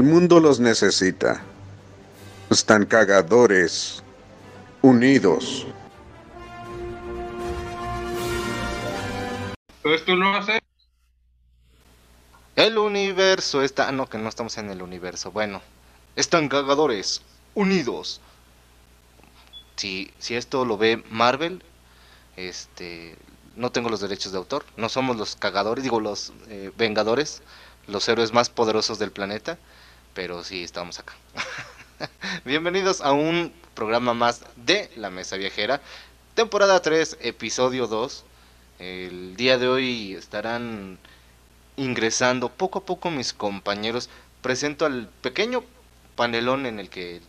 El 0.00 0.06
mundo 0.06 0.40
los 0.40 0.60
necesita. 0.60 1.42
Están 2.48 2.86
cagadores, 2.86 4.02
unidos. 4.80 5.66
Entonces 9.84 10.06
tú 10.06 10.16
lo 10.16 10.34
haces. 10.34 10.60
El 12.56 12.78
universo 12.78 13.60
está. 13.62 13.88
ah, 13.88 13.92
No, 13.92 14.08
que 14.08 14.16
no 14.16 14.30
estamos 14.30 14.56
en 14.56 14.70
el 14.70 14.80
universo. 14.80 15.32
Bueno, 15.32 15.60
están 16.16 16.48
cagadores, 16.48 17.20
unidos. 17.54 18.22
Si, 19.76 20.10
si 20.18 20.34
esto 20.34 20.64
lo 20.64 20.78
ve 20.78 21.04
Marvel, 21.10 21.62
este. 22.38 23.18
No 23.54 23.70
tengo 23.70 23.90
los 23.90 24.00
derechos 24.00 24.32
de 24.32 24.38
autor. 24.38 24.64
No 24.78 24.88
somos 24.88 25.18
los 25.18 25.36
cagadores, 25.36 25.84
digo, 25.84 26.00
los 26.00 26.32
eh, 26.48 26.72
vengadores, 26.78 27.42
los 27.86 28.08
héroes 28.08 28.32
más 28.32 28.48
poderosos 28.48 28.98
del 28.98 29.12
planeta. 29.12 29.58
Pero 30.20 30.44
sí, 30.44 30.62
estamos 30.62 30.98
acá. 30.98 31.14
Bienvenidos 32.44 33.00
a 33.00 33.12
un 33.12 33.54
programa 33.72 34.12
más 34.12 34.42
de 34.54 34.90
La 34.96 35.08
Mesa 35.08 35.38
Viajera. 35.38 35.80
Temporada 36.34 36.82
3, 36.82 37.16
episodio 37.22 37.86
2. 37.86 38.24
El 38.80 39.34
día 39.36 39.56
de 39.56 39.66
hoy 39.66 40.12
estarán 40.12 40.98
ingresando 41.78 42.50
poco 42.50 42.80
a 42.80 42.84
poco 42.84 43.10
mis 43.10 43.32
compañeros. 43.32 44.10
Presento 44.42 44.84
al 44.84 45.08
pequeño 45.22 45.64
panelón 46.16 46.66
en 46.66 46.80
el 46.80 46.90
que 46.90 47.22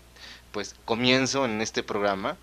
pues 0.51 0.75
comienzo 0.83 1.45
en 1.45 1.61
este 1.61 1.83
programa. 1.83 2.35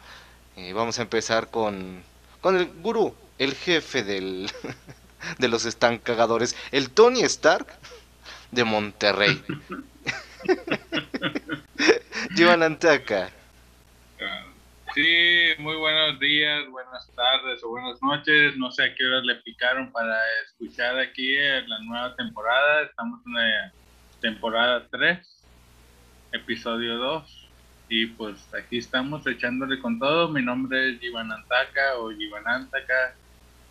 Eh, 0.56 0.72
vamos 0.72 0.98
a 0.98 1.02
empezar 1.02 1.50
con, 1.50 2.02
con 2.40 2.56
el 2.56 2.72
gurú, 2.80 3.14
el 3.36 3.54
jefe 3.54 4.02
del, 4.02 4.50
de 5.38 5.48
los 5.48 5.66
estancagadores, 5.66 6.56
el 6.72 6.88
Tony 6.88 7.20
Stark 7.24 7.66
de 8.50 8.64
Monterrey. 8.64 9.44
Joan 12.36 12.62
Antaca. 12.62 13.30
Sí, 14.94 15.50
muy 15.58 15.76
buenos 15.76 16.18
días, 16.18 16.68
buenas 16.70 17.08
tardes 17.14 17.62
o 17.62 17.68
buenas 17.68 18.02
noches. 18.02 18.56
No 18.56 18.70
sé 18.70 18.84
a 18.84 18.94
qué 18.94 19.06
horas 19.06 19.24
le 19.24 19.36
picaron 19.36 19.92
para 19.92 20.16
escuchar 20.44 20.98
aquí 20.98 21.36
la 21.36 21.78
nueva 21.80 22.16
temporada. 22.16 22.82
Estamos 22.82 23.20
en 23.26 23.34
la 23.34 23.72
temporada 24.20 24.86
3, 24.90 25.18
episodio 26.32 26.96
2. 26.96 27.48
Y 27.90 28.06
pues 28.06 28.52
aquí 28.54 28.78
estamos 28.78 29.26
echándole 29.26 29.78
con 29.78 29.98
todo. 29.98 30.28
Mi 30.28 30.42
nombre 30.42 30.90
es 30.90 31.02
Iván 31.02 31.32
Antaca 31.32 31.96
o 31.98 32.10
Iván 32.10 32.46
Antaca 32.46 33.14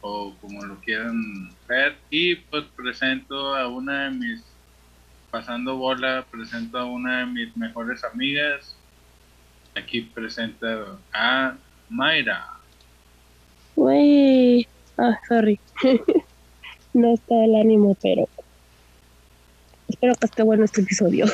o 0.01 0.33
como 0.39 0.63
lo 0.65 0.79
quieran 0.81 1.51
ver. 1.67 1.97
Y 2.09 2.35
pues 2.35 2.65
presento 2.75 3.55
a 3.55 3.67
una 3.67 4.05
de 4.05 4.11
mis, 4.11 4.56
pasando 5.31 5.77
bola, 5.77 6.25
presento 6.31 6.77
a 6.77 6.85
una 6.85 7.19
de 7.19 7.25
mis 7.27 7.57
mejores 7.57 8.03
amigas, 8.03 8.75
Aquí 9.75 10.01
presento 10.01 11.03
a 11.13 11.55
Mayra. 11.89 12.43
Wey. 13.75 14.67
Ah, 14.97 15.15
sorry. 15.29 15.59
no 16.93 17.13
está 17.13 17.35
el 17.45 17.55
ánimo, 17.55 17.95
pero 18.01 18.27
espero 19.87 20.15
que 20.15 20.25
esté 20.25 20.41
bueno 20.41 20.65
este 20.65 20.81
episodio. 20.81 21.25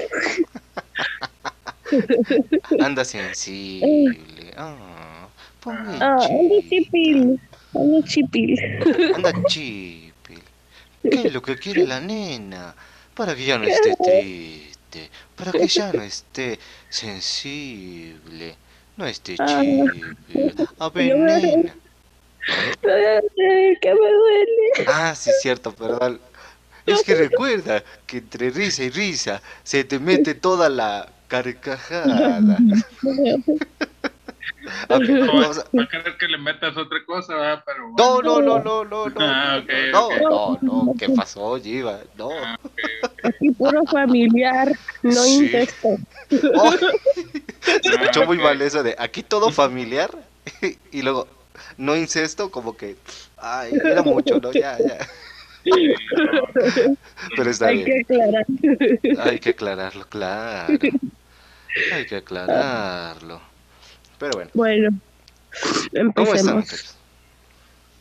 Anda 2.82 3.06
sensible. 3.06 4.52
Ah, 4.58 5.30
pobre 5.62 5.80
Ah, 6.02 6.18
chi- 6.20 6.70
chipil. 6.70 7.40
Ando 7.74 8.02
chipil. 8.06 8.60
Anda 9.16 9.32
chipil. 9.46 10.44
¿Qué 11.02 11.28
es 11.28 11.34
lo 11.34 11.42
que 11.42 11.56
quiere 11.56 11.86
la 11.88 12.02
nena? 12.02 12.76
Para 13.16 13.36
que 13.36 13.46
ya 13.46 13.58
no 13.58 13.66
esté 13.66 13.96
triste. 13.96 15.10
Para 15.36 15.52
que 15.52 15.68
ya 15.68 15.92
no 15.94 16.02
esté 16.04 16.60
sensible. 16.90 18.56
No 18.98 19.06
esté 19.06 19.36
Ah. 19.40 19.62
chipil. 19.62 20.16
A 20.80 20.90
ver, 20.90 21.10
Yo 21.10 21.18
me- 21.18 21.42
nena. 21.42 21.76
Ay, 22.48 23.78
que 23.82 23.94
me 23.94 24.12
duele. 24.12 24.88
Ah, 24.88 25.16
sí, 25.16 25.32
cierto, 25.42 25.74
perdón. 25.74 26.20
Es 26.86 27.02
que 27.04 27.16
recuerda 27.16 27.82
que 28.06 28.18
entre 28.18 28.50
risa 28.50 28.84
y 28.84 28.90
risa 28.90 29.42
se 29.64 29.84
te 29.86 30.00
mete 30.00 30.36
toda 30.36 30.68
la 30.70 31.10
carcajada. 31.28 32.58
Ok, 34.90 35.02
No, 35.10 35.34
va 35.40 35.84
a 35.84 35.88
querer 35.88 36.18
que 36.18 36.28
le 36.28 36.38
metas 36.38 36.76
otra 36.78 37.00
cosa, 37.06 37.36
¿verdad? 37.36 37.64
Pero 37.66 37.90
No, 37.98 38.22
bueno. 38.22 38.42
no, 38.42 38.60
no, 38.60 38.60
no, 38.60 38.86
no, 38.86 39.10
no, 39.10 39.22
Ah, 39.22 39.58
no, 39.58 39.64
ok, 39.64 39.70
no, 39.92 40.08
ok. 40.08 40.62
no, 40.62 40.86
no, 40.86 40.94
¿qué 40.98 41.10
pasó, 41.10 41.58
Giva? 41.60 42.00
No. 42.16 42.30
Ah. 42.32 42.56
Aquí 43.24 43.52
puro 43.52 43.84
familiar, 43.86 44.72
no 45.02 45.24
Sí. 45.26 45.32
incesto. 45.32 45.90
Oh, 46.56 46.72
se 46.72 47.90
escuchó 47.92 48.24
Ah, 48.24 48.26
muy 48.26 48.38
mal 48.38 48.60
eso 48.62 48.82
de 48.82 48.96
aquí 48.98 49.22
todo 49.22 49.52
familiar 49.52 50.10
y 50.92 51.02
luego 51.04 51.28
no 51.78 51.96
incesto, 51.96 52.50
como 52.50 52.76
que, 52.76 52.96
ay, 53.38 53.74
era 53.84 54.02
mucho, 54.02 54.40
¿no? 54.40 54.52
Ya, 54.52 54.78
ya. 54.80 54.98
Pero 57.38 57.50
está 57.50 57.68
Hay 57.68 57.84
bien. 57.84 57.86
que 57.86 58.02
aclarar. 58.02 58.46
Hay 59.30 59.40
que 59.40 59.50
aclararlo, 59.52 60.06
claro. 60.10 60.80
Hay 61.92 62.06
que 62.06 62.16
aclararlo. 62.18 63.42
Pero 64.24 64.36
bueno, 64.36 64.52
Bueno, 64.54 65.02
¿cómo 66.16 66.34
están? 66.34 66.56
empecemos. 66.56 66.96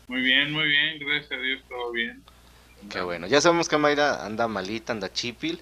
Muy 0.06 0.20
bien, 0.22 0.52
muy 0.52 0.66
bien, 0.68 1.00
gracias 1.00 1.32
a 1.32 1.36
Dios, 1.36 1.60
todo 1.68 1.90
bien. 1.90 2.22
Qué 2.88 3.00
bueno. 3.00 3.26
Ya 3.26 3.40
sabemos 3.40 3.68
que 3.68 3.76
Mayra 3.76 4.24
anda 4.24 4.46
malita, 4.46 4.92
anda 4.92 5.12
chipil. 5.12 5.60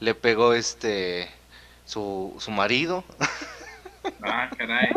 Le 0.00 0.14
pegó 0.14 0.54
este 0.54 1.28
su, 1.84 2.34
su 2.38 2.50
marido. 2.50 3.04
Ah, 4.22 4.48
caray. 4.56 4.88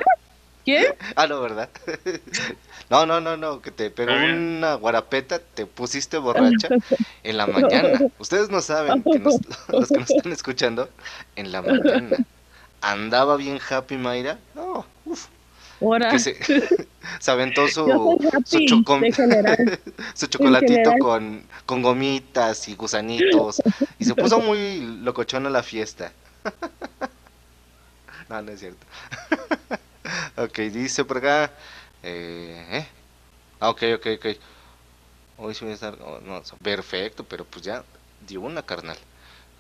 ¿Quién? 0.63 0.85
Ah, 1.17 1.27
no, 1.27 1.41
¿verdad? 1.41 1.69
No, 2.89 3.05
no, 3.05 3.19
no, 3.19 3.35
no, 3.35 3.61
que 3.61 3.71
te 3.71 3.89
pegó 3.89 4.13
una 4.13 4.75
guarapeta, 4.75 5.39
te 5.39 5.65
pusiste 5.65 6.17
borracha 6.19 6.69
en 7.23 7.35
la 7.35 7.47
mañana. 7.47 7.99
Ustedes 8.17 8.49
no 8.49 8.61
saben, 8.61 9.03
que 9.03 9.19
nos- 9.19 9.39
los 9.69 9.89
que 9.89 9.97
nos 9.99 10.09
están 10.09 10.31
escuchando, 10.31 10.89
en 11.35 11.51
la 11.51 11.61
mañana. 11.61 12.15
Andaba 12.81 13.35
bien 13.37 13.59
happy 13.69 13.97
Mayra. 13.97 14.39
No, 14.55 14.85
Ahora, 15.81 16.11
que 16.11 16.19
se, 16.19 16.37
se 17.19 17.31
aventó 17.31 17.67
su, 17.67 17.85
su, 18.45 18.57
chocom- 18.59 19.79
su 20.13 20.27
chocolatito 20.27 20.91
con, 20.99 21.43
con 21.65 21.81
gomitas 21.81 22.67
y 22.67 22.75
gusanitos. 22.75 23.61
Y 23.97 24.05
se 24.05 24.13
puso 24.15 24.39
muy 24.39 24.99
locochona 25.01 25.49
la 25.49 25.63
fiesta. 25.63 26.11
No, 28.29 28.41
no 28.41 28.51
es 28.53 28.61
cierto. 28.61 28.85
ok, 30.37 30.57
dice 30.71 31.03
por 31.03 31.17
acá. 31.17 31.51
Eh, 32.01 32.65
¿eh? 32.71 32.87
Ah, 33.59 33.69
ok, 33.71 33.83
ok, 33.95 34.07
ok. 34.17 34.25
Hoy 35.37 35.53
sí 35.53 35.65
voy 35.65 35.71
a 35.71 35.75
estar. 35.75 35.97
oh, 36.01 36.19
no, 36.21 36.41
perfecto, 36.63 37.25
pero 37.25 37.43
pues 37.43 37.65
ya 37.65 37.83
dio 38.25 38.39
una 38.39 38.63
carnal. 38.63 38.97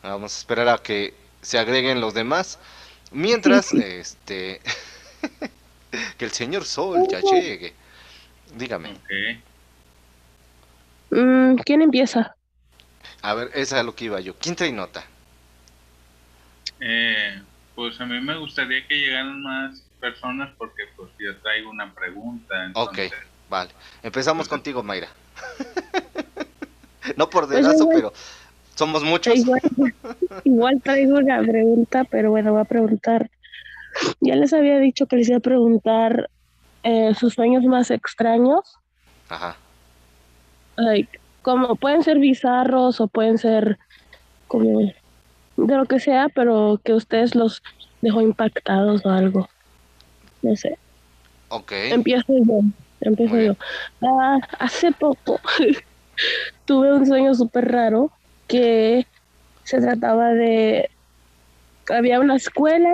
Vamos 0.01 0.33
a 0.35 0.37
esperar 0.39 0.69
a 0.69 0.77
que 0.77 1.13
se 1.41 1.59
agreguen 1.59 1.99
los 1.99 2.13
demás. 2.13 2.59
Mientras, 3.11 3.73
este. 3.73 4.61
que 6.17 6.25
el 6.25 6.31
señor 6.31 6.65
Sol 6.65 7.07
ya 7.09 7.19
llegue. 7.19 7.73
Dígame. 8.55 8.89
Ok. 8.91 9.11
Mm, 11.11 11.55
¿Quién 11.65 11.81
empieza? 11.81 12.35
A 13.21 13.33
ver, 13.33 13.51
esa 13.53 13.79
es 13.79 13.85
lo 13.85 13.95
que 13.95 14.05
iba 14.05 14.19
yo. 14.19 14.35
¿Quién 14.35 14.55
trae 14.55 14.71
nota? 14.71 15.03
Eh, 16.79 17.41
pues 17.75 17.99
a 18.01 18.05
mí 18.05 18.19
me 18.19 18.37
gustaría 18.37 18.85
que 18.87 18.95
llegaran 18.95 19.41
más 19.41 19.83
personas 19.99 20.53
porque 20.57 20.83
pues 20.95 21.11
yo 21.19 21.37
traigo 21.41 21.69
una 21.69 21.93
pregunta. 21.93 22.71
Ok, 22.73 22.97
entonces, 22.97 23.19
vale. 23.49 23.71
Empezamos 24.01 24.47
contigo, 24.47 24.81
Mayra. 24.81 25.09
no 27.17 27.29
por 27.29 27.47
Pues 27.47 27.63
dedazo, 27.63 27.87
pero 27.89 28.11
somos 28.75 29.03
muchos. 29.03 29.35
Igual, 29.35 29.61
igual 30.43 30.81
traigo 30.81 31.17
una 31.17 31.41
pregunta, 31.41 32.03
pero 32.05 32.31
bueno, 32.31 32.53
voy 32.53 32.61
a 32.61 32.65
preguntar. 32.65 33.29
Ya 34.19 34.35
les 34.35 34.53
había 34.53 34.79
dicho 34.79 35.05
que 35.07 35.17
les 35.17 35.29
iba 35.29 35.37
a 35.37 35.41
preguntar 35.41 36.29
eh, 36.83 37.13
sus 37.15 37.33
sueños 37.33 37.63
más 37.63 37.91
extraños. 37.91 38.77
Ajá. 39.29 39.55
Like, 40.75 41.19
como 41.41 41.75
pueden 41.75 42.03
ser 42.03 42.19
bizarros 42.19 43.01
o 43.01 43.07
pueden 43.07 43.37
ser 43.37 43.77
como 44.47 44.79
de 44.81 45.75
lo 45.75 45.85
que 45.85 45.99
sea, 45.99 46.29
pero 46.29 46.79
que 46.83 46.93
ustedes 46.93 47.35
los 47.35 47.61
dejó 48.01 48.21
impactados 48.21 49.05
o 49.05 49.09
algo. 49.09 49.49
No 50.41 50.55
sé. 50.55 50.77
Ok. 51.49 51.71
Empiezo 51.71 52.33
yo. 52.45 52.61
Empiezo 53.01 53.39
yo. 53.39 53.55
Ah, 54.01 54.39
hace 54.59 54.91
poco 54.91 55.39
tuve 56.65 56.93
un 56.93 57.05
sueño 57.05 57.33
súper 57.33 57.71
raro 57.71 58.11
que 58.47 59.05
se 59.63 59.79
trataba 59.79 60.29
de 60.29 60.89
había 61.89 62.19
una 62.19 62.35
escuela, 62.35 62.93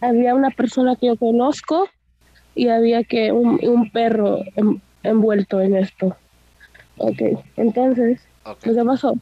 había 0.00 0.34
una 0.34 0.50
persona 0.50 0.96
que 0.96 1.06
yo 1.08 1.16
conozco 1.16 1.88
y 2.54 2.68
había 2.68 3.04
que 3.04 3.32
un, 3.32 3.58
un 3.66 3.90
perro 3.90 4.38
en- 4.56 4.82
envuelto 5.02 5.60
en 5.60 5.76
esto. 5.76 6.16
Ok, 6.98 7.20
entonces 7.56 8.22
Ok. 8.44 8.66
lo 8.66 8.74
que 8.74 8.84
pasó, 8.84 9.14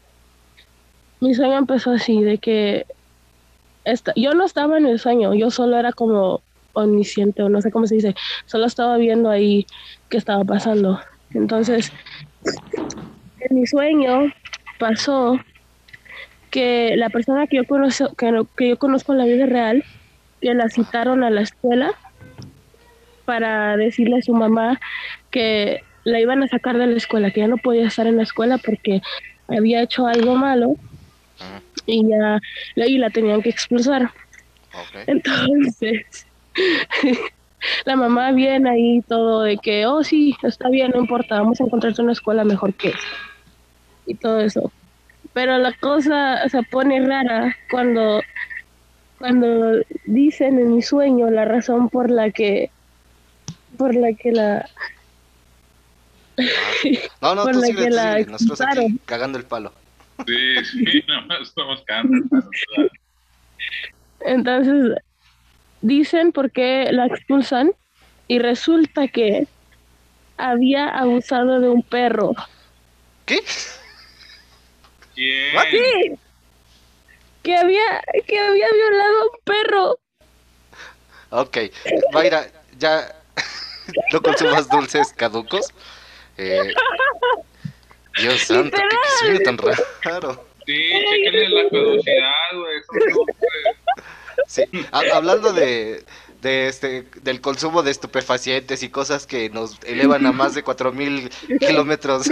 mi 1.20 1.34
sueño 1.34 1.56
empezó 1.58 1.92
así, 1.92 2.22
de 2.22 2.38
que 2.38 2.86
esta- 3.84 4.12
yo 4.16 4.34
no 4.34 4.44
estaba 4.44 4.78
en 4.78 4.86
el 4.86 4.98
sueño, 4.98 5.34
yo 5.34 5.50
solo 5.50 5.76
era 5.76 5.92
como 5.92 6.42
omnisciente 6.74 7.42
o 7.42 7.48
no 7.48 7.60
sé 7.60 7.70
cómo 7.70 7.86
se 7.86 7.96
dice, 7.96 8.14
solo 8.46 8.66
estaba 8.66 8.96
viendo 8.96 9.30
ahí 9.30 9.66
qué 10.08 10.16
estaba 10.18 10.44
pasando. 10.44 11.00
Entonces, 11.30 11.92
en 13.38 13.56
mi 13.56 13.66
sueño 13.66 14.32
pasó 14.78 15.38
que 16.50 16.96
la 16.96 17.08
persona 17.10 17.46
que 17.46 17.56
yo 17.58 17.64
conozco, 17.64 18.14
que, 18.14 18.30
que 18.56 18.68
yo 18.70 18.78
conozco 18.78 19.12
en 19.12 19.18
la 19.18 19.24
vida 19.24 19.46
real, 19.46 19.84
que 20.42 20.52
la 20.54 20.68
citaron 20.68 21.24
a 21.24 21.30
la 21.30 21.40
escuela 21.42 21.92
para 23.24 23.76
decirle 23.76 24.18
a 24.18 24.22
su 24.22 24.34
mamá 24.34 24.80
que 25.30 25.82
la 26.04 26.20
iban 26.20 26.42
a 26.42 26.48
sacar 26.48 26.76
de 26.76 26.86
la 26.86 26.96
escuela, 26.96 27.30
que 27.30 27.40
ya 27.40 27.48
no 27.48 27.56
podía 27.56 27.86
estar 27.86 28.06
en 28.06 28.16
la 28.16 28.24
escuela 28.24 28.58
porque 28.58 29.00
había 29.48 29.82
hecho 29.82 30.06
algo 30.06 30.34
malo 30.34 30.76
y 31.86 32.06
ya 32.08 32.40
y 32.76 32.98
la 32.98 33.10
tenían 33.10 33.42
que 33.42 33.50
expulsar. 33.50 34.10
Entonces, 35.06 36.26
la 37.84 37.96
mamá 37.96 38.32
viene 38.32 38.70
ahí 38.70 39.02
todo 39.02 39.42
de 39.42 39.58
que, 39.58 39.86
oh 39.86 40.02
sí, 40.02 40.36
está 40.42 40.68
bien, 40.68 40.92
no 40.94 41.00
importa, 41.00 41.36
vamos 41.36 41.60
a 41.60 41.64
encontrarte 41.64 42.02
una 42.02 42.12
escuela 42.12 42.44
mejor 42.44 42.74
que 42.74 42.88
esta. 42.88 43.00
Y 44.06 44.14
todo 44.14 44.40
eso. 44.40 44.72
Pero 45.32 45.58
la 45.58 45.72
cosa 45.72 46.48
se 46.48 46.62
pone 46.64 47.00
rara 47.06 47.56
cuando, 47.70 48.20
cuando 49.22 49.80
dicen 50.04 50.58
en 50.58 50.74
mi 50.74 50.82
sueño 50.82 51.30
la 51.30 51.44
razón 51.44 51.88
por 51.88 52.10
la 52.10 52.32
que, 52.32 52.72
por 53.78 53.94
la 53.94 54.12
que 54.14 54.32
la, 54.32 54.68
No, 57.20 57.36
no, 57.36 57.42
Por 57.44 57.52
tú 57.52 57.60
la 57.60 57.66
sigue, 57.68 57.84
que 57.84 57.88
tú 57.90 57.94
la 57.94 58.16
sigue, 58.18 58.32
Nosotros 58.32 58.60
aquí 58.62 58.98
cagando 59.04 59.38
el 59.38 59.44
palo. 59.44 59.72
Sí, 60.26 60.64
sí, 60.64 61.04
nomás 61.06 61.42
estamos 61.42 61.84
cagando. 61.86 62.28
para 62.28 62.42
ayudar. 62.42 62.90
Entonces, 64.22 64.96
dicen 65.82 66.32
por 66.32 66.50
qué 66.50 66.88
la 66.90 67.06
expulsan 67.06 67.70
y 68.26 68.40
resulta 68.40 69.06
que 69.06 69.46
había 70.36 70.88
abusado 70.88 71.60
de 71.60 71.68
un 71.68 71.84
perro. 71.84 72.34
¿Qué? 73.24 73.38
¿Quién? 75.14 75.54
What? 75.54 76.18
Que 77.42 77.56
había, 77.56 78.02
que 78.26 78.38
había 78.38 78.68
violado 78.72 79.18
a 79.20 79.24
un 79.24 79.30
perro. 79.44 79.98
Ok. 81.30 81.58
Mayra, 82.12 82.46
ya 82.78 83.14
no 84.12 84.20
consumas 84.22 84.68
dulces 84.68 85.12
caducos. 85.12 85.72
Eh, 86.38 86.72
Dios 88.18 88.40
santo, 88.46 88.76
qué, 88.76 88.82
qué 88.88 88.96
sueño 89.26 89.40
tan 89.44 89.58
raro. 89.58 90.44
Sí, 90.66 90.74
chéquenle 91.10 91.48
la 91.48 91.68
caducidad, 91.68 92.32
güey. 92.54 92.80
Sí, 94.46 94.62
ha- 94.92 95.16
hablando 95.16 95.52
de, 95.52 96.04
de 96.40 96.68
este, 96.68 97.02
del 97.22 97.40
consumo 97.40 97.82
de 97.82 97.90
estupefacientes 97.90 98.82
y 98.82 98.88
cosas 98.88 99.26
que 99.26 99.50
nos 99.50 99.78
elevan 99.84 100.24
a 100.26 100.32
más 100.32 100.54
de 100.54 100.62
4000 100.62 101.30
kilómetros 101.60 102.30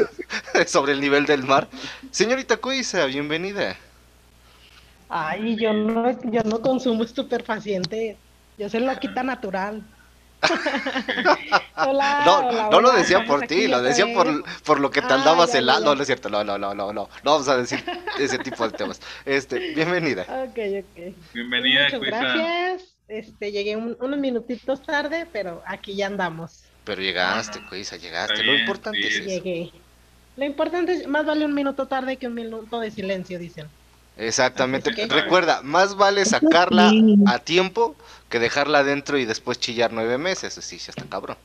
sobre 0.66 0.92
el 0.92 1.00
nivel 1.00 1.26
del 1.26 1.42
mar. 1.42 1.68
Señorita 2.12 2.58
Cuisa, 2.58 3.06
bienvenida. 3.06 3.76
Ay, 5.12 5.56
yo 5.58 5.72
no, 5.72 6.10
yo 6.30 6.42
no 6.44 6.60
consumo 6.62 7.02
estupefacientes. 7.02 8.18
Yo 8.56 8.68
soy 8.68 8.80
loquita 8.80 9.22
natural. 9.24 9.82
hola, 11.76 12.22
No, 12.24 12.38
hola, 12.48 12.68
no 12.70 12.80
lo 12.80 12.92
decía 12.92 13.26
por 13.26 13.46
ti, 13.46 13.66
lo 13.68 13.82
decía 13.82 14.06
por, 14.14 14.42
por 14.64 14.80
lo 14.80 14.90
que 14.90 15.02
te 15.02 15.12
andabas 15.12 15.52
ya, 15.52 15.58
el 15.58 15.66
No, 15.66 15.94
no 15.94 16.00
es 16.00 16.06
cierto, 16.06 16.30
no, 16.30 16.44
no, 16.44 16.56
no, 16.56 16.74
no, 16.74 16.92
no. 16.92 17.08
No 17.24 17.30
vamos 17.32 17.48
a 17.48 17.56
decir 17.56 17.84
ese 18.18 18.38
tipo 18.38 18.66
de 18.68 18.76
temas. 18.76 19.00
Este, 19.24 19.74
bienvenida. 19.74 20.22
Ok, 20.22 20.58
ok. 20.84 21.16
Bienvenida, 21.34 21.84
Muchas 21.84 22.00
gracias. 22.00 22.96
Este, 23.08 23.50
llegué 23.50 23.76
un- 23.76 23.96
unos 24.00 24.18
minutitos 24.20 24.80
tarde, 24.82 25.26
pero 25.32 25.62
aquí 25.66 25.96
ya 25.96 26.06
andamos. 26.06 26.62
Pero 26.84 27.02
llegaste, 27.02 27.60
Cuisa, 27.68 27.96
llegaste. 27.96 28.44
Lo 28.44 28.54
importante 28.54 29.02
sí. 29.02 29.08
es 29.08 29.14
eso. 29.16 29.28
Llegué. 29.28 29.72
Lo 30.36 30.44
importante 30.44 30.92
es, 30.92 31.06
más 31.08 31.26
vale 31.26 31.44
un 31.44 31.54
minuto 31.54 31.88
tarde 31.88 32.16
que 32.16 32.28
un 32.28 32.34
minuto 32.34 32.78
de 32.78 32.90
silencio, 32.92 33.38
dicen. 33.38 33.66
Exactamente. 34.16 34.90
Es 34.96 35.08
Recuerda, 35.08 35.62
más 35.62 35.96
vale 35.96 36.24
sacarla 36.24 36.92
a 37.26 37.38
tiempo 37.38 37.96
que 38.28 38.38
dejarla 38.38 38.80
adentro 38.80 39.18
y 39.18 39.24
después 39.24 39.58
chillar 39.58 39.92
nueve 39.92 40.18
meses. 40.18 40.54
Sí, 40.54 40.78
sí, 40.78 40.90
está 40.90 41.04
cabrón. 41.04 41.36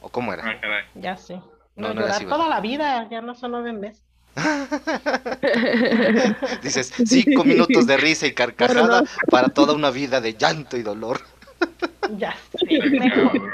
¿O 0.00 0.08
cómo 0.08 0.32
era? 0.32 0.44
Ah. 0.44 0.82
Ya 0.94 1.16
sé. 1.16 1.34
No, 1.76 1.94
No, 1.94 2.06
no 2.06 2.28
toda 2.28 2.48
la 2.48 2.60
vida, 2.60 3.08
ya 3.10 3.20
no 3.20 3.34
son 3.34 3.52
nueve 3.52 3.72
meses. 3.72 4.02
Dices, 6.62 6.92
cinco 7.06 7.44
minutos 7.44 7.86
de 7.86 7.96
risa 7.96 8.26
y 8.26 8.32
carcajada 8.32 9.04
para 9.28 9.48
toda 9.48 9.74
una 9.74 9.90
vida 9.90 10.20
de 10.20 10.34
llanto 10.34 10.76
y 10.76 10.82
dolor. 10.82 11.20
Ya 12.16 12.34
sé. 12.52 12.90
mejor. 12.90 13.52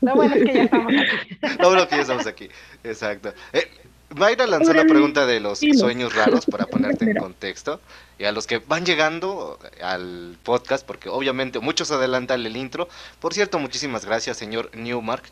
Lo 0.00 0.14
bueno 0.14 0.34
es 0.34 0.44
que 0.44 0.54
ya 0.54 0.62
estamos 0.64 0.92
aquí. 0.92 1.38
Lo 1.58 1.68
bueno 1.68 1.88
que 1.88 1.96
ya 1.96 2.02
estamos 2.02 2.26
aquí. 2.26 2.48
Exacto. 2.84 3.32
Eh, 3.52 3.68
Mayra 4.16 4.46
lanzó 4.46 4.72
la 4.72 4.84
pregunta 4.84 5.26
de 5.26 5.38
los 5.40 5.58
sueños 5.58 6.14
raros 6.14 6.46
para 6.46 6.66
ponerte 6.70 7.04
en 7.10 7.16
contexto. 7.16 7.80
Y 8.18 8.24
a 8.24 8.32
los 8.32 8.46
que 8.46 8.58
van 8.58 8.84
llegando 8.84 9.58
al 9.82 10.36
podcast, 10.42 10.84
porque 10.84 11.08
obviamente 11.08 11.60
muchos 11.60 11.90
adelantan 11.90 12.44
el 12.44 12.56
intro. 12.56 12.88
Por 13.20 13.32
cierto, 13.34 13.58
muchísimas 13.58 14.04
gracias, 14.04 14.36
señor 14.36 14.70
Newmark, 14.74 15.22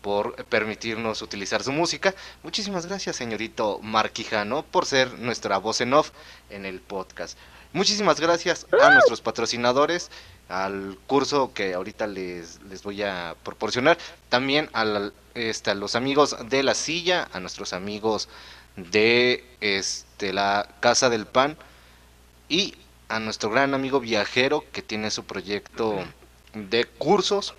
por 0.00 0.34
permitirnos 0.46 1.22
utilizar 1.22 1.62
su 1.62 1.70
música. 1.72 2.14
Muchísimas 2.42 2.86
gracias, 2.86 3.14
señorito 3.16 3.78
Marquijano, 3.82 4.64
por 4.64 4.86
ser 4.86 5.18
nuestra 5.20 5.58
voz 5.58 5.80
en 5.80 5.92
off 5.94 6.10
en 6.50 6.66
el 6.66 6.80
podcast. 6.80 7.38
Muchísimas 7.72 8.18
gracias 8.20 8.66
a 8.82 8.90
nuestros 8.90 9.20
patrocinadores, 9.20 10.10
al 10.48 10.98
curso 11.06 11.52
que 11.54 11.74
ahorita 11.74 12.06
les, 12.08 12.60
les 12.62 12.82
voy 12.82 13.02
a 13.02 13.36
proporcionar, 13.44 13.96
también 14.28 14.68
a, 14.72 14.84
la- 14.84 15.12
este, 15.34 15.74
los 15.74 15.94
amigos 15.94 16.36
de 16.48 16.62
la 16.62 16.74
silla, 16.74 17.28
a 17.32 17.40
nuestros 17.40 17.72
amigos 17.72 18.28
de 18.76 19.44
este, 19.60 20.32
la 20.32 20.68
Casa 20.80 21.10
del 21.10 21.26
Pan 21.26 21.56
y 22.48 22.74
a 23.08 23.18
nuestro 23.18 23.50
gran 23.50 23.74
amigo 23.74 24.00
viajero 24.00 24.64
que 24.72 24.82
tiene 24.82 25.10
su 25.10 25.24
proyecto 25.24 25.98
de 26.54 26.84
cursos, 26.84 27.54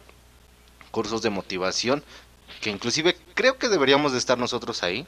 cursos 0.92 1.22
de 1.22 1.30
motivación, 1.30 2.04
que 2.62 2.70
inclusive 2.70 3.18
creo 3.34 3.58
que 3.58 3.70
deberíamos 3.70 4.12
de 4.12 4.18
estar 4.18 4.38
nosotros 4.38 4.84
ahí, 4.84 5.06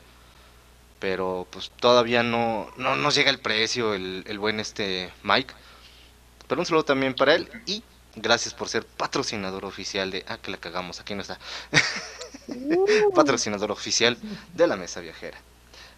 pero 0.99 1.47
pues 1.49 1.71
todavía 1.79 2.23
no, 2.23 2.69
no 2.77 2.95
nos 2.95 3.15
llega 3.15 3.29
el 3.29 3.39
precio, 3.39 3.93
el, 3.93 4.23
el 4.27 4.39
buen 4.39 4.59
este 4.59 5.11
Mike. 5.23 5.53
Pero 6.47 6.61
un 6.61 6.65
saludo 6.65 6.85
también 6.85 7.15
para 7.15 7.35
él 7.35 7.49
y 7.65 7.83
gracias 8.15 8.53
por 8.53 8.69
ser 8.69 8.85
patrocinador 8.85 9.65
oficial 9.65 10.11
de... 10.11 10.25
Ah, 10.27 10.37
que 10.37 10.51
la 10.51 10.57
cagamos, 10.57 10.99
aquí 10.99 11.15
no 11.15 11.21
está. 11.21 11.37
patrocinador 13.15 13.71
oficial 13.71 14.17
de 14.53 14.67
la 14.67 14.75
mesa 14.75 14.99
viajera. 14.99 15.37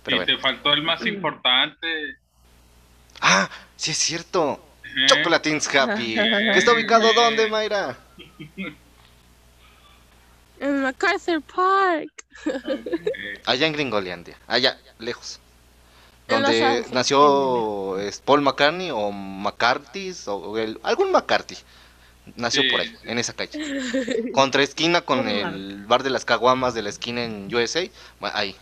Pero 0.04 0.18
y 0.18 0.20
bueno. 0.20 0.36
te 0.36 0.42
faltó 0.42 0.74
el 0.74 0.84
más 0.84 1.06
importante. 1.06 2.18
Ah, 3.22 3.50
sí 3.76 3.92
es 3.92 3.98
cierto. 3.98 4.64
¿eh? 4.84 5.06
Chocolatines 5.08 5.74
Happy. 5.76 6.16
¿Que 6.16 6.58
está 6.58 6.74
ubicado 6.74 7.12
dónde, 7.14 7.48
Mayra? 7.50 7.98
En 10.60 10.82
MacArthur 10.82 11.44
Park. 11.44 12.26
Allá 13.46 13.68
en 13.68 13.74
Gringolandia. 13.74 14.36
Allá, 14.48 14.80
lejos. 14.98 15.40
Donde 16.28 16.84
nació 16.92 17.96
Paul 18.26 18.42
McCartney 18.42 18.90
o 18.92 19.12
McCarthy 19.12 20.14
o 20.26 20.58
el- 20.58 20.80
algún 20.82 21.12
McCarthy. 21.12 21.58
Nació 22.36 22.64
Sí, 22.64 22.70
por 22.70 22.82
ahí, 22.82 22.90
sí. 22.90 22.98
en 23.04 23.18
esa 23.20 23.34
calle. 23.34 24.32
Contra 24.34 24.62
esquina 24.64 25.02
con 25.02 25.20
¿Cómo 25.20 25.30
el 25.30 25.86
bar 25.86 26.04
de 26.04 26.10
las 26.10 26.26
caguamas 26.26 26.74
de 26.74 26.82
la 26.82 26.90
esquina 26.90 27.24
en 27.24 27.54
USA. 27.54 27.88
Ahí, 28.22 28.56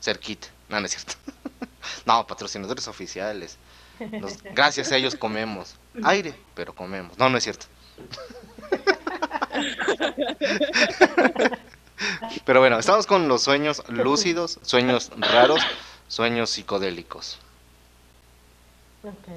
cerquita. 0.00 0.48
No, 0.68 0.80
no 0.80 0.86
es 0.86 0.92
cierto. 0.92 1.14
No, 2.04 2.26
patrocinadores 2.26 2.86
oficiales. 2.88 3.56
Gracias 4.54 4.92
a 4.92 4.96
ellos 4.96 5.14
comemos. 5.16 5.76
Aire, 6.04 6.34
pero 6.54 6.74
comemos. 6.74 7.16
No, 7.18 7.28
no 7.30 7.38
es 7.38 7.44
cierto. 7.44 7.66
Pero 12.44 12.60
bueno, 12.60 12.78
estamos 12.78 13.06
con 13.06 13.28
los 13.28 13.42
sueños 13.42 13.82
lúcidos, 13.88 14.58
sueños 14.62 15.10
raros, 15.16 15.60
sueños 16.08 16.50
psicodélicos. 16.50 17.38
Ok. 19.02 19.28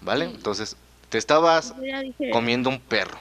¿Vale? 0.00 0.24
Entonces, 0.26 0.76
te 1.12 1.18
estabas 1.18 1.76
comiendo 2.28 2.68
un 2.70 2.80
perro. 2.80 3.20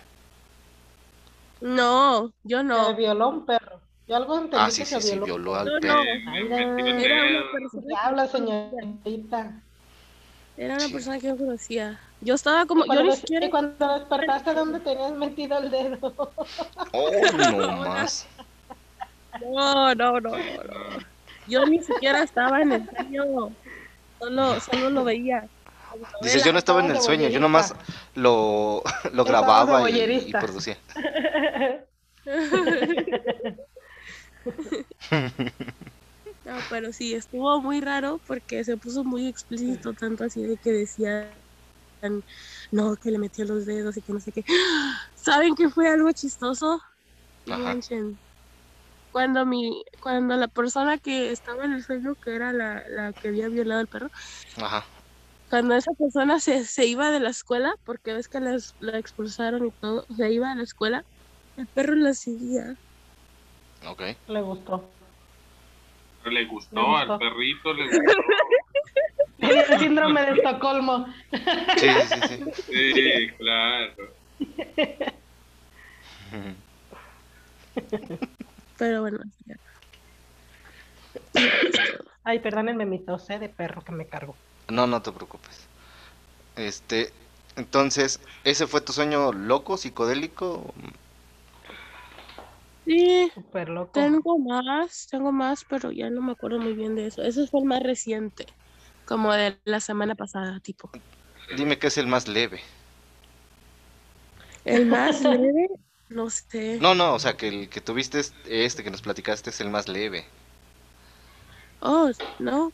no, 1.60 2.33
yo 2.43 2.63
Se 2.69 2.93
no. 2.93 2.93
violó 2.93 3.29
un 3.29 3.45
perro. 3.45 3.81
Yo 4.07 4.15
algo 4.15 4.38
entendí 4.38 4.65
Ah, 4.65 4.71
que 4.71 4.83
sí, 4.83 4.86
se 4.86 4.95
sí, 4.95 5.01
sí, 5.01 5.17
violó. 5.17 5.25
violó 5.25 5.55
al 5.55 5.67
No, 5.67 5.79
perro. 5.79 6.03
no. 6.03 6.12
Sí, 6.25 7.03
Era 7.03 7.25
una 7.25 7.51
persona, 7.51 7.83
¿Qué 7.88 7.95
habla, 7.95 8.27
señorita? 8.27 9.63
era 10.55 10.77
una 10.77 10.89
persona 10.89 11.19
que 11.19 11.27
yo 11.27 11.38
conocía. 11.38 12.00
Yo 12.21 12.36
estaba 12.36 12.65
como, 12.65 12.86
yo 12.86 13.03
ni 13.03 13.12
siquiera. 13.12 13.45
y 13.48 13.50
cuando 13.50 13.88
despertaste, 14.00 14.53
¿dónde 14.53 14.79
tenías 14.81 15.13
metido 15.13 15.57
el 15.57 15.71
dedo? 15.71 16.33
Oh, 16.93 17.33
no 17.33 17.67
más. 17.69 18.27
No, 19.33 19.93
no, 19.95 20.19
no, 20.19 20.39
no, 20.43 20.63
no. 20.63 21.00
Yo 21.45 21.65
ni 21.65 21.81
siquiera 21.83 22.24
estaba 22.24 22.62
en 22.62 22.74
el 22.74 22.89
sueño. 22.89 23.24
Solo, 24.19 24.60
solo 24.62 24.89
lo 24.91 25.03
veía. 25.05 25.50
Dices, 26.21 26.43
yo 26.43 26.51
no 26.53 26.60
estaba 26.60 26.83
en 26.83 26.91
el 26.91 27.01
sueño, 27.01 27.29
yo 27.29 27.39
nomás 27.39 27.74
lo, 28.15 28.83
lo 29.13 29.24
grababa 29.24 29.89
y, 29.89 30.29
y 30.29 30.31
producía. 30.33 30.77
No, 36.43 36.57
pero 36.69 36.91
sí, 36.91 37.13
estuvo 37.13 37.62
muy 37.62 37.81
raro 37.81 38.19
porque 38.25 38.63
se 38.63 38.77
puso 38.77 39.03
muy 39.03 39.27
explícito, 39.27 39.93
tanto 39.93 40.24
así 40.24 40.41
de 40.41 40.57
que 40.57 40.71
decían, 40.71 41.36
no, 42.71 42.95
que 42.95 43.12
le 43.12 43.19
metió 43.19 43.45
los 43.45 43.65
dedos 43.65 43.98
y 43.98 44.01
que 44.01 44.13
no 44.13 44.19
sé 44.19 44.31
qué. 44.31 44.43
¿Saben 45.15 45.55
que 45.55 45.69
fue 45.69 45.88
algo 45.88 46.12
chistoso? 46.12 46.81
Cuando 49.12 49.45
mi, 49.45 49.83
cuando 50.00 50.36
la 50.36 50.48
persona 50.48 50.98
que 50.98 51.31
estaba 51.31 51.65
en 51.65 51.74
el 51.74 51.83
sueño, 51.83 52.15
que 52.15 52.36
era 52.36 52.53
la, 52.53 52.83
la 52.88 53.13
que 53.13 53.27
había 53.27 53.50
violado 53.50 53.81
al 53.81 53.88
perro, 53.88 54.10
Ajá. 54.57 54.86
Cuando 55.51 55.75
esa 55.75 55.91
persona 55.93 56.39
se, 56.39 56.63
se 56.63 56.86
iba 56.88 57.12
de 57.12 57.20
la 57.20 57.29
escuela, 57.29 57.75
porque 57.84 58.13
ves 58.13 58.29
que 58.29 58.39
las- 58.39 58.74
la 58.79 58.98
expulsaron 58.98 59.65
y 59.67 59.72
todo, 59.81 60.05
se 60.15 60.31
iba 60.31 60.50
a 60.50 60.55
la 60.55 60.63
escuela, 60.63 61.03
el 61.58 61.67
perro 61.67 61.93
la 61.96 62.13
seguía. 62.13 62.77
Ok. 63.86 64.01
Le 64.27 64.41
gustó. 64.41 64.96
Le 66.24 66.46
gustó 66.46 66.96
al 66.96 67.20
perrito, 67.20 67.74
le 67.74 67.84
gustó. 67.91 68.13
El 69.39 69.79
síndrome 69.79 70.25
de 70.25 70.31
Estocolmo. 70.38 71.05
Sí, 71.77 71.89
sí, 72.08 72.22
sí. 72.27 72.39
Sí, 72.93 73.27
claro. 73.38 73.93
Pero 78.77 79.01
bueno, 79.01 79.20
ya. 79.46 79.55
Ay, 82.24 82.39
perdónenme 82.39 82.86
mi 82.86 83.03
tos 83.03 83.29
eh, 83.31 83.39
de 83.39 83.50
perro 83.50 83.81
que 83.81 83.91
me 83.91 84.08
cargo. 84.08 84.39
No, 84.77 84.87
no 84.87 85.01
te 85.01 85.11
preocupes. 85.11 85.67
Este, 86.55 87.13
entonces, 87.57 88.19
¿ese 88.43 88.67
fue 88.67 88.81
tu 88.81 88.93
sueño 88.93 89.33
loco, 89.33 89.77
psicodélico? 89.77 90.73
Sí, 92.85 93.31
Súper 93.33 93.69
loco. 93.69 94.13
tengo 94.13 94.37
más, 94.39 95.07
tengo 95.09 95.31
más, 95.31 95.65
pero 95.65 95.91
ya 95.91 96.09
no 96.09 96.21
me 96.21 96.31
acuerdo 96.33 96.59
muy 96.59 96.75
bien 96.75 96.95
de 96.95 97.07
eso. 97.07 97.23
Ese 97.23 97.47
fue 97.47 97.61
el 97.61 97.65
más 97.67 97.83
reciente, 97.83 98.45
como 99.05 99.33
de 99.33 99.59
la 99.65 99.79
semana 99.79 100.15
pasada, 100.15 100.59
tipo. 100.61 100.91
Dime 101.51 101.77
qué 101.77 101.87
es 101.87 101.97
el 101.99 102.07
más 102.07 102.27
leve. 102.27 102.61
El 104.63 104.85
más 104.87 105.21
leve, 105.21 105.67
no 106.09 106.29
sé. 106.31 106.83
No, 106.85 106.93
no, 106.95 107.13
o 107.13 107.19
sea, 107.19 107.37
que 107.37 107.47
el 107.47 107.69
que 107.69 107.79
tuviste 107.79 108.19
es- 108.19 108.33
este 108.45 108.83
que 108.83 108.91
nos 108.91 109.01
platicaste 109.01 109.51
es 109.51 109.61
el 109.61 109.69
más 109.69 109.87
leve. 109.87 110.25
Oh, 111.81 112.11
no. 112.39 112.73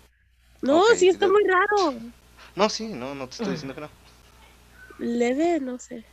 No, 0.61 0.77
Ok, 0.77 0.89
sí 0.95 1.07
está 1.09 1.27
muy 1.27 1.43
raro. 1.45 2.13
No, 2.55 2.69
sí, 2.69 2.87
no, 2.87 3.13
no 3.15 3.27
te 3.27 3.35
estoy 3.35 3.53
diciendo 3.53 3.75
que 3.75 3.81
no. 3.81 3.89
Leve, 4.99 5.59
no 5.59 5.77
sé. 5.79 6.05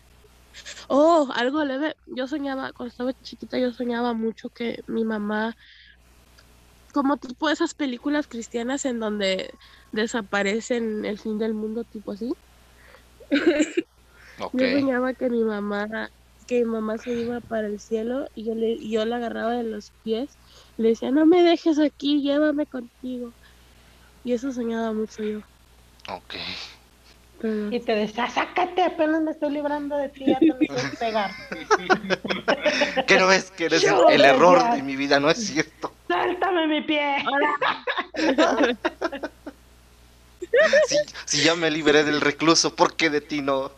Oh, 0.88 1.30
algo 1.34 1.64
leve. 1.64 1.96
Yo 2.06 2.26
soñaba, 2.28 2.72
cuando 2.72 2.90
estaba 2.90 3.12
chiquita, 3.14 3.58
yo 3.58 3.72
soñaba 3.72 4.14
mucho 4.14 4.50
que 4.50 4.78
mi 4.88 5.04
mamá, 5.04 5.54
como 6.92 7.16
tipo 7.18 7.50
esas 7.50 7.74
películas 7.74 8.28
cristianas 8.28 8.84
en 8.84 9.00
donde 9.00 9.50
desaparecen 9.92 11.04
el 11.04 11.18
fin 11.18 11.38
del 11.38 11.52
mundo, 11.54 11.84
tipo 11.84 12.12
así. 12.12 12.32
Yo 14.52 14.68
soñaba 14.70 15.14
que 15.14 15.30
mi 15.30 15.44
mamá, 15.44 16.10
que 16.46 16.60
mi 16.64 16.70
mamá 16.70 16.98
se 16.98 17.12
iba 17.12 17.40
para 17.42 17.66
el 17.68 17.80
cielo 17.80 18.26
y 18.34 18.46
yo 18.46 18.54
le, 18.54 18.78
yo 18.88 19.04
la 19.06 19.16
agarraba 19.16 19.52
de 19.56 19.64
los 19.64 19.92
pies, 20.02 20.38
le 20.76 20.90
decía, 20.90 21.10
no 21.10 21.26
me 21.26 21.42
dejes 21.42 21.78
aquí, 21.78 22.22
llévame 22.22 22.66
contigo. 22.66 23.36
Y 24.24 24.32
eso 24.32 24.52
soñaba 24.52 24.92
mucho 24.92 25.22
yo. 25.22 25.38
Ok. 26.08 26.34
Pero- 27.40 27.70
Y 27.70 27.80
te 27.80 27.94
decía, 27.94 28.28
sácate, 28.30 28.82
apenas 28.82 29.20
me 29.22 29.32
estoy 29.32 29.52
librando 29.52 29.96
de 29.96 30.08
ti, 30.08 30.24
ya 30.26 30.38
te 30.38 30.46
me 30.46 30.66
quieres 30.66 30.96
pegar. 30.98 31.30
¿Qué 33.06 33.18
no 33.18 33.26
ves 33.26 33.50
que 33.50 33.66
eres 33.66 33.84
el, 33.84 34.24
error 34.24 34.58
ya. 34.60 34.76
de 34.76 34.82
mi 34.82 34.96
vida? 34.96 35.20
No 35.20 35.30
es 35.30 35.46
cierto. 35.46 35.92
¡Suéltame 36.06 36.66
mi 36.66 36.80
pie! 36.82 37.16
Si, 40.86 40.96
si 41.26 41.44
ya 41.44 41.54
me 41.54 41.70
liberé 41.70 42.04
del 42.04 42.20
recluso, 42.20 42.74
¿por 42.74 42.94
qué 42.96 43.10
de 43.10 43.20
ti 43.20 43.42
no? 43.42 43.72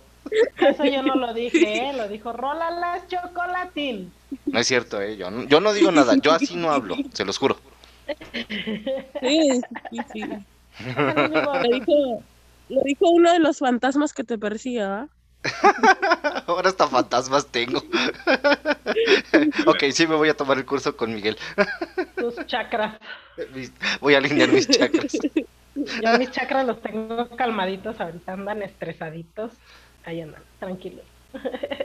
Eso 0.58 0.84
yo 0.84 1.02
no 1.02 1.14
lo 1.14 1.32
dije, 1.32 1.88
¿eh? 1.88 1.92
Lo 1.92 2.08
dijo 2.08 2.32
Rolalas 2.32 3.06
Chocolatín. 3.08 4.12
No 4.46 4.58
es 4.58 4.66
cierto, 4.66 5.00
¿eh? 5.00 5.16
Yo 5.16 5.30
no, 5.30 5.44
yo 5.44 5.60
no 5.60 5.72
digo 5.72 5.90
nada, 5.90 6.16
yo 6.16 6.32
así 6.32 6.56
no 6.56 6.70
hablo, 6.72 6.96
se 7.12 7.24
los 7.24 7.38
juro. 7.38 7.56
Sí, 9.20 9.60
sí, 9.90 10.04
sí. 10.12 10.22
Lo 10.80 11.62
dijo, 11.62 12.22
lo 12.68 12.82
dijo 12.84 13.10
uno 13.10 13.32
de 13.32 13.38
los 13.38 13.58
fantasmas 13.58 14.12
que 14.12 14.24
te 14.24 14.38
persigue, 14.38 14.84
¿va? 14.84 15.08
Ahora 16.46 16.68
hasta 16.68 16.86
fantasmas 16.86 17.46
tengo. 17.46 17.78
ok, 19.66 19.82
sí 19.92 20.06
me 20.06 20.14
voy 20.16 20.28
a 20.28 20.36
tomar 20.36 20.58
el 20.58 20.66
curso 20.66 20.96
con 20.96 21.14
Miguel. 21.14 21.36
Tus 22.18 22.34
chakras. 22.46 22.98
Mis- 23.54 23.72
Voy 24.00 24.14
a 24.14 24.18
alinear 24.18 24.48
mis 24.48 24.68
chakras. 24.68 25.20
Yo 25.74 26.18
mis 26.18 26.30
chakras 26.30 26.66
los 26.66 26.80
tengo 26.82 27.28
calmaditos, 27.36 28.00
ahorita 28.00 28.32
andan 28.32 28.62
estresaditos. 28.62 29.52
Ahí 30.04 30.20
andan, 30.20 30.42
tranquilos. 30.58 31.04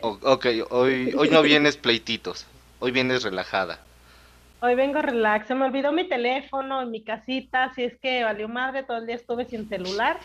O- 0.01 0.17
ok, 0.23 0.45
hoy, 0.69 1.13
hoy 1.17 1.29
no 1.29 1.41
vienes 1.41 1.75
pleititos, 1.77 2.45
hoy 2.79 2.91
vienes 2.91 3.23
relajada. 3.23 3.79
Hoy 4.63 4.75
vengo 4.75 5.01
relax, 5.01 5.48
se 5.48 5.56
me 5.56 5.65
olvidó 5.65 5.91
mi 5.91 6.08
teléfono 6.08 6.84
en 6.84 6.91
mi 6.91 7.03
casita, 7.03 7.63
así 7.63 7.84
es 7.84 7.98
que 8.00 8.24
valió 8.24 8.48
madre, 8.48 8.84
todo 8.84 8.98
el 8.98 9.08
día 9.08 9.15
estuve 9.15 9.46
sin 9.46 9.68
celular. 9.68 10.20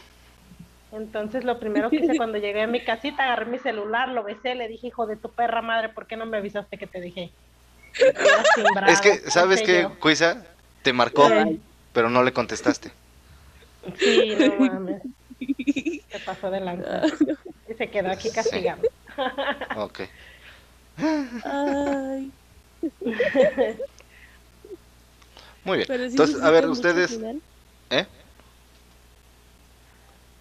Entonces 0.92 1.42
lo 1.44 1.58
primero 1.58 1.88
que 1.88 1.96
hice 1.96 2.16
cuando 2.18 2.36
llegué 2.36 2.60
a 2.62 2.66
mi 2.66 2.84
casita, 2.84 3.24
agarré 3.24 3.46
mi 3.46 3.58
celular, 3.58 4.10
lo 4.10 4.24
besé, 4.24 4.54
le 4.54 4.68
dije, 4.68 4.88
hijo 4.88 5.06
de 5.06 5.16
tu 5.16 5.32
perra 5.34 5.62
madre, 5.62 5.88
¿por 5.88 6.06
qué 6.06 6.16
no 6.16 6.26
me 6.26 6.36
avisaste 6.36 6.76
que 6.76 6.86
te 6.86 7.00
dejé? 7.00 7.32
Es 8.88 9.00
que, 9.00 9.30
¿sabes 9.30 9.62
qué, 9.62 9.88
Cuisa? 10.00 10.44
Te 10.82 10.92
marcó, 10.92 11.28
pero 11.94 12.10
no 12.10 12.22
le 12.22 12.32
contestaste. 12.32 12.92
Sí, 13.98 14.34
no 14.38 14.56
mames. 14.60 15.02
Se 16.10 16.20
pasó 16.20 16.50
de 16.50 16.60
lanza. 16.60 17.02
Y 17.68 17.74
se 17.74 17.90
quedó 17.90 18.10
aquí 18.10 18.28
Sí. 18.28 18.34
castigado. 18.34 18.82
Ok. 19.78 20.00
Ay, 21.42 22.32
Muy 25.66 25.78
bien. 25.78 25.88
pero 25.88 26.04
sí 26.04 26.10
Entonces, 26.12 26.42
a 26.42 26.50
ver, 26.50 26.68
ustedes... 26.68 27.20
¿Eh? 27.90 28.06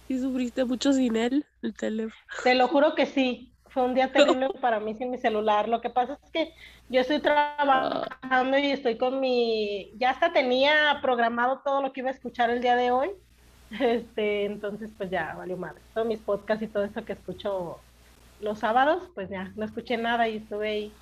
Sí 0.08 0.20
sufriste 0.20 0.64
mucho 0.64 0.92
sin 0.92 1.16
él, 1.16 1.44
el 1.62 1.74
teléfono. 1.74 2.14
Te 2.44 2.54
lo 2.54 2.68
juro 2.68 2.94
que 2.94 3.06
sí. 3.06 3.52
Fue 3.68 3.84
un 3.84 3.94
día 3.94 4.12
terrible 4.12 4.48
para 4.60 4.78
mí 4.78 4.94
sin 4.94 5.10
mi 5.10 5.18
celular. 5.18 5.68
Lo 5.68 5.80
que 5.80 5.90
pasa 5.90 6.18
es 6.22 6.30
que 6.30 6.54
yo 6.88 7.00
estoy 7.00 7.20
trabajando 7.20 8.56
y 8.56 8.70
estoy 8.70 8.96
con 8.96 9.18
mi. 9.18 9.92
Ya 9.98 10.10
hasta 10.10 10.32
tenía 10.32 11.00
programado 11.02 11.60
todo 11.64 11.82
lo 11.82 11.92
que 11.92 12.00
iba 12.00 12.10
a 12.10 12.12
escuchar 12.12 12.50
el 12.50 12.62
día 12.62 12.76
de 12.76 12.90
hoy. 12.90 13.10
Este, 13.68 14.44
entonces, 14.44 14.92
pues 14.96 15.10
ya 15.10 15.34
valió 15.34 15.56
madre. 15.56 15.82
Todos 15.92 16.06
mis 16.06 16.22
podcasts 16.22 16.62
y 16.62 16.68
todo 16.68 16.84
eso 16.84 17.04
que 17.04 17.14
escucho 17.14 17.82
los 18.38 18.60
sábados, 18.60 19.10
pues 19.12 19.28
ya 19.28 19.52
no 19.56 19.64
escuché 19.64 19.96
nada 19.96 20.28
y 20.28 20.36
estuve 20.36 20.68
ahí 20.68 21.00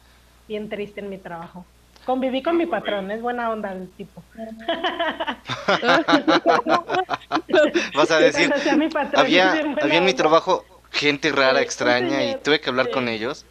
bien 0.49 0.71
triste 0.71 1.01
en 1.01 1.11
mi 1.11 1.19
trabajo. 1.19 1.74
Conviví 2.05 2.43
con 2.43 2.57
mi 2.57 2.67
patrón, 2.67 3.11
es 3.11 3.23
buena 3.23 3.51
onda 3.51 3.73
el 3.73 3.89
tipo. 3.93 4.23
Vas 7.95 8.11
a 8.11 8.19
decir, 8.19 8.53
mi 8.77 8.89
patrón, 8.89 9.25
había, 9.25 9.53
había 9.81 9.99
en 9.99 10.05
mi 10.05 10.13
trabajo 10.13 10.65
gente 10.91 11.33
rara, 11.33 11.59
Sí, 11.59 11.65
extraña, 11.65 12.25
y 12.25 12.35
tuve 12.37 12.61
que 12.61 12.69
hablar 12.69 12.87
sí. 12.87 12.93
con 12.93 13.09
ellos. 13.09 13.47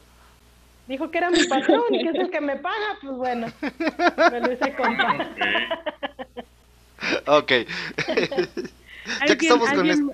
Dijo 0.87 1.09
que 1.09 1.17
era 1.17 1.31
mi 1.31 1.43
patrón 1.45 1.83
y 1.91 2.03
que 2.03 2.09
es 2.09 2.15
el 2.15 2.29
que 2.29 2.41
me 2.41 2.57
paga, 2.57 2.97
pues 3.01 3.15
bueno, 3.15 3.47
me 4.31 4.39
lo 4.39 4.51
hice 4.51 4.75
compa. 4.75 5.27
Ok. 7.27 7.51
ya 9.27 9.35
que 9.37 9.45
estamos 9.45 9.69
con 9.71 9.89
esto, 9.89 10.11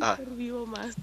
Ah. 0.00 0.18
más. 0.66 0.96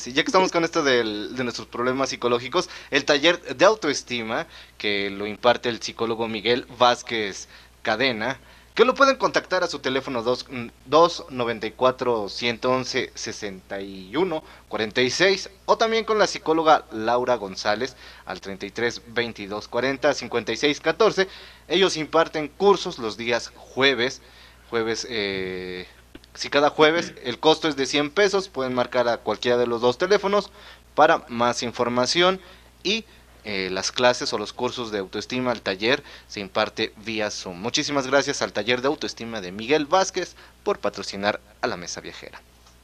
sí, 0.00 0.12
ya 0.12 0.22
que 0.22 0.28
estamos 0.28 0.52
con 0.52 0.64
esto 0.64 0.82
del- 0.82 1.34
de 1.34 1.44
nuestros 1.44 1.66
problemas 1.66 2.10
psicológicos, 2.10 2.68
el 2.90 3.04
taller 3.04 3.40
de 3.56 3.64
autoestima 3.64 4.46
que 4.78 5.10
lo 5.10 5.26
imparte 5.26 5.68
el 5.68 5.80
psicólogo 5.82 6.28
Miguel 6.28 6.66
Vázquez 6.78 7.48
Cadena, 7.82 8.38
que 8.74 8.86
lo 8.86 8.94
pueden 8.94 9.16
contactar 9.16 9.62
a 9.62 9.66
su 9.66 9.80
teléfono 9.80 10.22
2 10.22 10.46
294 10.86 12.28
111 12.30 13.10
61 13.14 14.42
46 14.68 15.50
o 15.66 15.76
también 15.76 16.04
con 16.06 16.18
la 16.18 16.26
psicóloga 16.26 16.86
Laura 16.90 17.34
González 17.34 17.96
al 18.24 18.40
33 18.40 19.02
22 19.08 19.68
40 19.68 20.14
56 20.14 20.80
14. 20.80 21.28
Ellos 21.68 21.98
imparten 21.98 22.48
cursos 22.48 22.98
los 22.98 23.18
días 23.18 23.52
jueves, 23.56 24.22
jueves 24.70 25.06
eh, 25.10 25.86
si 26.34 26.48
cada 26.48 26.70
jueves 26.70 27.14
el 27.24 27.38
costo 27.38 27.68
es 27.68 27.76
de 27.76 27.86
100 27.86 28.10
pesos, 28.10 28.48
pueden 28.48 28.74
marcar 28.74 29.08
a 29.08 29.18
cualquiera 29.18 29.58
de 29.58 29.66
los 29.66 29.80
dos 29.80 29.98
teléfonos 29.98 30.50
para 30.94 31.24
más 31.28 31.62
información 31.62 32.40
y 32.82 33.04
eh, 33.44 33.70
las 33.70 33.90
clases 33.90 34.32
o 34.32 34.38
los 34.38 34.52
cursos 34.52 34.92
de 34.92 34.98
autoestima 34.98 35.50
al 35.50 35.62
taller 35.62 36.02
se 36.28 36.40
imparte 36.40 36.92
vía 37.04 37.30
Zoom. 37.30 37.60
Muchísimas 37.60 38.06
gracias 38.06 38.40
al 38.40 38.52
taller 38.52 38.82
de 38.82 38.88
autoestima 38.88 39.40
de 39.40 39.52
Miguel 39.52 39.86
Vázquez 39.86 40.36
por 40.62 40.78
patrocinar 40.78 41.40
a 41.60 41.66
la 41.66 41.76
mesa 41.76 42.00
viajera. 42.00 42.40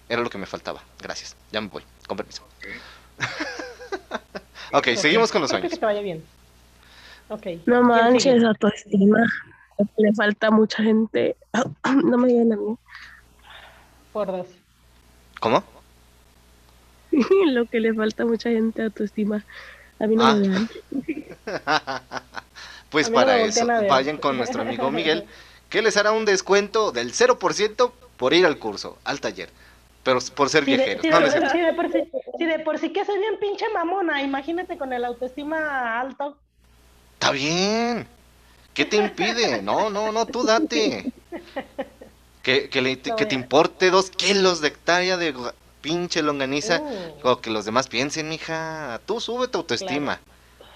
Era 0.08 0.22
lo 0.22 0.30
que 0.30 0.38
me 0.38 0.46
faltaba. 0.46 0.82
Gracias. 1.00 1.36
Ya 1.52 1.60
me 1.60 1.68
voy. 1.68 1.82
Con 2.06 2.16
permiso. 2.16 2.42
ok, 4.72 4.88
seguimos 4.96 5.30
con 5.30 5.42
los 5.42 5.50
Espero 5.50 5.68
sueños. 5.68 5.72
Que 5.72 5.78
te 5.78 5.86
vaya 5.86 6.00
bien. 6.00 6.24
Ok. 7.28 7.46
No 7.66 7.76
¿quién 7.76 7.82
manches, 7.86 8.42
autoestima. 8.42 9.18
Le 9.96 10.12
falta 10.14 10.50
mucha 10.50 10.82
gente. 10.82 11.36
No 12.04 12.18
me 12.18 12.28
digan 12.28 12.52
a 12.52 12.56
mí. 12.56 12.76
Por 14.12 14.28
dos. 14.28 14.46
¿Cómo? 15.40 15.62
Lo 17.46 17.66
que 17.66 17.80
le 17.80 17.94
falta 17.94 18.22
a 18.22 18.26
mucha 18.26 18.50
gente 18.50 18.82
autoestima. 18.82 19.44
A 19.98 20.06
mí 20.06 20.16
no 20.16 20.24
Ah. 20.24 20.34
me 20.34 20.48
dan. 20.48 20.68
Pues 22.90 23.08
A 23.08 23.10
mí 23.10 23.16
no 23.16 23.20
para 23.22 23.40
eso, 23.40 23.66
vayan 23.66 24.16
con 24.16 24.38
nuestro 24.38 24.62
amigo 24.62 24.90
Miguel, 24.90 25.26
que 25.68 25.82
les 25.82 25.98
hará 25.98 26.12
un 26.12 26.24
descuento 26.24 26.90
del 26.90 27.12
0% 27.12 27.92
por 28.16 28.32
ir 28.32 28.46
al 28.46 28.58
curso, 28.58 28.96
al 29.04 29.20
taller. 29.20 29.50
Pero 30.04 30.20
por 30.34 30.48
ser 30.48 30.64
Si 30.64 30.74
de, 30.74 30.98
si 31.02 31.08
No, 31.10 31.20
de- 31.20 31.38
no 31.40 31.50
si 31.50 31.60
de 31.60 31.72
por 31.74 31.92
sí, 31.92 32.10
si 32.38 32.44
de 32.46 32.58
por 32.60 32.78
sí 32.78 32.90
que 32.90 33.04
soy 33.04 33.18
bien 33.18 33.38
pinche 33.38 33.66
mamona, 33.74 34.22
imagínate 34.22 34.78
con 34.78 34.92
el 34.94 35.04
autoestima 35.04 36.00
alto. 36.00 36.38
Está 37.14 37.30
bien. 37.32 38.06
¿Qué 38.72 38.86
te 38.86 38.96
impide? 38.96 39.60
No, 39.60 39.90
no, 39.90 40.10
no, 40.10 40.24
tú 40.24 40.44
date. 40.44 41.12
Que, 42.48 42.70
que, 42.70 42.80
le- 42.80 42.98
que 42.98 43.26
te 43.26 43.34
importe 43.34 43.90
dos 43.90 44.08
kilos 44.08 44.62
de 44.62 44.68
hectárea 44.68 45.18
de 45.18 45.34
pinche 45.82 46.22
longaniza. 46.22 46.80
Uh, 46.80 47.28
O 47.28 47.40
que 47.42 47.50
los 47.50 47.66
demás 47.66 47.88
piensen, 47.88 48.30
mija. 48.30 49.02
Tú 49.04 49.20
sube 49.20 49.48
tu 49.48 49.58
autoestima. 49.58 50.18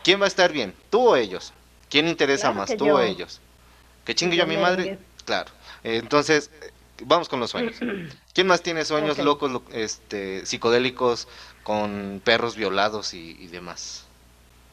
¿Quién 0.05 0.21
va 0.21 0.27
a 0.27 0.29
estar 0.29 0.53
bien? 0.53 0.75
¿Tú 0.91 1.09
o 1.09 1.17
ellos? 1.17 1.55
¿Quién 1.89 2.09
interesa 2.09 2.49
Claro 2.49 2.59
más? 2.61 2.77
¿Tú 2.77 2.85
yo. 2.85 2.97
o 2.97 3.01
ellos? 3.01 3.41
¿Que 4.05 4.15
chingue 4.15 4.37
yo 4.37 4.43
a 4.43 4.47
mi 4.47 4.59
madre? 4.59 4.99
Claro. 5.25 5.51
Eh, 5.83 5.97
Entonces, 5.97 6.51
eh, 6.61 6.71
vamos 7.07 7.31
con 7.31 7.41
los 7.41 7.51
sueños. 7.51 7.77
¿Quién 8.35 8.47
más 8.49 8.61
tiene 8.61 8.85
sueños 8.85 9.19
locos, 9.19 9.51
lo- 9.51 9.63
este, 9.73 10.45
psicodélicos, 10.45 11.27
con 11.63 12.21
perros 12.23 12.55
violados 12.55 13.15
y, 13.15 13.37
y 13.41 13.47
demás? 13.47 14.05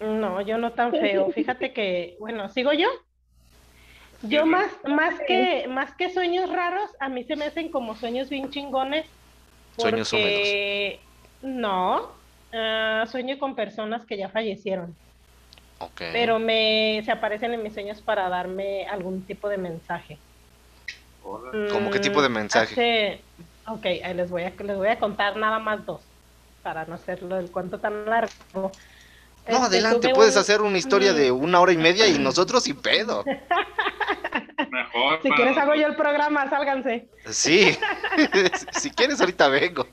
No, 0.01 0.41
yo 0.41 0.57
no 0.57 0.73
tan 0.73 0.91
feo. 0.91 1.31
Fíjate 1.33 1.71
que, 1.71 2.17
bueno, 2.19 2.49
¿sigo 2.49 2.73
yo? 2.73 2.87
Yo 4.23 4.45
más, 4.45 4.69
más 4.85 5.15
que, 5.27 5.67
más 5.69 5.93
que 5.95 6.13
sueños 6.13 6.49
raros, 6.51 6.89
a 6.99 7.07
mí 7.09 7.23
se 7.23 7.35
me 7.35 7.45
hacen 7.45 7.71
como 7.71 7.95
sueños 7.95 8.29
bien 8.29 8.49
chingones. 8.51 9.05
Sueños 9.77 10.09
porque- 10.09 10.99
No, 11.41 12.11
ah, 12.53 13.05
sueño 13.09 13.39
con 13.39 13.55
personas 13.55 14.05
que 14.05 14.17
ya 14.17 14.27
fallecieron, 14.29 14.93
Ok. 15.79 16.01
pero 16.11 16.37
me 16.37 17.01
se 17.05 17.11
aparecen 17.11 17.53
en 17.53 17.63
mis 17.63 17.73
sueños 17.73 18.01
para 18.01 18.27
darme 18.27 18.85
algún 18.87 19.25
tipo 19.25 19.47
de 19.47 19.57
mensaje. 19.57 20.17
¿Cómo 21.21 21.89
qué 21.91 21.99
Mm, 21.99 22.01
tipo 22.01 22.21
de 22.21 22.29
mensaje? 22.29 22.73
hace- 22.73 23.21
Ok, 23.71 23.85
les 24.15 24.29
voy 24.31 24.43
a, 24.43 24.49
les 24.49 24.77
voy 24.77 24.87
a 24.87 24.99
contar 24.99 25.37
nada 25.37 25.59
más 25.59 25.85
dos, 25.85 26.01
para 26.63 26.85
no 26.85 26.95
hacerlo 26.95 27.37
el 27.37 27.51
cuento 27.51 27.79
tan 27.79 28.03
largo. 28.05 28.31
No, 28.55 28.71
Este, 29.45 29.55
adelante, 29.77 30.09
puedes 30.13 30.35
un- 30.35 30.41
hacer 30.41 30.61
una 30.61 30.77
historia 30.77 31.13
mm. 31.13 31.15
de 31.15 31.31
una 31.31 31.61
hora 31.61 31.71
y 31.71 31.77
media 31.77 32.07
y 32.07 32.17
nosotros 32.19 32.63
sin 32.63 32.75
pedo. 32.81 33.23
Mejor. 34.69 35.21
Si 35.21 35.29
quieres 35.31 35.57
hago 35.57 35.75
yo 35.75 35.87
el 35.87 35.95
programa, 35.95 36.49
sálganse. 36.49 37.07
Sí, 37.29 37.77
si 38.71 38.91
quieres 38.91 39.19
ahorita 39.19 39.47
vengo. 39.49 39.87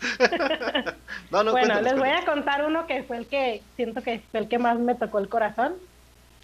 No, 1.30 1.44
no, 1.44 1.52
bueno, 1.52 1.80
les 1.80 1.96
voy 1.96 2.08
a 2.08 2.24
contar 2.24 2.64
uno 2.64 2.86
que 2.88 3.04
fue 3.04 3.18
el 3.18 3.26
que 3.26 3.62
siento 3.76 4.02
que 4.02 4.20
fue 4.32 4.40
el 4.40 4.48
que 4.48 4.58
más 4.58 4.78
me 4.78 4.96
tocó 4.96 5.20
el 5.20 5.28
corazón. 5.28 5.74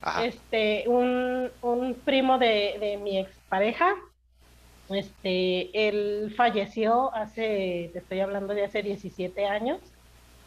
Ajá. 0.00 0.24
Este, 0.24 0.84
un, 0.86 1.50
un 1.62 1.94
primo 1.94 2.38
de, 2.38 2.76
de 2.78 2.96
mi 2.98 3.18
expareja, 3.18 3.96
este, 4.88 5.88
él 5.88 6.32
falleció 6.36 7.12
hace, 7.14 7.90
te 7.92 7.98
estoy 7.98 8.20
hablando 8.20 8.54
de 8.54 8.64
hace 8.64 8.82
17 8.82 9.46
años, 9.46 9.80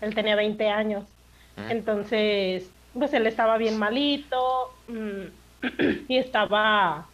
él 0.02 0.15
tenía 0.15 0.36
20 0.36 0.70
años, 0.70 1.06
entonces, 1.68 2.72
pues 2.94 3.12
él 3.13 3.28
estaba 3.28 3.58
bien 3.58 3.78
malito 3.78 4.74
mm, 4.88 5.24
y 6.08 6.18
estaba, 6.18 7.10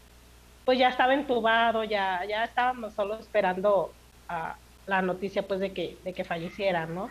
pues 0.65 0.79
ya 0.79 0.89
estaba 0.89 1.13
entubado, 1.13 1.83
ya, 1.83 2.25
ya 2.27 2.43
estábamos 2.43 2.93
solo 2.93 3.15
esperando 3.15 3.93
a 4.27 4.57
la 4.87 5.01
noticia 5.01 5.47
pues 5.47 5.59
de 5.59 5.73
que, 5.73 5.97
de 6.03 6.13
que 6.13 6.23
falleciera, 6.23 6.87
¿no? 6.87 7.09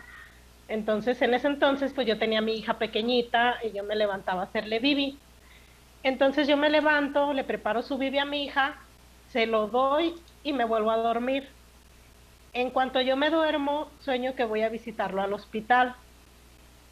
Entonces, 0.67 1.21
en 1.21 1.33
ese 1.33 1.47
entonces, 1.47 1.93
pues 1.93 2.07
yo 2.07 2.17
tenía 2.17 2.39
a 2.39 2.41
mi 2.41 2.53
hija 2.53 2.77
pequeñita 2.77 3.57
y 3.63 3.71
yo 3.71 3.83
me 3.83 3.95
levantaba 3.95 4.41
a 4.41 4.45
hacerle 4.45 4.79
bibi. 4.79 5.17
Entonces 6.03 6.47
yo 6.47 6.57
me 6.57 6.69
levanto, 6.69 7.33
le 7.33 7.43
preparo 7.43 7.81
su 7.81 7.97
bibi 7.97 8.19
a 8.19 8.25
mi 8.25 8.43
hija, 8.43 8.75
se 9.31 9.45
lo 9.47 9.67
doy 9.67 10.15
y 10.43 10.53
me 10.53 10.65
vuelvo 10.65 10.91
a 10.91 10.97
dormir. 10.97 11.47
En 12.53 12.71
cuanto 12.71 13.01
yo 13.01 13.15
me 13.17 13.29
duermo, 13.29 13.89
sueño 13.99 14.35
que 14.35 14.45
voy 14.45 14.61
a 14.63 14.69
visitarlo 14.69 15.21
al 15.21 15.33
hospital. 15.33 15.95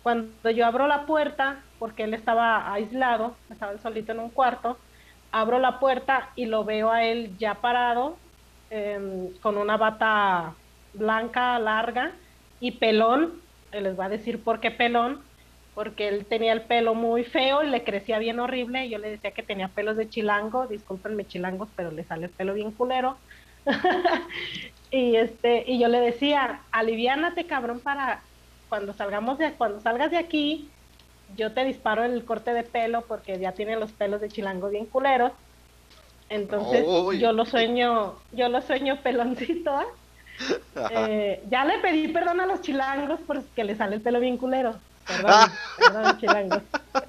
Cuando 0.01 0.49
yo 0.51 0.65
abro 0.65 0.87
la 0.87 1.05
puerta, 1.05 1.63
porque 1.79 2.03
él 2.03 2.13
estaba 2.13 2.73
aislado, 2.73 3.37
estaba 3.49 3.77
solito 3.79 4.11
en 4.11 4.19
un 4.19 4.29
cuarto, 4.29 4.77
abro 5.33 5.59
la 5.59 5.79
puerta 5.79 6.29
y 6.35 6.45
lo 6.45 6.63
veo 6.63 6.91
a 6.91 7.03
él 7.03 7.35
ya 7.37 7.55
parado, 7.55 8.17
em, 8.69 9.33
con 9.41 9.57
una 9.57 9.77
bata 9.77 10.53
blanca, 10.93 11.59
larga 11.59 12.11
y 12.59 12.71
pelón. 12.73 13.41
Él 13.71 13.83
les 13.85 13.99
va 13.99 14.05
a 14.05 14.09
decir 14.09 14.43
por 14.43 14.59
qué 14.59 14.69
pelón, 14.71 15.23
porque 15.73 16.07
él 16.07 16.27
tenía 16.27 16.53
el 16.53 16.61
pelo 16.61 16.93
muy 16.93 17.23
feo 17.23 17.63
y 17.63 17.67
le 17.67 17.83
crecía 17.83 18.19
bien 18.19 18.39
horrible. 18.39 18.89
Yo 18.89 18.99
le 18.99 19.09
decía 19.09 19.31
que 19.31 19.41
tenía 19.43 19.69
pelos 19.69 19.97
de 19.97 20.07
chilango, 20.07 20.67
discúlpenme 20.67 21.25
chilangos, 21.25 21.69
pero 21.75 21.91
le 21.91 22.03
sale 22.03 22.27
el 22.27 22.31
pelo 22.31 22.53
bien 22.53 22.71
culero. 22.71 23.17
y 24.91 25.15
este, 25.15 25.63
y 25.67 25.79
yo 25.79 25.87
le 25.87 25.99
decía, 25.99 26.61
aliviánate 26.71 27.47
cabrón 27.47 27.81
para 27.81 28.27
cuando 28.69 28.93
salgamos 28.93 29.39
de 29.39 29.55
cuando 29.55 29.79
salgas 29.81 30.11
de 30.11 30.17
aquí, 30.17 30.75
yo 31.35 31.51
te 31.53 31.63
disparo 31.65 32.03
el 32.03 32.23
corte 32.25 32.53
de 32.53 32.63
pelo 32.63 33.01
porque 33.07 33.39
ya 33.39 33.51
tiene 33.53 33.75
los 33.75 33.91
pelos 33.91 34.21
de 34.21 34.29
chilango 34.29 34.69
bien 34.69 34.85
culeros. 34.85 35.31
Entonces 36.29 36.85
yo 37.19 37.31
lo 37.33 37.45
sueño, 37.45 38.15
yo 38.31 38.49
lo 38.49 38.61
sueño 38.61 38.97
peloncito. 39.03 39.81
¿eh? 40.89 41.43
Ya 41.49 41.63
le 41.65 41.77
pedí 41.79 42.07
perdón 42.07 42.41
a 42.41 42.45
los 42.47 42.61
chilangos 42.61 43.19
porque 43.27 43.63
le 43.63 43.75
sale 43.75 43.95
el 43.97 44.01
pelo 44.01 44.19
bien 44.19 44.37
culero. 44.37 44.75
Perdón, 45.07 45.31
Ah. 45.31 45.51
perdón, 45.77 46.19
chilangos. 46.19 46.61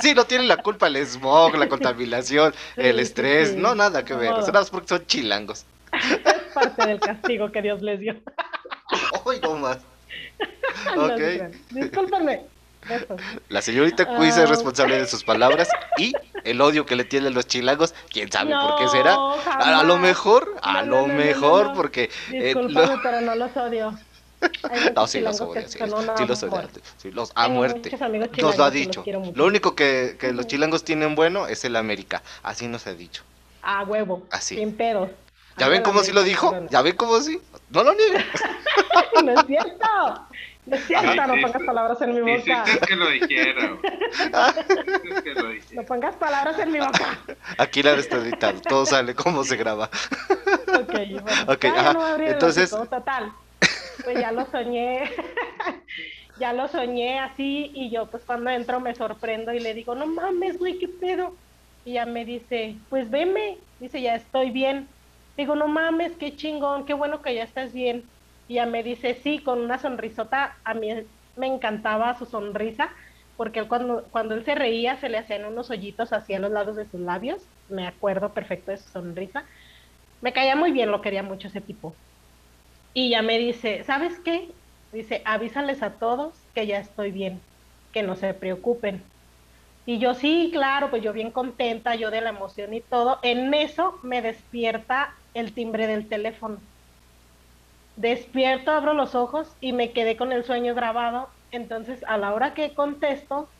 Sí, 0.00 0.12
no 0.12 0.24
tienen 0.24 0.48
la 0.48 0.56
culpa 0.56 0.88
el 0.88 0.96
smog, 1.06 1.54
la 1.56 1.68
contaminación, 1.68 2.52
Sí, 2.52 2.80
el 2.80 2.98
estrés, 2.98 3.50
sí. 3.50 3.56
no, 3.56 3.76
nada 3.76 4.04
que 4.04 4.12
ver, 4.14 4.30
modo. 4.32 4.40
nada 4.40 4.52
más 4.60 4.70
porque 4.70 4.88
son 4.88 5.06
chilangos. 5.06 5.64
Es 5.92 6.52
parte 6.52 6.84
del 6.84 6.98
castigo 7.00 7.50
que 7.52 7.62
Dios 7.62 7.80
les 7.80 8.00
dio. 8.00 8.14
Ay, 9.24 9.38
no 9.40 9.54
más. 9.56 9.78
No 10.96 11.06
se 11.06 11.12
Ok. 11.12 11.16
crean. 11.16 11.52
Discúlpenme. 11.70 12.42
La 13.48 13.62
señorita 13.62 14.06
Quiz 14.16 14.36
es 14.36 14.38
Ah. 14.38 14.46
responsable 14.46 14.98
de 14.98 15.06
sus 15.06 15.24
palabras 15.24 15.68
y 15.96 16.12
el 16.44 16.60
odio 16.60 16.86
que 16.86 16.96
le 16.96 17.04
tienen 17.04 17.34
los 17.34 17.46
chilangos, 17.46 17.94
quién 18.10 18.30
sabe 18.30 18.52
por 18.54 18.76
qué 18.78 18.88
será. 18.88 19.14
A, 19.14 19.80
a 19.80 19.82
lo 19.84 19.98
mejor, 19.98 20.56
a 20.62 20.82
No, 20.82 21.02
lo 21.02 21.06
no, 21.08 21.14
mejor, 21.14 21.72
porque. 21.74 22.10
eh, 22.32 22.54
lo- 22.54 23.02
pero 23.02 23.20
no 23.20 23.34
los 23.34 23.56
odio. 23.56 23.98
No, 24.94 25.06
sí 25.08 25.20
los 25.20 25.40
que 25.40 25.66
sí, 25.68 25.78
los 25.80 25.92
odia, 25.92 26.68
sí, 26.96 27.10
los 27.10 27.32
a 27.34 27.48
muerte. 27.48 27.90
Nos 28.40 28.56
lo 28.56 28.64
ha 28.64 28.70
dicho. 28.70 29.04
Lo 29.34 29.46
único 29.46 29.74
que, 29.74 30.16
que 30.18 30.32
los 30.32 30.46
chilangos 30.46 30.84
tienen 30.84 31.14
bueno 31.16 31.48
es 31.48 31.64
el 31.64 31.74
América. 31.74 32.22
Así 32.44 32.68
nos 32.68 32.86
ha 32.86 32.94
dicho. 32.94 33.24
A 33.62 33.82
huevo. 33.82 34.22
Así. 34.30 34.54
Sin 34.56 34.76
pedos. 34.76 35.10
¿Ya 35.56 35.66
ven 35.66 35.82
cómo 35.82 36.04
sí 36.04 36.12
lo 36.12 36.22
dijo? 36.22 36.54
¿Ya 36.70 36.82
ven 36.82 36.94
cómo 36.96 37.20
sí? 37.20 37.40
No 37.70 37.82
lo 37.82 37.94
nieguen. 37.94 38.24
No 39.24 39.32
es 39.32 39.46
cierto. 39.46 39.86
Ajá. 40.96 41.26
No 41.26 41.34
pongas 41.40 41.62
palabras 41.64 42.00
en 42.02 42.14
mi 42.14 42.20
boca. 42.20 42.64
Hiciste 42.66 42.86
que 42.86 42.96
lo 42.96 43.10
dijera. 43.10 43.68
güey. 43.68 43.92
Hiciste 45.04 45.22
que 45.22 45.34
lo 45.34 45.48
No 45.72 45.82
pongas 45.84 46.16
palabras 46.16 46.58
en 46.58 46.72
mi 46.72 46.78
boca. 46.78 47.18
Aquí 47.58 47.82
la 47.82 47.92
está 47.94 48.16
editado. 48.16 48.60
Todo 48.60 48.86
sale 48.86 49.14
como 49.14 49.44
se 49.44 49.56
graba. 49.56 49.90
Ok, 50.80 50.92
bueno. 50.92 51.20
Ok, 51.48 51.62
Ya, 51.64 51.74
ya 51.74 51.80
ajá. 51.80 51.92
no 51.92 52.16
Entonces- 52.24 52.70
total. 52.70 53.32
Pues 54.04 54.18
ya 54.20 54.32
lo 54.32 54.46
soñé. 54.46 55.10
ya 56.38 56.52
lo 56.52 56.68
soñé 56.68 57.18
así 57.18 57.70
y 57.74 57.90
yo 57.90 58.06
pues 58.06 58.22
cuando 58.24 58.50
entro 58.50 58.78
me 58.80 58.94
sorprendo 58.94 59.52
y 59.52 59.60
le 59.60 59.74
digo, 59.74 59.94
no 59.94 60.06
mames, 60.06 60.58
güey, 60.58 60.78
qué 60.78 60.88
pedo. 60.88 61.34
Y 61.84 61.94
ya 61.94 62.06
me 62.06 62.24
dice, 62.24 62.76
pues 62.90 63.10
veme. 63.10 63.58
Dice, 63.80 64.00
ya 64.00 64.14
estoy 64.14 64.50
bien. 64.50 64.88
Digo, 65.36 65.54
no 65.54 65.68
mames, 65.68 66.12
qué 66.18 66.34
chingón, 66.36 66.84
qué 66.84 66.94
bueno 66.94 67.22
que 67.22 67.34
ya 67.34 67.44
estás 67.44 67.72
bien. 67.72 68.04
Y 68.48 68.56
ya 68.56 68.66
me 68.66 68.84
dice, 68.84 69.16
sí, 69.16 69.44
con 69.44 69.60
una 69.62 69.78
sonrisota. 69.78 70.60
A 70.64 70.74
mí 70.74 70.90
me 71.36 71.48
encantaba 71.48 72.14
su 72.18 72.26
sonrisa, 72.26 72.94
porque 73.36 73.60
él 73.60 73.68
cuando, 73.68 74.10
cuando 74.10 74.34
él 74.36 74.44
se 74.46 74.56
reía 74.56 74.98
se 74.98 75.10
le 75.10 75.18
hacían 75.18 75.46
unos 75.46 75.70
hoyitos 75.70 76.12
hacia 76.14 76.40
los 76.40 76.52
lados 76.52 76.76
de 76.76 76.86
sus 76.86 77.00
labios. 77.00 77.50
Me 77.68 77.86
acuerdo 77.88 78.34
perfecto 78.34 78.72
de 78.72 78.78
su 78.78 78.90
sonrisa. 78.90 79.46
Me 80.20 80.32
caía 80.34 80.56
muy 80.56 80.72
bien, 80.72 80.90
lo 80.92 81.02
quería 81.02 81.22
mucho 81.24 81.48
ese 81.48 81.60
tipo. 81.62 82.00
Y 82.94 83.10
ya 83.10 83.22
me 83.22 83.38
dice, 83.38 83.84
¿sabes 83.84 84.20
qué? 84.24 84.56
Dice, 84.92 85.22
avísales 85.26 85.82
a 85.82 85.98
todos 85.98 86.48
que 86.54 86.66
ya 86.66 86.78
estoy 86.80 87.12
bien, 87.12 87.48
que 87.92 88.02
no 88.02 88.16
se 88.16 88.34
preocupen. 88.34 89.12
Y 89.86 89.98
yo 90.00 90.14
sí, 90.14 90.50
claro, 90.52 90.90
pues 90.90 91.02
yo 91.02 91.12
bien 91.12 91.32
contenta, 91.32 91.96
yo 91.96 92.10
de 92.10 92.20
la 92.22 92.30
emoción 92.30 92.74
y 92.74 92.86
todo. 92.86 93.20
En 93.22 93.54
eso 93.54 94.00
me 94.04 94.22
despierta 94.22 95.14
el 95.34 95.54
timbre 95.54 95.86
del 95.88 96.08
teléfono. 96.08 96.68
Despierto, 97.98 98.70
abro 98.70 98.94
los 98.94 99.14
ojos 99.16 99.56
y 99.60 99.72
me 99.72 99.92
quedé 99.92 100.16
con 100.16 100.30
el 100.32 100.44
sueño 100.44 100.74
grabado. 100.74 101.34
Entonces, 101.50 102.04
a 102.06 102.16
la 102.16 102.32
hora 102.34 102.54
que 102.54 102.74
contesto, 102.74 103.54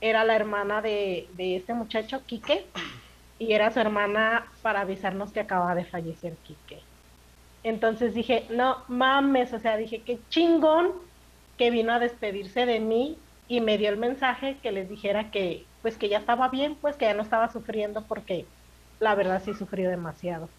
era 0.00 0.24
la 0.24 0.34
hermana 0.36 0.82
de, 0.82 1.30
de 1.34 1.56
este 1.56 1.74
muchacho, 1.74 2.24
Quique, 2.26 2.72
y 3.38 3.52
era 3.54 3.70
su 3.72 3.80
hermana 3.80 4.52
para 4.62 4.82
avisarnos 4.82 5.32
que 5.32 5.40
acaba 5.40 5.74
de 5.76 5.86
fallecer 5.86 6.40
Quique. 6.42 6.88
Entonces 7.62 8.14
dije, 8.14 8.48
no 8.50 8.84
mames, 8.88 9.52
o 9.54 9.60
sea, 9.60 9.76
dije, 9.78 10.04
qué 10.04 10.24
chingón 10.28 10.92
que 11.56 11.70
vino 11.70 11.92
a 11.92 11.98
despedirse 12.00 12.66
de 12.66 12.80
mí 12.80 13.26
y 13.46 13.60
me 13.60 13.78
dio 13.78 13.90
el 13.90 13.98
mensaje 13.98 14.60
que 14.62 14.72
les 14.72 14.88
dijera 14.88 15.30
que 15.30 15.70
pues 15.82 15.98
que 15.98 16.08
ya 16.08 16.18
estaba 16.18 16.48
bien, 16.50 16.80
pues 16.80 16.96
que 16.96 17.06
ya 17.06 17.14
no 17.14 17.22
estaba 17.22 17.50
sufriendo 17.52 18.06
porque 18.08 18.52
la 18.98 19.14
verdad 19.14 19.42
sí 19.44 19.54
sufrió 19.54 19.90
demasiado. 19.90 20.54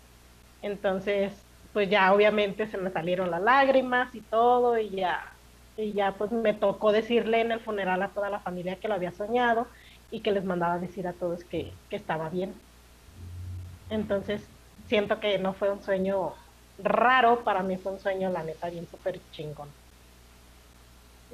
Entonces, 0.61 1.44
pues 1.75 1.89
ya 1.89 2.13
obviamente 2.13 2.67
se 2.67 2.77
me 2.77 2.89
salieron 2.89 3.29
las 3.29 3.41
lágrimas 3.41 4.15
y 4.15 4.21
todo 4.21 4.79
y 4.79 4.91
ya 4.91 5.21
y 5.75 5.91
ya 5.91 6.13
pues 6.13 6.31
me 6.31 6.53
tocó 6.53 6.93
decirle 6.93 7.41
en 7.41 7.51
el 7.51 7.59
funeral 7.59 8.01
a 8.01 8.07
toda 8.13 8.29
la 8.29 8.39
familia 8.39 8.77
que 8.77 8.87
lo 8.87 8.93
había 8.93 9.11
soñado 9.11 9.67
y 10.09 10.21
que 10.21 10.31
les 10.31 10.45
mandaba 10.45 10.77
decir 10.77 11.05
a 11.05 11.11
todos 11.11 11.43
que, 11.43 11.73
que 11.89 11.97
estaba 11.97 12.29
bien. 12.29 12.53
Entonces, 13.89 14.41
siento 14.87 15.19
que 15.19 15.37
no 15.37 15.51
fue 15.51 15.69
un 15.69 15.83
sueño 15.83 16.31
raro, 16.81 17.43
para 17.43 17.61
mí 17.61 17.75
fue 17.75 17.91
un 17.91 17.99
sueño, 17.99 18.29
la 18.29 18.43
neta, 18.43 18.69
bien 18.69 18.87
súper 18.89 19.19
chingón. 19.33 19.67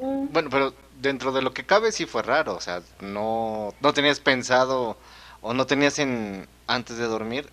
Mm. 0.01 0.25
Bueno, 0.33 0.49
pero 0.49 0.73
dentro 1.03 1.31
de 1.31 1.43
lo 1.43 1.53
que 1.53 1.67
cabe 1.67 1.91
sí 1.91 2.07
fue 2.07 2.23
raro, 2.23 2.55
o 2.55 2.61
sea, 2.61 2.81
no, 2.99 3.75
no 3.79 3.93
tenías 3.93 4.19
pensado 4.19 4.97
o 5.41 5.53
no 5.53 5.67
tenías 5.67 5.99
en 5.99 6.47
antes 6.65 6.97
de 6.97 7.05
dormir, 7.05 7.47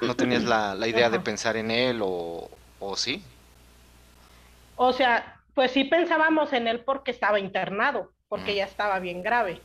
no 0.00 0.14
tenías 0.14 0.44
la, 0.44 0.74
la 0.74 0.88
idea 0.88 1.10
de 1.10 1.20
pensar 1.20 1.56
en 1.56 1.70
él 1.70 2.00
o, 2.02 2.48
o 2.80 2.96
sí. 2.96 3.22
O 4.76 4.92
sea, 4.92 5.36
pues 5.54 5.72
sí 5.72 5.84
pensábamos 5.84 6.52
en 6.52 6.68
él 6.68 6.80
porque 6.80 7.10
estaba 7.10 7.40
internado, 7.40 8.12
porque 8.28 8.54
ya 8.54 8.64
estaba 8.64 8.98
bien 9.00 9.22
grave. 9.22 9.60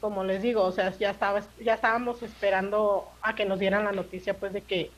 Como 0.00 0.22
les 0.22 0.40
digo, 0.40 0.62
o 0.62 0.72
sea, 0.72 0.96
ya 0.96 1.10
estaba, 1.10 1.42
ya 1.60 1.74
estábamos 1.74 2.22
esperando 2.22 3.10
a 3.20 3.34
que 3.34 3.44
nos 3.44 3.58
dieran 3.58 3.84
la 3.84 3.92
noticia, 3.92 4.32
pues, 4.34 4.52
de 4.52 4.62
que, 4.62 4.90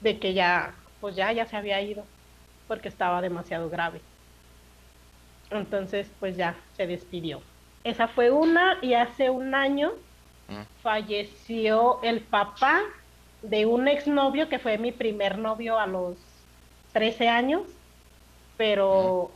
de 0.00 0.18
que 0.18 0.34
ya, 0.34 0.74
pues 1.00 1.14
ya, 1.14 1.30
ya 1.32 1.46
se 1.46 1.56
había 1.56 1.80
ido, 1.80 2.04
porque 2.66 2.88
estaba 2.88 3.22
demasiado 3.22 3.70
grave. 3.70 4.00
Entonces, 5.50 6.08
pues 6.18 6.36
ya 6.36 6.56
se 6.76 6.86
despidió. 6.86 7.40
Esa 7.84 8.08
fue 8.08 8.30
una 8.30 8.76
y 8.82 8.94
hace 8.94 9.30
un 9.30 9.54
año 9.54 9.92
falleció 10.82 12.00
el 12.02 12.20
papá 12.20 12.82
de 13.42 13.66
un 13.66 13.88
exnovio 13.88 14.48
que 14.48 14.58
fue 14.58 14.78
mi 14.78 14.92
primer 14.92 15.38
novio 15.38 15.78
a 15.78 15.86
los 15.86 16.16
13 16.92 17.28
años, 17.28 17.62
pero 18.56 19.30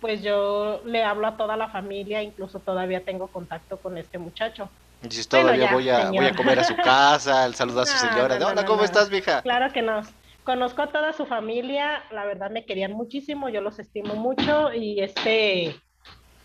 pues 0.00 0.22
yo 0.22 0.82
le 0.84 1.02
hablo 1.02 1.26
a 1.26 1.36
toda 1.36 1.56
la 1.56 1.68
familia, 1.68 2.22
incluso 2.22 2.58
todavía 2.60 3.04
tengo 3.04 3.28
contacto 3.28 3.78
con 3.78 3.96
este 3.96 4.18
muchacho. 4.18 4.68
Dices, 5.00 5.28
todavía 5.28 5.72
voy, 5.72 5.88
a, 5.88 6.10
voy 6.10 6.26
a 6.26 6.34
comer 6.34 6.58
a 6.58 6.64
su 6.64 6.76
casa, 6.76 7.46
el 7.46 7.54
saludo 7.54 7.82
a 7.82 7.86
su 7.86 7.96
señora. 7.96 8.36
Hola, 8.46 8.64
¿cómo 8.64 8.84
estás, 8.84 9.08
vieja? 9.08 9.42
Claro 9.42 9.72
que 9.72 9.82
no. 9.82 10.02
Conozco 10.44 10.82
a 10.82 10.88
toda 10.88 11.12
su 11.14 11.24
familia, 11.24 12.04
la 12.10 12.26
verdad 12.26 12.50
me 12.50 12.66
querían 12.66 12.92
muchísimo, 12.92 13.48
yo 13.48 13.62
los 13.62 13.78
estimo 13.78 14.14
mucho 14.14 14.74
y 14.74 15.00
este, 15.00 15.74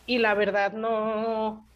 y 0.06 0.20
la 0.20 0.34
verdad 0.36 0.72
no, 0.72 1.69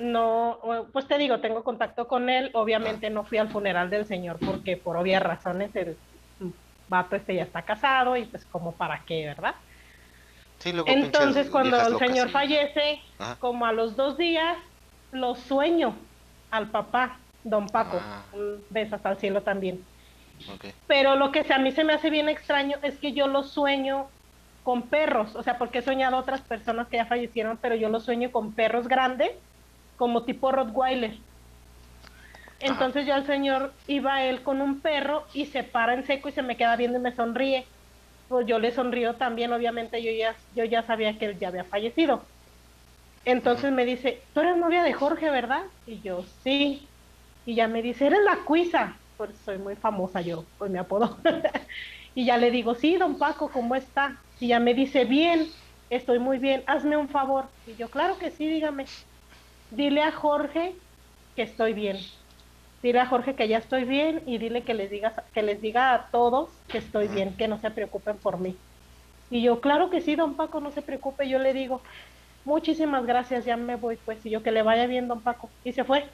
no, 0.00 0.58
pues 0.92 1.06
te 1.06 1.18
digo, 1.18 1.40
tengo 1.40 1.62
contacto 1.62 2.08
con 2.08 2.28
él, 2.28 2.50
obviamente 2.54 3.10
no 3.10 3.24
fui 3.24 3.38
al 3.38 3.48
funeral 3.48 3.90
del 3.90 4.06
señor 4.06 4.38
porque 4.44 4.76
por 4.76 4.96
obvias 4.96 5.22
razones 5.22 5.74
el 5.76 5.96
vato 6.88 7.16
este 7.16 7.34
ya 7.34 7.42
está 7.42 7.62
casado 7.62 8.16
y 8.16 8.24
pues 8.24 8.44
como 8.46 8.72
para 8.72 9.02
qué, 9.06 9.26
¿verdad? 9.26 9.54
Entonces, 10.64 11.48
cuando 11.48 11.80
el 11.80 11.98
señor 11.98 12.28
fallece, 12.30 13.00
como 13.38 13.64
a 13.64 13.72
los 13.72 13.96
dos 13.96 14.18
días, 14.18 14.58
lo 15.12 15.34
sueño 15.34 15.94
al 16.50 16.68
papá, 16.68 17.18
don 17.44 17.66
Paco. 17.66 17.98
Ah. 18.02 18.22
Un 18.32 18.62
beso 18.68 18.96
hasta 18.96 19.10
el 19.10 19.18
cielo 19.18 19.42
también. 19.42 19.82
Pero 20.86 21.16
lo 21.16 21.32
que 21.32 21.46
a 21.52 21.58
mí 21.58 21.72
se 21.72 21.84
me 21.84 21.94
hace 21.94 22.10
bien 22.10 22.28
extraño 22.28 22.78
es 22.82 22.98
que 22.98 23.12
yo 23.12 23.26
lo 23.26 23.42
sueño 23.42 24.08
con 24.62 24.82
perros, 24.82 25.34
o 25.36 25.42
sea, 25.42 25.56
porque 25.56 25.78
he 25.78 25.82
soñado 25.82 26.16
a 26.16 26.20
otras 26.20 26.42
personas 26.42 26.88
que 26.88 26.98
ya 26.98 27.06
fallecieron, 27.06 27.58
pero 27.60 27.74
yo 27.74 27.88
lo 27.88 28.00
sueño 28.00 28.30
con 28.30 28.52
perros 28.52 28.88
grandes, 28.88 29.30
como 30.00 30.24
tipo 30.24 30.50
Rottweiler. 30.50 31.14
Entonces 32.58 33.06
yo 33.06 33.14
al 33.14 33.26
señor 33.26 33.72
iba 33.86 34.24
él 34.24 34.42
con 34.42 34.60
un 34.60 34.80
perro 34.80 35.26
y 35.32 35.46
se 35.46 35.62
para 35.62 35.94
en 35.94 36.04
seco 36.04 36.28
y 36.28 36.32
se 36.32 36.42
me 36.42 36.56
queda 36.56 36.74
viendo 36.74 36.98
y 36.98 37.02
me 37.02 37.14
sonríe 37.14 37.66
pues 38.30 38.46
yo 38.46 38.60
le 38.60 38.70
sonrío 38.70 39.16
también, 39.16 39.52
obviamente 39.52 40.00
yo 40.04 40.12
ya, 40.12 40.36
yo 40.54 40.64
ya 40.64 40.84
sabía 40.84 41.18
que 41.18 41.24
él 41.26 41.38
ya 41.40 41.48
había 41.48 41.64
fallecido. 41.64 42.22
Entonces 43.24 43.72
me 43.72 43.84
dice, 43.84 44.22
tú 44.32 44.38
eres 44.38 44.56
novia 44.56 44.84
de 44.84 44.92
Jorge, 44.92 45.30
¿verdad? 45.30 45.64
Y 45.84 46.00
yo, 46.00 46.22
sí. 46.44 46.88
Y 47.44 47.56
ya 47.56 47.66
me 47.66 47.82
dice, 47.82 48.06
eres 48.06 48.20
la 48.24 48.44
cuisa. 48.44 49.02
Pues 49.16 49.36
soy 49.44 49.58
muy 49.58 49.74
famosa 49.74 50.20
yo, 50.20 50.44
pues 50.58 50.70
me 50.70 50.78
apodo. 50.78 51.18
y 52.14 52.24
ya 52.24 52.36
le 52.38 52.52
digo, 52.52 52.76
sí, 52.76 52.96
don 52.96 53.18
Paco, 53.18 53.50
¿cómo 53.50 53.74
está? 53.74 54.22
Y 54.38 54.46
ya 54.46 54.60
me 54.60 54.74
dice, 54.74 55.04
bien, 55.04 55.48
estoy 55.90 56.20
muy 56.20 56.38
bien, 56.38 56.62
hazme 56.68 56.96
un 56.96 57.08
favor. 57.08 57.50
Y 57.66 57.74
yo, 57.74 57.90
claro 57.90 58.16
que 58.16 58.30
sí, 58.30 58.46
dígame. 58.46 58.84
Dile 59.70 60.02
a 60.02 60.12
Jorge 60.12 60.74
que 61.36 61.42
estoy 61.42 61.72
bien. 61.72 61.98
Dile 62.82 63.00
a 63.00 63.06
Jorge 63.06 63.34
que 63.34 63.48
ya 63.48 63.58
estoy 63.58 63.84
bien 63.84 64.22
y 64.26 64.38
dile 64.38 64.62
que 64.62 64.74
les 64.74 64.90
diga, 64.90 65.14
que 65.32 65.42
les 65.42 65.60
diga 65.60 65.94
a 65.94 66.06
todos 66.06 66.48
que 66.68 66.78
estoy 66.78 67.08
bien, 67.08 67.36
que 67.36 67.48
no 67.48 67.58
se 67.60 67.70
preocupen 67.70 68.16
por 68.16 68.38
mí. 68.38 68.56
Y 69.30 69.42
yo, 69.42 69.60
claro 69.60 69.90
que 69.90 70.00
sí, 70.00 70.16
don 70.16 70.34
Paco, 70.34 70.60
no 70.60 70.72
se 70.72 70.82
preocupe. 70.82 71.28
Yo 71.28 71.38
le 71.38 71.52
digo, 71.52 71.82
muchísimas 72.44 73.06
gracias, 73.06 73.44
ya 73.44 73.56
me 73.56 73.76
voy, 73.76 73.96
pues. 73.96 74.24
Y 74.26 74.30
yo, 74.30 74.42
que 74.42 74.50
le 74.50 74.62
vaya 74.62 74.86
bien, 74.86 75.08
don 75.08 75.20
Paco. 75.20 75.50
Y 75.62 75.72
se 75.72 75.84
fue. 75.84 76.04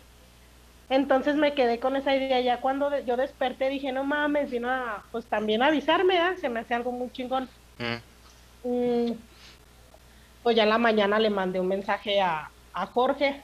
Entonces 0.91 1.35
me 1.35 1.55
quedé 1.55 1.79
con 1.81 1.97
esa 1.97 2.15
idea. 2.15 2.41
Ya 2.41 2.61
cuando 2.61 2.97
yo 3.01 3.17
desperté 3.17 3.69
dije, 3.71 3.91
no 3.93 4.05
mames, 4.05 4.51
vino 4.51 4.71
a, 4.71 5.03
pues 5.11 5.25
también 5.27 5.63
a 5.63 5.67
avisarme, 5.67 6.17
¿eh? 6.17 6.37
se 6.41 6.49
me 6.49 6.61
hace 6.61 6.75
algo 6.75 6.93
muy 6.93 7.11
chingón. 7.11 7.49
Mm, 8.65 9.13
pues 10.43 10.57
ya 10.57 10.65
en 10.65 10.69
la 10.69 10.79
mañana 10.79 11.19
le 11.19 11.31
mandé 11.31 11.59
un 11.59 11.69
mensaje 11.69 12.21
a, 12.21 12.51
a 12.77 12.87
Jorge, 12.87 13.43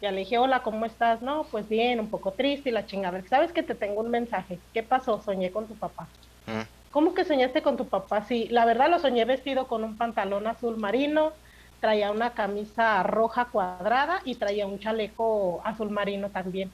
ya 0.00 0.12
le 0.12 0.20
dije, 0.20 0.38
hola, 0.38 0.62
¿cómo 0.62 0.86
estás? 0.86 1.20
No, 1.20 1.48
pues 1.50 1.68
bien, 1.68 1.98
un 1.98 2.10
poco 2.10 2.34
triste 2.34 2.70
y 2.70 2.72
la 2.72 2.86
chingada. 2.86 3.22
¿Sabes 3.26 3.52
que 3.52 3.64
te 3.64 3.74
tengo 3.74 4.00
un 4.00 4.10
mensaje? 4.10 4.60
¿Qué 4.72 4.84
pasó? 4.84 5.20
Soñé 5.20 5.52
con 5.52 5.66
tu 5.66 5.76
papá. 5.76 6.08
Mm. 6.46 6.62
¿Cómo 6.90 7.12
que 7.14 7.24
soñaste 7.24 7.62
con 7.62 7.76
tu 7.76 7.88
papá? 7.88 8.22
Sí, 8.24 8.46
la 8.50 8.64
verdad 8.64 8.88
lo 8.88 9.00
soñé 9.00 9.24
vestido 9.24 9.66
con 9.66 9.82
un 9.82 9.98
pantalón 9.98 10.46
azul 10.46 10.76
marino, 10.76 11.32
traía 11.80 12.12
una 12.12 12.34
camisa 12.34 13.02
roja 13.02 13.50
cuadrada 13.50 14.20
y 14.24 14.36
traía 14.36 14.66
un 14.66 14.78
chaleco 14.78 15.60
azul 15.66 15.90
marino 15.90 16.30
también. 16.30 16.72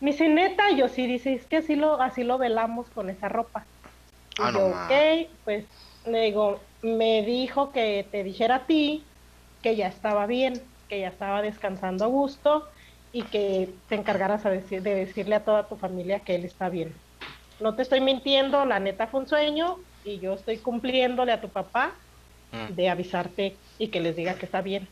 Me 0.00 0.12
dice, 0.12 0.28
neta, 0.30 0.70
yo 0.70 0.88
sí, 0.88 1.06
dice, 1.06 1.34
es 1.34 1.46
que 1.46 1.58
así 1.58 1.76
lo, 1.76 2.00
así 2.00 2.24
lo 2.24 2.38
velamos 2.38 2.90
con 2.90 3.10
esa 3.10 3.28
ropa. 3.28 3.66
Y 4.38 4.42
ah, 4.42 4.52
yo, 4.52 4.66
ok, 4.68 5.40
pues 5.44 5.68
le 6.06 6.22
digo, 6.22 6.60
me 6.80 7.22
dijo 7.22 7.70
que 7.70 8.08
te 8.10 8.24
dijera 8.24 8.56
a 8.56 8.66
ti 8.66 9.04
que 9.62 9.76
ya 9.76 9.88
estaba 9.88 10.26
bien 10.26 10.71
que 10.92 11.00
ya 11.00 11.08
estaba 11.08 11.40
descansando 11.40 12.04
a 12.04 12.08
gusto 12.08 12.68
y 13.14 13.22
que 13.22 13.70
te 13.88 13.94
encargaras 13.94 14.44
a 14.44 14.50
decir, 14.50 14.82
de 14.82 14.94
decirle 14.94 15.36
a 15.36 15.42
toda 15.42 15.66
tu 15.66 15.76
familia 15.76 16.20
que 16.20 16.34
él 16.34 16.44
está 16.44 16.68
bien. 16.68 16.92
No 17.60 17.74
te 17.74 17.80
estoy 17.80 18.02
mintiendo, 18.02 18.66
la 18.66 18.78
neta 18.78 19.06
fue 19.06 19.20
un 19.20 19.26
sueño 19.26 19.78
y 20.04 20.18
yo 20.18 20.34
estoy 20.34 20.58
cumpliéndole 20.58 21.32
a 21.32 21.40
tu 21.40 21.48
papá 21.48 21.92
mm. 22.52 22.74
de 22.74 22.90
avisarte 22.90 23.56
y 23.78 23.88
que 23.88 24.02
les 24.02 24.16
diga 24.16 24.34
que 24.34 24.44
está 24.44 24.60
bien. 24.60 24.86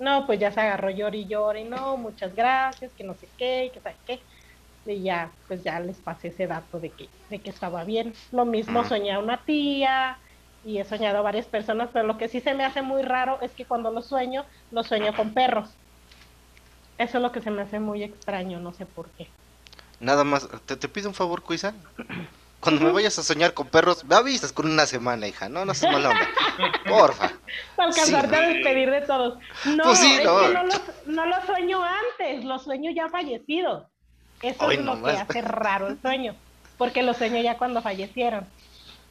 No, 0.00 0.26
pues 0.26 0.40
ya 0.40 0.50
se 0.50 0.60
agarró 0.60 0.90
llor 0.90 1.14
y 1.14 1.26
llor 1.26 1.56
y 1.56 1.62
no, 1.62 1.98
muchas 1.98 2.34
gracias, 2.34 2.90
que 2.90 3.04
no 3.04 3.14
sé 3.14 3.28
qué, 3.38 3.70
que 3.72 3.78
sabe 3.78 3.94
qué. 4.08 4.20
Y 4.86 5.04
ya, 5.04 5.30
pues 5.46 5.62
ya 5.62 5.78
les 5.78 5.98
pasé 5.98 6.28
ese 6.28 6.48
dato 6.48 6.80
de 6.80 6.90
que, 6.90 7.08
de 7.30 7.38
que 7.38 7.50
estaba 7.50 7.84
bien. 7.84 8.12
Lo 8.32 8.44
mismo 8.44 8.82
mm. 8.82 8.88
soñé 8.88 9.12
a 9.12 9.20
una 9.20 9.36
tía, 9.44 10.18
y 10.64 10.78
he 10.78 10.84
soñado 10.84 11.18
a 11.18 11.22
varias 11.22 11.46
personas, 11.46 11.90
pero 11.92 12.06
lo 12.06 12.18
que 12.18 12.28
sí 12.28 12.40
se 12.40 12.54
me 12.54 12.64
hace 12.64 12.82
muy 12.82 13.02
raro 13.02 13.38
es 13.42 13.52
que 13.52 13.64
cuando 13.64 13.90
lo 13.90 14.02
sueño, 14.02 14.44
lo 14.70 14.82
sueño 14.82 15.14
con 15.14 15.34
perros. 15.34 15.70
Eso 16.98 17.18
es 17.18 17.22
lo 17.22 17.32
que 17.32 17.40
se 17.40 17.50
me 17.50 17.62
hace 17.62 17.80
muy 17.80 18.02
extraño, 18.02 18.60
no 18.60 18.72
sé 18.72 18.86
por 18.86 19.08
qué. 19.10 19.28
Nada 20.00 20.24
más, 20.24 20.48
te, 20.66 20.76
pido 20.88 21.08
un 21.08 21.14
favor, 21.14 21.42
Cuisa. 21.42 21.74
Cuando 22.60 22.82
me 22.82 22.92
vayas 22.92 23.18
a 23.18 23.22
soñar 23.22 23.52
con 23.52 23.66
perros, 23.66 24.04
me 24.04 24.14
avisas 24.14 24.50
con 24.50 24.70
una 24.70 24.86
semana, 24.86 25.26
hija. 25.28 25.50
No, 25.50 25.66
no 25.66 25.74
seas 25.74 25.92
mala 25.92 26.10
onda. 26.10 26.28
Porfa. 26.88 27.30
Para 27.76 27.90
alcanzarte 27.90 28.36
a 28.36 28.40
despedir 28.40 28.90
de 28.90 29.02
todos. 29.02 29.38
No, 29.66 29.84
pues 29.84 30.00
es 30.00 30.24
no. 30.24 30.40
Que 30.40 30.48
no, 30.48 30.62
lo, 30.62 30.74
no 31.06 31.26
lo 31.26 31.44
sueño 31.44 31.82
antes, 31.84 32.42
lo 32.42 32.58
sueño 32.58 32.90
ya 32.90 33.10
fallecido. 33.10 33.90
Eso 34.40 34.70
es 34.70 34.80
lo 34.80 35.02
que 35.02 35.10
hace 35.10 35.42
raro 35.42 35.88
el 35.88 36.00
sueño. 36.00 36.34
Porque 36.78 37.02
lo 37.02 37.12
sueño 37.12 37.42
ya 37.42 37.58
cuando 37.58 37.82
fallecieron. 37.82 38.46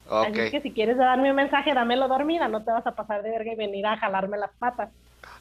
Así 0.06 0.52
que 0.52 0.62
si 0.62 0.74
quieres 0.74 0.98
darme 0.98 1.30
un 1.30 1.36
mensaje, 1.36 1.74
dámelo 1.74 2.08
dormida, 2.08 2.48
no 2.48 2.64
te 2.64 2.72
vas 2.72 2.86
a 2.86 2.96
pasar 2.96 3.24
de 3.24 3.30
verga 3.32 3.54
y 3.54 3.56
venir 3.56 3.86
a 3.86 3.98
jalarme 3.98 4.38
las 4.38 4.52
patas 4.58 4.92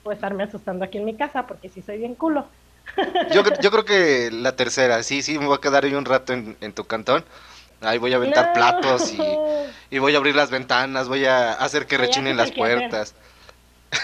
o 0.04 0.12
estarme 0.12 0.44
asustando 0.44 0.84
aquí 0.84 0.98
en 0.98 1.04
mi 1.04 1.16
casa, 1.16 1.46
porque 1.46 1.68
si 1.68 1.82
soy 1.82 1.98
bien 1.98 2.14
culo. 2.14 2.50
Yo, 3.32 3.42
yo 3.60 3.70
creo 3.70 3.84
que 3.84 4.30
la 4.32 4.56
tercera, 4.56 5.02
sí, 5.02 5.22
sí, 5.22 5.38
me 5.38 5.46
voy 5.46 5.56
a 5.56 5.60
quedar 5.60 5.84
ahí 5.84 5.94
un 5.94 6.04
rato 6.04 6.32
en, 6.32 6.72
tu 6.74 6.84
cantón, 6.84 7.24
Ahí 7.80 7.98
voy 7.98 8.12
a 8.12 8.16
aventar 8.16 8.46
No. 8.46 8.52
platos 8.54 9.12
y, 9.12 9.38
y 9.90 9.98
voy 9.98 10.14
a 10.14 10.18
abrir 10.18 10.36
las 10.36 10.50
ventanas, 10.50 11.08
voy 11.08 11.24
a 11.24 11.52
hacer 11.52 11.86
que 11.86 11.96
Sí, 11.96 12.02
rechinen 12.02 12.36
las 12.36 12.52
puertas. 12.52 13.14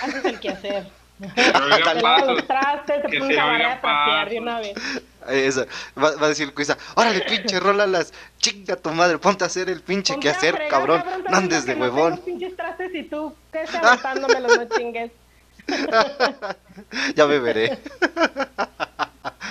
Haces 0.02 0.24
el 0.24 0.40
quehacer. 0.40 0.97
Que 1.18 2.00
pasos. 2.00 2.28
los 2.28 2.46
trastes, 2.46 3.02
que 3.10 3.20
se 3.20 3.40
a 3.40 3.80
trapear 3.80 4.30
de 4.30 4.40
una 4.40 4.60
vez. 4.60 4.74
Eso. 5.28 5.66
Va, 5.96 6.14
va 6.16 6.26
a 6.26 6.28
decir 6.28 6.54
Cuisa, 6.54 6.78
órale 6.94 7.20
pinche, 7.22 7.60
rólalas, 7.60 8.12
chinga 8.38 8.76
tu 8.76 8.90
madre, 8.90 9.18
ponte 9.18 9.44
a 9.44 9.48
hacer 9.48 9.68
el 9.68 9.82
pinche 9.82 10.18
quehacer, 10.18 10.54
fregar, 10.54 10.70
cabrón, 10.70 11.04
no 11.28 11.36
andes 11.36 11.66
de 11.66 11.74
que 11.74 11.78
no 11.78 11.84
huevón. 11.84 12.18
pinches 12.18 12.56
trastes 12.56 12.94
y 12.94 13.02
tú, 13.04 13.34
que 13.52 13.62
estés 13.62 13.80
aventándomelos, 13.82 14.56
no 14.56 14.76
chingues. 14.76 15.10
ya 17.14 17.26
me 17.26 17.38
veré. 17.40 17.78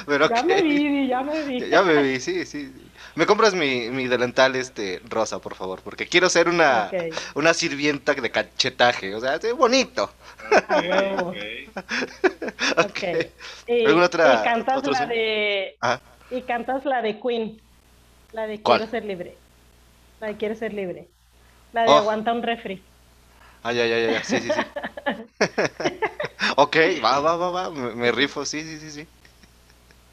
Pero 0.08 0.30
Ya 0.30 0.41
me 0.43 0.62
vi, 0.62 1.08
ya 1.08 1.21
me 1.21 1.43
vi. 1.43 1.69
Ya 1.69 1.82
me 1.84 2.01
vi, 2.01 2.19
sí, 2.19 2.45
sí. 2.45 2.71
Me 3.17 3.25
compras 3.25 3.56
mi, 3.56 3.89
mi 3.89 4.08
delantal 4.08 4.56
este 4.56 5.01
rosa, 5.10 5.39
por 5.39 5.56
favor, 5.56 5.82
porque 5.84 6.06
quiero 6.06 6.30
ser 6.30 6.47
una, 6.47 6.91
una 7.34 7.53
sirvienta 7.56 8.13
de 8.13 8.30
cachetaje, 8.30 9.15
o 9.15 9.19
sea, 9.19 9.36
es 9.36 9.53
bonito. 9.53 10.10
A 10.69 10.80
huevo. 10.82 11.34
Ok. 12.77 12.86
Ok. 12.89 13.03
Y, 13.67 13.86
¿Alguna 13.86 14.06
otra- 14.06 14.41
y 14.41 14.43
cantas 14.45 14.77
otro 14.77 14.91
la 14.93 15.06
de 15.06 15.77
Ah, 15.82 15.99
y 16.30 16.41
cantas 16.45 16.86
la 16.86 17.01
de 17.01 17.19
Queen. 17.19 17.62
La 18.32 18.45
de 18.47 18.62
¿Cuál? 18.62 18.80
Quiero 18.80 18.91
ser 18.91 19.06
libre. 19.06 19.38
La 20.19 20.27
de 20.27 20.38
Quiero 20.38 20.56
ser 20.56 20.73
libre. 20.73 21.10
La 21.71 21.84
de 21.84 21.89
Oh. 21.89 21.97
aguanta 21.97 22.34
un 22.34 22.43
refri. 22.43 22.84
ay, 23.63 23.80
ay, 23.80 23.91
ay, 23.93 24.06
ay, 24.15 24.21
sí, 24.23 24.39
sí, 24.39 24.49
sí. 24.51 24.62
ok, 26.58 26.75
va, 27.03 27.19
va, 27.19 27.36
va, 27.36 27.49
va, 27.51 27.69
me, 27.71 27.95
me 27.95 28.12
rifo, 28.12 28.45
sí, 28.45 28.62
sí, 28.62 28.80
sí, 28.80 28.91
sí. 28.91 29.08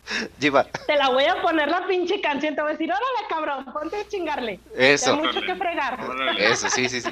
Te 0.87 0.97
la 0.97 1.09
voy 1.09 1.25
a 1.25 1.41
poner 1.41 1.69
la 1.69 1.87
pinche 1.87 2.21
canción, 2.21 2.55
te 2.55 2.61
voy 2.61 2.71
a 2.71 2.73
decir, 2.73 2.91
órale 2.91 3.29
cabrón, 3.29 3.65
ponte 3.73 3.97
a 3.97 4.09
chingarle. 4.09 4.61
Hay 4.77 4.85
eso, 4.87 5.17
mucho 5.17 5.41
que 5.41 5.55
fregar. 5.57 5.99
Órale. 6.01 6.53
eso, 6.53 6.69
sí, 6.69 6.89
sí, 6.89 7.01
sí. 7.01 7.11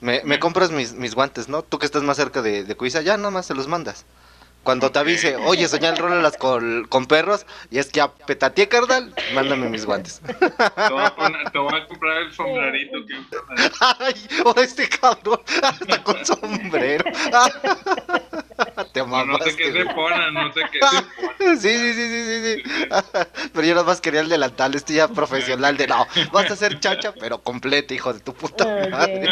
Me, 0.00 0.22
me 0.24 0.38
compras 0.38 0.70
mis, 0.70 0.92
mis 0.92 1.14
guantes, 1.14 1.48
¿no? 1.48 1.62
Tú 1.62 1.78
que 1.78 1.86
estás 1.86 2.02
más 2.02 2.16
cerca 2.16 2.42
de, 2.42 2.64
de 2.64 2.74
Cuisa, 2.74 3.02
ya 3.02 3.16
nada 3.16 3.30
más 3.30 3.46
se 3.46 3.54
los 3.54 3.68
mandas. 3.68 4.04
Cuando 4.62 4.92
te 4.92 4.98
avise, 5.00 5.34
oye, 5.36 5.66
soñar 5.66 5.98
rólalas 5.98 6.36
con, 6.36 6.84
con 6.88 7.06
perros, 7.06 7.46
y 7.70 7.78
es 7.78 7.90
que 7.90 8.00
a 8.00 8.12
petateé, 8.12 8.68
carnal, 8.68 9.12
mándame 9.34 9.68
mis 9.68 9.84
guantes. 9.84 10.20
Te 10.20 10.32
voy 10.92 11.02
a, 11.04 11.14
poner- 11.16 11.50
te 11.50 11.58
voy 11.58 11.74
a 11.80 11.86
comprar 11.88 12.18
el 12.18 12.32
sombrerito 12.32 12.98
que 13.06 13.14
Ay, 13.80 14.14
oh, 14.44 14.54
este 14.60 14.88
cabrón, 14.88 15.40
hasta 15.62 16.02
con 16.04 16.24
sombrero. 16.24 17.04
Te 18.92 19.00
No, 19.00 19.06
no 19.06 19.16
mamaste. 19.24 19.50
sé 19.50 19.56
qué 19.56 19.64
se 19.72 19.82
güey. 19.82 19.94
pone, 19.94 20.32
no 20.32 20.52
sé 20.52 20.60
qué 20.70 20.78
se 20.78 21.02
pone. 21.02 21.56
Sí, 21.60 21.68
sí, 21.76 21.92
sí, 21.94 22.08
sí, 22.08 22.24
sí, 22.24 22.62
sí. 22.62 22.62
Pero 23.52 23.66
yo 23.66 23.74
nada 23.74 23.86
más 23.86 24.00
quería 24.00 24.20
el 24.20 24.28
delantal, 24.28 24.74
este 24.76 24.92
ya 24.94 25.08
profesional 25.08 25.76
de 25.76 25.88
no, 25.88 26.06
vas 26.30 26.50
a 26.50 26.56
ser 26.56 26.78
chacha, 26.78 27.12
pero 27.18 27.42
completa, 27.42 27.92
hijo 27.94 28.12
de 28.12 28.20
tu 28.20 28.32
puta 28.32 28.64
Ok. 28.64 28.90
madre. 28.90 29.28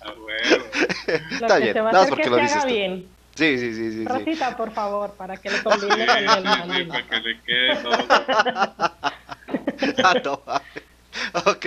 A 0.00 0.10
huevo. 0.12 0.64
Lo 1.06 1.46
Está 1.46 1.58
bien, 1.58 1.74
nada 1.74 1.92
más 1.92 2.08
porque 2.08 2.22
que 2.22 2.30
lo 2.30 2.36
dices 2.38 2.64
bien. 2.64 3.08
Sí, 3.38 3.56
sí, 3.56 3.72
sí, 3.72 3.92
sí, 3.92 3.98
sí. 4.00 4.04
Rosita, 4.04 4.56
por 4.56 4.72
favor, 4.72 5.14
para 5.14 5.36
que 5.36 5.48
le 5.48 5.58
Sí, 5.58 5.62
combine 5.62 5.96
sí, 5.96 6.26
con 6.26 6.38
el 6.68 6.76
sí, 6.76 6.84
para 6.90 7.08
que 7.08 7.20
le 7.20 7.40
quede 7.42 7.76
todo. 7.76 7.98
Ah, 10.02 10.14
no. 10.24 10.32
Ok, 11.46 11.66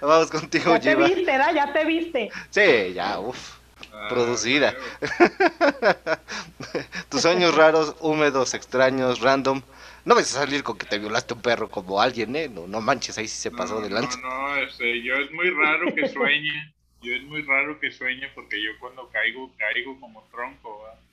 vamos 0.00 0.30
contigo, 0.30 0.74
Ya 0.74 0.80
te 0.80 0.96
viste, 0.96 1.24
¿verdad? 1.24 1.54
Ya 1.54 1.72
te 1.72 1.84
viste. 1.84 2.30
Sí, 2.50 2.92
ya, 2.94 3.20
uff. 3.20 3.58
Ah, 3.92 4.08
Producida. 4.08 4.74
Tus 7.08 7.22
sueños 7.22 7.54
raros, 7.54 7.94
húmedos, 8.00 8.54
extraños, 8.54 9.20
random. 9.20 9.62
No 10.04 10.16
vas 10.16 10.34
a 10.34 10.40
salir 10.40 10.64
con 10.64 10.76
que 10.76 10.86
te 10.86 10.98
violaste 10.98 11.34
un 11.34 11.42
perro 11.42 11.70
como 11.70 12.00
alguien, 12.00 12.34
¿eh? 12.34 12.48
No, 12.48 12.66
no 12.66 12.80
manches, 12.80 13.16
ahí 13.18 13.28
sí 13.28 13.36
se 13.36 13.52
pasó 13.52 13.76
no, 13.76 13.82
de 13.82 13.90
lanza. 13.90 14.18
No, 14.20 14.48
no, 14.48 14.56
este, 14.56 15.00
yo 15.02 15.14
es 15.14 15.30
muy 15.30 15.48
raro 15.50 15.94
que 15.94 16.08
sueñe. 16.08 16.74
Yo 17.02 17.14
es 17.14 17.22
muy 17.22 17.42
raro 17.42 17.78
que 17.78 17.92
sueñe 17.92 18.28
porque 18.34 18.60
yo 18.62 18.70
cuando 18.80 19.08
caigo, 19.10 19.52
caigo 19.58 20.00
como 20.00 20.26
tronco, 20.30 20.82
¿va? 20.82 21.03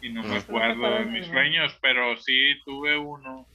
Y 0.00 0.10
no 0.10 0.22
me 0.22 0.28
Ujú. 0.38 0.38
acuerdo 0.38 0.94
de 0.98 1.04
mis 1.06 1.26
sueños, 1.26 1.76
pero 1.80 2.16
sí 2.18 2.54
tuve 2.64 2.96
uno 2.96 3.46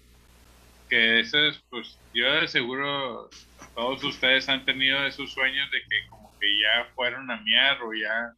que 0.89 1.21
ese 1.21 1.47
es, 1.49 1.59
pues, 1.69 1.97
yo 2.13 2.31
de 2.33 2.47
seguro 2.47 3.29
todos 3.73 4.03
ustedes 4.03 4.47
han 4.49 4.63
tenido 4.65 5.05
esos 5.07 5.31
sueños 5.33 5.69
de 5.71 5.79
que 5.81 6.07
como 6.09 6.31
que 6.39 6.47
ya 6.59 6.85
fueron 6.95 7.31
a 7.31 7.37
miar 7.37 7.81
o 7.81 7.93
ya 7.93 8.33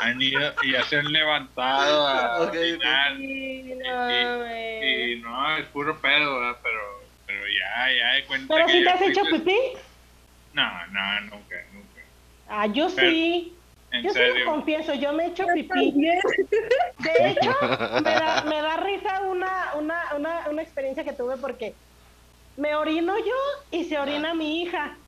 han 0.00 0.20
ido 0.22 0.54
y 0.62 0.72
ya 0.72 0.82
se 0.84 0.98
han 0.98 1.12
levantado 1.12 2.06
a 2.06 2.40
Ok, 2.42 2.48
ok. 2.48 2.54
orinar. 2.56 3.16
Sí, 3.16 3.74
no, 3.84 4.46
Y, 4.86 5.20
no, 5.20 5.56
es 5.58 5.66
puro 5.66 6.00
pedo, 6.00 6.40
¿verdad? 6.40 6.58
Pero, 6.62 6.80
pero 7.26 7.40
ya, 7.48 7.92
ya 7.92 8.12
de 8.14 8.24
cuenta 8.24 8.54
Pero 8.54 8.66
que 8.66 8.72
si 8.72 8.82
te 8.84 8.90
has 8.90 9.02
hecho 9.02 9.22
pipí. 9.24 9.58
No, 10.54 10.86
no, 10.86 11.20
nunca, 11.22 11.56
nunca. 11.72 12.00
Ah, 12.48 12.66
yo 12.66 12.88
Pero- 12.94 13.10
sí. 13.10 13.54
En 13.90 14.04
Yo 14.04 14.10
sí 14.12 14.18
lo 14.18 14.24
serio. 14.24 14.44
confieso, 14.52 14.94
yo 14.94 15.12
me 15.12 15.24
he 15.24 15.28
hecho 15.28 15.44
pipí. 15.54 15.94
De 16.98 17.30
hecho, 17.30 17.50
me 18.04 18.10
da, 18.16 18.42
me 18.44 18.60
da 18.62 18.76
risa 18.78 19.20
una, 19.30 19.74
una, 19.76 20.02
una, 20.16 20.48
una 20.50 20.62
experiencia 20.62 21.04
que 21.04 21.12
tuve 21.14 21.38
porque 21.38 21.78
me 22.56 22.74
orino 22.74 23.16
yo 23.18 23.34
y 23.70 23.84
se 23.84 23.98
orina 23.98 24.34
mi 24.34 24.62
hija. 24.62 24.98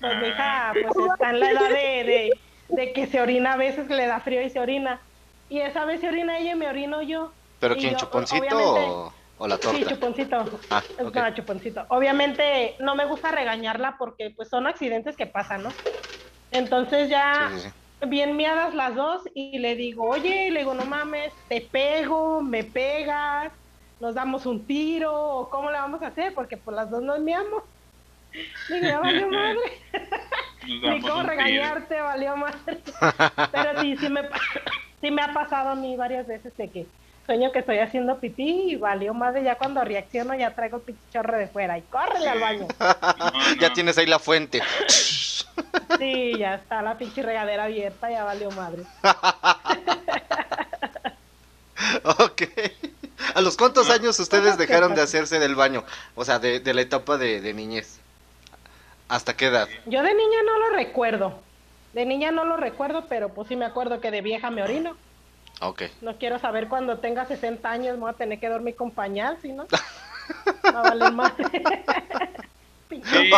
Pues 0.00 0.16
mi 0.18 0.28
hija 0.28 0.72
pues 0.82 0.94
está 0.98 1.30
en 1.30 1.40
la 1.40 1.50
edad 1.50 1.68
de, 1.70 2.04
de, 2.04 2.30
de 2.68 2.92
que 2.92 3.06
se 3.06 3.20
orina 3.20 3.54
a 3.54 3.56
veces, 3.56 3.88
le 3.88 4.06
da 4.06 4.20
frío 4.20 4.42
y 4.42 4.50
se 4.50 4.60
orina. 4.60 5.02
Y 5.48 5.60
esa 5.60 5.84
vez 5.84 6.00
se 6.00 6.08
orina 6.08 6.38
ella 6.38 6.52
y 6.52 6.56
me 6.56 6.68
orino 6.68 7.02
yo. 7.02 7.34
¿Pero 7.58 7.76
quién, 7.76 7.92
yo, 7.92 7.98
chuponcito 8.00 8.58
o, 8.58 9.14
o 9.36 9.46
la 9.48 9.56
Sí, 9.58 9.62
torta? 9.62 9.90
chuponcito. 9.94 10.60
Ah, 10.70 10.84
Es 10.98 11.06
ok. 11.06 11.16
una 11.16 11.34
chuponcito. 11.34 11.86
Obviamente 11.90 12.76
no 12.80 12.94
me 12.94 13.06
gusta 13.06 13.30
regañarla 13.30 13.96
porque 13.98 14.30
pues 14.36 14.48
son 14.48 14.66
accidentes 14.66 15.16
que 15.16 15.26
pasan, 15.26 15.62
¿no? 15.62 15.76
Entonces 16.50 17.08
ya 17.08 17.50
Sí, 17.50 17.60
sí, 17.60 17.70
sí. 17.70 17.85
Bien 18.08 18.36
miadas 18.36 18.74
las 18.74 18.94
dos 18.94 19.22
y 19.34 19.58
le 19.58 19.74
digo, 19.74 20.08
oye, 20.08 20.50
le 20.50 20.60
digo, 20.60 20.74
no 20.74 20.84
mames, 20.84 21.34
te 21.48 21.62
pego, 21.72 22.42
me 22.42 22.64
pegas, 22.64 23.52
nos 23.98 24.14
damos 24.14 24.46
un 24.46 24.66
tiro, 24.66 25.12
o 25.14 25.50
cómo 25.50 25.70
le 25.70 25.78
vamos 25.78 26.02
a 26.02 26.08
hacer, 26.08 26.34
porque 26.34 26.56
pues 26.58 26.76
las 26.76 26.90
dos 26.90 27.02
nos 27.02 27.20
miamos. 27.20 27.62
Digo, 28.68 28.86
ya 28.86 29.00
valió 29.00 29.28
madre, 29.30 29.60
ni 30.82 31.02
cómo 31.02 31.22
tiro. 31.22 31.22
regañarte, 31.24 32.00
valió 32.00 32.36
madre. 32.36 32.82
Pero 33.50 33.80
sí, 33.80 33.96
sí 33.96 34.08
me, 34.10 34.22
sí 35.00 35.10
me 35.10 35.22
ha 35.22 35.32
pasado 35.32 35.70
a 35.70 35.76
mí 35.76 35.96
varias 35.96 36.26
veces 36.26 36.56
de 36.56 36.70
que 36.70 36.92
sueño 37.26 37.52
que 37.52 37.58
estoy 37.58 37.78
haciendo 37.78 38.18
pipí 38.18 38.70
y 38.70 38.76
valió 38.76 39.12
madre, 39.12 39.42
ya 39.42 39.56
cuando 39.56 39.84
reacciono 39.84 40.34
ya 40.34 40.54
traigo 40.54 40.78
el 40.78 40.82
pichorre 40.84 41.38
de 41.38 41.48
fuera 41.48 41.76
y 41.76 41.82
córrele 41.82 42.28
al 42.28 42.40
baño. 42.40 42.68
No, 42.78 43.32
Ya 43.60 43.72
tienes 43.72 43.98
ahí 43.98 44.06
la 44.06 44.18
fuente. 44.18 44.62
Sí, 45.98 46.34
ya 46.38 46.56
está 46.56 46.82
la 46.82 46.98
pinche 46.98 47.22
regadera 47.22 47.64
abierta, 47.64 48.10
ya 48.10 48.24
valió 48.24 48.50
madre. 48.50 48.82
ok. 52.04 52.42
¿A 53.34 53.40
los 53.40 53.56
cuántos 53.56 53.88
años 53.88 54.18
ustedes 54.20 54.58
dejaron 54.58 54.94
de 54.94 55.02
hacerse 55.02 55.38
del 55.38 55.54
baño? 55.54 55.84
O 56.14 56.24
sea, 56.24 56.38
de, 56.38 56.60
de 56.60 56.74
la 56.74 56.82
etapa 56.82 57.16
de, 57.16 57.40
de 57.40 57.54
niñez. 57.54 57.98
¿Hasta 59.08 59.36
qué 59.36 59.46
edad? 59.46 59.68
Yo 59.86 60.02
de 60.02 60.14
niña 60.14 60.38
no 60.44 60.58
lo 60.58 60.76
recuerdo. 60.76 61.38
De 61.94 62.04
niña 62.04 62.30
no 62.30 62.44
lo 62.44 62.56
recuerdo, 62.56 63.06
pero 63.08 63.30
pues 63.30 63.48
sí 63.48 63.56
me 63.56 63.64
acuerdo 63.64 64.00
que 64.00 64.10
de 64.10 64.20
vieja 64.20 64.50
me 64.50 64.62
orino. 64.62 64.96
Ok. 65.60 65.82
No 66.02 66.18
quiero 66.18 66.38
saber 66.38 66.68
cuando 66.68 66.98
tenga 66.98 67.26
60 67.26 67.70
años 67.70 67.94
me 67.94 68.00
voy 68.02 68.10
a 68.10 68.14
tener 68.14 68.38
que 68.38 68.48
dormir 68.48 68.76
con 68.76 68.90
pañal, 68.90 69.38
¿sí 69.40 69.52
no? 69.52 69.66
Va 70.64 70.80
a 70.80 70.82
valer 70.82 71.12
Sí, 72.88 73.30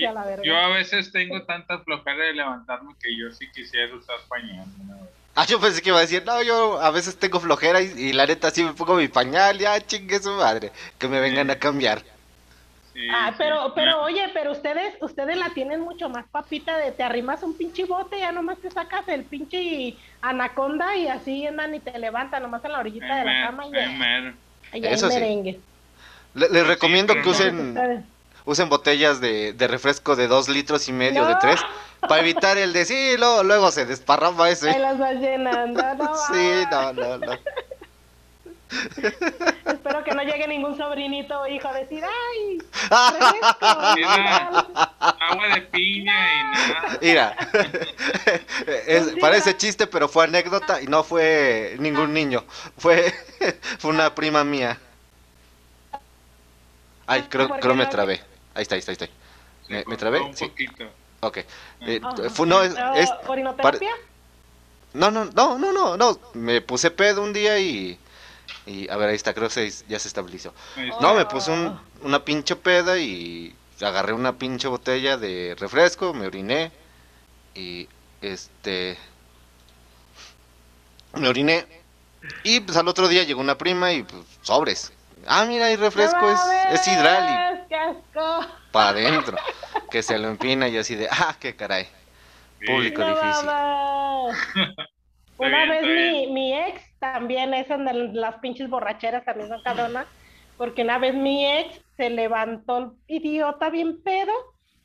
la 0.00 0.24
verga. 0.24 0.42
yo 0.42 0.56
a 0.56 0.68
veces 0.68 1.12
tengo 1.12 1.42
tanta 1.44 1.78
flojera 1.80 2.24
de 2.24 2.32
levantarme 2.32 2.94
que 3.00 3.16
yo 3.16 3.30
sí 3.30 3.50
quisiera 3.52 3.94
usar 3.94 4.16
pañal. 4.28 4.66
¿no? 4.86 4.96
Ah, 5.34 5.44
yo 5.46 5.60
pensé 5.60 5.82
que 5.82 5.90
iba 5.90 5.98
a 5.98 6.02
decir, 6.02 6.24
no, 6.24 6.42
yo 6.42 6.80
a 6.80 6.90
veces 6.90 7.18
tengo 7.18 7.38
flojera 7.38 7.82
y, 7.82 7.92
y 7.96 8.12
la 8.14 8.26
neta 8.26 8.50
sí 8.50 8.64
me 8.64 8.72
pongo 8.72 8.96
mi 8.96 9.08
pañal, 9.08 9.58
ya 9.58 9.78
chingue 9.80 10.18
su 10.18 10.32
madre, 10.32 10.72
que 10.98 11.08
me 11.08 11.20
vengan 11.20 11.50
a 11.50 11.58
cambiar. 11.58 12.02
Sí, 12.96 13.02
Ah, 13.08 13.34
sí. 13.36 13.36
pero, 13.38 13.72
pero 13.74 14.02
oye, 14.02 14.30
pero 14.34 14.52
ustedes, 14.52 14.96
ustedes 15.00 15.36
la 15.36 15.54
tienen 15.54 15.80
mucho 15.80 16.08
más 16.08 16.28
papita 16.30 16.76
de 16.78 16.92
te 16.92 17.02
arrimas 17.04 17.42
un 17.42 17.56
pinche 17.56 17.84
bote, 17.84 18.18
ya 18.18 18.32
nomás 18.32 18.60
te 18.60 18.70
sacas 18.70 19.06
el 19.08 19.28
pinche 19.28 19.98
anaconda 20.22 20.96
y 20.96 21.06
así 21.08 21.46
andan 21.46 21.74
y 21.74 21.80
te 21.84 21.98
levantan 21.98 22.42
nomás 22.42 22.64
en 22.64 22.72
la 22.72 22.80
orillita 22.80 23.16
de 23.18 23.24
la 23.24 23.38
cama 23.38 23.66
y 23.66 23.74
ya, 23.74 23.90
mero. 23.90 24.36
y 24.72 24.82
ya 24.82 24.92
hay 24.92 25.02
Eso 25.02 25.10
sí. 25.10 25.20
merengue. 25.20 25.64
Le- 26.34 26.48
les 26.50 26.66
recomiendo 26.66 27.20
que 27.20 27.28
no. 27.28 27.30
usen, 27.30 28.06
usen 28.44 28.68
botellas 28.68 29.20
de, 29.20 29.52
de 29.52 29.68
refresco 29.68 30.16
de 30.16 30.28
dos 30.28 30.48
litros 30.48 30.88
y 30.88 30.92
medio, 30.92 31.26
de 31.26 31.36
tres, 31.36 31.66
para 32.06 32.20
evitar 32.22 32.58
el 32.58 32.72
de 32.72 32.84
sí, 32.84 33.16
luego, 33.18 33.42
luego 33.44 33.70
se 33.70 33.86
desparrama 33.86 34.50
Ahí 34.64 34.78
ese. 34.78 34.80
las 34.80 34.98
vas 34.98 35.14
llenando, 35.16 35.94
no 35.94 36.06
Sí, 36.12 36.66
no, 36.70 36.92
no, 36.92 37.18
no. 37.18 37.32
Espero 39.66 40.02
que 40.04 40.12
no 40.14 40.22
llegue 40.22 40.46
ningún 40.48 40.76
sobrinito 40.76 41.40
o 41.40 41.46
hijo 41.46 41.68
a 41.68 41.72
decir, 41.74 42.02
¡ay! 42.04 42.58
Mira, 43.96 44.50
refresco". 44.50 44.88
agua 45.20 45.54
de 45.54 45.60
piña 45.62 46.34
y 46.34 46.42
nada. 46.44 46.98
Mira, 47.00 47.36
es- 48.86 49.04
Pues 49.04 49.14
parece 49.20 49.56
chiste, 49.56 49.86
pero 49.86 50.08
fue 50.08 50.24
anécdota 50.24 50.80
y 50.82 50.86
no 50.86 51.04
fue 51.04 51.76
ningún 51.78 52.12
niño, 52.12 52.44
fue, 52.78 53.14
fue 53.78 53.90
una 53.90 54.14
prima 54.14 54.42
mía. 54.44 54.78
Ay, 57.06 57.22
Ah, 57.24 57.26
creo, 57.28 57.48
¿por 57.48 57.60
creo 57.60 57.74
me 57.74 57.86
trabé. 57.86 58.20
Ahí 58.54 58.62
está, 58.62 58.74
ahí 58.74 58.80
está, 58.80 58.90
ahí 58.92 58.98
está. 59.00 59.08
¿Me, 59.68 59.84
me 59.84 59.96
trabé? 59.96 60.20
Un 60.20 60.36
Sí. 60.36 60.46
poquito. 60.46 60.84
Ok. 61.20 61.38
Eh, 61.82 62.00
fue- 62.32 62.46
no, 62.46 62.62
es, 62.62 62.74
¿No, 62.74 62.94
es- 62.94 63.10
¿Orinoterapia? 63.26 63.92
no, 64.94 65.10
no, 65.10 65.24
no, 65.26 65.58
no, 65.58 65.72
no, 65.72 65.96
no. 65.96 66.18
Me 66.34 66.60
puse 66.60 66.90
pedo 66.90 67.22
un 67.22 67.32
día 67.32 67.58
y. 67.58 67.98
Y 68.66 68.88
a 68.90 68.96
ver, 68.96 69.10
ahí 69.10 69.14
está, 69.16 69.32
creo 69.32 69.48
que 69.48 69.70
se- 69.70 69.84
ya 69.88 69.98
se 69.98 70.08
estabilizó. 70.08 70.52
Está. 70.76 71.00
No, 71.00 71.14
me 71.14 71.24
puse 71.26 71.50
un- 71.52 71.78
una 72.02 72.24
pinche 72.24 72.56
peda 72.56 72.98
y 72.98 73.54
agarré 73.80 74.12
una 74.12 74.32
pinche 74.38 74.66
botella 74.68 75.16
de 75.16 75.54
refresco, 75.58 76.12
me 76.14 76.26
oriné 76.26 76.72
y 77.54 77.88
este 78.20 78.98
me 81.14 81.28
oriné 81.28 81.66
y 82.42 82.60
pues 82.60 82.76
al 82.76 82.88
otro 82.88 83.08
día 83.08 83.22
llegó 83.22 83.40
una 83.40 83.56
prima 83.56 83.92
y 83.92 84.02
pues 84.02 84.22
sobres. 84.42 84.92
Ah, 85.26 85.44
mira, 85.46 85.66
hay 85.66 85.76
refresco, 85.76 86.20
¡No 86.20 86.32
es, 86.32 86.80
es 86.80 86.88
hidral 86.88 87.66
para 88.72 88.90
adentro. 88.90 89.36
Que 89.90 90.02
se 90.02 90.18
lo 90.18 90.28
empina 90.28 90.68
y 90.68 90.76
así 90.76 90.94
de, 90.94 91.08
ah, 91.10 91.36
qué 91.40 91.54
caray. 91.56 91.88
Público 92.66 93.00
No 93.02 93.08
difícil. 93.08 93.48
Una 95.38 95.70
vez 95.70 95.82
mi, 95.82 96.26
mi 96.32 96.54
ex 96.54 96.82
también 97.12 97.54
es 97.54 97.68
donde 97.68 97.92
las 98.12 98.36
pinches 98.36 98.68
borracheras 98.68 99.24
también 99.24 99.48
son 99.48 99.62
cabronas, 99.62 100.06
porque 100.56 100.82
una 100.82 100.98
vez 100.98 101.14
mi 101.14 101.46
ex 101.46 101.80
se 101.96 102.10
levantó 102.10 102.78
el 102.78 102.90
idiota 103.08 103.70
bien 103.70 104.00
pedo 104.02 104.32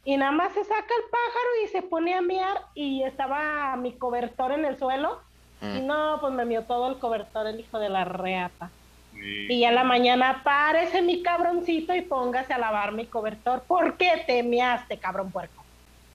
y 0.04 0.18
nada 0.18 0.32
más 0.32 0.54
se 0.54 0.64
saca 0.64 0.76
el 0.80 1.10
pájaro 1.12 1.50
y 1.64 1.68
se 1.70 1.82
pone 1.82 2.14
a 2.14 2.22
miar 2.22 2.62
y 2.74 3.04
estaba 3.04 3.76
mi 3.78 3.94
cobertor 3.94 4.52
en 4.52 4.66
el 4.66 4.78
suelo 4.78 5.20
y 5.62 5.82
Mm. 5.82 5.86
no, 5.86 6.18
pues 6.20 6.34
me 6.34 6.44
mió 6.46 6.64
todo 6.64 6.90
el 6.90 6.98
cobertor 6.98 7.46
el 7.46 7.60
hijo 7.60 7.78
de 7.78 7.90
la 7.90 8.04
reata. 8.04 8.72
Sí. 9.14 9.46
Y 9.50 9.64
en 9.64 9.76
la 9.76 9.84
mañana 9.84 10.42
párese 10.44 11.04
mi 11.04 11.22
cabroncito 11.22 11.94
y 11.94 12.02
póngase 12.02 12.54
a 12.54 12.58
lavar 12.58 12.94
mi 12.94 13.06
cobertor. 13.06 13.62
¿Por 13.68 13.96
qué 13.96 14.24
te 14.26 14.42
miaste, 14.42 14.98
cabrón 14.98 15.30
puerco? 15.32 15.64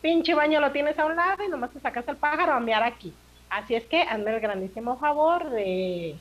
Pinche 0.02 0.34
baño 0.34 0.60
lo 0.60 0.72
tienes 0.72 0.98
a 0.98 1.06
un 1.06 1.14
lado 1.14 1.44
y 1.44 1.48
nomás 1.48 1.70
te 1.70 1.78
sacas 1.78 2.08
el 2.08 2.16
pájaro 2.16 2.54
a 2.54 2.60
miar 2.60 2.82
aquí. 2.82 3.12
Así 3.50 3.74
es 3.74 3.84
que 3.86 4.02
hazme 4.02 4.34
el 4.34 4.40
grandísimo 4.40 4.98
favor 4.98 5.50
de, 5.50 6.18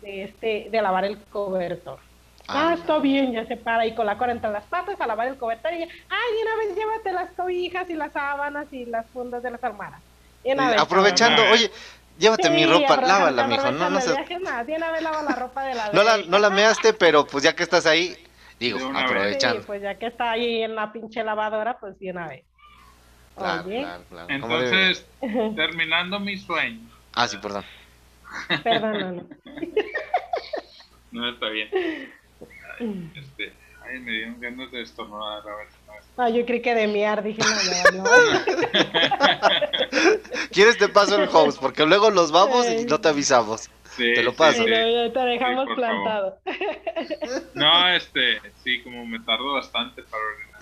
de 0.00 0.22
este 0.24 0.68
de 0.70 0.82
lavar 0.82 1.04
el 1.04 1.18
cobertor. 1.26 1.98
Ah, 2.50 2.70
Ah, 2.70 2.74
está 2.74 2.98
bien, 2.98 3.32
ya 3.32 3.44
se 3.46 3.56
para 3.56 3.84
y 3.86 3.94
con 3.94 4.06
la 4.06 4.16
cola 4.16 4.32
entre 4.32 4.50
las 4.50 4.64
patas 4.64 4.98
a 5.00 5.06
lavar 5.06 5.28
el 5.28 5.36
cobertor 5.36 5.72
y 5.74 5.80
ya, 5.80 5.84
ay, 5.84 6.36
de 6.36 6.42
una 6.42 6.56
vez 6.56 6.76
llévate 6.76 7.12
las 7.12 7.30
cobijas 7.36 7.90
y 7.90 7.94
las 7.94 8.12
sábanas 8.12 8.66
y 8.72 8.86
las 8.86 9.06
fundas 9.10 9.42
de 9.42 9.50
las 9.50 9.62
almohadas. 9.62 10.02
Vez, 10.42 10.56
aprovechando, 10.80 11.42
cabrón. 11.42 11.52
oye, 11.52 11.70
llévate 12.16 12.48
mi 12.48 12.64
ropa, 12.64 12.96
lávala, 12.96 13.46
mijo. 13.46 13.70
No, 13.70 13.90
no, 13.90 13.98
aprovechando 13.98 14.00
se- 14.00 14.10
el 14.10 14.16
viaje, 14.16 14.38
nada, 14.42 14.64
de 14.64 14.76
una 14.76 14.90
vez 14.92 15.02
lava 15.02 15.22
la 15.22 15.34
ropa 15.34 15.62
de 15.64 15.74
la 15.74 15.92
no 15.92 16.02
la, 16.02 16.16
vez. 16.16 16.28
no 16.28 16.38
la 16.38 16.48
measte, 16.50 16.94
pero 16.94 17.26
pues 17.26 17.44
ya 17.44 17.54
que 17.54 17.64
estás 17.64 17.84
ahí, 17.84 18.16
digo, 18.58 18.78
vez. 18.78 18.96
aprovechando. 19.04 19.60
Sí, 19.60 19.66
pues 19.66 19.82
ya 19.82 19.98
que 19.98 20.06
está 20.06 20.30
ahí 20.30 20.62
en 20.62 20.74
la 20.74 20.90
pinche 20.90 21.22
lavadora, 21.22 21.78
pues 21.78 21.98
de 21.98 22.10
una 22.10 22.28
vez. 22.28 22.46
Claro, 23.38 23.64
Oye, 23.66 23.78
claro, 23.80 24.04
claro. 24.08 24.28
¿Cómo 24.40 24.58
debe? 24.58 24.88
Entonces, 24.90 25.06
terminando 25.56 26.20
mi 26.20 26.36
sueño. 26.36 26.80
Ah, 27.14 27.26
sí, 27.28 27.36
perdón. 27.38 27.64
perdón, 28.62 29.00
no, 29.00 29.12
no. 29.22 29.26
No 31.10 31.28
está 31.30 31.48
bien. 31.48 31.68
Este, 33.14 33.52
ay, 33.82 33.98
me 34.00 34.12
dieron 34.12 34.38
ganas 34.40 34.70
de 34.70 34.82
estornudar. 34.82 35.40
A 35.40 35.56
ver 35.56 35.66
no 35.86 35.92
Ah, 36.22 36.28
yo 36.30 36.44
creí 36.44 36.60
que 36.60 36.74
de 36.74 36.86
miar, 36.88 37.22
dije, 37.22 37.40
no, 37.40 37.62
ya, 37.62 37.90
no. 37.92 38.04
¿Quieres 40.52 40.76
te 40.76 40.88
paso 40.88 41.16
el 41.22 41.28
host? 41.32 41.58
Porque 41.60 41.86
luego 41.86 42.10
los 42.10 42.30
vamos 42.32 42.66
y 42.68 42.84
no 42.86 43.00
te 43.00 43.08
avisamos. 43.08 43.70
Sí, 43.96 44.12
Te 44.14 44.22
lo 44.22 44.34
paso. 44.34 44.58
Sí, 44.58 44.64
sí. 44.64 44.70
no, 44.70 45.06
ya 45.06 45.12
te 45.12 45.20
dejamos 45.20 45.68
plantado. 45.74 46.38
No, 47.54 47.88
este, 47.88 48.40
sí, 48.62 48.82
como 48.82 49.06
me 49.06 49.18
tardo 49.20 49.54
bastante 49.54 50.02
para 50.02 50.22
orinar. 50.22 50.57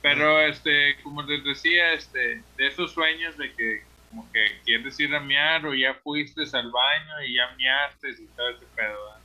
Pero, 0.00 0.40
este, 0.40 1.00
como 1.02 1.22
les 1.22 1.44
decía, 1.44 1.92
este, 1.92 2.44
de 2.56 2.66
esos 2.66 2.92
sueños 2.92 3.36
de 3.36 3.54
que 3.54 3.82
como 4.08 4.30
que 4.32 4.60
quieres 4.64 4.98
ir 5.00 5.14
a 5.14 5.20
miar 5.20 5.66
o 5.66 5.74
ya 5.74 5.94
fuiste 5.94 6.42
al 6.52 6.70
baño 6.70 7.22
y 7.26 7.34
ya 7.34 7.54
miaste 7.56 8.10
y 8.10 8.26
todo 8.28 8.48
ese 8.50 8.66
pedo. 8.74 9.04
¿verdad? 9.04 9.22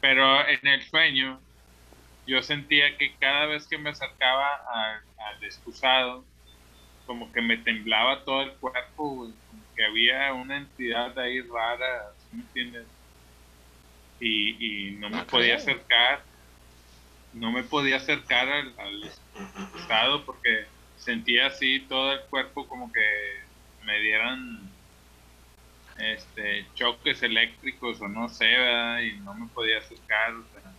Pero 0.00 0.48
en 0.48 0.66
el 0.66 0.82
sueño 0.82 1.40
yo 2.26 2.42
sentía 2.42 2.96
que 2.98 3.16
cada 3.18 3.46
vez 3.46 3.66
que 3.66 3.78
me 3.78 3.90
acercaba 3.90 4.56
al, 4.72 5.02
al 5.18 5.44
excusado, 5.44 6.24
como 7.06 7.32
que 7.32 7.40
me 7.42 7.58
temblaba 7.58 8.24
todo 8.24 8.42
el 8.42 8.52
cuerpo, 8.54 9.08
güey, 9.10 9.32
como 9.48 9.62
que 9.74 9.84
había 9.84 10.32
una 10.34 10.58
entidad 10.58 11.18
ahí 11.18 11.40
rara, 11.42 12.14
¿sí 12.18 12.36
me 12.36 12.42
entiendes? 12.42 12.86
Y, 14.20 14.88
y 14.88 14.90
no 14.92 15.10
me 15.10 15.24
podía 15.24 15.56
acercar, 15.56 16.22
no 17.32 17.50
me 17.50 17.64
podía 17.64 17.96
acercar 17.96 18.48
al, 18.48 18.74
al 18.78 19.04
porque 20.24 20.66
sentía 20.96 21.46
así 21.46 21.80
todo 21.80 22.12
el 22.12 22.20
cuerpo 22.22 22.66
como 22.66 22.92
que 22.92 23.04
me 23.84 23.98
dieran 24.00 24.60
este 25.98 26.66
choques 26.74 27.22
eléctricos 27.22 28.00
o 28.00 28.08
no 28.08 28.28
sé, 28.28 28.46
¿verdad? 28.46 29.00
Y 29.00 29.18
no 29.20 29.34
me 29.34 29.46
podía 29.48 29.78
acercar. 29.78 30.32
o 30.32 30.44
sea, 30.52 30.72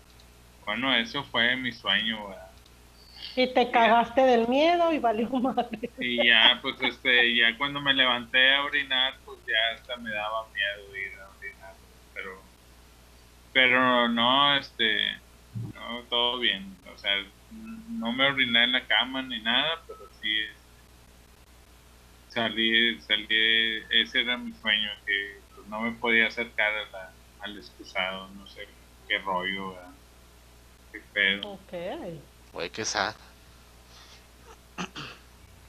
bueno, 0.66 0.96
eso 0.96 1.24
fue 1.26 1.56
mi 1.56 1.72
sueño, 1.72 2.28
¿verdad? 2.28 2.50
Y 3.36 3.48
te 3.48 3.72
cagaste 3.72 4.22
del 4.22 4.48
miedo 4.48 4.92
y 4.92 5.00
valió 5.00 5.30
madre. 5.30 5.90
Y 6.00 6.28
ya, 6.28 6.60
pues, 6.62 6.76
este, 6.82 7.36
ya 7.36 7.58
cuando 7.58 7.80
me 7.82 7.94
levanté 7.94 8.54
a 8.54 8.64
orinar, 8.64 9.16
pues 9.26 9.40
ya 9.48 9.76
hasta 9.76 9.96
me 9.98 10.12
daba 10.12 10.48
miedo 10.54 10.96
ir 10.96 11.20
a 11.20 11.30
orinar. 11.38 11.74
Pero, 12.14 12.42
pero 13.54 14.08
no, 14.10 14.56
este, 14.58 15.14
no, 15.74 16.02
todo 16.10 16.40
bien. 16.40 16.76
O 16.94 16.98
sea, 16.98 17.12
no 18.04 18.14
me 18.14 18.26
oriné 18.28 18.64
en 18.66 18.72
la 18.74 18.88
cama 18.88 19.22
ni 19.24 19.42
nada, 19.42 19.84
pero 19.88 20.10
sí 20.12 20.28
salí, 22.28 23.00
salí, 23.02 23.28
ese 23.92 24.22
era 24.22 24.38
mi 24.38 24.54
sueño, 24.54 24.90
que 25.06 25.14
pues, 25.56 25.68
no 25.68 25.82
me 25.82 26.00
podía 26.00 26.28
acercar 26.28 26.74
a 26.74 26.90
la- 26.92 27.18
al 27.40 27.58
excusado, 27.58 28.30
no 28.34 28.48
sé 28.48 28.62
qué 29.08 29.20
rollo, 29.20 29.74
¿verdad? 29.76 29.96
Qué 30.92 31.00
pedo. 31.14 31.52
Ok. 31.54 31.74
Güey, 32.54 32.70
qué 32.70 32.86
sad. 32.86 33.16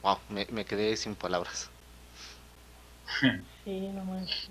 Wow, 0.03 0.19
me, 0.29 0.47
me 0.53 0.65
quedé 0.65 0.97
sin 0.97 1.17
palabras. 1.17 1.69
Sí, 3.65 3.93
no 3.93 4.05
manches. 4.05 4.51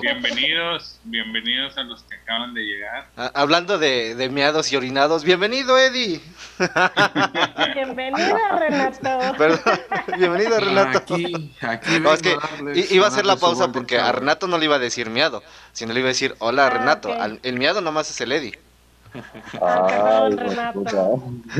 Bienvenidos, 0.00 1.00
bienvenidos 1.02 1.76
a 1.76 1.82
los 1.82 2.04
que 2.04 2.14
acaban 2.14 2.54
de 2.54 2.62
llegar. 2.62 3.08
Ah, 3.16 3.32
hablando 3.34 3.76
de, 3.76 4.14
de 4.14 4.28
meados 4.30 4.72
y 4.72 4.76
orinados, 4.76 5.24
bienvenido 5.24 5.76
Eddie. 5.78 6.20
Bienvenida, 7.74 8.38
Renato. 8.58 9.36
Perdón, 9.36 9.80
bienvenido 10.16 10.60
Renato. 10.60 11.14
Aquí, 11.14 11.52
aquí 11.60 11.98
No, 11.98 12.12
es 12.12 12.22
que 12.22 12.36
darles- 12.36 12.90
iba 12.92 13.06
a 13.06 13.08
hacer 13.08 13.26
la 13.26 13.34
pausa 13.36 13.72
porque 13.72 13.98
a. 13.98 14.12
Renato 14.12 14.46
no 14.46 14.58
le 14.58 14.66
iba 14.66 14.76
a 14.76 14.78
decir 14.78 15.10
miado, 15.10 15.42
sino 15.72 15.92
le 15.92 15.98
iba 16.00 16.06
a 16.08 16.12
decir, 16.12 16.36
hola 16.38 16.66
Ah, 16.66 16.70
Renato. 16.70 17.10
ok. 17.10 17.16
Al- 17.20 17.40
el 17.42 17.58
miado 17.58 17.80
nomás 17.80 18.08
es 18.10 18.20
el 18.20 18.30
Eddie. 18.30 18.56
Ah, 19.60 20.28
Renato. 20.30 20.84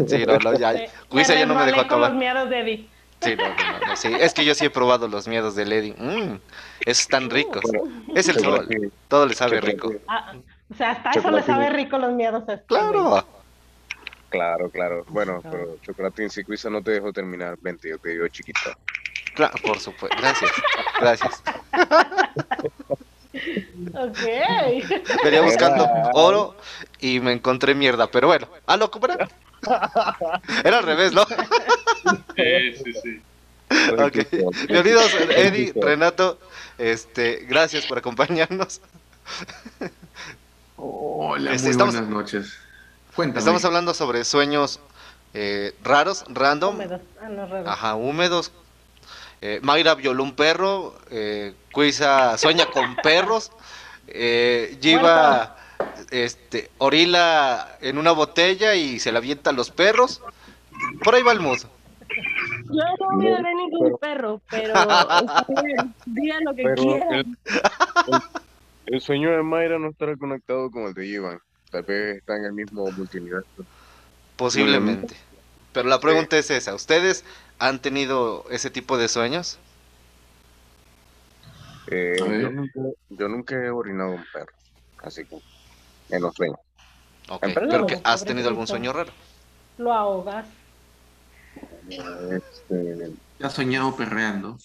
Sí, 0.09 0.25
no, 0.25 0.39
no, 0.39 0.57
ya. 0.57 0.73
Me- 0.73 0.89
Cuisa 1.09 1.35
ya 1.35 1.47
no 1.47 1.57
me 1.57 1.67
dejó 1.67 1.81
acabar. 1.81 2.11
los 2.11 2.19
miedos 2.19 2.49
de 2.49 2.61
Eddie. 2.61 2.89
Sí, 3.23 3.37
no, 3.37 3.49
no, 3.49 3.87
no, 3.87 3.97
sí. 3.97 4.09
Es 4.19 4.33
que 4.33 4.45
yo 4.45 4.55
sí 4.55 4.65
he 4.65 4.71
probado 4.71 5.07
los 5.09 5.29
miedos 5.29 5.55
del 5.55 5.73
Eddie. 5.73 5.95
Mm, 5.99 6.39
esos 6.87 7.03
están 7.03 7.29
ricos. 7.31 7.63
Es 8.15 8.29
el 8.29 8.37
sol. 8.41 8.61
Chocolate- 8.67 8.91
Todo 9.09 9.27
le 9.27 9.35
sabe 9.35 9.61
rico. 9.61 9.89
chocolate- 9.93 10.05
Ah, 10.09 10.33
o 10.71 10.75
sea, 10.75 10.91
hasta 10.93 11.11
eso 11.11 11.19
le 11.19 11.25
Chocolate. 11.41 11.47
sabe 11.47 11.71
rico 11.71 11.99
los 11.99 12.13
miedos. 12.13 12.49
a 12.49 12.55
este. 12.55 12.67
Claro. 12.67 13.27
Claro, 14.31 14.71
claro. 14.71 15.05
Bueno, 15.09 15.41
pero 15.43 15.77
Chocolatín, 15.83 16.31
si 16.31 16.45
Cuisa 16.45 16.71
no 16.71 16.83
te 16.83 16.93
dejó 16.93 17.13
terminar, 17.13 17.57
vente, 17.61 17.89
yo 17.91 17.99
te 17.99 18.11
digo 18.11 18.29
chiquito. 18.29 18.61
Claro, 19.35 19.55
por 19.65 19.79
supuesto. 19.81 20.17
Gracias. 20.21 20.51
Gracias. 21.01 21.43
Ok. 23.95 24.19
Venía 25.25 25.41
buscando 25.43 25.89
oro 26.15 26.57
y 27.01 27.21
me 27.21 27.33
encontré 27.33 27.75
mierda. 27.75 28.07
Pero 28.09 28.29
bueno. 28.29 28.49
Ah, 28.67 28.77
loco, 28.77 28.99
¿verdad? 29.01 29.29
Era 30.65 30.79
al 30.79 30.85
revés, 30.85 31.13
¿no? 31.13 31.25
Sí, 32.37 32.77
sí, 32.85 32.93
sí. 33.03 33.23
Ok. 33.93 34.27
Bienvenidos, 34.69 35.15
Eddie, 35.31 35.73
Renato. 35.77 36.39
Este, 36.79 37.45
gracias 37.49 37.85
por 37.87 37.99
acompañarnos. 37.99 38.81
Hola, 40.77 41.53
Este, 41.53 41.69
muy 41.69 41.71
estamos- 41.73 41.95
buenas 41.95 42.11
noches. 42.11 42.55
Cuéntame. 43.15 43.39
Estamos 43.41 43.65
hablando 43.65 43.93
sobre 43.95 44.25
sueños 44.25 44.81
eh, 45.35 45.75
raros, 45.83 46.25
random, 46.29 46.75
Húmedos. 46.77 47.01
Ah, 47.21 47.29
no, 47.29 47.47
raro. 47.47 47.69
ajá, 47.69 47.95
húmedos. 47.95 48.51
Eh, 49.43 49.61
Mayra 49.63 49.95
violó 49.95 50.23
un 50.23 50.35
perro. 50.35 50.99
Eh, 51.11 51.55
Cuisa 51.73 52.37
sueña 52.39 52.67
con 52.67 52.97
perros. 52.97 53.51
Eh, 54.09 54.79
Giva 54.81 55.57
este, 56.11 56.71
orila 56.79 57.77
en 57.81 57.99
una 57.99 58.13
botella 58.13 58.75
y 58.75 58.99
se 58.99 59.13
la 59.13 59.19
avienta 59.19 59.51
a 59.51 59.53
los 59.53 59.71
perros. 59.71 60.23
Por 61.05 61.15
ahí 61.15 61.23
va 61.23 61.33
el 61.33 61.41
mood. 61.41 61.59
Yo 61.59 62.85
no 63.01 63.19
violé 63.19 63.55
ningún 63.55 63.99
perro, 63.99 64.41
pero 64.49 64.75
digan 66.07 66.45
lo 66.45 66.55
que 66.55 66.63
Pero 66.65 66.83
quieran. 66.83 67.11
el, 67.11 67.27
el- 68.07 68.21
el 68.87 69.01
sueño 69.01 69.31
de 69.31 69.43
Mayra 69.43 69.79
no 69.79 69.91
estará 69.91 70.17
conectado 70.17 70.69
con 70.71 70.85
el 70.85 70.95
de 70.95 71.07
Ivan. 71.07 71.39
Tal 71.71 71.83
vez 71.85 72.17
está 72.17 72.37
en 72.37 72.47
el 72.47 72.53
mismo 72.53 72.91
multiverso. 72.91 73.65
Posiblemente. 74.37 75.15
Pero 75.73 75.89
la 75.89 76.01
pregunta 76.01 76.37
es 76.37 76.51
esa, 76.51 76.75
¿ustedes 76.75 77.25
han 77.61 77.81
tenido 77.81 78.45
ese 78.51 78.71
tipo 78.71 78.99
de 78.99 79.07
sueños? 79.09 79.59
Eh, 81.91 82.17
A 82.21 82.25
ver. 82.27 82.43
yo, 82.43 82.51
nunca, 82.51 82.81
yo 83.11 83.29
nunca 83.29 83.55
he 83.57 83.71
orinado 83.71 84.11
un 84.13 84.25
perro, 84.33 84.53
así 85.05 85.25
que 85.25 85.37
en 86.11 86.23
los 86.23 86.35
sueños. 86.35 86.59
Ok, 87.31 87.45
En 87.45 87.55
verdad, 87.55 87.71
pero 87.71 87.87
que 87.87 88.01
has 88.05 88.25
tenido 88.25 88.49
algún 88.49 88.67
sueño 88.67 88.93
raro. 88.93 89.13
Lo 89.79 89.93
ahogas. 89.93 90.47
Este, 91.89 93.15
¿Te 93.39 93.47
has 93.47 93.53
soñado 93.53 93.97
perreando? 93.97 94.57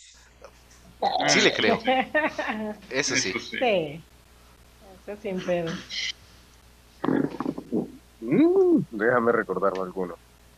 Sí 1.27 1.41
le 1.41 1.53
creo, 1.53 1.79
eso 2.89 3.15
sí. 3.15 3.29
Eso 3.29 3.39
sí. 3.39 3.57
Sí. 3.59 4.05
Eso 5.07 5.21
sin 5.21 5.39
pedo. 5.45 5.71
mm, 8.19 8.79
déjame 8.89 9.31
recordar 9.31 9.73
alguno. 9.79 10.15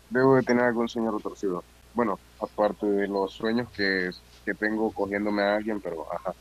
Debo 0.10 0.36
de 0.36 0.44
tener 0.44 0.64
algún 0.66 0.88
sueño 0.88 1.12
retorcido. 1.12 1.66
Bueno, 1.94 2.20
aparte 2.40 2.86
de 2.86 3.08
los 3.08 3.34
sueños 3.34 3.70
que, 3.76 4.10
que 4.46 4.54
tengo 4.54 4.92
cogiéndome 4.94 5.44
a 5.44 5.56
alguien, 5.56 5.82
pero 5.82 6.06
ajá. 6.14 6.34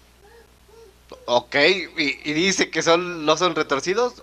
Ok, 1.27 1.55
y, 1.99 2.31
y 2.31 2.33
dice 2.33 2.71
que 2.71 2.83
son 2.83 3.25
no 3.25 3.37
son 3.37 3.55
retorcidos. 3.55 4.23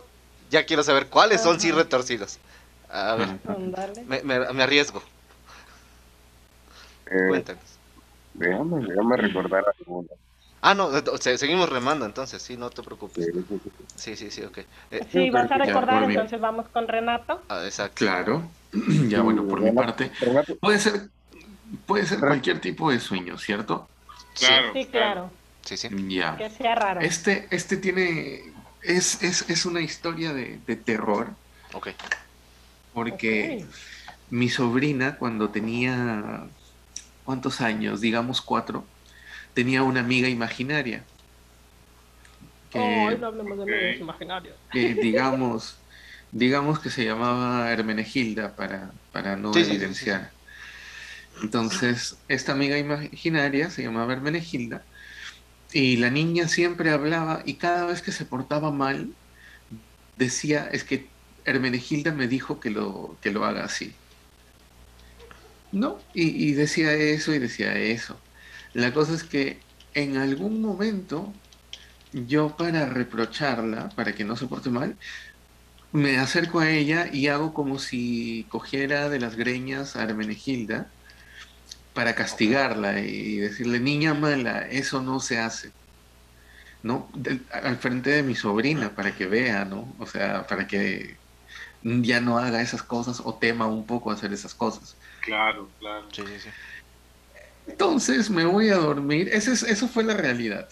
Ya 0.54 0.68
quiero 0.68 0.84
saber 0.84 1.08
cuáles 1.08 1.42
son 1.42 1.60
sí 1.60 1.72
retorcidos. 1.72 2.38
A 2.88 3.16
ver, 3.16 3.28
me, 4.06 4.22
me- 4.22 4.54
me 4.54 4.62
arriesgo. 4.62 5.02
Eh, 7.08 7.28
Cuéntanos. 7.28 7.64
déjame, 8.36 8.86
déjame 8.86 9.18
recordar 9.18 9.64
alguno. 9.80 10.08
Ah, 10.62 10.76
no, 10.76 10.96
eh, 10.96 11.04
se- 11.20 11.40
seguimos 11.40 11.70
remando 11.70 12.06
entonces, 12.06 12.40
sí, 12.40 12.56
no 12.56 12.70
te 12.70 12.84
preocupes. 12.84 13.32
Sí, 13.96 14.16
sí, 14.16 14.30
sí. 14.30 14.44
Ok. 14.44 14.60
Eh, 14.92 15.02
Sí, 15.12 15.32
vas 15.32 15.50
a 15.50 15.58
recordar, 15.58 16.04
entonces 16.04 16.40
vamos 16.40 16.68
con 16.70 16.88
Renato. 16.88 17.42
ah, 17.50 17.66
exacto. 17.66 17.96
Claro. 17.96 18.44
ya, 19.10 19.22
bueno, 19.24 19.48
por 19.48 19.60
mi 19.60 19.72
parte. 19.72 20.12
Renato, 20.22 20.56
Puede 20.58 20.78
ser, 20.78 21.10
puede 21.88 22.06
ser 22.06 22.20
cualquier 22.20 22.62
tipo 22.62 22.92
de 22.92 23.00
sueño, 23.00 23.40
¿cierto? 23.40 23.88
Claro, 24.36 24.72
Sí, 24.74 24.86
claro. 24.86 25.32
Sí, 25.64 25.78
sí. 25.78 25.90
Ya. 26.10 26.38
Que 26.38 26.52
sea 26.52 26.76
raro. 26.76 27.02
Este, 27.02 27.48
este 27.50 27.78
tiene. 27.78 28.54
Es, 28.84 29.24
es, 29.24 29.50
es 29.50 29.66
una 29.66 29.82
historia 29.82 30.34
de, 30.34 30.60
de 30.66 30.76
terror. 30.76 31.30
Ok. 31.74 31.90
Porque 32.94 33.66
mi 34.30 34.50
sobrina, 34.50 35.16
cuando 35.18 35.50
tenía. 35.50 36.46
¿Cuántos 37.24 37.62
años? 37.62 38.02
Digamos 38.02 38.42
cuatro. 38.42 38.84
Tenía 39.54 39.84
una 39.84 40.02
amiga 40.02 40.28
imaginaria. 40.28 41.04
Que, 42.72 42.80
no 43.20 43.28
hablemos 43.28 43.58
de 43.58 43.64
amigos 43.64 44.02
imaginarios. 44.02 44.56
que, 44.72 44.94
digamos. 44.96 45.78
Digamos 46.32 46.80
que 46.80 46.90
se 46.90 47.06
llamaba 47.06 47.72
Hermenegilda 47.72 48.56
para, 48.56 48.90
para 49.12 49.36
no 49.36 49.54
Sí, 49.54 49.60
sí, 49.60 49.66
sí, 49.66 49.76
evidenciar. 49.76 50.32
Entonces, 51.44 52.18
esta 52.28 52.54
amiga 52.54 52.76
imaginaria 52.80 53.70
se 53.70 53.84
llamaba 53.84 54.14
Hermenegilda 54.14 54.84
y 55.74 55.98
la 55.98 56.10
niña 56.10 56.48
siempre 56.48 56.92
hablaba 56.92 57.42
y 57.46 57.56
cada 57.56 57.86
vez 57.86 58.02
que 58.02 58.12
se 58.12 58.26
portaba 58.26 58.72
mal 58.72 59.16
decía, 60.18 60.70
es 60.72 60.84
que 60.84 61.08
Hermenegilda 61.46 62.12
me 62.14 62.28
dijo 62.28 62.60
que 62.60 62.70
lo, 62.70 63.18
que 63.22 63.32
lo 63.32 63.46
haga 63.46 63.66
así. 63.66 63.94
¿No? 65.72 66.00
Y, 66.14 66.50
y 66.50 66.54
decía 66.54 66.94
eso 66.94 67.34
y 67.34 67.40
decía 67.40 67.76
eso. 67.78 68.20
La 68.74 68.94
cosa 68.94 69.14
es 69.16 69.24
que 69.24 69.60
en 69.94 70.18
algún 70.18 70.62
momento 70.62 71.34
yo 72.14 72.56
para 72.58 72.86
reprocharla, 72.88 73.90
para 73.96 74.14
que 74.16 74.24
no 74.26 74.36
se 74.36 74.48
porte 74.48 74.70
mal, 74.70 74.98
me 75.92 76.18
acerco 76.18 76.60
a 76.60 76.70
ella 76.72 77.08
y 77.12 77.28
hago 77.28 77.54
como 77.54 77.80
si 77.80 78.46
cogiera 78.50 79.10
de 79.10 79.20
las 79.20 79.36
greñas 79.36 79.96
a 79.96 80.04
Hermenegilda 80.04 80.92
para 81.94 82.16
castigarla 82.16 83.00
y 83.02 83.38
decirle, 83.40 83.80
niña 83.80 84.14
mala, 84.14 84.62
eso 84.70 85.02
no 85.02 85.20
se 85.20 85.40
hace. 85.40 85.74
¿No? 86.82 87.12
Al 87.52 87.78
frente 87.78 88.10
de 88.12 88.24
mi 88.24 88.36
sobrina, 88.36 88.94
para 88.96 89.16
que 89.16 89.26
vea, 89.28 89.64
¿no? 89.66 89.96
O 90.00 90.06
sea, 90.06 90.46
para 90.48 90.68
que 90.68 91.18
ya 91.82 92.22
no 92.22 92.38
haga 92.40 92.62
esas 92.62 92.84
cosas 92.84 93.22
o 93.24 93.40
tema 93.40 93.68
un 93.68 93.86
poco 93.88 94.12
hacer 94.12 94.34
esas 94.34 94.56
cosas. 94.56 94.98
Claro, 95.22 95.74
claro. 95.80 96.14
Sí, 96.14 96.26
sí, 96.28 96.40
sí. 96.40 96.50
Entonces 97.66 98.30
me 98.30 98.46
voy 98.46 98.70
a 98.70 98.78
dormir. 98.78 99.30
Ese 99.32 99.54
es- 99.54 99.64
eso 99.64 99.88
fue 99.88 100.04
la 100.04 100.16
realidad. 100.16 100.68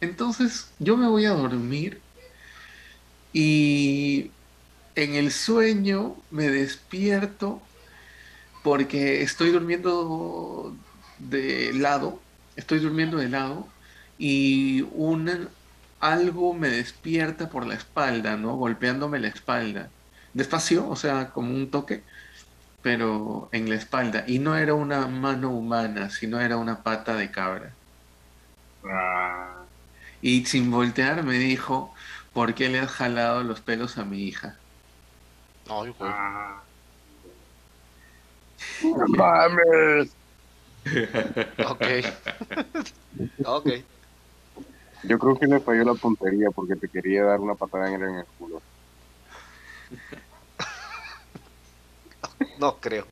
Entonces 0.00 0.74
yo 0.78 0.96
me 0.96 1.08
voy 1.08 1.26
a 1.26 1.30
dormir 1.32 2.04
y 3.32 4.36
en 4.94 5.14
el 5.16 5.32
sueño 5.32 6.26
me 6.30 6.48
despierto 6.50 7.65
porque 8.66 9.22
estoy 9.22 9.50
durmiendo 9.52 10.82
de 11.18 11.72
lado, 11.74 12.26
estoy 12.56 12.80
durmiendo 12.80 13.18
de 13.18 13.28
lado 13.30 13.74
y 14.18 14.82
un 14.92 15.50
algo 16.00 16.54
me 16.54 16.68
despierta 16.70 17.50
por 17.50 17.66
la 17.66 17.74
espalda, 17.76 18.36
¿no? 18.36 18.56
Golpeándome 18.56 19.20
la 19.20 19.28
espalda. 19.28 19.94
Despacio, 20.32 20.88
o 20.88 20.96
sea, 20.96 21.32
como 21.32 21.54
un 21.54 21.70
toque, 21.70 22.06
pero 22.82 23.50
en 23.52 23.68
la 23.70 23.76
espalda. 23.76 24.24
Y 24.28 24.40
no 24.40 24.56
era 24.56 24.74
una 24.74 25.08
mano 25.08 25.52
humana, 25.52 26.10
sino 26.10 26.40
era 26.40 26.58
una 26.58 26.82
pata 26.84 27.16
de 27.16 27.30
cabra. 27.32 27.78
Ah, 28.84 29.68
Y 30.20 30.44
sin 30.46 30.70
voltear 30.70 31.22
me 31.24 31.38
dijo, 31.38 31.94
¿por 32.32 32.54
qué 32.54 32.68
le 32.68 32.80
has 32.80 32.90
jalado 32.92 33.42
los 33.42 33.62
pelos 33.62 33.96
a 33.98 34.04
mi 34.04 34.24
hija? 34.24 34.62
Ay, 35.68 35.94
ah. 36.00 36.65
¡No 38.82 39.06
mames! 39.16 40.16
Ok. 41.68 41.82
ok. 43.44 43.68
Yo 45.04 45.18
creo 45.18 45.36
que 45.36 45.46
le 45.46 45.60
falló 45.60 45.84
la 45.84 45.94
puntería 45.94 46.48
porque 46.54 46.76
te 46.76 46.88
quería 46.88 47.24
dar 47.24 47.40
una 47.40 47.54
patada 47.54 47.88
en 47.88 48.02
el, 48.02 48.08
en 48.08 48.16
el 48.16 48.24
culo. 48.38 48.62
No 52.58 52.78
creo. 52.80 53.06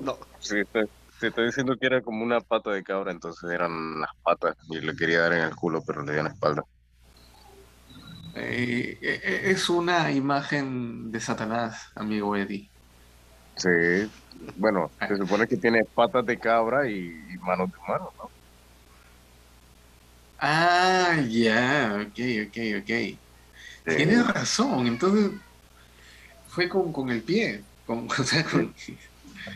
No. 0.00 0.18
Sí, 0.40 0.62
te, 0.72 0.84
te 1.20 1.28
estoy 1.28 1.46
diciendo 1.46 1.74
que 1.78 1.86
era 1.86 2.02
como 2.02 2.22
una 2.22 2.40
pata 2.40 2.70
de 2.70 2.82
cabra, 2.82 3.10
entonces 3.12 3.50
eran 3.50 4.00
las 4.00 4.10
patas 4.22 4.54
y 4.70 4.80
le 4.80 4.94
quería 4.94 5.20
dar 5.20 5.32
en 5.32 5.40
el 5.40 5.54
culo, 5.56 5.82
pero 5.86 6.02
le 6.02 6.12
dio 6.12 6.20
en 6.20 6.26
la 6.26 6.32
espalda. 6.32 6.62
Eh, 8.34 8.98
eh, 9.02 9.40
es 9.44 9.68
una 9.68 10.12
imagen 10.12 11.10
de 11.10 11.20
Satanás, 11.20 11.88
amigo 11.96 12.36
Eddie. 12.36 12.70
Sí, 13.58 13.68
bueno, 14.56 14.94
se 15.06 15.16
supone 15.16 15.46
que 15.48 15.56
tiene 15.58 15.84
patas 15.94 16.24
de 16.26 16.38
cabra 16.38 16.88
y, 16.88 16.94
y 16.96 17.38
manos 17.40 17.68
de 17.70 17.78
humano, 17.86 18.10
¿no? 18.18 18.32
Ah, 20.40 21.16
ya, 21.28 21.98
ok, 22.02 22.18
ok, 22.48 22.56
ok. 22.82 22.90
Tienes 23.96 24.26
razón, 24.28 24.86
entonces 24.86 25.32
fue 26.46 26.68
con, 26.68 26.92
con 26.92 27.10
el 27.10 27.24
pie. 27.24 27.66
Con, 27.84 28.06
o 28.10 28.24
sea, 28.24 28.44
con- 28.44 28.74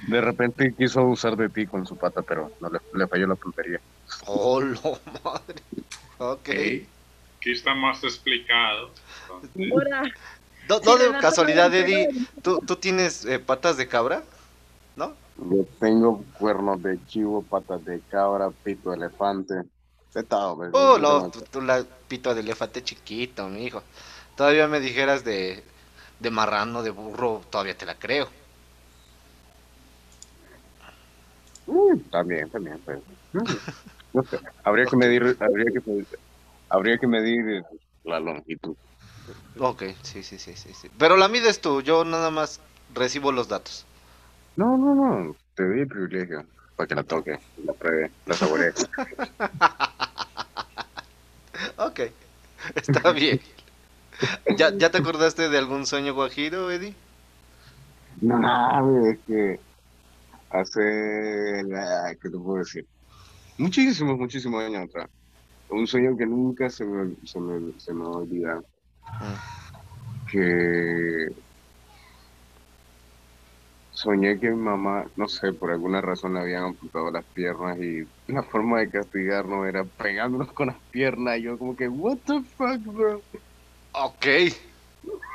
De 0.09 0.21
repente 0.21 0.75
quiso 0.77 1.01
abusar 1.01 1.37
de 1.37 1.49
ti 1.51 1.67
con 1.67 1.85
su 1.87 1.97
pata, 1.97 2.23
pero 2.23 2.53
no 2.61 2.69
le, 2.71 2.79
le 2.93 3.09
falló 3.09 3.27
la 3.27 3.37
puntería. 3.37 3.79
Oh, 4.27 4.61
lo 4.61 5.01
madre. 5.25 5.63
Ok. 6.19 6.49
ok. 6.49 6.93
Aquí 7.37 7.53
está 7.53 7.75
más 7.75 8.03
explicado. 8.05 8.95
Entonces, 9.43 9.53
Ahora, 9.71 10.03
No, 10.69 10.81
no 10.81 10.97
de 10.97 11.19
casualidad, 11.21 11.75
Eddie, 11.75 12.09
¿tú, 12.43 12.59
tú 12.67 12.77
tienes 12.77 13.25
eh, 13.25 13.39
patas 13.39 13.77
de 13.77 13.89
cabra? 13.89 14.23
¿No? 14.97 15.17
Yo 15.37 15.67
tengo 15.81 16.25
cuernos 16.33 16.83
de 16.83 17.05
chivo, 17.07 17.43
patas 17.47 17.85
de 17.85 18.03
cabra, 18.09 18.51
pito 18.63 18.91
de 18.91 18.97
elefante. 18.97 19.55
Pues, 20.13 20.27
Oh, 20.73 20.99
no, 20.99 21.31
tú, 21.31 21.41
tú 21.51 21.61
la 21.61 21.85
pito 22.09 22.35
de 22.35 22.41
elefante 22.41 22.83
chiquito, 22.83 23.49
mi 23.49 23.65
hijo. 23.65 23.83
Todavía 24.37 24.69
me 24.69 24.81
dijeras 24.81 25.25
de, 25.25 25.65
de 26.19 26.31
marrano, 26.31 26.83
de 26.83 26.91
burro, 26.91 27.43
todavía 27.51 27.77
te 27.77 27.87
la 27.87 27.99
creo. 27.99 28.29
Mm, 31.67 32.09
También, 32.11 32.51
también, 32.51 32.83
pues. 32.85 33.01
No 34.13 34.23
sé, 34.25 34.37
habría 34.65 34.87
que 34.87 34.97
medir, 34.97 35.23
habría 35.41 35.67
que, 35.73 35.81
medir- 35.81 36.09
habría 36.69 36.99
que 36.99 37.07
medir 37.07 37.63
la 38.05 38.21
longitud. 38.21 38.77
Ok, 39.59 39.83
sí, 40.03 40.23
sí, 40.23 40.39
sí, 40.39 40.55
sí, 40.57 40.73
sí. 40.75 40.89
Pero 40.99 41.17
la 41.17 41.29
mides 41.29 41.61
tú, 41.61 41.83
yo 41.83 42.05
nada 42.05 42.31
más 42.31 42.61
recibo 42.95 43.33
los 43.33 43.49
datos. 43.49 43.85
No, 44.57 44.77
no, 44.79 44.95
no, 44.95 45.37
te 45.55 45.65
doy 45.67 45.81
el 45.81 45.89
privilegio 45.89 46.47
para 46.77 46.87
que 46.87 46.95
la 46.95 47.05
toque, 47.05 47.39
la 47.57 47.73
pruebe, 47.75 48.15
la 48.27 48.37
saboree. 48.37 48.73
Ok, 51.77 52.01
está 52.75 53.13
bien. 53.13 53.41
¿Ya, 54.57 54.73
¿Ya 54.77 54.91
te 54.91 54.99
acordaste 54.99 55.49
de 55.49 55.59
algún 55.59 55.87
sueño 55.87 56.15
guajiro, 56.15 56.71
Eddie? 56.71 56.95
No, 58.21 59.07
es 59.07 59.19
que 59.27 59.61
hace, 60.51 60.81
¿qué 62.21 62.31
te 62.31 62.39
puedo 62.39 62.59
decir? 62.59 62.87
Muchísimos, 63.59 64.19
muchísimos 64.19 64.63
años 64.65 64.85
atrás. 64.85 65.09
Un 65.69 65.87
sueño 65.87 66.17
que 66.17 66.27
nunca 66.27 66.71
se 66.71 66.85
me, 66.85 67.15
se 67.25 67.41
me, 67.41 67.79
se 67.79 67.95
me 67.95 68.05
olvida. 68.07 68.63
Que 70.27 70.39
soñé 73.91 74.39
que 74.41 74.51
mi 74.51 74.57
mamá, 74.57 75.05
no 75.17 75.29
sé, 75.29 75.53
por 75.53 75.71
alguna 75.71 76.01
razón 76.01 76.35
le 76.35 76.41
habían 76.41 76.65
amputado 76.65 77.11
las 77.11 77.25
piernas 77.33 77.79
y 77.81 78.03
la 78.33 78.43
forma 78.43 78.81
de 78.81 78.91
castigarnos 78.91 79.67
era 79.67 79.85
pegándonos 79.85 80.53
con 80.53 80.69
las 80.69 80.79
piernas. 80.91 81.39
Y 81.39 81.43
yo 81.45 81.59
como 81.59 81.77
que, 81.77 81.89
what 81.89 82.19
the 82.25 82.43
fuck, 82.57 82.81
bro. 82.83 83.25
Ok. 83.93 84.27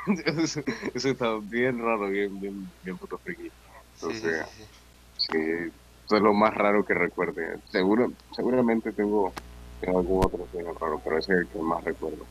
Eso, 0.24 0.62
eso 0.94 1.08
estaba 1.10 1.38
bien 1.42 1.78
raro, 1.78 2.08
bien, 2.08 2.40
bien, 2.40 2.72
bien 2.80 2.96
puto 2.96 3.18
friki. 3.18 3.50
Sí, 3.92 4.06
Entonces, 4.10 4.46
sí, 4.46 4.62
sí. 4.62 4.70
sí, 5.16 5.36
eso 5.36 6.16
es 6.16 6.22
lo 6.22 6.32
más 6.32 6.54
raro 6.54 6.82
que 6.84 6.94
recuerde. 6.94 7.58
Seguro, 7.66 8.08
seguramente 8.34 8.92
tengo, 8.94 9.34
tengo 9.80 9.98
algún 9.98 10.24
otro 10.24 10.48
sueño 10.50 10.72
raro, 10.80 11.00
pero 11.04 11.18
ese 11.18 11.32
es 11.34 11.38
el 11.40 11.48
que 11.50 11.58
más 11.58 11.84
recuerdo. 11.84 12.30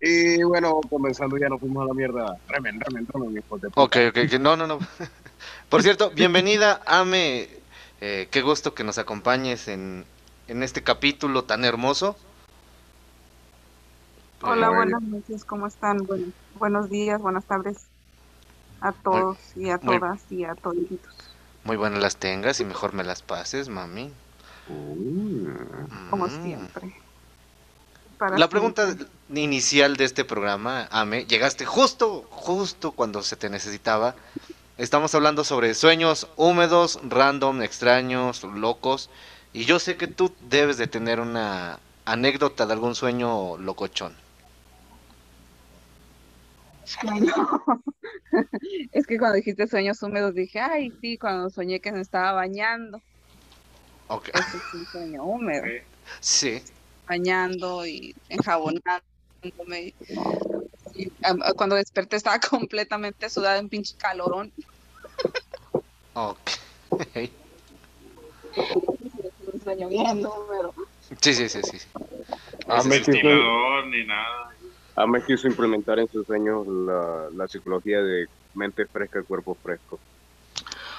Y 0.00 0.42
bueno, 0.44 0.80
comenzando 0.88 1.36
ya 1.38 1.48
nos 1.48 1.60
fuimos 1.60 1.84
a 1.84 1.88
la 1.88 1.94
mierda. 1.94 2.36
Remen, 2.48 2.80
remen, 2.80 3.06
remen, 3.06 3.36
hijos 3.36 3.60
de 3.60 3.68
puta. 3.68 3.82
Ok, 3.82 3.96
ok, 4.10 4.32
no, 4.40 4.56
no, 4.56 4.66
no. 4.66 4.78
Por 5.68 5.82
cierto, 5.82 6.10
bienvenida, 6.10 6.80
Ame. 6.86 7.48
Eh, 8.00 8.28
qué 8.30 8.40
gusto 8.40 8.74
que 8.74 8.82
nos 8.84 8.96
acompañes 8.98 9.68
en, 9.68 10.04
en 10.48 10.62
este 10.62 10.82
capítulo 10.82 11.44
tan 11.44 11.64
hermoso. 11.64 12.16
Hola, 14.42 14.70
buenas 14.70 15.02
noches, 15.02 15.44
¿cómo 15.44 15.66
están? 15.66 15.98
Bueno, 16.06 16.32
buenos 16.54 16.88
días, 16.88 17.20
buenas 17.20 17.44
tardes 17.46 17.76
a 18.80 18.92
todos 18.92 19.36
y 19.56 19.68
a 19.68 19.78
muy- 19.82 19.98
todas 19.98 20.32
y 20.32 20.44
a 20.44 20.54
toditos. 20.54 21.36
Muy 21.64 21.76
buenas 21.76 22.00
las 22.02 22.16
tengas 22.16 22.58
y 22.60 22.64
mejor 22.64 22.94
me 22.94 23.04
las 23.04 23.22
pases, 23.22 23.68
mami. 23.68 24.10
Uh, 24.66 25.44
como 26.10 26.26
Mm. 26.26 26.42
siempre. 26.42 26.94
Para 28.20 28.36
La 28.36 28.50
pregunta 28.50 28.94
inicial 29.34 29.96
de 29.96 30.04
este 30.04 30.26
programa, 30.26 30.86
Ame, 30.90 31.24
llegaste 31.24 31.64
justo, 31.64 32.26
justo 32.28 32.92
cuando 32.92 33.22
se 33.22 33.34
te 33.34 33.48
necesitaba. 33.48 34.14
Estamos 34.76 35.14
hablando 35.14 35.42
sobre 35.42 35.72
sueños 35.72 36.28
húmedos, 36.36 37.00
random, 37.02 37.62
extraños, 37.62 38.44
locos. 38.44 39.08
Y 39.54 39.64
yo 39.64 39.78
sé 39.78 39.96
que 39.96 40.06
tú 40.06 40.34
debes 40.50 40.76
de 40.76 40.86
tener 40.86 41.18
una 41.18 41.80
anécdota 42.04 42.66
de 42.66 42.74
algún 42.74 42.94
sueño 42.94 43.56
locochón. 43.56 44.14
Es 48.92 49.06
que 49.06 49.18
cuando 49.18 49.36
dijiste 49.36 49.66
sueños 49.66 50.02
húmedos 50.02 50.34
dije, 50.34 50.60
ay, 50.60 50.92
sí, 51.00 51.16
cuando 51.16 51.48
soñé 51.48 51.80
que 51.80 51.90
me 51.90 52.02
estaba 52.02 52.32
bañando. 52.32 53.00
Ok. 54.08 54.28
Ese 54.28 54.58
es 54.58 54.74
un 54.74 54.84
sueño 54.84 55.24
húmedo. 55.24 55.64
Sí. 56.20 56.62
Bañando 57.10 57.84
y 57.84 58.14
enjabonándome. 58.28 59.96
Y, 60.94 61.10
cuando 61.56 61.74
desperté 61.74 62.14
estaba 62.14 62.38
completamente 62.50 63.28
sudada 63.28 63.58
en 63.58 63.68
pinche 63.68 63.96
calorón. 63.98 64.52
Ok. 66.14 66.50
Sí, 71.20 71.34
sí, 71.34 71.48
sí, 71.48 71.62
sí. 71.64 71.78
Ventilador 72.88 73.86
ni 73.88 74.06
nada. 74.06 74.50
Ame 74.94 75.24
quiso 75.24 75.48
implementar 75.48 75.98
en 75.98 76.08
sus 76.10 76.24
sueños 76.26 76.64
la, 76.68 77.28
la 77.34 77.48
psicología 77.48 78.02
de 78.02 78.26
mente 78.54 78.86
fresca, 78.86 79.24
cuerpo 79.24 79.58
fresco. 79.60 79.98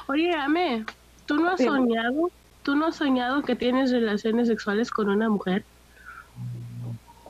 Oye, 0.07 0.33
Ame, 0.33 0.85
¿tú 1.25 1.37
no 1.37 1.51
has 1.51 1.61
soñado? 1.61 2.31
¿Tú 2.63 2.75
no 2.75 2.87
has 2.87 2.97
soñado 2.97 3.43
que 3.43 3.55
tienes 3.55 3.91
relaciones 3.91 4.49
sexuales 4.49 4.91
con 4.91 5.07
una 5.09 5.29
mujer? 5.29 5.65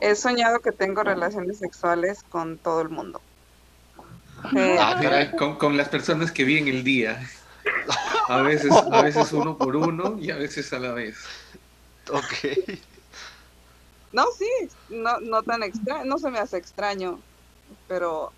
He 0.02 0.16
soñado 0.16 0.58
que 0.58 0.72
tengo 0.72 1.04
relaciones 1.04 1.58
sexuales 1.58 2.24
con 2.24 2.58
todo 2.58 2.80
el 2.80 2.88
mundo. 2.88 3.22
Eh, 4.56 4.76
Ah, 4.80 4.98
caray. 5.00 5.30
Con, 5.36 5.56
con 5.56 5.76
las 5.76 5.88
personas 5.88 6.32
que 6.32 6.42
vi 6.42 6.58
en 6.58 6.66
el 6.66 6.82
día. 6.82 7.22
A 8.28 8.42
veces, 8.42 8.72
a 8.72 9.00
veces 9.00 9.32
uno 9.32 9.56
por 9.56 9.76
uno 9.76 10.18
y 10.18 10.32
a 10.32 10.36
veces 10.36 10.72
a 10.72 10.80
la 10.80 10.92
vez. 10.92 11.16
Ok. 12.10 12.58
no, 14.12 14.24
sí, 14.36 14.68
no, 14.88 15.20
no 15.20 15.40
tan 15.44 15.62
extraño, 15.62 16.04
no 16.04 16.18
se 16.18 16.32
me 16.32 16.40
hace 16.40 16.56
extraño, 16.56 17.20
pero 17.86 18.32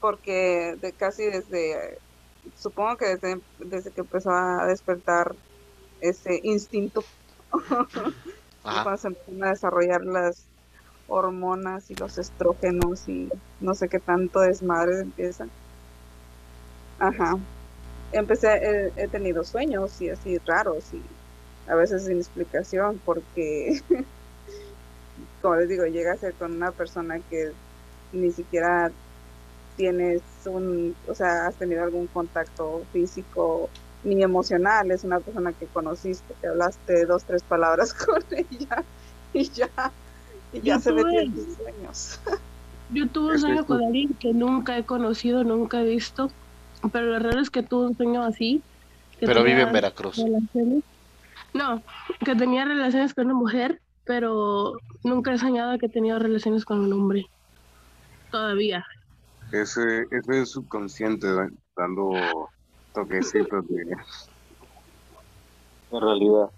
porque 0.00 0.76
de 0.80 0.92
casi 0.92 1.24
desde, 1.24 1.98
supongo 2.56 2.96
que 2.96 3.06
desde, 3.06 3.40
desde 3.58 3.90
que 3.90 4.02
empezó 4.02 4.30
a 4.30 4.66
despertar 4.66 5.34
ese 6.00 6.38
instinto. 6.44 7.04
cuando 8.70 8.96
se 8.96 9.08
empiezan 9.08 9.44
a 9.44 9.50
desarrollar 9.50 10.04
las 10.04 10.44
hormonas 11.08 11.90
y 11.90 11.94
los 11.94 12.18
estrógenos 12.18 13.08
y 13.08 13.28
no 13.60 13.74
sé 13.74 13.88
qué 13.88 13.98
tanto 13.98 14.40
desmadre 14.40 15.00
empieza. 15.00 15.46
Ajá. 16.98 17.38
Empecé, 18.12 18.48
he, 18.48 18.92
he 18.96 19.08
tenido 19.08 19.44
sueños 19.44 20.00
y 20.00 20.10
así 20.10 20.38
raros 20.38 20.92
y 20.92 21.02
a 21.68 21.74
veces 21.74 22.04
sin 22.04 22.18
explicación 22.18 23.00
porque, 23.04 23.80
como 25.42 25.56
les 25.56 25.68
digo, 25.68 25.84
llega 25.86 26.12
a 26.12 26.16
ser 26.16 26.34
con 26.34 26.52
una 26.52 26.72
persona 26.72 27.20
que 27.20 27.52
ni 28.12 28.30
siquiera 28.32 28.90
tienes 29.76 30.22
un, 30.46 30.96
o 31.06 31.14
sea, 31.14 31.46
has 31.46 31.56
tenido 31.56 31.84
algún 31.84 32.06
contacto 32.08 32.82
físico 32.92 33.70
ni 34.04 34.22
emocional, 34.22 34.90
es 34.90 35.04
una 35.04 35.20
persona 35.20 35.52
que 35.52 35.66
conociste, 35.68 36.34
que 36.40 36.48
hablaste 36.48 37.04
dos, 37.06 37.24
tres 37.24 37.42
palabras 37.42 37.92
con 38.06 38.22
ella 38.30 38.84
y 39.32 39.50
ya, 39.50 39.70
y 40.52 40.60
ya 40.60 40.74
Yo 40.76 40.80
se 40.80 40.92
metió 40.92 41.20
en 41.20 41.34
tus 41.34 41.54
sueños. 41.56 42.20
Yo 42.90 43.06
tuve 43.10 43.34
un 43.34 43.38
sueño 43.38 43.60
es 43.60 43.66
con 43.66 43.82
alguien 43.82 44.16
que 44.18 44.32
nunca 44.32 44.78
he 44.78 44.84
conocido, 44.86 45.44
nunca 45.44 45.82
he 45.82 45.84
visto, 45.84 46.28
pero 46.92 47.06
lo 47.06 47.18
raro 47.18 47.40
es 47.40 47.50
que 47.50 47.62
tuve 47.62 47.88
un 47.88 47.96
sueño 47.96 48.22
así. 48.24 48.62
Pero 49.20 49.42
vive 49.42 49.62
en 49.62 49.72
Veracruz. 49.72 50.16
relaciones- 50.16 50.84
No, 51.52 51.82
que 52.24 52.34
tenía 52.34 52.64
relaciones 52.64 53.12
con 53.12 53.26
una 53.26 53.34
mujer, 53.34 53.82
pero 54.04 54.72
nunca 55.04 55.34
he 55.34 55.38
soñado 55.38 55.76
que 55.78 55.86
he 55.86 55.90
tenido 55.90 56.18
relaciones 56.18 56.64
con 56.64 56.78
un 56.80 56.92
hombre. 56.94 57.26
Todavía. 58.30 58.84
Ese, 59.52 60.06
ese 60.10 60.42
es 60.42 60.50
subconsciente 60.50 61.26
da- 61.26 61.50
dando 61.76 62.48
toquecitos 62.92 63.66
de, 63.68 63.84
de 65.90 66.00
realidad. 66.00 66.50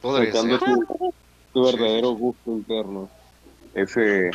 Podría 0.00 0.32
sacando 0.32 0.58
ser. 0.58 0.68
tu, 0.88 1.14
tu 1.52 1.64
verdadero 1.64 2.10
gusto 2.12 2.50
interno. 2.50 3.10
Ese, 3.74 4.30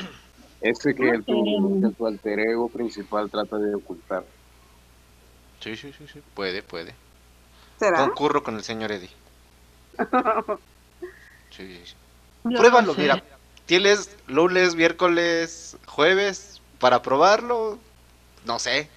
ese 0.61 0.95
que, 0.95 1.09
el 1.09 1.25
tu, 1.25 1.79
que 1.81 1.89
tu 1.95 2.07
alter 2.07 2.39
ego 2.39 2.69
principal 2.69 3.29
trata 3.29 3.57
de 3.57 3.75
ocultar. 3.75 4.25
Sí, 5.59 5.75
sí, 5.75 5.91
sí, 5.97 6.05
sí. 6.11 6.21
Puede, 6.33 6.61
puede. 6.61 6.93
¿Será? 7.77 8.07
Concurro 8.07 8.43
con 8.43 8.55
el 8.55 8.63
señor 8.63 8.91
Eddie. 8.91 9.09
Sí, 11.51 11.81
sí, 11.85 11.95
Pruébalo, 12.43 12.87
no 12.87 12.93
sé. 12.93 13.01
mira. 13.01 13.23
Tienes 13.65 14.15
lunes, 14.27 14.75
miércoles, 14.75 15.77
jueves 15.87 16.61
para 16.79 17.01
probarlo. 17.01 17.79
No 18.45 18.59
sé. 18.59 18.89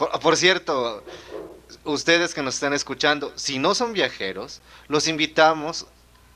Por, 0.00 0.18
por 0.18 0.36
cierto, 0.38 1.04
ustedes 1.84 2.32
que 2.32 2.42
nos 2.42 2.54
están 2.54 2.72
escuchando, 2.72 3.32
si 3.36 3.58
no 3.58 3.74
son 3.74 3.92
viajeros, 3.92 4.62
los 4.88 5.06
invitamos 5.08 5.86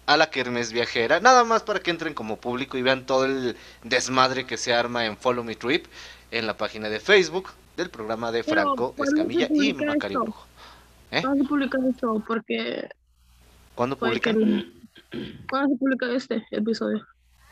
a 0.05 0.19
la 0.19 0.29
Kermes 0.29 0.71
Viajera, 0.71 1.19
nada 1.21 1.45
más 1.45 1.63
para 1.63 1.81
que 1.81 1.91
entren 1.91 2.13
como 2.13 2.37
público 2.37 2.77
y 2.77 2.83
vean 2.83 3.07
todo 3.07 3.25
el 3.25 3.57
desmadre 3.83 4.45
que 4.47 4.59
se 4.59 4.75
arma 4.75 5.07
en 5.07 5.17
Follow 5.17 5.43
Me 5.43 5.57
Trip 5.57 5.87
en 6.31 6.47
la 6.47 6.59
página 6.59 6.91
de 6.91 7.01
Facebook 7.01 7.49
del 7.79 7.89
programa 7.89 8.31
de 8.33 8.43
Franco 8.43 8.93
¿cuándo 8.93 9.05
se 9.17 9.23
Escamilla 9.23 9.47
y 9.51 9.73
publica 9.73 9.93
Macari? 9.93 10.15
Brujo. 10.15 10.47
¿Eh? 11.11 11.21
¿Cuándo 11.23 11.43
se 11.45 11.49
publica 11.49 11.79
esto? 11.89 12.23
Porque 12.27 12.89
¿Cuándo 13.75 13.97
publican? 13.97 14.73
¿Cuándo 15.49 15.71
se 15.75 15.79
publica 15.79 16.07
este 16.15 16.47
episodio? 16.51 17.07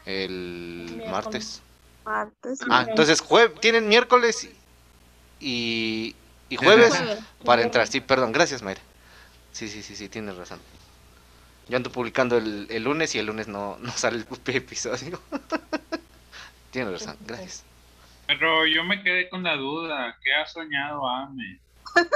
El 0.04 0.84
Miércoles. 0.90 1.10
martes. 1.10 1.62
Martes. 2.04 2.58
Ah, 2.68 2.84
entonces 2.86 3.24
jue- 3.24 3.58
tienen 3.60 3.88
miércoles 3.88 4.46
y, 5.43 6.14
y 6.49 6.57
jueves 6.57 6.95
para 7.45 7.62
entrar. 7.62 7.86
Sí, 7.88 8.01
perdón, 8.01 8.32
gracias 8.32 8.62
Mayra. 8.62 8.80
Sí, 9.53 9.68
sí, 9.68 9.82
sí, 9.82 9.97
sí, 9.97 10.09
tienes 10.09 10.36
razón. 10.36 10.61
Yo 11.68 11.76
ando 11.76 11.90
publicando 11.90 12.38
el, 12.38 12.66
el 12.70 12.84
lunes 12.84 13.14
y 13.14 13.18
el 13.18 13.26
lunes 13.26 13.49
no, 13.49 13.76
no 13.80 13.93
sale 13.93 14.18
el 14.18 14.26
episodio. 14.57 15.20
tienes 16.70 16.93
razón, 16.93 17.16
gracias. 17.26 17.64
Pero 18.26 18.66
yo 18.66 18.84
me 18.84 19.03
quedé 19.03 19.28
con 19.28 19.43
la 19.43 19.57
duda. 19.57 20.16
¿Qué 20.22 20.32
ha 20.34 20.47
soñado 20.47 21.07
Ame? 21.09 21.59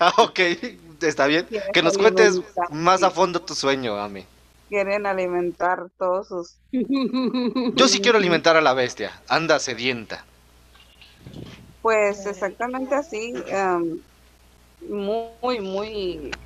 ah, 0.00 0.12
ok, 0.16 0.40
está 1.02 1.26
bien. 1.26 1.46
Que 1.72 1.82
nos 1.82 1.96
cuentes 1.98 2.40
más 2.70 3.02
a 3.02 3.10
fondo 3.10 3.40
tu 3.40 3.54
sueño, 3.54 3.96
Ame. 4.00 4.26
Quieren 4.68 5.06
alimentar 5.06 5.90
todos 5.98 6.28
sus 6.28 6.60
Yo 7.74 7.88
sí 7.88 8.00
quiero 8.00 8.18
alimentar 8.18 8.56
a 8.56 8.60
la 8.60 8.74
bestia. 8.74 9.22
Anda 9.28 9.58
sedienta. 9.58 10.28
Pues 11.80 12.26
exactamente 12.26 12.94
así, 12.94 13.44
em, 13.46 14.02
muy, 14.80 15.60
muy 15.60 16.40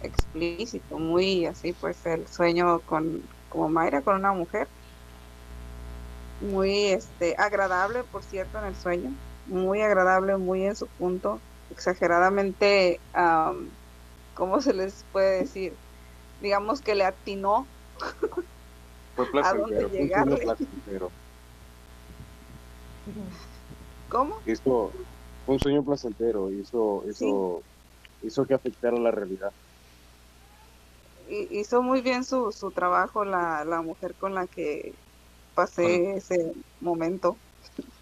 explícito, 0.00 0.98
muy 0.98 1.46
así, 1.46 1.74
pues 1.74 2.04
el 2.06 2.28
sueño 2.28 2.82
con, 2.84 3.30
como 3.48 3.70
Mayra, 3.70 4.02
con 4.02 4.16
una 4.16 4.32
mujer. 4.32 4.72
muy 6.40 6.86
este, 6.88 7.34
agradable, 7.38 8.04
por 8.04 8.24
cierto, 8.24 8.58
en 8.58 8.66
el 8.66 8.76
sueño. 8.76 9.18
Muy 9.44 9.80
agradable, 9.82 10.36
muy 10.38 10.64
en 10.66 10.76
su 10.76 10.90
punto. 10.92 11.44
Exageradamente, 11.68 13.04
am, 13.12 13.78
¿cómo 14.34 14.60
se 14.60 14.74
les 14.74 15.04
puede 15.10 15.40
decir? 15.40 15.81
Digamos 16.42 16.82
que 16.82 16.96
le 16.96 17.04
atinó. 17.04 17.70
Fue 19.14 19.26
¿A 19.40 19.54
dónde 19.54 19.84
placentero, 19.84 19.90
fue 19.90 20.04
un 20.06 20.10
sueño 20.12 20.36
llegarle? 20.36 20.38
placentero. 20.38 21.14
¿Cómo? 24.08 24.36
Hizo, 24.44 24.92
fue 25.44 25.54
un 25.56 25.60
sueño 25.60 25.84
placentero, 25.84 26.52
hizo, 26.52 27.04
hizo, 27.08 27.64
hizo 28.22 28.46
que 28.46 28.54
afectara 28.54 28.98
la 28.98 29.10
realidad. 29.12 29.52
hi- 31.28 31.48
hizo 31.60 31.82
muy 31.82 32.02
bien 32.02 32.24
su, 32.24 32.50
su 32.52 32.72
trabajo 32.72 33.24
la, 33.24 33.64
la 33.64 33.82
mujer 33.82 34.16
con 34.16 34.34
la 34.34 34.46
que 34.48 34.94
pasé 35.54 36.12
ese 36.16 36.36
momento 36.80 37.40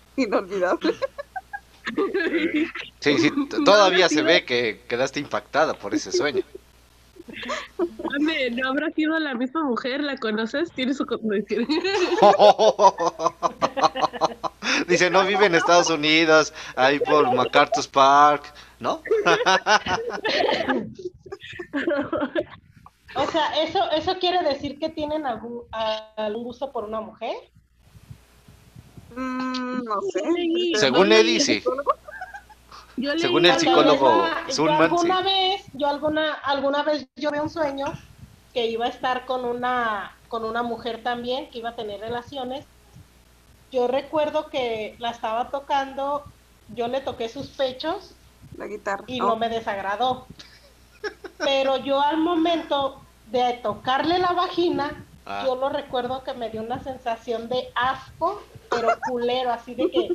inolvidable. 0.16 0.94
Sí, 3.00 3.18
sí, 3.18 3.32
todavía 3.64 4.08
se 4.08 4.22
ve 4.22 4.44
que 4.44 4.86
quedaste 4.88 5.20
impactada 5.20 5.78
por 5.78 5.94
ese 5.94 6.12
sueño. 6.12 6.44
¿No 8.52 8.68
habrá 8.68 8.90
sido 8.90 9.18
la 9.18 9.34
misma 9.34 9.64
mujer? 9.64 10.02
¿La 10.02 10.16
conoces? 10.16 10.70
¿Tiene 10.72 10.94
su 10.94 11.06
condición? 11.06 11.66
Dice, 14.88 15.10
no 15.10 15.24
vive 15.24 15.46
en 15.46 15.54
Estados 15.54 15.90
Unidos, 15.90 16.52
ahí 16.76 16.98
por 16.98 17.32
MacArthur's 17.34 17.88
Park, 17.88 18.52
¿no? 18.78 19.02
O 23.16 23.26
sea, 23.26 23.60
¿eso, 23.62 23.90
¿eso 23.90 24.18
quiere 24.20 24.42
decir 24.44 24.78
que 24.78 24.88
tienen 24.88 25.26
algún, 25.26 25.62
gusto 26.34 26.70
por 26.70 26.84
una 26.84 27.00
mujer? 27.00 27.34
Mm, 29.16 29.82
no 29.82 30.00
sé. 30.12 30.22
Según 30.76 31.12
Eddie, 31.12 31.40
sí. 31.40 31.62
Yo 32.96 33.18
Según 33.18 33.46
el 33.46 33.58
psicólogo 33.58 34.24
Zulman, 34.50 34.82
alguna 34.82 35.18
sí. 35.18 35.24
vez, 35.24 35.62
yo 35.74 35.88
alguna, 35.88 36.34
alguna 36.34 36.82
vez 36.82 37.06
yo 37.16 37.30
vi 37.30 37.38
un 37.38 37.48
sueño 37.50 37.86
que 38.52 38.66
iba 38.66 38.86
a 38.86 38.88
estar 38.88 39.24
con 39.26 39.44
una, 39.44 40.12
con 40.28 40.44
una 40.44 40.62
mujer 40.62 41.02
también, 41.02 41.48
que 41.50 41.58
iba 41.58 41.70
a 41.70 41.76
tener 41.76 42.00
relaciones. 42.00 42.64
Yo 43.72 43.86
recuerdo 43.86 44.48
que 44.48 44.96
la 44.98 45.10
estaba 45.10 45.50
tocando, 45.50 46.24
yo 46.74 46.88
le 46.88 47.00
toqué 47.00 47.28
sus 47.28 47.46
pechos 47.48 48.12
La 48.56 48.66
guitarra. 48.66 49.04
y 49.06 49.20
Oh, 49.20 49.26
no 49.28 49.36
me 49.36 49.48
desagradó. 49.48 50.26
Pero 51.38 51.76
yo 51.78 52.00
al 52.00 52.18
momento 52.18 53.00
de 53.30 53.54
tocarle 53.62 54.18
la 54.18 54.32
vagina, 54.32 55.04
Ah. 55.26 55.42
yo 55.44 55.54
lo 55.54 55.68
recuerdo 55.68 56.24
que 56.24 56.32
me 56.34 56.50
dio 56.50 56.62
una 56.62 56.82
sensación 56.82 57.48
de 57.48 57.70
asco, 57.76 58.42
pero 58.70 58.88
culero, 59.08 59.52
así 59.52 59.74
de 59.74 59.88
que, 59.90 60.08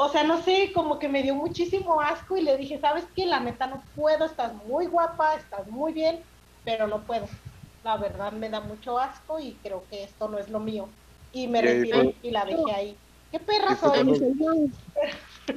o 0.00 0.08
sea, 0.08 0.22
no 0.24 0.40
sé, 0.42 0.70
como 0.74 0.98
que 0.98 1.08
me 1.08 1.22
dio 1.24 1.34
muchísimo 1.34 2.00
asco 2.00 2.36
y 2.36 2.42
le 2.42 2.56
dije, 2.56 2.78
¿sabes 2.80 3.06
qué? 3.16 3.26
La 3.26 3.40
neta 3.40 3.66
no 3.66 3.82
puedo, 3.94 4.24
estás 4.26 4.54
muy 4.54 4.86
guapa, 4.86 5.34
estás 5.34 5.66
muy 5.66 5.92
bien, 5.92 6.24
pero 6.64 6.86
no 6.86 7.04
puedo. 7.04 7.26
La 7.82 7.96
verdad 7.96 8.32
me 8.32 8.48
da 8.48 8.60
mucho 8.60 8.98
asco 8.98 9.40
y 9.40 9.60
creo 9.60 9.86
que 9.88 10.04
esto 10.04 10.28
no 10.28 10.38
es 10.38 10.48
lo 10.50 10.60
mío. 10.60 10.96
Y 11.32 11.48
me 11.48 11.62
retiré 11.62 12.18
y 12.22 12.30
la 12.30 12.44
dejé 12.44 12.72
ahí. 12.72 13.02
¿Qué 13.30 13.40
perra 13.40 13.76
soy? 13.76 13.90
cuando- 14.04 14.14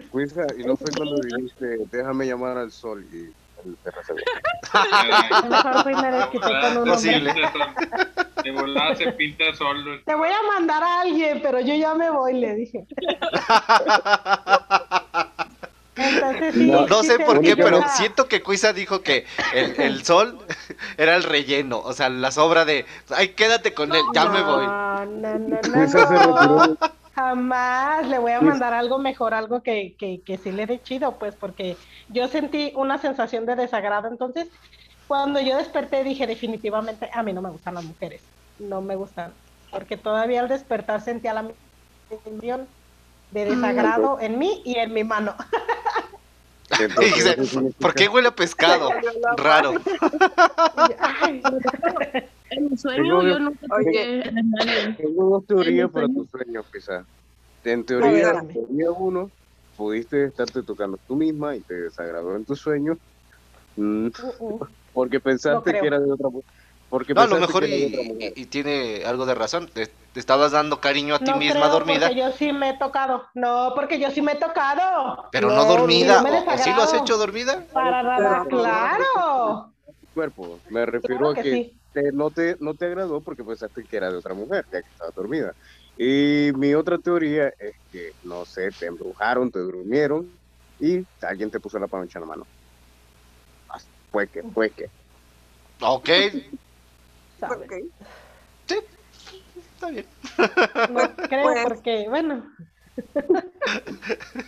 Cuisa, 0.10 0.44
y 0.58 0.64
no 0.64 0.76
fue 0.76 0.88
cuando 0.96 1.16
dijiste, 1.22 1.78
déjame 1.92 2.26
llamar 2.26 2.58
al 2.58 2.72
sol 2.72 3.06
y 3.06 3.32
el 3.66 3.78
mejor 5.50 6.78
un 6.78 6.86
Posible. 6.90 7.34
De 8.44 8.52
volada 8.52 8.96
se 8.96 9.12
pinta 9.14 9.54
solo. 9.56 10.02
Te 10.06 10.16
voy 10.16 10.30
a 10.30 10.42
mandar 10.54 10.84
a 10.84 11.02
alguien, 11.02 11.42
pero 11.42 11.60
yo 11.60 11.76
ya 11.76 11.94
me 11.94 12.10
voy, 12.10 12.34
le 12.34 12.56
dije. 12.56 12.86
Entonces, 15.96 16.54
sí, 16.54 16.72
No- 16.72 16.88
No 16.88 17.02
sí 17.02 17.08
sé 17.08 17.20
por 17.20 17.42
qué, 17.42 17.56
pero 17.56 17.84
siento 17.90 18.28
que 18.28 18.42
Cuisa 18.42 18.74
dijo 18.74 19.02
que 19.02 19.26
el, 19.54 19.80
el 19.80 20.06
sol 20.06 20.40
era 20.98 21.16
el 21.16 21.24
relleno, 21.24 21.80
o 21.80 21.94
sea, 21.94 22.10
la 22.10 22.32
sobra 22.32 22.66
de, 22.66 22.86
ay, 23.16 23.30
quédate 23.30 23.74
con 23.74 23.94
él, 23.94 24.02
ya 24.14 24.26
me 24.26 24.42
voy. 24.42 24.66
No, 24.66 25.06
no, 25.06 25.38
no, 25.40 26.68
no, 26.68 26.78
Jamás 27.22 28.08
le 28.08 28.18
voy 28.18 28.32
a 28.32 28.42
mandar 28.42 28.74
algo 28.74 28.98
mejor, 28.98 29.34
algo 29.34 29.62
que, 29.62 29.96
que, 29.98 30.22
que 30.26 30.38
sí 30.38 30.52
le 30.52 30.66
dé 30.66 30.82
chido, 30.82 31.20
pues, 31.20 31.36
porque 31.36 31.78
yo 32.10 32.28
sentí 32.28 32.74
una 32.76 32.98
sensación 32.98 33.46
de 33.46 33.56
desagrado. 33.56 34.08
Entonces, 34.08 34.48
cuando 35.08 35.40
yo 35.40 35.58
desperté, 35.58 36.04
dije, 36.04 36.26
definitivamente, 36.26 37.10
a 37.14 37.22
mí 37.22 37.32
no 37.32 37.42
me 37.42 37.52
gustan 37.52 37.76
las 37.76 37.84
mujeres. 37.84 38.24
No 38.58 38.82
me 38.82 38.96
gustan. 38.96 39.34
Porque 39.70 39.98
todavía 39.98 40.42
al 40.42 40.48
despertar 40.48 41.02
sentía 41.02 41.34
la 41.34 41.46
sensación 42.10 42.68
de 43.30 43.46
desagrado 43.46 44.20
en 44.20 44.40
mí 44.40 44.62
y 44.66 44.78
en 44.78 44.94
mi 44.94 45.04
mano. 45.04 45.36
Y 46.80 46.84
Entonces, 46.84 47.58
¿por 47.82 47.94
qué 47.94 48.08
huele 48.08 48.30
a 48.30 48.36
pescado? 48.36 48.90
Raro. 49.38 49.74
En 52.52 52.66
mi 52.70 52.78
sueño 52.78 53.22
Tengo- 53.22 53.40
yo 53.40 53.52
toqué 53.70 54.24
animales. 54.28 54.98
Tengo 54.98 55.30
dos 55.30 55.46
teorías 55.48 55.86
En 55.86 55.92
para 55.92 56.08
tu 56.08 56.26
sueño, 56.28 56.62
quizás. 56.72 57.06
En 57.64 57.86
teoría, 57.86 58.46
teoría 58.48 58.92
uno, 58.92 59.32
pudiste 59.78 60.26
estarte 60.26 60.62
tocando 60.64 61.00
tú 61.08 61.16
misma 61.16 61.56
y 61.56 61.62
te 61.64 61.74
desagradó 61.76 62.36
en 62.36 62.46
tu 62.46 62.56
sueño. 62.56 62.98
mm, 63.78 64.08
uh, 64.08 64.10
uh. 64.40 64.60
porque 64.94 65.20
pensaste 65.22 65.72
que 65.72 65.88
era 65.88 66.00
de 66.00 66.12
otra. 66.12 66.28
Porque 66.90 67.14
No, 67.14 67.22
a 67.22 67.28
lo 67.28 67.36
pensaste 67.38 67.54
mejor 67.54 67.64
que 67.64 67.70
era 67.70 67.78
de 67.78 67.86
otra 67.88 68.02
y, 68.02 68.14
mujer. 68.14 68.34
y- 68.36 68.42
y 68.42 68.46
tiene 68.48 69.04
algo 69.06 69.26
de 69.26 69.34
razón, 69.36 69.70
te, 69.74 69.88
te 69.88 70.20
estabas 70.20 70.52
dando 70.52 70.82
cariño 70.82 71.16
a 71.16 71.20
ti 71.20 71.32
No 71.32 71.38
misma 71.38 71.54
creo, 71.62 71.70
dormida, 71.70 72.08
Porque 72.10 72.20
yo 72.20 72.32
sí 72.34 72.52
me 72.52 72.70
he 72.72 72.78
tocado. 72.78 73.24
No, 73.34 73.72
porque 73.76 73.98
yo 73.98 74.12
sí 74.12 74.22
me 74.22 74.34
he 74.34 74.36
tocado. 74.36 75.30
pero 75.32 75.48
no 75.48 75.64
dormida, 75.64 76.22
o, 76.22 76.54
o 76.54 76.58
sí 76.58 76.70
lo 76.76 76.82
has 76.82 76.94
hecho 76.94 77.18
dormida. 77.18 77.66
Para 77.74 78.04
nada, 78.04 78.46
claro. 78.50 79.74
cuerpo. 80.14 80.60
Me 80.70 80.86
refiero 80.86 81.20
Claro 81.20 81.32
a 81.32 81.36
que 81.36 81.44
que 81.44 81.52
sí. 81.56 81.81
Te- 81.92 82.12
no, 82.12 82.32
te, 82.32 82.56
no 82.60 82.76
te 82.76 82.86
agradó 82.86 83.22
porque 83.24 83.44
pensaste 83.44 83.86
que 83.86 83.98
era 83.98 84.12
de 84.12 84.18
otra 84.18 84.34
mujer, 84.34 84.66
ya 84.72 84.82
que 84.82 84.90
estaba 84.90 85.12
dormida. 85.16 85.54
Y 85.96 86.52
mi 86.56 86.74
otra 86.74 86.98
teoría 86.98 87.48
es 87.58 87.76
que, 87.90 88.12
no 88.22 88.46
sé, 88.46 88.72
te 88.74 88.88
embrujaron, 88.88 89.52
te 89.52 89.60
durmieron 89.60 90.40
y 90.80 91.08
alguien 91.22 91.52
te 91.52 91.60
puso 91.60 91.78
la 91.80 91.88
pancha 91.88 92.20
en 92.20 92.22
la 92.22 92.28
mano. 92.28 92.50
Fue 94.10 94.28
que, 94.28 94.42
fue 94.54 94.72
que. 94.74 94.86
Ok, 95.80 96.10
ok. 97.42 97.74
está 99.56 99.90
bien. 99.90 100.10
No 100.90 101.16
creo 101.30 101.44
Pues- 101.44 101.64
porque, 101.64 102.06
bueno. 102.10 102.46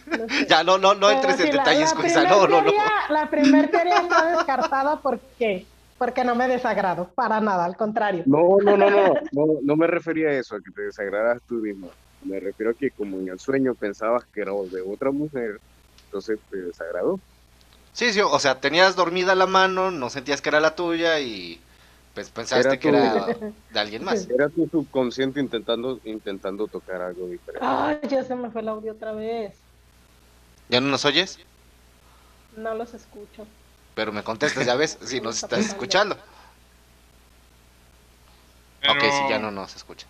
No 0.06 0.28
sé. 0.30 0.48
Ya, 0.50 0.64
no, 0.64 0.78
no, 0.78 0.94
no 0.96 1.10
entres 1.10 1.40
en 1.40 1.46
sí, 1.48 1.52
la- 1.54 1.64
detalles, 1.64 1.94
la 1.96 2.02
primer 2.02 2.28
no, 2.30 2.48
no, 2.48 2.62
no. 2.62 2.72
La 3.10 3.30
primera 3.30 3.68
teoría 3.70 4.00
está 4.02 4.26
descartada 4.36 5.02
porque, 5.02 5.68
porque 6.04 6.26
no 6.26 6.36
me 6.36 6.50
desagrado, 6.50 7.14
para 7.16 7.40
nada, 7.40 7.64
al 7.64 7.78
contrario. 7.78 8.26
No, 8.26 8.58
no, 8.62 8.78
no, 8.78 8.90
no, 8.90 9.16
no, 9.32 9.46
no 9.62 9.76
me 9.76 9.88
refería 9.88 10.30
a 10.30 10.34
eso, 10.40 10.56
a 10.56 10.60
que 10.62 10.72
te 10.72 10.84
desagradas 10.84 11.40
tú 11.46 11.56
mismo. 11.56 11.94
Me 12.22 12.40
refiero 12.40 12.72
a 12.72 12.76
que 12.76 12.92
como 12.92 13.20
en 13.20 13.28
el 13.30 13.40
sueño 13.40 13.76
pensabas 13.76 14.24
que 14.32 14.42
era 14.42 14.52
de 14.72 14.82
otra 14.86 15.12
mujer, 15.12 15.60
entonces 16.06 16.40
te 16.50 16.58
desagradó. 16.58 17.22
Sí, 17.94 18.14
sí, 18.14 18.22
o 18.22 18.40
sea, 18.40 18.60
tenías 18.62 18.96
dormida 18.96 19.36
la 19.36 19.46
mano, 19.48 19.92
no 19.92 20.10
sentías 20.10 20.42
que 20.42 20.50
era 20.50 20.60
la 20.60 20.76
tuya 20.76 21.20
y 21.20 21.64
pues 22.14 22.32
pensaste 22.32 22.78
Era 22.78 22.80
que 22.80 22.90
tu- 22.90 22.90
era 22.90 23.38
de 23.70 23.80
alguien 23.80 24.04
más. 24.04 24.28
Era 24.30 24.50
tu 24.50 24.68
subconsciente 24.72 25.40
intentando, 25.42 26.00
intentando 26.04 26.68
tocar 26.68 27.02
algo 27.02 27.28
diferente. 27.30 27.66
Ay, 27.66 28.00
ya 28.10 28.24
se 28.24 28.36
me 28.36 28.52
fue 28.52 28.62
el 28.62 28.68
audio 28.70 28.94
otra 28.94 29.12
vez. 29.14 29.66
¿Ya 30.70 30.82
no 30.82 30.88
nos 30.90 31.06
oyes? 31.06 31.40
No 32.52 32.74
los 32.74 32.94
escucho. 32.94 33.54
Pero 33.96 34.12
me 34.12 34.24
contestas, 34.24 34.66
ya 34.66 34.76
ves, 34.76 34.98
si 35.02 35.22
nos 35.22 35.36
Está 35.36 35.48
estás 35.58 35.72
escuchando. 35.72 36.18
Pero, 38.82 38.94
Ok, 38.94 39.00
sí, 39.02 39.24
ya 39.30 39.40
no 39.40 39.52
nos 39.52 39.76
escucha. 39.76 40.08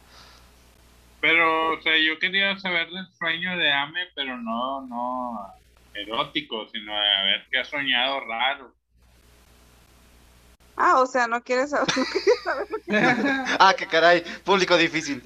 Pero, 1.22 1.74
o 1.78 1.82
sea, 1.82 1.94
yo 1.98 2.18
quería 2.20 2.58
saber 2.60 2.90
del 2.90 3.08
sueño 3.18 3.58
de 3.58 3.72
Ame, 3.72 4.08
pero 4.16 4.38
no, 4.38 4.82
no 4.88 5.54
erótico, 5.94 6.68
sino 6.70 6.94
a 6.94 7.24
ver 7.24 7.46
qué 7.52 7.60
ha 7.60 7.66
soñado 7.66 8.20
raro. 8.22 8.74
Ah, 10.76 11.00
o 11.00 11.06
sea, 11.06 11.28
no 11.28 11.42
quieres 11.44 11.70
saber. 11.70 11.88
no 11.98 12.04
quieres 12.06 12.40
saber. 12.44 12.68
Ah, 13.60 13.74
qué 13.78 13.86
caray, 13.88 14.22
público 14.44 14.76
difícil. 14.76 15.22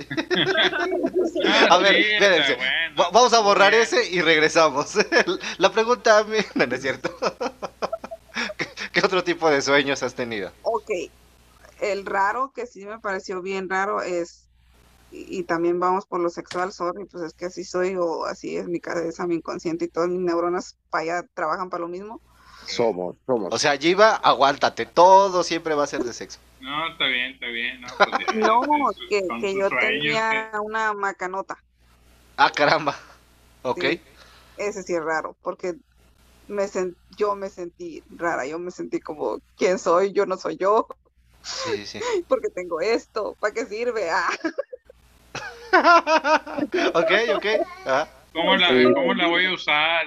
A 1.69 1.77
ver, 1.77 1.95
espérense. 1.95 2.55
bueno. 2.55 2.95
Va- 2.99 3.09
Vamos 3.11 3.33
a 3.33 3.39
borrar 3.39 3.71
Bien. 3.71 3.83
ese 3.83 4.09
y 4.11 4.21
regresamos. 4.21 4.93
La 5.57 5.71
pregunta, 5.71 6.25
no, 6.55 6.65
no 6.65 6.75
es 6.75 6.81
cierto. 6.81 7.15
¿Qué, 8.99 9.05
otro 9.05 9.23
tipo 9.23 9.49
de 9.49 9.61
sueños 9.61 10.01
has 10.01 10.15
tenido? 10.15 10.51
Ok, 10.63 10.89
el 11.81 12.05
raro 12.05 12.51
que 12.53 12.65
sí 12.65 12.85
me 12.85 12.99
pareció 12.99 13.41
bien 13.41 13.69
raro 13.69 14.01
es, 14.01 14.49
y, 15.11 15.39
y 15.39 15.43
también 15.43 15.79
vamos 15.79 16.07
por 16.07 16.19
lo 16.19 16.29
sexual, 16.29 16.73
sorry, 16.73 17.05
pues 17.05 17.23
es 17.23 17.33
que 17.33 17.45
así 17.45 17.63
soy 17.63 17.95
o 17.95 18.25
así 18.25 18.57
es 18.57 18.67
mi 18.67 18.79
cabeza, 18.79 19.27
mi 19.27 19.35
inconsciente 19.35 19.85
y 19.85 19.87
todas 19.89 20.09
mis 20.09 20.21
neuronas 20.21 20.77
para 20.89 21.03
allá 21.03 21.27
trabajan 21.35 21.69
para 21.69 21.81
lo 21.81 21.87
mismo. 21.87 22.21
Somos, 22.65 23.15
somos. 23.25 23.53
O 23.53 23.59
sea, 23.59 23.77
Jiva, 23.77 24.15
aguántate, 24.15 24.87
todo 24.87 25.43
siempre 25.43 25.75
va 25.75 25.83
a 25.83 25.87
ser 25.87 26.03
de 26.03 26.13
sexo. 26.13 26.39
No, 26.59 26.91
está 26.91 27.05
bien, 27.05 27.33
está 27.33 27.45
bien. 27.45 27.81
No, 27.81 27.87
pues, 27.97 28.09
ya, 28.35 28.47
No, 28.47 28.61
que, 29.09 29.27
que 29.39 29.55
yo 29.55 29.69
tenía 29.69 30.51
una 30.63 30.93
macanota. 30.93 31.55
Ah, 32.35 32.51
caramba. 32.51 32.95
Ok. 33.61 33.81
Sí. 33.81 34.01
Ese 34.57 34.81
sí 34.81 34.93
es 34.95 35.03
raro, 35.03 35.37
porque 35.43 35.75
me 36.47 36.63
sen- 36.65 36.95
yo 37.17 37.35
me 37.35 37.49
sentí 37.49 38.03
rara, 38.15 38.45
yo 38.45 38.59
me 38.59 38.71
sentí 38.71 38.99
como, 38.99 39.39
¿quién 39.57 39.79
soy? 39.79 40.11
Yo 40.13 40.25
no 40.25 40.37
soy 40.37 40.57
yo, 40.57 40.87
Sí, 41.43 41.85
sí. 41.85 41.99
porque 42.27 42.49
tengo 42.49 42.81
esto, 42.81 43.35
¿para 43.39 43.53
qué 43.53 43.65
sirve? 43.65 44.09
Ah, 44.09 44.29
ok, 46.93 47.11
ok. 47.35 47.45
Ah, 47.85 48.07
¿Cómo 48.33 48.55
la, 48.55 48.69
Sí. 48.69 48.83
¿Cómo 48.93 49.13
la 49.13 49.27
voy 49.27 49.45
a 49.45 49.53
usar? 49.53 50.05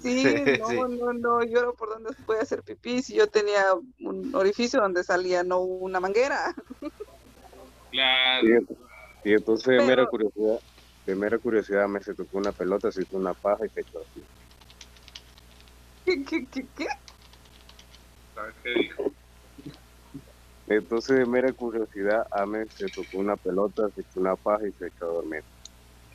Sí, 0.00 0.22
Sí, 0.22 0.34
no, 0.58 0.68
sí. 0.68 0.76
no, 0.76 1.12
no, 1.12 1.44
yo 1.44 1.62
no 1.62 1.74
por 1.74 1.90
dónde 1.90 2.10
voy 2.26 2.36
a 2.38 2.42
hacer 2.42 2.62
pipí 2.62 3.02
si 3.02 3.14
yo 3.14 3.26
tenía 3.26 3.64
un 4.00 4.34
orificio 4.34 4.80
donde 4.80 5.04
salía 5.04 5.42
no 5.42 5.60
una 5.60 6.00
manguera. 6.00 6.54
la- 7.92 8.40
Y, 8.42 9.30
y 9.30 9.34
entonces 9.34 9.66
de 9.66 9.78
mera 9.82 10.06
Pero- 10.06 10.08
curiosidad, 10.08 10.60
de 11.06 11.14
mera 11.16 11.38
curiosidad 11.38 11.86
me 11.88 12.02
se 12.02 12.14
tocó 12.14 12.38
una 12.38 12.52
pelota, 12.52 12.90
se 12.90 13.02
hizo 13.02 13.16
una 13.16 13.34
paja 13.34 13.66
y 13.66 13.68
se 13.70 13.80
echó 13.80 14.00
así. 14.00 14.24
¿Qué, 16.06 16.22
qué, 16.24 16.46
qué, 16.48 16.68
qué? 16.76 16.86
¿sabes 18.32 18.54
qué 18.62 18.70
dijo? 18.70 19.02
Entonces 20.68 21.16
de 21.16 21.26
mera 21.26 21.52
curiosidad, 21.52 22.24
Ame 22.30 22.66
se 22.78 22.88
tocó 22.90 23.18
una 23.18 23.36
pelota, 23.36 23.90
se 23.92 24.02
echó 24.02 24.20
una 24.20 24.36
paja 24.36 24.68
y 24.68 24.72
se 24.74 24.86
echó 24.86 25.06
a 25.06 25.08
dormir. 25.08 25.44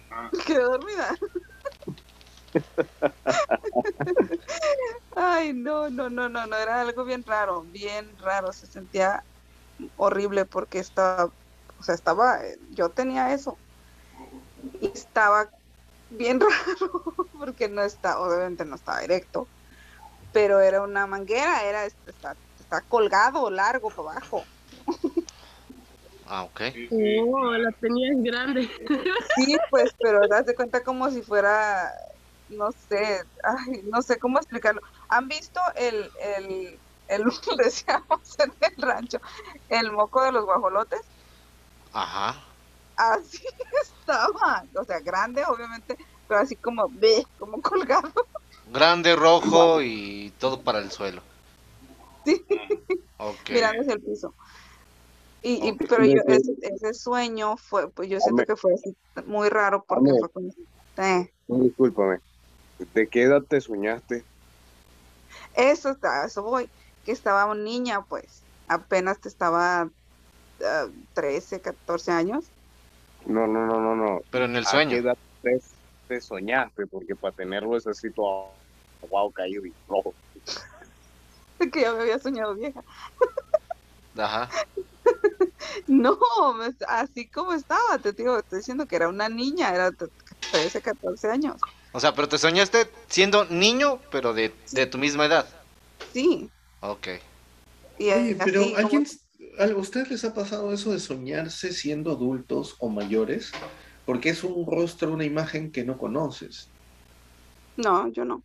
Ah, 0.09 0.31
Quedó 0.45 0.71
dormida. 0.71 1.09
Ay, 5.15 5.53
no, 5.53 5.89
no, 5.89 6.09
no, 6.09 6.29
no, 6.29 6.47
no, 6.47 6.55
era 6.55 6.81
algo 6.81 7.03
bien 7.03 7.23
raro, 7.25 7.63
bien 7.63 8.17
raro, 8.17 8.53
se 8.53 8.67
sentía 8.67 9.25
horrible 9.95 10.45
porque 10.45 10.79
estaba, 10.79 11.33
o 11.77 11.83
sea, 11.83 11.95
estaba, 11.95 12.39
yo 12.69 12.91
tenía 12.91 13.33
eso 13.33 13.59
y 14.79 14.87
estaba 14.87 15.49
bien 16.09 16.39
raro 16.41 16.91
porque 17.31 17.69
no 17.69 17.81
está, 17.83 18.19
obviamente 18.19 18.65
no 18.65 18.75
estaba 18.75 19.01
directo, 19.01 19.49
pero 20.34 20.59
era 20.59 20.82
una 20.82 21.07
manguera, 21.07 21.63
era, 21.63 21.86
está, 21.86 22.36
está 22.59 22.82
colgado 22.82 23.49
largo 23.49 23.89
para 23.89 24.17
abajo. 24.17 24.43
ah, 26.27 26.43
ok. 26.43 26.61
Oh, 26.91 27.51
la 27.53 27.71
tenías 27.73 28.23
grande. 28.23 28.69
Sí, 29.36 29.57
pues, 29.69 29.91
pero 29.99 30.27
das 30.27 30.45
de 30.45 30.55
cuenta 30.55 30.84
como 30.84 31.09
si 31.11 31.21
fuera, 31.21 31.91
no 32.49 32.71
sé, 32.71 33.23
ay, 33.43 33.82
no 33.84 34.01
sé 34.01 34.17
cómo 34.17 34.38
explicarlo. 34.38 34.82
¿Han 35.09 35.27
visto 35.27 35.59
el, 35.75 36.09
el, 36.21 36.79
el, 37.07 37.23
decíamos 37.57 38.39
en 38.39 38.53
el 38.61 38.82
rancho, 38.82 39.19
el 39.69 39.91
moco 39.91 40.23
de 40.23 40.32
los 40.32 40.45
guajolotes? 40.45 41.01
Ajá. 41.93 42.41
Así 42.95 43.43
estaba, 43.82 44.63
o 44.75 44.84
sea, 44.84 44.99
grande, 44.99 45.43
obviamente, 45.45 45.97
pero 46.27 46.39
así 46.39 46.55
como, 46.55 46.88
ve, 46.89 47.25
como 47.38 47.61
colgado. 47.61 48.13
Grande, 48.74 49.15
rojo 49.15 49.82
y 49.82 50.32
todo 50.39 50.61
para 50.61 50.80
el 50.80 50.91
suelo. 50.91 51.22
Sí. 52.26 52.45
Ok. 53.17 53.49
mirando 53.49 53.82
hacia 53.82 53.93
el 53.93 54.01
piso. 54.01 54.34
Y, 55.43 55.69
y- 55.69 55.74
pero 55.74 56.05
yo, 56.05 56.22
ese, 56.28 56.53
ese 56.61 56.93
sueño 56.93 57.57
fue, 57.57 57.89
pues 57.89 58.09
yo 58.09 58.19
siento 58.19 58.45
que 58.45 58.55
fue 58.55 58.74
así 58.74 58.95
muy 59.26 59.49
raro 59.49 59.84
porque 59.88 60.11
fue 60.19 60.30
como, 60.30 60.49
eh, 60.97 61.34
discúlpame. 61.47 62.19
¿De 62.93 63.07
qué 63.07 63.24
edad 63.24 63.41
te 63.43 63.59
soñaste? 63.59 64.24
Eso 65.55 65.89
está, 65.89 66.24
a 66.24 66.26
eso 66.28 66.43
voy, 66.43 66.69
que 67.05 67.11
estaba 67.11 67.45
una 67.45 67.61
niña, 67.63 68.05
pues, 68.07 68.43
apenas 68.67 69.19
te 69.19 69.30
estaba 69.30 69.89
ah, 70.63 70.88
13, 71.13 71.59
14 71.59 72.11
años. 72.11 72.45
No, 73.26 73.47
no, 73.47 73.65
no, 73.65 73.80
no, 73.80 73.95
no. 73.95 74.22
Pero 74.32 74.45
en 74.45 74.55
el 74.55 74.65
¿A 74.65 74.69
qué 74.69 74.72
sueño. 74.72 74.97
edad 74.97 75.17
te, 75.41 75.59
te 76.12 76.20
soñaste? 76.22 76.88
Porque 76.88 77.16
para 77.16 77.34
tenerlo 77.34 77.78
es 77.78 77.88
así 77.88 78.12
todo 78.12 78.53
wow, 79.09 79.32
caído 79.32 79.66
y 79.66 79.74
rojo. 79.88 80.14
Que 81.72 81.82
ya 81.82 81.93
me 81.93 82.01
había 82.01 82.18
soñado 82.20 82.55
vieja. 82.55 82.84
Ajá. 84.18 84.49
No, 85.88 86.18
así 86.88 87.30
como 87.30 87.53
estaba, 87.53 87.97
te 88.01 88.12
digo, 88.14 88.38
estoy 88.38 88.59
diciendo 88.59 88.86
que 88.88 88.95
era 88.95 89.07
una 89.07 89.30
niña, 89.30 89.74
era 89.74 89.91
de 89.91 90.07
13, 90.51 90.82
14 90.82 91.30
años. 91.30 91.55
O 91.93 91.99
sea, 91.99 92.14
pero 92.14 92.28
te 92.28 92.38
soñaste 92.38 92.89
siendo 93.07 93.45
niño, 93.45 93.99
pero 94.12 94.34
de, 94.34 94.53
de 94.72 94.86
tu 94.88 94.97
misma 94.97 95.26
edad. 95.28 95.47
Sí, 96.12 96.49
Ok. 96.82 97.07
y 97.99 98.12
Oye, 98.12 98.36
pero 98.43 98.62
así 98.62 98.70
como- 98.74 98.78
¿alguien, 98.78 99.07
¿a 99.59 99.66
ustedes 99.78 100.09
les 100.09 100.26
ha 100.26 100.34
pasado 100.34 100.74
eso 100.74 100.91
de 100.91 100.99
soñarse 100.99 101.72
siendo 101.72 102.12
adultos 102.12 102.76
o 102.80 102.89
mayores? 102.89 103.51
Porque 104.05 104.29
es 104.29 104.43
un 104.43 104.65
rostro, 104.65 105.13
una 105.13 105.25
imagen 105.25 105.71
que 105.71 105.83
no 105.83 105.97
conoces. 105.97 106.71
No, 107.77 108.11
yo 108.11 108.25
no. 108.25 108.43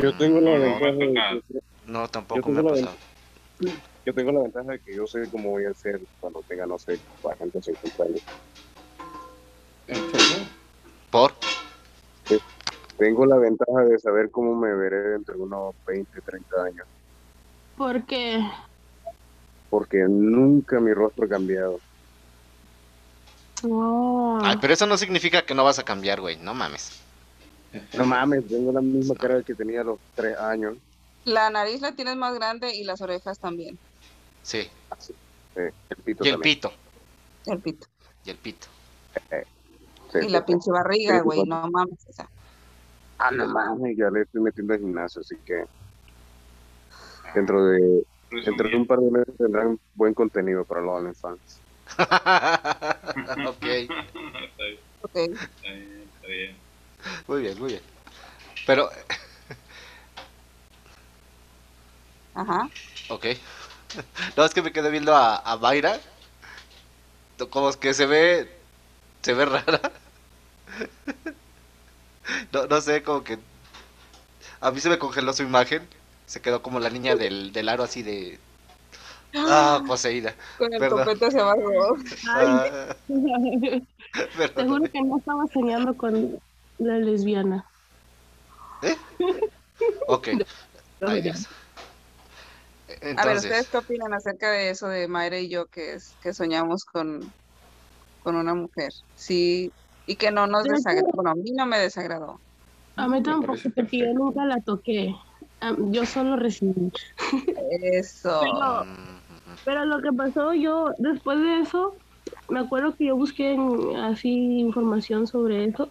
Yo 0.00 0.16
tengo 0.16 0.40
la 0.40 0.50
Mm, 0.50 0.60
no, 0.60 0.60
ventaja 0.60 0.92
de 0.96 1.40
que, 1.48 1.60
No, 1.86 2.08
tampoco 2.08 2.48
Yo 2.48 2.54
me 2.54 2.60
ha 2.60 2.62
tengo 2.62 2.70
la 2.70 2.80
pasado. 2.80 2.98
yo 4.04 4.14
tengo 4.14 4.32
la 4.32 4.40
ventaja 4.42 4.72
de 4.72 4.80
que 4.80 4.96
yo 4.96 5.06
sé 5.06 5.30
cómo 5.30 5.50
voy 5.50 5.64
a 5.64 5.74
ser 5.74 6.00
cuando 6.20 6.42
tenga, 6.48 6.66
no 6.66 6.78
sé, 6.78 7.00
40 7.20 7.58
o 7.58 7.62
50 7.62 8.04
años. 8.04 8.22
¿Por? 11.10 11.32
Tengo 12.96 13.26
la 13.26 13.36
ventaja 13.36 13.84
de 13.84 13.98
saber 13.98 14.30
cómo 14.30 14.54
me 14.54 14.74
veré 14.74 15.10
dentro 15.10 15.34
de 15.34 15.42
unos 15.42 15.74
20, 15.86 16.20
30 16.22 16.64
años. 16.64 16.86
Porque 17.76 18.38
Porque 19.68 20.04
nunca 20.08 20.78
mi 20.80 20.92
rostro 20.92 21.24
ha 21.24 21.28
cambiado. 21.28 21.80
No. 23.64 24.38
Ay, 24.42 24.56
pero 24.60 24.72
eso 24.74 24.86
no 24.86 24.96
significa 24.96 25.42
que 25.44 25.54
no 25.54 25.64
vas 25.64 25.78
a 25.78 25.84
cambiar, 25.84 26.20
güey. 26.20 26.36
No 26.36 26.54
mames. 26.54 26.90
No 27.96 28.04
mames, 28.04 28.46
tengo 28.48 28.72
la 28.72 28.80
misma 28.82 29.14
cara 29.14 29.42
que 29.42 29.54
tenía 29.54 29.80
a 29.80 29.84
los 29.84 29.98
3 30.14 30.36
años. 30.38 30.76
La 31.24 31.48
nariz 31.50 31.80
la 31.80 31.92
tienes 31.92 32.16
más 32.16 32.34
grande 32.34 32.74
y 32.74 32.84
las 32.84 33.00
orejas 33.00 33.38
también, 33.38 33.78
Sí. 34.42 34.68
Sí, 34.98 35.12
el 35.54 35.96
pito 36.04 36.24
Y 36.24 36.28
el 36.28 36.34
también. 36.34 36.40
pito. 36.40 36.72
el 37.46 37.58
pito. 37.60 37.86
Y 38.24 38.30
el 38.30 38.36
pito. 38.36 38.66
Sí, 40.12 40.18
Y 40.22 40.28
la 40.28 40.44
pinche 40.44 40.70
barriga, 40.70 41.20
güey, 41.20 41.44
no 41.44 41.68
mames. 41.70 41.98
O 42.08 42.12
sea, 42.12 42.28
Ah, 43.18 43.30
no 43.30 43.46
mames, 43.46 43.96
ya 43.96 44.10
le 44.10 44.22
estoy 44.22 44.40
metiendo 44.42 44.74
al 44.74 44.80
gimnasio, 44.80 45.20
así 45.20 45.36
que 45.46 45.64
dentro 47.34 47.64
de 47.66 48.04
dentro 48.44 48.68
de 48.68 48.76
un 48.76 48.86
par 48.86 48.98
de 48.98 49.10
meses 49.10 49.36
tendrán 49.36 49.78
buen 49.94 50.12
contenido 50.14 50.64
para 50.64 50.80
los 50.80 50.94
OnlyFans. 50.98 51.60
ok. 53.46 53.64
Está 53.64 54.64
bien, 54.64 54.80
ok. 55.02 55.16
está 55.16 55.68
bien, 55.72 56.10
está 56.14 56.26
bien. 56.28 56.62
Muy 57.26 57.42
bien, 57.42 57.58
muy 57.58 57.68
bien. 57.70 57.82
Pero, 58.66 58.90
Ajá. 62.34 62.70
ok. 63.08 63.26
No, 64.36 64.44
es 64.44 64.54
que 64.54 64.62
me 64.62 64.72
quedé 64.72 64.90
viendo 64.90 65.14
a, 65.14 65.36
a 65.38 65.56
Mayra. 65.58 66.00
Como 67.50 67.68
es 67.68 67.76
que 67.76 67.92
se 67.94 68.06
ve. 68.06 68.48
Se 69.22 69.34
ve 69.34 69.44
rara. 69.46 69.80
No, 72.52 72.66
no 72.66 72.80
sé, 72.80 73.02
como 73.02 73.24
que. 73.24 73.38
A 74.60 74.70
mí 74.70 74.80
se 74.80 74.88
me 74.88 74.98
congeló 74.98 75.32
su 75.32 75.42
imagen. 75.42 75.88
Se 76.26 76.40
quedó 76.40 76.62
como 76.62 76.80
la 76.80 76.90
niña 76.90 77.16
del, 77.16 77.52
del 77.52 77.68
aro 77.68 77.84
así 77.84 78.02
de. 78.02 78.40
Ah, 79.34 79.82
poseída. 79.86 80.34
Con 80.58 80.72
el 80.72 80.80
Perdón. 80.80 81.04
copete 81.04 81.26
hacia 81.26 81.40
abajo. 81.40 81.60
Ah, 82.28 82.96
juro 83.08 84.82
que 84.92 85.02
no 85.02 85.18
estaba 85.18 85.42
soñando 85.52 85.96
con 85.96 86.38
la 86.78 86.98
lesbiana. 86.98 87.64
Ok. 90.08 90.28
No, 91.00 91.08
Ay, 91.08 91.16
ya. 91.20 91.32
Dios. 91.32 91.48
A 93.16 93.26
ver, 93.26 93.38
¿ustedes 93.38 93.68
qué 93.68 93.78
opinan 93.78 94.14
acerca 94.14 94.52
de 94.52 94.70
eso 94.70 94.86
de 94.86 95.08
Mayra 95.08 95.40
y 95.40 95.48
yo 95.48 95.66
que 95.66 95.94
es 95.94 96.16
que 96.20 96.32
soñamos 96.32 96.84
con, 96.84 97.34
con 98.20 98.36
una 98.36 98.54
mujer? 98.54 98.92
Sí, 99.16 99.72
y 100.06 100.14
que 100.14 100.30
no 100.30 100.46
nos 100.46 100.62
desagradó. 100.62 101.08
Bueno, 101.14 101.30
a 101.30 101.34
mí 101.34 101.50
no 101.50 101.66
me 101.66 101.80
desagradó. 101.80 102.40
A 102.94 103.08
mí 103.08 103.20
tampoco, 103.20 103.58
porque 103.74 103.98
yo 103.98 104.14
nunca 104.14 104.44
la 104.44 104.60
toqué. 104.60 105.12
Yo 105.90 106.06
solo 106.06 106.36
recibí. 106.36 106.92
Eso. 107.94 108.40
Pero- 108.42 108.84
mm, 108.84 109.21
Pero 109.64 109.84
lo 109.84 110.00
que 110.00 110.12
pasó, 110.12 110.54
yo 110.54 110.86
después 110.98 111.38
de 111.40 111.60
eso, 111.60 111.96
me 112.48 112.60
acuerdo 112.60 112.94
que 112.96 113.06
yo 113.06 113.16
busqué 113.16 113.52
en- 113.52 113.96
así 113.96 114.30
información 114.60 115.26
sobre 115.26 115.64
eso. 115.66 115.88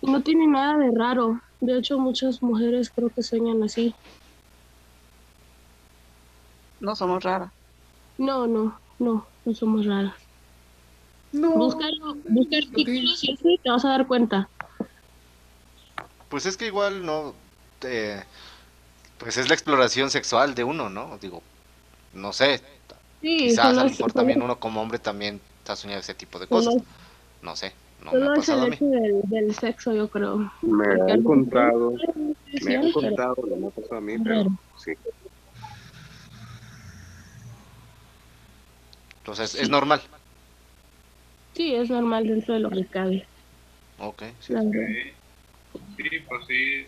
Y 0.00 0.10
no 0.10 0.22
tiene 0.22 0.46
nada 0.46 0.76
de 0.78 0.90
raro. 0.96 1.40
De 1.60 1.76
hecho, 1.78 1.98
muchas 1.98 2.42
mujeres 2.42 2.90
creo 2.94 3.10
que 3.14 3.22
sueñan 3.22 3.62
así. 3.62 3.94
No 6.80 6.94
somos 6.94 7.22
raras. 7.24 7.52
No, 8.16 8.46
no, 8.46 8.80
no, 8.98 9.28
no 9.44 9.54
somos 9.54 9.86
raras. 9.86 10.14
No. 11.32 11.54
Búscalo, 11.54 12.14
busca 12.28 12.56
artículos 12.56 13.24
y 13.24 13.32
así 13.32 13.60
te 13.62 13.70
vas 13.70 13.84
a 13.84 13.90
dar 13.90 14.06
cuenta. 14.06 14.48
Pues 16.28 16.46
es 16.46 16.56
que 16.56 16.66
igual 16.66 17.04
no. 17.04 17.34
eh, 17.82 18.22
pues 19.18 19.36
es 19.36 19.48
la 19.48 19.54
exploración 19.54 20.10
sexual 20.10 20.54
de 20.54 20.64
uno, 20.64 20.88
¿no? 20.88 21.18
Digo, 21.18 21.42
no 22.18 22.32
sé. 22.32 22.58
Sí, 23.20 23.36
Quizás 23.38 23.66
a 23.66 23.72
lo 23.72 23.90
mejor 23.90 24.12
también 24.12 24.42
uno 24.42 24.58
como 24.60 24.80
hombre 24.80 24.98
también 24.98 25.40
está 25.58 25.74
soñando 25.74 26.00
ese 26.00 26.14
tipo 26.14 26.38
de 26.38 26.46
cosas. 26.46 26.74
No 27.42 27.56
sé. 27.56 27.72
No 28.04 28.12
me 28.12 28.18
Solo 28.18 28.30
ha 28.30 28.34
es 28.34 28.38
el 28.48 28.54
pasado 28.54 28.62
a 28.62 28.66
mí. 28.68 28.74
hecho 28.76 28.84
del, 28.86 29.20
del 29.24 29.54
sexo, 29.56 29.92
yo 29.92 30.08
creo. 30.08 30.36
Me 30.62 30.96
Porque 30.96 31.12
han 31.12 31.22
contado, 31.24 31.92
me 32.62 32.76
han 32.76 32.80
pero- 32.82 32.92
contado, 32.92 33.34
no 33.48 33.56
me 33.56 33.66
ha 33.66 33.70
pasado 33.70 33.96
a 33.96 34.00
mí, 34.00 34.18
pero 34.18 34.46
sí. 34.84 34.92
Entonces, 39.18 39.54
es 39.56 39.68
normal. 39.68 40.00
Sí, 41.54 41.74
es 41.74 41.90
normal 41.90 42.26
dentro 42.28 42.54
de 42.54 42.60
lo 42.60 42.70
que 42.70 42.86
cabe. 42.86 43.26
Ok, 43.98 44.22
sí. 44.40 44.54
Sí, 44.54 45.12
sí, 45.96 46.18
pues 46.28 46.46
sí. 46.46 46.86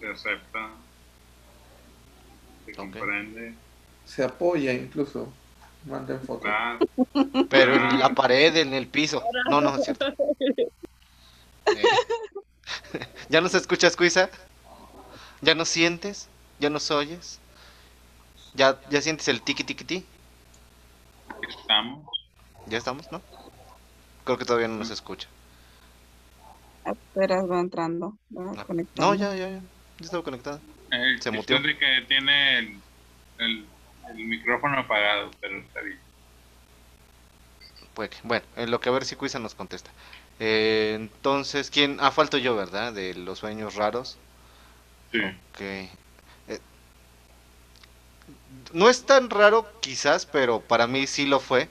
Se 0.00 0.06
acepta. 0.08 0.70
Se 2.68 2.74
comprende. 2.74 3.54
Se 4.04 4.22
apoya 4.24 4.72
incluso. 4.72 5.32
Manden 5.86 6.20
fotos. 6.20 6.42
Claro. 6.42 6.78
Pero 7.48 7.74
en 7.74 7.98
la 7.98 8.10
pared, 8.10 8.54
en 8.56 8.74
el 8.74 8.86
piso. 8.86 9.22
No, 9.48 9.60
no, 9.60 9.76
es 9.76 9.84
cierto. 9.84 10.06
Eh, 11.66 11.82
¿Ya 13.28 13.40
nos 13.40 13.54
escuchas, 13.54 13.96
Cuisa? 13.96 14.28
¿Ya 15.40 15.54
nos 15.54 15.68
sientes? 15.68 16.28
¿Ya 16.58 16.68
nos 16.68 16.90
oyes? 16.90 17.38
¿Ya, 18.54 18.78
ya 18.90 19.00
sientes 19.00 19.28
el 19.28 19.40
tiki 19.40 19.64
tiki 19.64 19.84
ti? 19.84 20.04
Estamos. 21.48 22.06
¿Ya 22.66 22.78
estamos, 22.78 23.10
no? 23.12 23.22
Creo 24.24 24.36
que 24.36 24.44
todavía 24.44 24.68
no 24.68 24.76
nos 24.76 24.90
escucha. 24.90 25.28
Apenas 26.84 27.48
va 27.50 27.60
entrando. 27.60 28.18
va 28.36 28.52
Ah. 28.56 28.66
No, 28.96 29.14
ya, 29.14 29.34
ya, 29.34 29.48
ya. 29.48 29.60
Ya 29.60 30.04
estaba 30.04 30.22
conectado. 30.22 30.60
El 30.90 31.22
Se 31.22 31.30
muteó. 31.30 31.56
es 31.56 31.62
de 31.62 31.78
que 31.78 32.04
tiene 32.08 32.58
el, 32.58 32.80
el, 33.38 33.66
el 34.10 34.14
micrófono 34.16 34.78
apagado, 34.78 35.30
pero 35.40 35.58
está 35.58 35.80
bien. 35.80 35.98
Que- 37.94 38.10
Bueno, 38.22 38.46
en 38.56 38.70
lo 38.70 38.80
que 38.80 38.88
a 38.88 38.92
ver 38.92 39.04
si 39.04 39.16
Cuisa 39.16 39.38
nos 39.38 39.54
contesta. 39.54 39.90
Eh, 40.38 40.92
entonces, 40.94 41.68
¿quién? 41.70 41.96
Ah, 42.00 42.12
falto 42.12 42.38
yo, 42.38 42.54
¿verdad? 42.54 42.92
De 42.92 43.12
los 43.14 43.40
sueños 43.40 43.74
raros. 43.74 44.16
Sí. 45.10 45.18
Ok. 45.20 45.60
Eh, 45.60 45.90
no 48.72 48.88
es 48.88 49.04
tan 49.04 49.30
raro 49.30 49.66
quizás, 49.80 50.26
pero 50.26 50.60
para 50.60 50.86
mí 50.86 51.06
sí 51.06 51.26
lo 51.26 51.40
fue. 51.40 51.68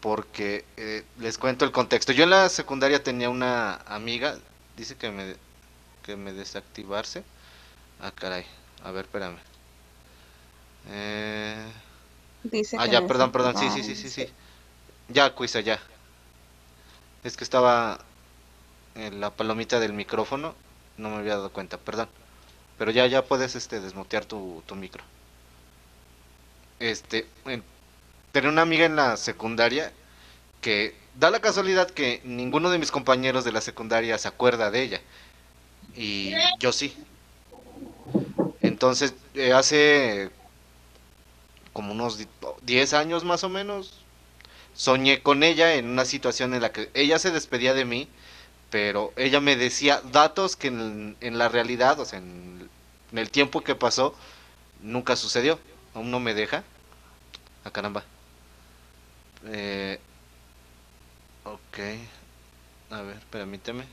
Porque 0.00 0.64
eh, 0.76 1.02
les 1.18 1.38
cuento 1.38 1.64
el 1.64 1.72
contexto. 1.72 2.12
Yo 2.12 2.24
en 2.24 2.30
la 2.30 2.48
secundaria 2.50 3.02
tenía 3.02 3.30
una 3.30 3.76
amiga. 3.86 4.36
Dice 4.76 4.96
que 4.96 5.10
me, 5.10 5.36
que 6.02 6.16
me 6.16 6.32
desactivarse. 6.32 7.24
Ah, 8.04 8.12
caray. 8.14 8.44
A 8.84 8.90
ver, 8.92 9.06
espérame. 9.06 9.38
Eh, 10.90 11.56
Dice 12.44 12.76
ah, 12.78 12.84
ya, 12.86 13.06
perdón, 13.06 13.32
perdón. 13.32 13.56
Sí, 13.56 13.70
sí, 13.70 13.82
sí, 13.82 13.94
sí, 13.96 14.10
sí. 14.10 14.26
Ya, 15.08 15.34
Cuisa, 15.34 15.60
ya. 15.60 15.80
Es 17.22 17.38
que 17.38 17.44
estaba 17.44 17.98
en 18.94 19.20
la 19.20 19.30
palomita 19.30 19.80
del 19.80 19.94
micrófono. 19.94 20.54
No 20.98 21.08
me 21.08 21.16
había 21.16 21.36
dado 21.36 21.50
cuenta, 21.50 21.78
perdón. 21.78 22.08
Pero 22.76 22.90
ya, 22.90 23.06
ya 23.06 23.24
puedes 23.24 23.54
este, 23.54 23.80
desmutear 23.80 24.26
tu, 24.26 24.62
tu 24.66 24.74
micro. 24.74 25.02
Este, 26.80 27.26
en- 27.46 27.64
tenía 28.32 28.50
una 28.50 28.62
amiga 28.62 28.84
en 28.84 28.96
la 28.96 29.16
secundaria 29.16 29.90
que 30.60 30.94
da 31.18 31.30
la 31.30 31.40
casualidad 31.40 31.88
que 31.90 32.20
ninguno 32.24 32.68
de 32.70 32.78
mis 32.78 32.90
compañeros 32.90 33.44
de 33.44 33.52
la 33.52 33.62
secundaria 33.62 34.18
se 34.18 34.28
acuerda 34.28 34.70
de 34.70 34.82
ella. 34.82 35.00
Y 35.96 36.34
yo 36.60 36.72
sí. 36.72 36.94
Entonces, 38.62 39.14
eh, 39.34 39.52
hace 39.52 40.30
como 41.72 41.92
unos 41.92 42.18
di- 42.18 42.28
10 42.62 42.92
años 42.92 43.24
más 43.24 43.44
o 43.44 43.48
menos, 43.48 43.92
soñé 44.74 45.22
con 45.22 45.44
ella 45.44 45.74
en 45.76 45.88
una 45.88 46.04
situación 46.04 46.54
en 46.54 46.62
la 46.62 46.72
que 46.72 46.90
ella 46.94 47.18
se 47.18 47.32
despedía 47.32 47.74
de 47.74 47.84
mí, 47.84 48.08
pero 48.70 49.12
ella 49.16 49.40
me 49.40 49.56
decía 49.56 50.02
datos 50.12 50.56
que 50.56 50.68
en, 50.68 51.16
la 51.38 51.48
realidad, 51.48 52.00
o 52.00 52.04
sea, 52.06 52.20
en, 52.20 52.70
en 53.12 53.18
el 53.18 53.30
tiempo 53.30 53.62
que 53.62 53.74
pasó, 53.76 54.14
nunca 54.82 55.16
sucedió. 55.16 55.60
Aún 55.94 56.10
no 56.10 56.20
me 56.20 56.34
deja. 56.34 56.64
Ah, 57.64 57.70
caramba. 57.70 58.04
Eh, 59.46 59.98
ok. 61.44 61.78
A 62.90 63.02
ver, 63.02 63.18
permíteme. 63.30 63.84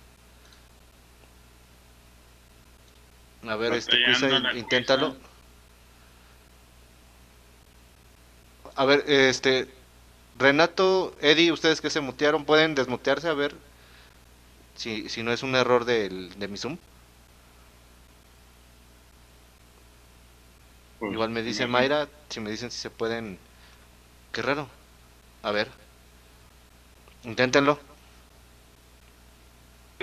A 3.48 3.56
ver, 3.56 3.74
este, 3.74 3.98
la 4.00 4.54
inténtalo. 4.58 5.16
Cuisa. 5.16 5.30
A 8.76 8.86
ver, 8.86 9.04
este, 9.08 9.68
Renato, 10.38 11.16
Eddie, 11.22 11.52
ustedes 11.52 11.82
que 11.82 11.90
se 11.90 12.02
mutearon, 12.02 12.46
pueden 12.46 12.76
desmutearse 12.76 13.28
a 13.30 13.34
ver 13.34 13.56
si, 14.76 15.10
si 15.10 15.24
no 15.24 15.32
es 15.32 15.44
un 15.44 15.56
error 15.56 15.86
del, 15.86 16.38
de 16.40 16.48
mi 16.48 16.58
Zoom. 16.58 16.78
Pues, 21.00 21.12
Igual 21.14 21.30
me 21.32 21.42
dice 21.44 21.68
Mayra, 21.68 22.08
si 22.30 22.40
me 22.40 22.50
dicen 22.52 22.72
si 22.72 22.80
se 22.80 22.90
pueden... 22.90 23.40
Qué 24.32 24.42
raro. 24.42 24.70
A 25.44 25.52
ver. 25.52 25.70
Inténtenlo. 27.24 27.80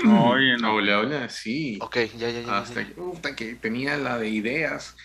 No, 0.04 0.30
Oye, 0.30 0.56
no. 0.58 0.74
Hola, 0.74 1.00
hola, 1.00 1.28
sí. 1.28 1.78
Ok, 1.80 1.96
ya, 2.16 2.30
ya, 2.30 2.40
ya. 2.42 2.58
Hasta 2.58 2.82
ya. 2.82 3.36
que, 3.36 3.54
tenía 3.54 3.96
la 3.96 4.18
de 4.18 4.28
ideas. 4.28 4.96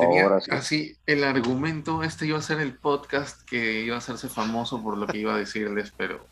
Tenía 0.00 0.24
Ahora 0.24 0.40
sí. 0.40 0.50
así 0.50 0.96
el 1.06 1.22
argumento, 1.24 2.02
este 2.02 2.26
iba 2.26 2.38
a 2.38 2.42
ser 2.42 2.60
el 2.60 2.74
podcast 2.74 3.42
que 3.48 3.82
iba 3.82 3.94
a 3.94 3.98
hacerse 3.98 4.28
famoso 4.28 4.82
por 4.82 4.96
lo 4.98 5.06
que 5.06 5.18
iba 5.18 5.34
a 5.34 5.38
decirles, 5.38 5.92
pero 5.96 6.26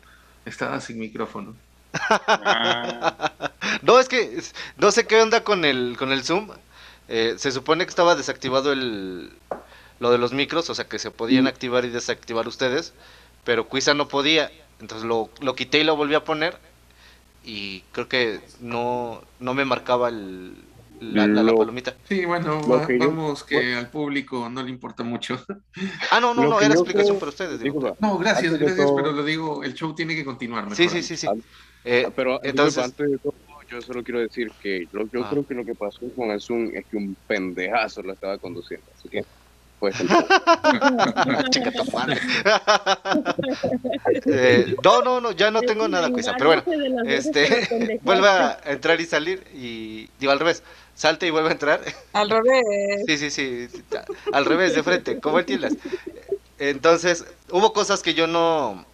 estaba 0.45 0.81
sin 0.81 0.99
micrófono. 0.99 1.55
Ah, 1.93 3.33
No, 3.81 3.99
es 3.99 4.09
que 4.09 4.41
no 4.77 4.91
sé 4.91 5.07
qué 5.07 5.21
onda 5.21 5.43
con 5.43 5.65
el, 5.65 5.95
con 5.97 6.11
el 6.11 6.23
Zoom. 6.23 6.49
Eh, 7.07 7.35
se 7.37 7.51
supone 7.51 7.85
que 7.85 7.89
estaba 7.89 8.15
desactivado 8.15 8.71
el, 8.73 9.31
lo 9.99 10.11
de 10.11 10.17
los 10.17 10.33
micros, 10.33 10.69
o 10.69 10.75
sea 10.75 10.87
que 10.87 10.99
se 10.99 11.11
podían 11.11 11.47
activar 11.47 11.85
y 11.85 11.89
desactivar 11.89 12.47
ustedes, 12.47 12.93
pero 13.43 13.67
Cuisa 13.67 13.93
no 13.93 14.07
podía. 14.07 14.51
Entonces 14.81 15.07
lo, 15.07 15.29
lo 15.41 15.55
quité 15.55 15.79
y 15.79 15.83
lo 15.83 15.95
volví 15.95 16.15
a 16.15 16.23
poner 16.23 16.57
y 17.45 17.81
creo 17.91 18.07
que 18.07 18.39
no, 18.59 19.21
no 19.39 19.53
me 19.53 19.65
marcaba 19.65 20.09
el, 20.09 20.55
la, 20.99 21.27
la- 21.27 21.43
la 21.43 21.51
Lo- 21.51 21.57
palomita. 21.57 21.95
Sí, 22.07 22.25
bueno, 22.25 22.61
Lo 22.61 22.67
va- 22.79 22.87
que 22.87 22.97
yo- 22.97 23.07
vamos 23.07 23.43
que 23.43 23.75
al 23.75 23.89
público 23.89 24.49
no 24.49 24.63
le 24.63 24.69
importa 24.69 25.03
mucho. 25.03 25.39
Ah, 26.11 26.19
no, 26.19 26.33
no, 26.33 26.43
Lo 26.43 26.49
no, 26.51 26.59
era 26.61 26.73
explicación 26.73 27.17
creo- 27.17 27.19
para 27.19 27.29
ustedes. 27.29 27.59
digo. 27.59 27.95
No, 27.99 28.17
gracias, 28.17 28.57
gracias, 28.57 28.85
todo- 28.87 28.95
pero 28.95 29.11
lo 29.11 29.23
digo, 29.23 29.63
el 29.63 29.73
show 29.73 29.93
tiene 29.93 30.15
que 30.15 30.23
continuar. 30.25 30.63
Sí, 30.75 30.83
mejor. 30.83 30.97
sí, 30.97 31.03
sí, 31.03 31.17
sí. 31.17 31.27
An- 31.27 31.43
Eh, 31.83 32.09
pero 32.15 32.39
entonces- 32.43 32.83
disculpa, 32.83 33.03
antes 33.03 33.11
de 33.11 33.17
todo, 33.19 33.33
yo 33.69 33.81
solo 33.81 34.03
quiero 34.03 34.19
decir 34.19 34.51
que 34.61 34.87
lo- 34.91 35.07
yo 35.11 35.23
Ah. 35.23 35.27
creo 35.29 35.45
que 35.45 35.53
lo 35.53 35.65
que 35.65 35.75
pasó 35.75 36.01
con 36.15 36.31
el 36.31 36.39
Zoom 36.41 36.71
es 36.73 36.85
que 36.87 36.97
un 36.97 37.15
pendejazo 37.27 38.01
lo 38.01 38.13
estaba 38.13 38.37
conduciendo. 38.39 38.85
Así 38.97 39.07
que, 39.09 39.23
pues, 39.79 39.95
Chica 41.51 41.71
tu 41.71 41.91
madre. 41.91 42.19
Eh, 44.27 44.75
no, 44.83 45.01
no, 45.01 45.21
no, 45.21 45.31
ya 45.31 45.51
no 45.51 45.61
tengo 45.61 45.87
nada, 45.87 46.09
Cuisa, 46.09 46.33
pero 46.37 46.49
bueno. 46.49 46.63
Este, 47.05 47.99
vuelve 48.01 48.27
a 48.27 48.59
entrar 48.65 48.99
y 48.99 49.05
salir 49.05 49.43
y 49.53 50.09
digo 50.19 50.31
al 50.31 50.39
revés, 50.39 50.63
salte 50.93 51.27
y 51.27 51.31
vuelve 51.31 51.49
a 51.49 51.51
entrar. 51.53 51.81
Al 52.13 52.29
revés. 52.29 53.03
Sí, 53.07 53.17
sí, 53.17 53.29
sí, 53.31 53.67
al 54.31 54.45
revés, 54.45 54.75
de 54.75 54.83
frente, 54.83 55.19
como 55.19 55.39
entiendas. 55.39 55.73
Entonces, 56.59 57.25
hubo 57.51 57.73
cosas 57.73 58.01
que 58.01 58.13
yo 58.13 58.27
no, 58.27 58.85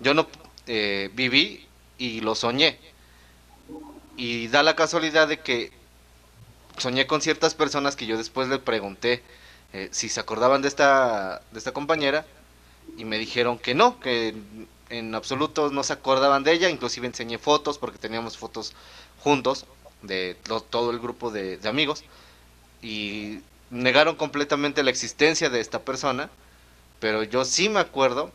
yo 0.00 0.14
no 0.14 0.28
eh, 0.66 1.10
viví 1.14 1.66
y 1.98 2.20
lo 2.20 2.34
soñé. 2.34 2.78
Y 4.16 4.48
da 4.48 4.62
la 4.62 4.74
casualidad 4.74 5.28
de 5.28 5.40
que 5.40 5.72
soñé 6.78 7.06
con 7.06 7.20
ciertas 7.20 7.54
personas 7.54 7.96
que 7.96 8.06
yo 8.06 8.16
después 8.16 8.48
le 8.48 8.58
pregunté 8.58 9.22
eh, 9.72 9.88
si 9.92 10.08
se 10.08 10.20
acordaban 10.20 10.62
de 10.62 10.68
esta, 10.68 11.42
de 11.52 11.58
esta 11.58 11.72
compañera 11.72 12.26
y 12.96 13.04
me 13.04 13.18
dijeron 13.18 13.58
que 13.58 13.74
no, 13.74 14.00
que 14.00 14.34
en, 14.88 15.14
absoluto 15.14 15.70
no 15.70 15.82
se 15.82 15.92
acordaban 15.92 16.44
de 16.44 16.52
ella, 16.52 16.70
inclusive 16.70 17.06
enseñé 17.06 17.38
fotos 17.38 17.78
porque 17.78 17.98
teníamos 17.98 18.38
fotos 18.38 18.72
juntos 19.22 19.66
de 20.02 20.36
todo 20.70 20.90
el 20.90 21.00
grupo 21.00 21.30
de, 21.30 21.58
de 21.58 21.68
amigos 21.68 22.04
y 22.82 23.40
negaron 23.70 24.16
completamente 24.16 24.82
la 24.82 24.90
existencia 24.90 25.50
de 25.50 25.60
esta 25.60 25.80
persona, 25.80 26.30
pero 27.00 27.22
yo 27.22 27.44
sí 27.44 27.68
me 27.68 27.80
acuerdo, 27.80 28.32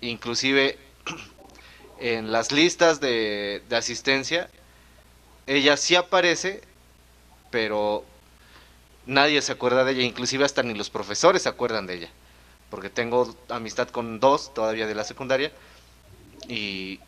inclusive 0.00 0.78
en 1.98 2.30
las 2.30 2.52
listas 2.52 3.00
de, 3.00 3.62
de 3.68 3.76
asistencia, 3.76 4.50
ella 5.46 5.78
sí 5.78 5.94
aparece, 5.94 6.60
pero 7.50 8.04
nadie 9.08 9.42
se 9.42 9.52
acuerda 9.52 9.84
de 9.84 9.92
ella, 9.94 10.04
inclusive 10.04 10.44
hasta 10.46 10.64
ni 10.64 10.74
los 10.74 10.90
profesores 10.90 11.42
se 11.44 11.50
acuerdan 11.50 11.88
de 11.88 11.96
ella, 11.96 12.10
porque 12.70 12.90
tengo 12.90 13.36
amistad 13.50 13.88
con 13.90 14.20
dos 14.20 14.54
todavía 14.54 14.86
de 14.88 14.96
la 14.96 15.04
secundaria 15.04 15.52
y 16.48 17.00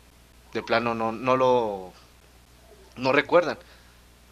de 0.53 0.63
plano 0.63 0.95
no, 0.95 1.11
no 1.11 1.37
lo 1.37 1.93
no 2.95 3.11
recuerdan. 3.11 3.57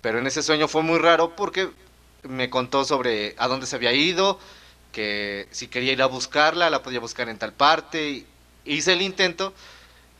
Pero 0.02 0.20
en 0.20 0.28
ese 0.28 0.44
sueño 0.44 0.68
fue 0.68 0.84
muy 0.84 1.00
raro 1.00 1.36
porque 1.36 1.72
me 2.24 2.50
contó 2.50 2.86
sobre 2.86 3.36
a 3.40 3.48
dónde 3.50 3.68
se 3.68 3.78
había 3.78 3.94
ido, 3.94 4.40
que 4.94 5.48
si 5.52 5.68
quería 5.68 5.94
ir 5.94 6.02
a 6.02 6.08
buscarla, 6.08 6.70
la 6.70 6.84
podía 6.84 7.00
buscar 7.00 7.30
en 7.30 7.40
tal 7.40 7.54
parte. 7.54 8.26
hice 8.66 8.94
el 8.94 9.02
intento 9.04 9.54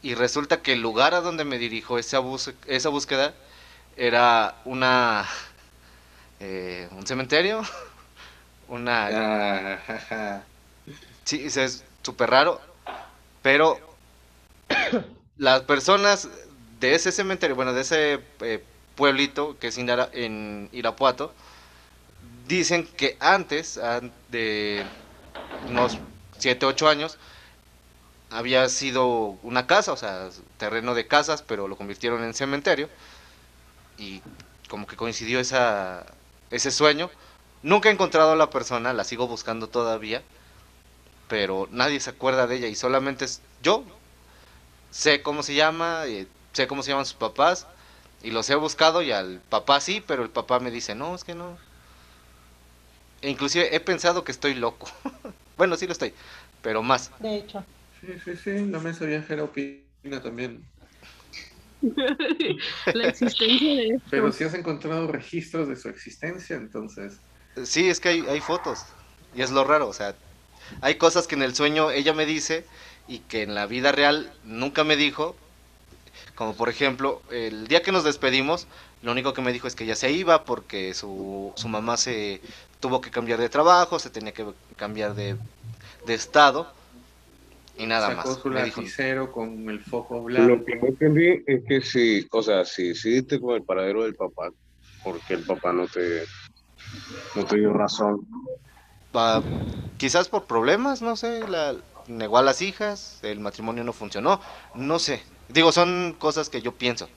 y 0.04 0.16
resulta 0.16 0.62
que 0.62 0.74
el 0.74 0.82
lugar 0.82 1.16
a 1.16 1.22
donde 1.22 1.46
me 1.46 1.58
dirijo 1.60 2.00
esa, 2.00 2.20
bus- 2.20 2.54
esa 2.68 2.90
búsqueda 2.90 3.36
era 3.98 4.58
una 4.66 5.28
eh, 6.40 6.88
un 6.92 7.06
cementerio, 7.08 7.62
una 8.68 9.10
Ah. 9.12 10.44
Sí, 11.26 11.44
es 11.46 11.84
súper 12.04 12.30
raro, 12.30 12.62
pero 13.42 13.80
las 15.38 15.62
personas 15.64 16.30
de 16.80 16.96
ese 16.96 17.12
cementerio, 17.12 17.56
bueno, 17.56 17.74
de 17.74 17.82
ese 17.82 18.20
eh, 18.42 18.64
pueblito 18.96 19.58
que 19.60 19.68
es 19.68 19.78
en, 19.78 19.88
Ira- 19.88 20.10
en 20.14 20.70
Irapuato, 20.72 21.34
dicen 22.48 22.88
que 22.98 23.18
antes, 23.20 23.78
an- 23.78 24.14
de 24.30 24.86
unos 25.68 26.02
7, 26.38 26.66
8 26.66 26.88
años, 26.90 27.18
había 28.30 28.68
sido 28.70 29.08
una 29.44 29.66
casa, 29.68 29.92
o 29.94 29.98
sea, 29.98 30.30
terreno 30.58 30.94
de 30.94 31.08
casas, 31.08 31.42
pero 31.42 31.68
lo 31.68 31.78
convirtieron 31.78 32.24
en 32.24 32.34
cementerio, 32.34 32.90
y 33.98 34.22
como 34.70 34.88
que 34.88 34.96
coincidió 34.96 35.40
esa, 35.40 36.06
ese 36.52 36.72
sueño. 36.72 37.10
Nunca 37.64 37.90
he 37.90 37.92
encontrado 37.92 38.32
a 38.34 38.36
la 38.36 38.50
persona, 38.50 38.94
la 38.94 39.04
sigo 39.04 39.28
buscando 39.28 39.68
todavía 39.68 40.24
pero 41.30 41.70
nadie 41.72 42.00
se 42.02 42.10
acuerda 42.10 42.48
de 42.48 42.58
ella 42.58 42.68
y 42.68 42.76
solamente 42.76 43.24
es 43.24 43.42
yo 43.62 43.86
sé 44.92 45.22
cómo 45.22 45.44
se 45.44 45.54
llama, 45.54 46.06
eh, 46.08 46.28
sé 46.52 46.68
cómo 46.68 46.82
se 46.82 46.90
llaman 46.90 47.06
sus 47.06 47.16
papás 47.16 47.68
y 48.24 48.32
los 48.32 48.50
he 48.50 48.56
buscado 48.56 49.02
y 49.04 49.12
al 49.12 49.40
papá 49.48 49.80
sí, 49.80 50.04
pero 50.06 50.24
el 50.24 50.30
papá 50.30 50.60
me 50.60 50.72
dice, 50.72 50.96
no, 50.96 51.16
es 51.16 51.24
que 51.24 51.36
no. 51.36 51.58
E 53.22 53.30
inclusive 53.30 53.74
he 53.74 53.80
pensado 53.80 54.24
que 54.24 54.32
estoy 54.32 54.56
loco. 54.56 54.90
bueno, 55.58 55.78
sí 55.78 55.86
lo 55.86 55.94
estoy, 55.94 56.14
pero 56.64 56.82
más. 56.82 57.12
De 57.20 57.36
hecho. 57.36 57.64
Sí, 58.02 58.08
sí, 58.26 58.36
sí, 58.36 58.66
la 58.66 58.80
mesa 58.80 59.06
viajera 59.06 59.44
opina 59.44 60.22
también. 60.24 60.66
La 62.94 63.08
existencia 63.08 63.76
de 63.76 63.88
esto. 63.88 64.08
Pero 64.10 64.32
si 64.32 64.44
has 64.44 64.54
encontrado 64.54 65.08
registros 65.08 65.68
de 65.68 65.76
su 65.76 65.90
existencia, 65.90 66.56
entonces. 66.56 67.18
Sí, 67.64 67.90
es 67.90 68.00
que 68.00 68.10
hay, 68.10 68.26
hay 68.28 68.42
fotos 68.42 68.86
y 69.36 69.42
es 69.42 69.52
lo 69.52 69.64
raro, 69.64 69.88
o 69.88 69.94
sea, 69.94 70.16
hay 70.82 70.96
cosas 70.96 71.28
que 71.28 71.36
en 71.36 71.44
el 71.44 71.56
sueño 71.56 71.92
ella 71.92 72.14
me 72.14 72.26
dice 72.26 72.66
y 73.08 73.20
que 73.20 73.44
en 73.44 73.56
la 73.56 73.66
vida 73.66 73.92
real 73.92 74.32
nunca 74.44 74.84
me 74.84 74.96
dijo, 74.96 75.36
como 76.36 76.56
por 76.56 76.70
ejemplo, 76.70 77.22
el 77.32 77.68
día 77.68 77.82
que 77.82 77.92
nos 77.92 78.04
despedimos, 78.04 78.68
lo 79.02 79.12
único 79.12 79.34
que 79.34 79.42
me 79.42 79.54
dijo 79.54 79.68
es 79.68 79.76
que 79.76 79.86
ya 79.86 79.96
se 79.96 80.12
iba 80.12 80.44
porque 80.46 80.94
su, 80.94 81.54
su 81.56 81.68
mamá 81.68 81.98
se 81.98 82.42
tuvo 82.80 83.02
que 83.02 83.12
cambiar 83.12 83.40
de 83.40 83.50
trabajo, 83.50 84.00
se 84.00 84.10
tenía 84.10 84.34
que 84.34 84.46
cambiar 84.76 85.16
de, 85.16 85.36
de 86.06 86.14
estado 86.14 86.79
y 87.80 87.86
nada 87.88 88.10
sacó 88.10 88.30
más. 88.30 88.40
su 88.40 88.50
lapicero 88.52 89.32
con 89.32 89.70
el 89.70 89.80
foco 89.82 90.18
Lo 90.18 90.26
blanco. 90.26 90.66
que 90.66 90.76
no 90.76 90.88
entendí 90.88 91.44
es 91.48 91.64
que 91.68 91.82
si, 91.82 92.28
o 92.32 92.44
sea, 92.44 92.66
si 92.66 92.92
diste 92.92 93.40
con 93.40 93.56
el 93.56 93.64
paradero 93.64 94.04
del 94.04 94.16
papá, 94.16 94.50
porque 95.04 95.34
el 95.34 95.44
papá 95.46 95.74
no 95.74 95.88
te, 95.88 96.24
no 97.36 97.46
te 97.46 97.56
dio 97.58 97.74
razón. 97.74 98.28
"Pa- 99.12 99.44
quizás 99.98 100.28
por 100.28 100.46
problemas, 100.46 101.02
no 101.02 101.16
sé, 101.16 101.48
la, 101.48 101.76
negó 102.08 102.38
a 102.38 102.42
las 102.44 102.62
hijas, 102.62 103.20
el 103.24 103.40
matrimonio 103.40 103.84
no 103.84 103.94
funcionó, 103.94 104.42
no 104.74 105.00
sé. 105.00 105.24
Digo, 105.48 105.72
son 105.72 106.16
cosas 106.20 106.50
que 106.50 106.62
yo 106.62 106.74
pienso. 106.74 107.10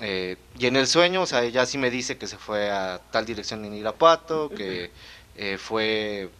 Eh, 0.00 0.36
y 0.58 0.66
en 0.66 0.76
el 0.76 0.86
sueño, 0.88 1.22
o 1.22 1.26
sea, 1.26 1.42
ella 1.44 1.64
sí 1.66 1.78
me 1.78 1.90
dice 1.90 2.18
que 2.18 2.26
se 2.26 2.36
fue 2.36 2.70
a 2.70 3.00
tal 3.12 3.24
dirección 3.24 3.64
en 3.64 3.74
Irapuato, 3.74 4.50
que 4.50 4.90
eh, 5.36 5.56
fue, 5.58 6.30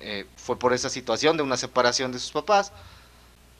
eh, 0.00 0.26
fue 0.36 0.58
por 0.58 0.72
esa 0.72 0.90
situación 0.90 1.36
de 1.36 1.42
una 1.42 1.56
separación 1.56 2.12
de 2.12 2.18
sus 2.18 2.32
papás, 2.32 2.72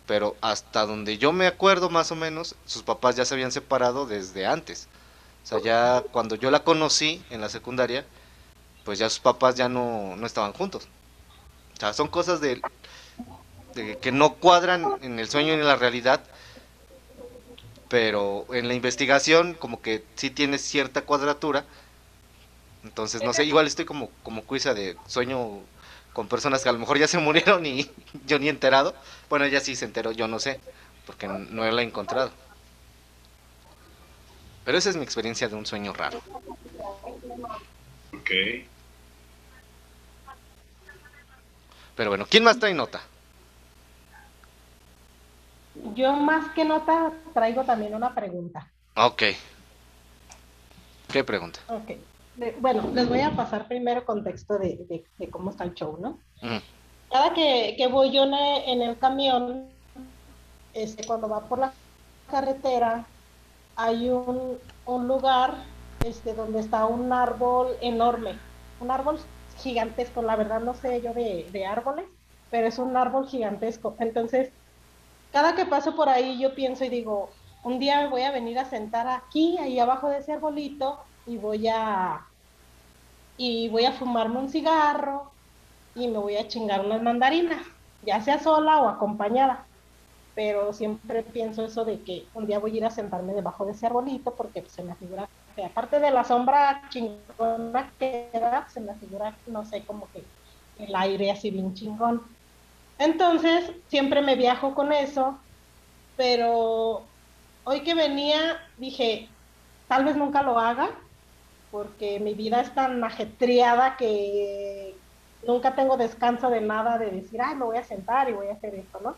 pero 0.07 0.37
hasta 0.41 0.87
donde 0.87 1.19
yo 1.19 1.33
me 1.33 1.47
acuerdo 1.47 1.91
más 1.91 2.13
o 2.13 2.17
menos, 2.17 2.55
sus 2.67 2.83
papás 2.83 3.17
ya 3.17 3.25
se 3.25 3.35
habían 3.35 3.53
separado 3.53 4.07
desde 4.07 4.47
antes. 4.47 4.89
O 5.45 5.49
sea, 5.49 5.61
ya 5.61 6.05
cuando 6.13 6.37
yo 6.37 6.51
la 6.51 6.65
conocí 6.65 7.25
en 7.31 7.41
la 7.41 7.49
secundaria, 7.49 8.05
pues 8.85 8.99
ya 8.99 9.11
sus 9.11 9.21
papás 9.21 9.57
ya 9.57 9.69
no, 9.69 10.17
no 10.17 10.27
estaban 10.27 10.53
juntos. 10.53 10.89
O 11.77 11.81
sea, 11.81 11.93
son 11.93 12.09
cosas 12.09 12.41
de, 12.41 12.63
de 13.75 13.99
que 13.99 14.13
no 14.13 14.35
cuadran 14.35 14.97
en 15.03 15.19
el 15.19 15.29
sueño 15.29 15.51
y 15.51 15.61
en 15.61 15.67
la 15.67 15.77
realidad, 15.77 16.23
pero 17.89 18.47
en 18.53 18.69
la 18.69 18.75
investigación 18.75 19.55
como 19.55 19.81
que 19.81 20.05
sí 20.17 20.31
tiene 20.31 20.59
cierta 20.59 21.03
cuadratura. 21.03 21.65
Entonces, 22.85 23.23
no 23.23 23.33
sé, 23.33 23.45
igual 23.45 23.67
estoy 23.67 23.85
como, 23.85 24.11
como 24.23 24.43
cuisa 24.43 24.75
de 24.75 24.97
sueño 25.07 25.61
con 26.17 26.29
personas 26.29 26.63
que 26.63 26.71
a 26.71 26.73
lo 26.73 26.79
mejor 26.79 26.97
ya 26.97 27.07
se 27.07 27.19
murieron 27.27 27.67
y 27.67 27.91
yo 28.25 28.39
ni 28.39 28.47
he 28.47 28.51
enterado. 28.51 28.95
Bueno, 29.29 29.45
ella 29.45 29.61
sí 29.61 29.77
se 29.77 29.85
enteró, 29.85 30.13
yo 30.13 30.27
no 30.27 30.39
sé, 30.39 30.59
porque 31.05 31.29
no 31.29 31.71
la 31.71 31.83
he 31.83 31.85
encontrado. 31.85 32.31
Pero 34.65 34.79
esa 34.79 34.89
es 34.89 34.97
mi 34.97 35.03
experiencia 35.03 35.47
de 35.47 35.55
un 35.55 35.67
sueño 35.67 35.93
raro. 35.93 36.23
Ok. 38.15 38.31
Pero 41.95 42.11
bueno, 42.11 42.27
¿quién 42.31 42.45
más 42.45 42.59
trae 42.59 42.73
nota? 42.73 43.03
Yo 45.95 46.15
más 46.15 46.51
que 46.55 46.65
nota 46.65 47.13
traigo 47.35 47.63
también 47.65 47.95
una 47.95 48.15
pregunta. 48.15 48.71
Ok. 48.95 49.23
¿Qué 51.13 51.25
pregunta? 51.25 51.61
Ok. 51.69 51.91
Bueno, 52.61 52.91
les 52.93 53.09
voy 53.09 53.21
a 53.21 53.35
pasar 53.37 53.67
primero 53.69 54.05
contexto 54.05 54.59
de, 54.59 54.85
de- 54.89 55.05
de 55.17 55.31
cómo 55.31 55.51
está 55.51 55.65
el 55.65 55.75
show, 55.75 55.97
¿no? 55.99 56.23
Cada 57.11 57.35
que, 57.35 57.75
que 57.79 57.89
voy 57.89 58.13
yo 58.13 58.25
en 58.25 58.35
el, 58.35 58.65
en 58.71 58.83
el 58.83 58.99
camión, 58.99 59.73
este, 60.73 61.07
cuando 61.07 61.29
va 61.29 61.49
por 61.49 61.59
la 61.59 61.79
carretera, 62.27 63.15
hay 63.77 64.11
un, 64.11 64.61
un 64.85 65.09
lugar 65.09 65.67
este, 66.01 66.35
donde 66.35 66.61
está 66.61 66.87
un 66.87 67.13
árbol 67.13 67.77
enorme, 67.83 68.41
un 68.79 68.91
árbol 68.91 69.21
gigantesco, 69.59 70.23
la 70.23 70.37
verdad 70.37 70.61
no 70.61 70.75
sé 70.75 71.03
yo 71.03 71.15
de, 71.15 71.51
de 71.53 71.67
árboles, 71.67 72.07
pero 72.51 72.69
es 72.69 72.79
un 72.79 72.97
árbol 72.97 73.29
gigantesco. 73.29 73.97
Entonces, 74.01 74.55
cada 75.31 75.55
que 75.55 75.67
paso 75.67 75.95
por 75.97 76.09
ahí 76.09 76.41
yo 76.41 76.55
pienso 76.55 76.85
y 76.85 76.89
digo, 76.89 77.39
un 77.63 77.79
día 77.79 78.03
me 78.03 78.09
voy 78.09 78.23
a 78.23 78.31
venir 78.33 78.59
a 78.59 78.65
sentar 78.65 79.07
aquí, 79.09 79.59
ahí 79.59 79.79
abajo 79.79 80.09
de 80.09 80.19
ese 80.19 80.33
arbolito, 80.33 81.01
y 81.27 81.37
voy 81.39 81.69
a 81.69 82.27
y 83.37 83.69
voy 83.69 83.85
a 83.85 83.93
fumarme 83.93 84.39
un 84.39 84.49
cigarro 84.49 85.33
y 85.95 86.09
me 86.09 86.19
voy 86.19 86.37
a 86.37 86.49
chingar 86.49 86.85
unas 86.85 87.03
mandarinas, 87.03 87.67
ya 88.03 88.21
sea 88.21 88.39
sola 88.39 88.81
o 88.81 88.89
acompañada. 88.89 89.69
Pero 90.35 90.73
siempre 90.73 91.23
pienso 91.23 91.65
eso 91.65 91.85
de 91.85 92.05
que 92.05 92.29
un 92.35 92.47
día 92.47 92.59
voy 92.59 92.75
a 92.75 92.77
ir 92.77 92.85
a 92.85 92.91
sentarme 92.91 93.35
debajo 93.35 93.65
de 93.65 93.73
ese 93.73 93.87
arbolito 93.87 94.37
porque 94.37 94.69
se 94.69 94.83
me 94.85 94.95
figura 94.97 95.29
que 95.55 95.65
aparte 95.65 95.99
de 96.01 96.11
la 96.11 96.25
sombra 96.25 96.83
chingona 96.91 97.95
que 97.99 98.31
da, 98.35 98.69
se 98.69 98.81
me 98.81 98.95
figura, 98.99 99.39
no 99.47 99.65
sé, 99.65 99.85
como 99.87 100.11
que 100.11 100.31
el 100.77 100.95
aire 100.95 101.31
así 101.31 101.51
bien 101.51 101.75
chingón. 101.75 102.37
Entonces, 102.99 103.73
siempre 103.89 104.23
me 104.23 104.37
viajo 104.37 104.75
con 104.75 104.93
eso, 104.93 105.39
pero 106.17 107.13
hoy 107.65 107.83
que 107.83 107.95
venía 107.95 108.59
dije, 108.77 109.29
tal 109.89 110.05
vez 110.05 110.17
nunca 110.17 110.43
lo 110.43 110.59
haga, 110.59 111.06
porque 111.77 112.21
mi 112.21 112.33
vida 112.33 112.63
es 112.63 112.75
tan 112.75 113.05
ajetreada 113.05 113.99
que 113.99 114.95
nunca 115.47 115.75
tengo 115.75 115.99
descanso 115.99 116.49
de 116.49 116.63
nada 116.63 116.97
de 116.97 117.11
decir, 117.11 117.39
ay, 117.43 117.55
me 117.55 117.67
voy 117.67 117.77
a 117.77 117.85
sentar 117.85 118.31
y 118.31 118.33
voy 118.33 118.47
a 118.47 118.55
hacer 118.55 118.75
esto, 118.75 118.99
¿no? 119.05 119.15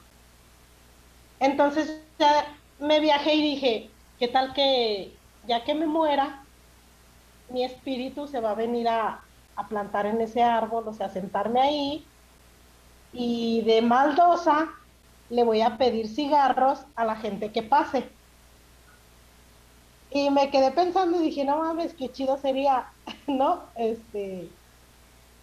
Entonces 1.39 2.03
ya 2.19 2.47
me 2.81 2.99
viajé 2.99 3.35
y 3.35 3.43
dije, 3.43 3.91
¿qué 4.19 4.27
tal 4.27 4.55
que 4.55 5.13
ya 5.47 5.63
que 5.63 5.73
me 5.73 5.87
muera, 5.87 6.43
mi 7.49 7.63
espíritu 7.63 8.27
se 8.27 8.41
va 8.41 8.51
a 8.51 8.55
venir 8.55 8.89
a, 8.89 9.21
a 9.55 9.69
plantar 9.69 10.07
en 10.07 10.21
ese 10.21 10.43
árbol, 10.43 10.89
o 10.89 10.93
sea, 10.93 11.07
a 11.07 11.11
sentarme 11.11 11.61
ahí 11.61 12.05
y 13.13 13.61
de 13.61 13.83
maldosa 13.83 14.69
le 15.31 15.45
voy 15.45 15.61
a 15.61 15.79
pedir 15.79 16.09
cigarros 16.09 16.81
a 16.97 17.05
la 17.05 17.15
gente 17.15 17.53
que 17.53 17.63
pase. 17.63 18.18
Y 20.11 20.31
me 20.31 20.51
quedé 20.51 20.73
pensando 20.73 21.19
y 21.21 21.25
dije, 21.25 21.45
no 21.45 21.59
mames, 21.59 21.95
qué 21.95 22.11
chido 22.11 22.39
sería, 22.39 22.95
¿no? 23.27 23.73
Este, 23.75 24.59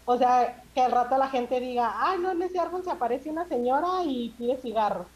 o 0.05 0.17
sea, 0.17 0.63
que 0.73 0.81
al 0.81 0.91
rato 0.93 1.17
la 1.17 1.29
gente 1.29 1.59
diga, 1.59 1.93
ay, 1.97 2.19
no, 2.21 2.31
en 2.31 2.41
ese 2.43 2.59
árbol 2.59 2.83
se 2.83 2.91
aparece 2.91 3.31
una 3.31 3.47
señora 3.47 4.03
y 4.05 4.35
pide 4.37 4.57
cigarros. 4.61 5.11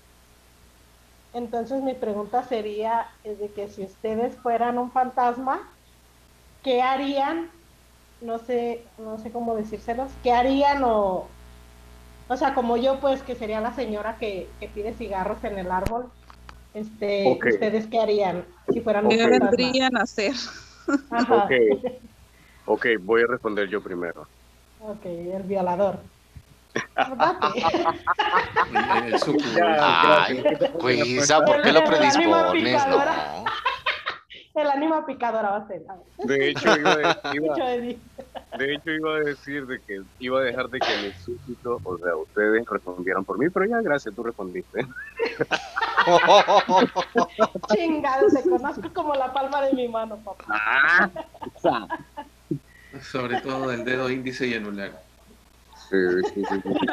Entonces 1.32 1.84
mi 1.84 1.94
pregunta 1.96 2.44
sería, 2.44 3.08
es 3.24 3.40
de 3.40 3.54
que 3.54 3.70
si 3.70 3.84
ustedes 3.86 4.42
fueran 4.42 4.78
un 4.80 4.92
fantasma, 4.92 5.78
¿qué 6.64 6.82
harían? 6.82 7.52
No 8.20 8.40
sé, 8.40 8.94
no 8.98 9.18
sé 9.20 9.32
cómo 9.32 9.56
decírselos, 9.56 10.18
¿qué 10.22 10.34
harían 10.34 10.84
o, 10.86 11.38
o 12.28 12.38
sea, 12.38 12.54
como 12.56 12.78
yo, 12.78 13.00
pues, 13.02 13.24
que 13.24 13.36
sería 13.36 13.62
la 13.62 13.74
señora 13.76 14.18
que, 14.20 14.58
que 14.60 14.70
pide 14.70 14.96
cigarros 14.96 15.44
en 15.44 15.60
el 15.60 15.72
árbol, 15.72 16.14
este, 16.74 17.28
Ok. 17.28 17.46
¿ustedes 17.48 17.88
qué 17.88 18.00
harían 18.00 18.46
si 18.72 18.82
fueran 18.82 19.06
un 19.06 19.12
¿Qué 19.12 19.28
vendrían 19.28 19.98
a 19.98 20.02
hacer? 20.02 20.34
Ajá. 21.12 21.46
Ok. 21.46 21.52
Ok, 22.66 22.86
voy 23.02 23.24
a 23.24 23.28
responder 23.28 23.68
yo 23.68 23.82
primero. 23.82 24.28
Ok, 24.80 25.06
el 25.06 25.44
violador. 25.44 26.00
Ay. 29.82 30.44
Cuisa, 30.80 31.44
¿por 31.44 31.62
qué 31.62 31.72
lo 31.72 31.84
predispones? 31.84 32.88
No. 32.88 33.46
El 34.62 34.70
ánima 34.70 35.06
picadora 35.06 35.52
va 35.52 35.58
a 35.58 35.68
ser. 35.68 35.84
a. 35.88 35.98
De 36.26 36.50
hecho, 36.50 36.76
iba 36.78 36.92
a, 36.92 36.98
de- 36.98 37.16
iba- 37.34 37.56
hecho, 38.74 38.92
iba 38.92 39.16
a 39.16 39.20
decir 39.20 39.66
de 39.66 39.80
que 39.86 40.02
iba 40.20 40.40
a 40.40 40.44
dejar 40.44 40.70
de 40.70 40.80
que 40.80 40.98
mis 41.04 41.18
súbditos, 41.24 41.82
o 41.84 41.98
sea, 41.98 42.16
ustedes 42.16 42.64
respondieran 42.70 43.26
por 43.26 43.38
mí, 43.38 43.50
pero 43.50 43.66
ya, 43.68 43.82
gracias, 43.82 44.16
tú 44.16 44.24
respondiste. 44.24 44.80
Chingado, 47.68 48.28
te 48.30 48.50
conozco 48.50 48.94
como 48.94 49.14
la 49.14 49.34
palma 49.34 49.62
de 49.62 49.74
mi 49.74 49.88
mano, 49.88 50.24
papá. 50.24 50.46
Ah, 50.50 51.12
Sobre 53.02 53.40
todo 53.42 53.72
el 53.72 53.86
dedo 53.86 54.10
índice 54.10 54.48
y 54.48 54.56
anular. 54.56 55.04
Sí, 55.90 55.98
sí, 56.34 56.44
sí, 56.46 56.62
sí, 56.64 56.74
sí. 56.80 56.88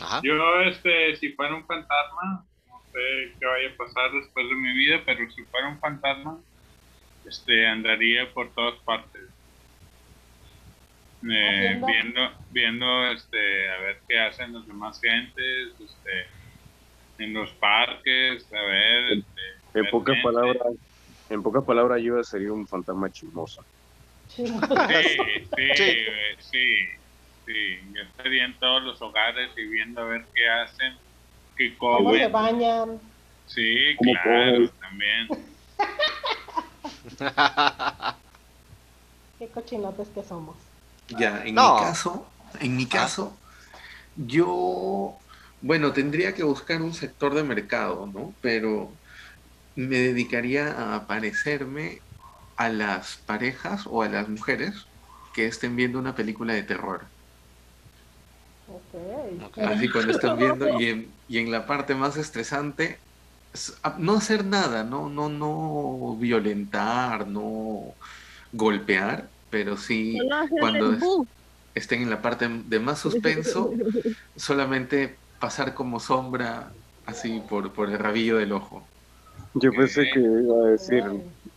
Ajá. 0.00 0.20
Yo, 0.24 0.32
este, 0.66 1.16
si 1.16 1.32
fuera 1.34 1.54
un 1.54 1.66
fantasma, 1.66 2.46
sé 2.92 3.36
qué 3.40 3.46
vaya 3.46 3.70
a 3.70 3.76
pasar 3.76 4.12
después 4.12 4.48
de 4.48 4.54
mi 4.56 4.72
vida, 4.74 5.02
pero 5.06 5.28
si 5.30 5.44
fuera 5.46 5.68
un 5.68 5.80
fantasma, 5.80 6.42
este, 7.24 7.66
andaría 7.66 8.32
por 8.34 8.54
todas 8.54 8.80
partes. 8.84 9.22
Eh, 11.30 11.80
viendo, 11.86 12.20
viendo, 12.50 13.06
este, 13.12 13.68
a 13.70 13.78
ver 13.80 14.02
qué 14.08 14.18
hacen 14.18 14.52
las 14.52 14.66
demás 14.66 15.00
gentes, 15.00 15.80
este, 15.80 16.26
en 17.18 17.32
los 17.32 17.52
parques, 17.54 18.52
a 18.52 18.62
ver, 18.62 19.04
este, 19.18 19.40
En 19.74 19.90
pocas 19.90 20.16
Realmente. 20.16 20.22
palabras, 20.22 20.74
en 21.28 21.42
pocas 21.42 21.64
palabras, 21.64 22.02
yo 22.02 22.22
sería 22.24 22.52
un 22.52 22.66
fantasma 22.66 23.10
chismoso. 23.10 23.64
Sí, 24.26 24.44
sí, 24.46 25.72
Sí. 25.74 25.82
eh, 25.82 26.36
sí, 26.40 26.76
sí. 27.46 27.92
Yo 27.94 28.02
estaría 28.02 28.44
en 28.44 28.58
todos 28.58 28.82
los 28.82 29.00
hogares 29.02 29.50
y 29.56 29.66
viendo 29.68 30.00
a 30.02 30.04
ver 30.06 30.28
qué 30.34 30.48
hacen, 30.48 30.98
qué 31.56 31.76
¿Cómo 31.78 32.12
se 32.14 32.28
bañan? 32.28 33.00
Sí, 33.46 33.96
¿Cómo 33.98 34.12
claro, 34.22 34.58
comen? 34.58 34.70
también. 34.80 35.28
Qué 39.38 39.48
cochinotes 39.48 40.08
que 40.08 40.22
somos. 40.22 40.56
Ya, 41.08 41.44
en 41.44 41.54
No. 41.54 41.74
mi 41.74 41.80
caso, 41.80 42.34
en 42.60 42.76
mi 42.76 42.86
caso, 42.88 43.38
yo, 44.14 45.18
bueno, 45.60 45.92
tendría 45.92 46.34
que 46.34 46.44
buscar 46.44 46.82
un 46.82 46.94
sector 46.94 47.34
de 47.34 47.44
mercado, 47.44 48.06
¿no? 48.06 48.36
Pero 48.42 49.00
me 49.76 49.98
dedicaría 49.98 50.72
a 50.72 50.96
aparecerme 50.96 52.02
a 52.56 52.70
las 52.70 53.18
parejas 53.26 53.84
o 53.86 54.02
a 54.02 54.08
las 54.10 54.28
mujeres 54.30 54.90
que 55.34 55.46
estén 55.46 55.76
viendo 55.76 55.98
una 56.00 56.16
película 56.16 56.54
de 56.54 56.64
terror. 56.64 57.11
Ok. 58.66 58.94
Ok. 59.40 59.58
Así 59.58 59.88
cuando 59.90 60.12
están 60.12 60.36
viendo 60.36 60.68
y 60.68 60.86
en, 60.86 61.20
y 61.26 61.38
en 61.38 61.50
la 61.50 61.66
parte 61.66 61.94
más 61.94 62.16
estresante, 62.16 63.02
no 63.98 64.16
hacer 64.16 64.44
nada, 64.44 64.84
no, 64.84 65.08
no, 65.10 65.28
no 65.28 66.16
violentar, 66.18 67.26
no 67.28 67.96
golpear, 68.52 69.32
pero 69.48 69.76
sí 69.76 70.36
cuando 70.56 70.92
es- 70.94 71.22
estén 71.74 72.02
en 72.02 72.10
la 72.10 72.22
parte 72.22 72.48
de 72.48 72.80
más 72.80 73.00
suspenso, 73.00 73.82
solamente 74.36 75.22
pasar 75.38 75.74
como 75.74 76.00
sombra 76.00 76.76
así 77.04 77.40
por, 77.40 77.72
por 77.72 77.90
el 77.90 77.98
rabillo 77.98 78.36
del 78.38 78.52
ojo. 78.52 78.92
Yo 79.54 79.74
pensé 79.74 80.08
que 80.08 80.20
iba 80.20 80.66
a 80.66 80.70
decir, 80.70 81.04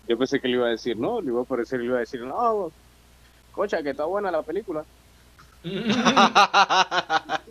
yo 0.07 0.17
pensé 0.17 0.39
que 0.39 0.47
le 0.47 0.55
iba 0.55 0.67
a 0.67 0.69
decir, 0.71 0.97
no, 0.97 1.21
le 1.21 1.29
iba 1.31 1.39
a 1.41 1.43
aparecer 1.43 1.79
y 1.79 1.83
le 1.83 1.89
iba 1.89 1.97
a 1.97 1.99
decir, 2.01 2.21
no, 2.21 2.73
cocha, 3.51 3.83
que 3.83 3.91
está 3.91 4.05
buena 4.05 4.31
la 4.31 4.43
película. 4.43 4.85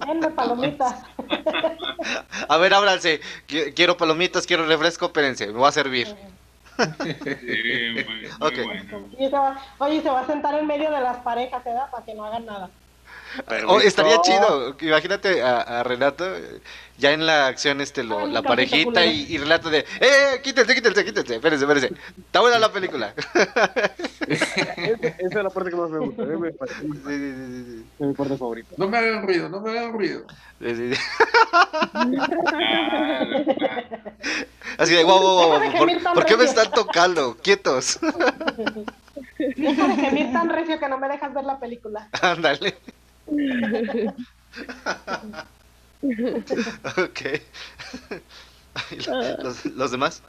Denme 0.06 0.30
palomitas. 0.34 0.94
A 2.48 2.56
ver, 2.58 2.72
ábranse. 2.74 3.20
Qui- 3.48 3.72
Quiero 3.74 3.96
palomitas, 3.96 4.46
quiero 4.46 4.66
refresco, 4.66 5.06
espérense, 5.06 5.46
me 5.48 5.52
voy 5.54 5.68
a 5.68 5.72
servir. 5.72 6.06
Sí, 6.06 6.14
muy, 7.94 8.04
muy 8.04 8.26
Ok. 8.40 8.54
bueno. 8.64 9.08
Y 9.18 9.24
se 9.26 9.30
va- 9.30 9.58
oye, 9.78 10.00
se 10.02 10.10
va 10.10 10.20
a 10.20 10.26
sentar 10.26 10.54
en 10.54 10.66
medio 10.66 10.90
de 10.90 11.00
las 11.00 11.18
parejas, 11.18 11.62
¿verdad? 11.64 11.90
Para 11.90 12.04
que 12.04 12.14
no 12.14 12.24
hagan 12.24 12.46
nada. 12.46 12.70
Oh, 13.66 13.80
estaría 13.80 14.20
chido. 14.22 14.76
Imagínate 14.80 15.42
a, 15.42 15.60
a 15.60 15.82
Renato 15.82 16.24
eh, 16.36 16.60
ya 16.98 17.12
en 17.12 17.26
la 17.26 17.46
acción, 17.48 17.80
este, 17.80 18.04
lo- 18.04 18.20
Ay, 18.26 18.32
la 18.32 18.42
parejita 18.42 19.04
y, 19.06 19.26
y 19.28 19.38
Renato 19.38 19.70
de, 19.70 19.84
¡eh, 20.00 20.40
quítense, 20.42 20.74
quítense, 20.74 21.04
quítense! 21.04 21.34
Espérense, 21.36 21.64
espérense. 21.64 21.92
Está 22.18 22.40
buena 22.40 22.58
la 22.58 22.70
película. 22.72 23.12
Esa, 24.28 24.62
es 25.18 25.34
la 25.34 25.50
parte 25.50 25.70
que 25.70 25.76
más 25.76 25.90
me 25.90 25.98
gusta, 25.98 26.22
es 26.22 26.28
mi, 26.38 26.50
parte- 26.58 26.74
Sí, 26.80 26.88
sí, 26.92 27.34
sí, 27.34 27.64
sí. 27.64 27.84
es 27.98 28.06
mi 28.06 28.14
parte 28.14 28.36
favorita. 28.36 28.74
No 28.78 28.88
me 28.88 28.98
hagan 28.98 29.22
ruido, 29.26 29.48
no 29.48 29.60
me 29.60 29.70
hagan 29.70 29.92
ruido. 29.92 30.22
Sí, 30.60 30.74
sí, 30.76 30.94
sí. 30.94 31.00
Claro, 31.92 33.44
claro. 33.58 33.84
Así 34.78 34.94
de, 34.94 35.04
wow, 35.04 35.20
wow, 35.20 35.36
wow, 35.48 35.60
Deja 35.60 35.72
de 35.72 35.78
¿por, 35.78 35.88
gemir 35.88 36.02
tan 36.02 36.14
por 36.14 36.24
qué 36.26 36.36
me 36.36 36.44
están 36.44 36.70
tocando? 36.70 37.36
Quietos. 37.42 37.98
Deja 39.38 39.88
de 39.88 39.94
gemir 39.96 40.32
tan 40.32 40.48
recio 40.48 40.78
que 40.78 40.88
no 40.88 40.98
me 40.98 41.08
dejas 41.08 41.32
ver 41.34 41.44
la 41.44 41.58
película. 41.58 42.08
Ándale. 42.22 42.76
Ok. 46.98 47.20
¿Los, 49.42 49.64
los 49.66 49.90
demás? 49.90 50.22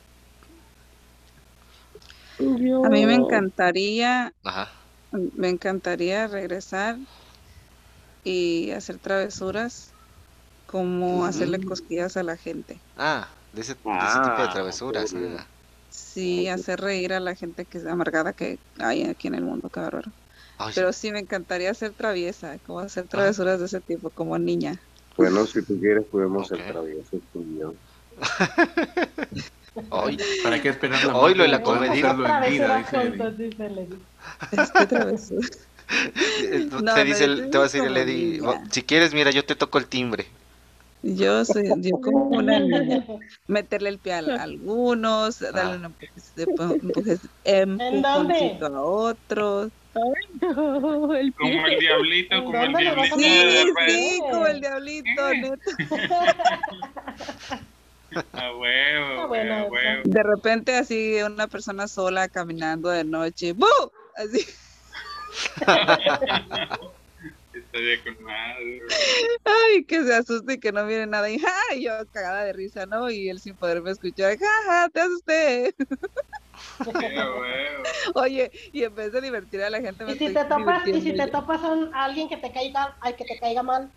Yo- 2.40 2.86
A 2.86 2.90
mí 2.90 3.06
me 3.06 3.16
encantaría, 3.16 4.32
Ajá. 4.44 4.70
me 5.12 5.50
encantaría 5.50 6.28
regresar 6.28 6.98
y 8.24 8.72
hacer 8.72 9.00
travesuras 9.00 9.96
como 10.68 11.26
hacerle 11.26 11.60
cosquillas 11.62 12.18
a 12.18 12.24
la 12.24 12.38
gente. 12.38 12.84
Ah, 12.98 13.28
de 13.54 13.62
ese, 13.62 13.76
de 14.00 14.06
ese 14.06 14.20
tipo 14.20 14.42
de 14.42 14.48
Ah, 14.48 14.54
travesuras. 14.54 15.14
ah. 15.16 15.48
Sí, 15.90 16.48
hacer 16.48 16.80
reír 16.82 17.14
a 17.14 17.20
la 17.20 17.36
gente 17.36 17.66
que 17.66 17.78
es 17.80 17.86
amargada 17.86 18.34
que 18.34 18.58
hay 18.80 19.04
aquí 19.04 19.28
en 19.28 19.36
el 19.36 19.46
mundo, 19.46 19.70
qué 19.70 19.80
bárbaro. 19.80 20.12
Ay, 20.58 20.72
Pero 20.76 20.94
sí 20.94 21.12
me 21.12 21.20
encantaría 21.20 21.74
ser 21.74 21.94
traviesa, 21.94 22.58
como 22.60 22.80
hacer 22.80 23.08
travesuras 23.08 23.60
de 23.60 23.66
ese 23.66 23.82
tipo, 23.82 24.10
como 24.10 24.38
niña. 24.38 24.80
Bueno, 25.18 25.46
si 25.46 25.64
tú 25.66 25.80
quieres 25.80 26.06
podemos 26.12 26.52
Ok. 26.52 26.58
ser 26.58 26.72
traviesos 26.72 27.22
tú 27.32 27.46
y 27.50 27.60
yo. 27.60 27.74
ay, 29.92 30.18
¿Para 30.44 30.62
qué 30.62 30.70
esperar 30.70 31.04
la 31.06 31.18
Oílo 31.18 31.44
en 31.44 31.52
la 31.52 31.58
hacerlo 31.58 31.86
en 31.86 31.92
vida, 32.42 32.48
dice. 32.48 32.68
Este 34.52 34.86
travesura. 34.88 35.48
eh, 36.52 36.68
No, 36.72 36.94
te 36.94 37.04
dice 37.04 37.26
el- 37.26 37.50
te 37.50 37.58
va 37.58 37.66
a 37.66 37.68
decir 37.68 37.84
el 37.84 37.98
Eddie, 37.98 38.40
niña. 38.40 38.50
"Oh, 38.50 38.56
si 38.72 38.84
quieres, 38.84 39.14
mira, 39.14 39.32
yo 39.32 39.44
te 39.46 39.56
toco 39.56 39.78
el 39.78 39.88
timbre. 39.88 40.26
Yo 41.02 41.44
soy 41.46 41.70
yo 41.82 42.00
como 42.02 42.30
una 42.30 42.60
niña. 42.60 42.68
Meterle 43.48 43.90
el 43.90 44.00
pie 44.00 44.14
a 44.14 44.20
a 44.20 44.44
algunos, 44.44 45.40
darle 45.40 45.62
Ah. 45.62 45.76
un 45.76 45.86
empujoncito 45.86 46.64
a 48.66 48.82
otros. 48.82 49.70
No, 49.96 50.14
el 51.16 51.34
Como 51.34 51.66
el 51.66 51.80
diablito, 51.80 52.44
como 52.44 52.58
el 52.58 52.62
¿Dónde 52.74 52.84
le 52.84 52.96
vas 52.96 53.12
a 53.12 53.16
diablito. 53.16 53.80
Sí, 53.88 53.90
sí, 53.90 54.20
como 54.20 54.48
el 54.48 54.62
diablito. 54.62 55.22
A 58.32 58.56
huevo, 58.56 59.24
a 59.24 59.28
huevo. 59.28 59.76
De 60.06 60.24
repente 60.24 60.74
así 60.78 61.18
una 61.22 61.48
persona 61.48 61.86
sola 61.86 62.30
caminando 62.30 62.88
de 62.88 63.04
noche, 63.04 63.52
¡bu! 63.52 63.68
Así, 64.16 64.46
Estaría 67.54 68.04
con 68.04 68.24
madre. 68.24 68.82
ay, 69.44 69.84
que 69.86 70.04
se 70.04 70.14
asuste 70.14 70.54
y 70.54 70.60
que 70.60 70.72
no 70.72 70.86
mire 70.86 71.08
nada. 71.08 71.30
Y 71.30 71.42
¡ay! 71.72 71.84
yo 71.84 71.92
cagada 72.12 72.46
de 72.46 72.54
risa, 72.54 72.86
¿no? 72.86 73.10
Y 73.12 73.28
él 73.30 73.40
sin 73.40 73.58
poderme 73.58 73.92
escuchar, 73.92 74.38
¡ja, 74.38 74.46
ja! 74.66 74.90
Te 74.90 75.02
asusté. 75.02 75.76
Oye, 78.16 78.52
y 78.72 78.84
en 78.84 78.96
vez 78.96 79.12
de 79.12 79.22
divertir 79.22 79.62
a 79.62 79.70
la 79.70 79.82
gente, 79.82 80.06
me 80.06 80.14
Y 80.14 80.16
si 80.16 80.34
te 80.34 80.46
topas, 80.46 80.88
y 80.88 81.02
si 81.02 81.14
te 81.16 81.28
topas 81.28 81.62
a 81.64 82.04
alguien 82.04 82.30
que 82.30 82.38
te 82.38 82.52
caiga, 82.52 82.98
ay, 83.02 83.14
que 83.16 83.26
te 83.26 83.38
caiga 83.40 83.64
mal. 83.64 83.92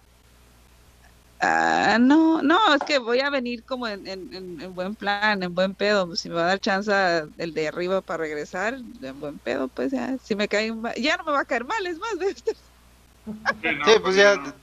Ah, 1.40 1.98
no, 2.00 2.42
no, 2.42 2.58
es 2.74 2.82
que 2.82 2.98
voy 2.98 3.20
a 3.20 3.30
venir 3.30 3.64
como 3.64 3.86
en, 3.86 4.04
en, 4.08 4.32
en- 4.34 4.60
en 4.60 4.74
buen 4.74 4.96
plan, 4.96 5.40
en 5.42 5.54
buen 5.54 5.74
pedo. 5.76 6.14
Si 6.16 6.28
me 6.28 6.34
va 6.34 6.42
a 6.42 6.46
dar 6.46 6.58
chance 6.60 6.90
el 7.36 7.52
de 7.54 7.68
arriba 7.68 8.02
para 8.02 8.24
regresar, 8.24 8.74
en 9.00 9.20
buen 9.20 9.38
pedo, 9.38 9.68
pues 9.68 9.92
ya, 9.92 10.16
si 10.18 10.34
me 10.34 10.48
cae 10.48 10.72
mal, 10.74 10.94
ya 10.96 11.16
no 11.16 11.24
me 11.24 11.32
va 11.32 11.40
a 11.40 11.44
caer 11.44 11.64
mal, 11.64 11.86
es 11.86 11.98
más, 11.98 12.18
de 12.18 12.34
Sí, 12.34 13.68
no, 13.78 13.84
Sí, 13.84 13.92
pues 14.02 14.16
ya. 14.16 14.34
no. 14.36 14.54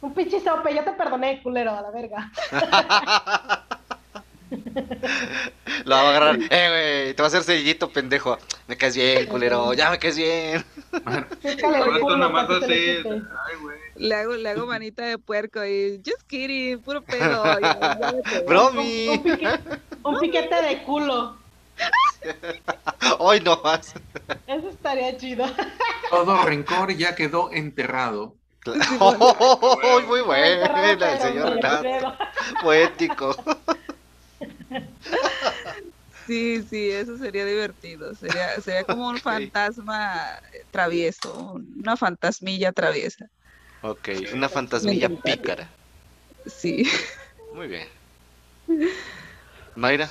Un 0.00 0.14
pinche 0.14 0.40
sope, 0.40 0.74
yo 0.74 0.84
te 0.84 0.92
perdoné, 0.92 1.42
culero, 1.42 1.72
a 1.72 1.82
la 1.82 1.90
verga. 1.90 2.30
Lo 5.84 5.94
va 5.94 6.00
a 6.02 6.08
agarrar. 6.10 6.38
Eh, 6.50 7.02
güey, 7.04 7.14
te 7.14 7.22
va 7.22 7.26
a 7.26 7.28
hacer 7.28 7.42
sellito, 7.42 7.90
pendejo. 7.90 8.38
Me 8.66 8.76
caes 8.76 8.96
bien, 8.96 9.26
culero. 9.26 9.72
Ya 9.74 9.90
me 9.90 9.98
caes 9.98 10.16
bien. 10.16 10.64
Nomás 11.02 12.48
le 12.48 12.56
así. 12.56 14.12
hago, 14.14 14.34
le 14.36 14.48
hago 14.48 14.66
manita 14.66 15.04
de 15.04 15.18
puerco 15.18 15.64
y 15.64 16.00
just 16.04 16.22
kidding, 16.26 16.80
puro 16.80 17.02
pedo. 17.04 17.44
ya, 17.60 17.78
ya 18.00 18.12
vete. 18.12 18.40
Bromi. 18.46 19.08
Un, 19.08 19.22
pique- 19.22 19.60
un 20.04 20.20
piquete 20.20 20.62
de 20.62 20.82
culo. 20.82 21.36
Hoy 23.18 23.40
no 23.40 23.60
más. 23.62 23.94
Eso 24.46 24.68
estaría 24.70 25.16
chido. 25.16 25.46
Todo 26.10 26.42
rencor 26.44 26.92
ya 26.96 27.14
quedó 27.14 27.50
enterrado. 27.52 28.34
Muy 30.06 30.20
buena, 30.22 30.92
el 30.92 31.20
señor 31.20 31.54
Renato. 31.54 32.14
Poético. 32.62 33.36
Sí, 36.26 36.62
sí, 36.62 36.90
eso 36.90 37.16
sería 37.16 37.46
divertido. 37.46 38.14
Sería, 38.14 38.60
sería 38.60 38.84
como 38.84 39.08
un 39.08 39.18
fantasma 39.18 40.38
travieso, 40.70 41.54
una 41.54 41.96
fantasmilla 41.96 42.70
traviesa. 42.72 43.30
Ok, 43.80 44.10
una 44.34 44.48
fantasmilla 44.50 45.08
pícara. 45.08 45.74
Sí. 46.44 46.84
Muy 47.54 47.68
bien. 47.68 47.88
Mayra, 49.74 50.10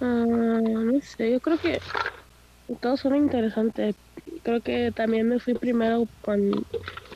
Ah, 0.00 0.24
no 0.26 1.00
sé, 1.00 1.30
yo 1.30 1.40
creo 1.40 1.58
que 1.58 1.78
todos 2.80 3.00
son 3.00 3.14
interesantes. 3.14 3.94
Creo 4.42 4.60
que 4.62 4.90
también 4.90 5.28
me 5.28 5.38
fui 5.38 5.54
primero 5.54 6.08
con, 6.22 6.40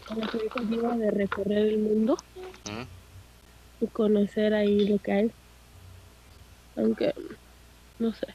con 0.07 0.19
la 0.21 0.29
iniciativa 0.33 0.97
de 0.97 1.11
recorrer 1.11 1.59
el 1.67 1.79
mundo 1.79 2.17
¿Mm? 2.65 2.96
Y 3.81 3.87
conocer 3.89 4.55
ahí 4.55 4.89
lo 4.89 4.99
que 4.99 5.13
hay. 5.13 5.33
Aunque, 6.77 7.13
no 7.99 8.13
sé. 8.13 8.27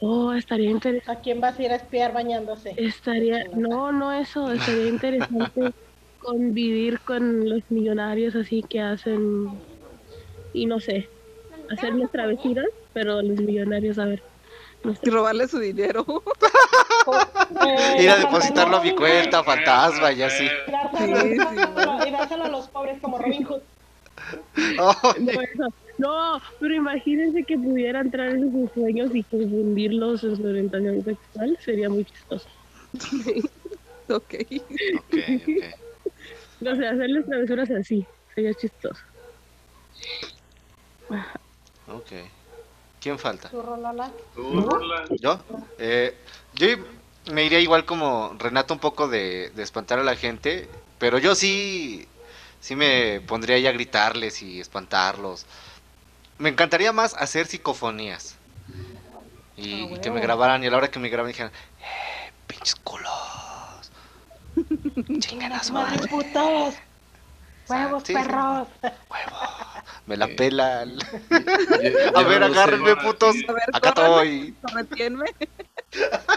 Oh, 0.00 0.32
estaría 0.32 0.70
interesante. 0.70 1.18
¿A 1.18 1.22
quién 1.22 1.40
vas 1.40 1.58
a 1.58 1.62
ir 1.62 1.72
a 1.72 1.76
espiar 1.76 2.12
bañándose? 2.12 2.74
Estaría, 2.76 3.44
no, 3.54 3.90
no 3.90 4.12
eso, 4.12 4.52
estaría 4.52 4.88
interesante 4.88 5.72
convivir 6.18 7.00
con 7.00 7.48
los 7.48 7.62
millonarios 7.70 8.36
así 8.36 8.62
que 8.68 8.80
hacen, 8.80 9.60
y 10.52 10.66
no 10.66 10.78
sé, 10.78 11.08
hacerles 11.70 12.10
travesuras, 12.12 12.66
pero 12.92 13.22
los 13.22 13.40
millonarios, 13.40 13.98
a 13.98 14.04
ver, 14.04 14.22
no 14.84 14.94
sé. 14.94 15.00
Y 15.04 15.10
robarle 15.10 15.48
su 15.48 15.58
dinero. 15.58 16.04
Ir 17.98 18.10
a 18.10 18.18
depositarlo 18.18 18.76
a 18.76 18.82
mi 18.82 18.94
cuenta, 18.94 19.42
fantasma, 19.42 20.12
y 20.12 20.22
así. 20.22 20.46
Y 22.06 22.10
dárselo 22.10 22.44
a 22.44 22.48
los 22.48 22.68
pobres 22.68 23.00
como 23.00 23.18
Robin 23.18 23.44
Hood. 23.44 23.62
No, 24.56 25.40
eso- 25.42 25.74
no, 25.98 26.40
pero 26.58 26.74
imagínense 26.74 27.44
que 27.46 27.56
pudiera 27.56 28.00
entrar 28.00 28.30
en 28.30 28.50
sus 28.50 28.70
sueños 28.72 29.10
y 29.14 29.24
confundirlos 29.24 30.24
en 30.24 30.36
su 30.36 30.42
orientación 30.44 31.04
sexual, 31.04 31.56
sería 31.60 31.88
muy 31.90 32.04
chistoso. 32.04 32.48
ok. 34.08 34.34
ok, 34.98 35.18
ok. 35.36 35.64
No 36.60 36.76
sé, 36.76 36.86
hacerles 36.86 37.26
travesuras 37.26 37.70
así, 37.72 38.06
sería 38.34 38.54
chistoso. 38.54 39.02
Ok. 41.88 42.12
¿Quién 43.00 43.18
falta? 43.18 43.48
¿Tú, 43.50 43.60
Rolala? 43.60 44.12
Tú, 44.34 44.60
Rola. 44.60 45.08
¿Yo? 45.20 45.38
Eh, 45.78 46.14
yo 46.54 46.68
me 47.32 47.44
iría 47.44 47.60
igual 47.60 47.84
como 47.84 48.34
Renato 48.38 48.74
un 48.74 48.80
poco 48.80 49.08
de, 49.08 49.50
de 49.50 49.62
espantar 49.62 49.98
a 49.98 50.04
la 50.04 50.14
gente, 50.14 50.68
pero 50.98 51.18
yo 51.18 51.34
sí, 51.34 52.06
sí 52.62 52.76
me 52.76 53.20
pondría 53.26 53.56
ahí 53.56 53.66
a 53.66 53.72
gritarles 53.72 54.40
y 54.40 54.60
espantarlos. 54.60 55.44
Me 56.38 56.48
encantaría 56.48 56.92
más 56.92 57.14
hacer 57.14 57.46
psicofonías. 57.46 58.36
Y, 59.56 59.82
Ah, 59.82 59.88
y 59.96 60.00
que 60.00 60.10
me 60.10 60.20
grabaran 60.20 60.62
y 60.64 60.66
a 60.68 60.70
la 60.70 60.76
hora 60.78 60.90
que 60.90 60.98
me 60.98 61.08
graban 61.10 61.28
dijeran, 61.30 61.52
¡eh, 61.52 62.32
pinches 62.46 62.76
culos! 62.76 63.10
¡Chinguen 65.18 65.52
a 65.52 65.62
su 65.62 65.72
¡Más 65.74 65.90
madre! 65.90 66.08
putos! 66.08 66.74
¡Huevos, 67.68 68.02
Sí, 68.06 68.12
perros! 68.14 68.68
¡Huevo! 68.82 69.38
Me 70.06 70.16
la 70.16 70.26
pelan. 70.28 70.96
A 72.14 72.22
ver, 72.22 72.42
agárrenme, 72.42 72.96
putos. 72.96 73.36
A 73.48 73.52
ver, 73.52 73.62
Acá 73.72 73.88
estoy. 73.90 74.56
Retienme. 74.74 75.26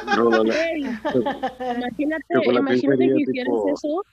No, 0.07 0.15
no, 0.29 0.43
no. 0.43 0.53
Ey, 0.53 0.81
imagínate, 0.81 2.25
imagínate 2.53 3.07
que 3.07 3.21
hicieras 3.21 3.53
tipo- 3.53 3.73
eso. 3.73 4.05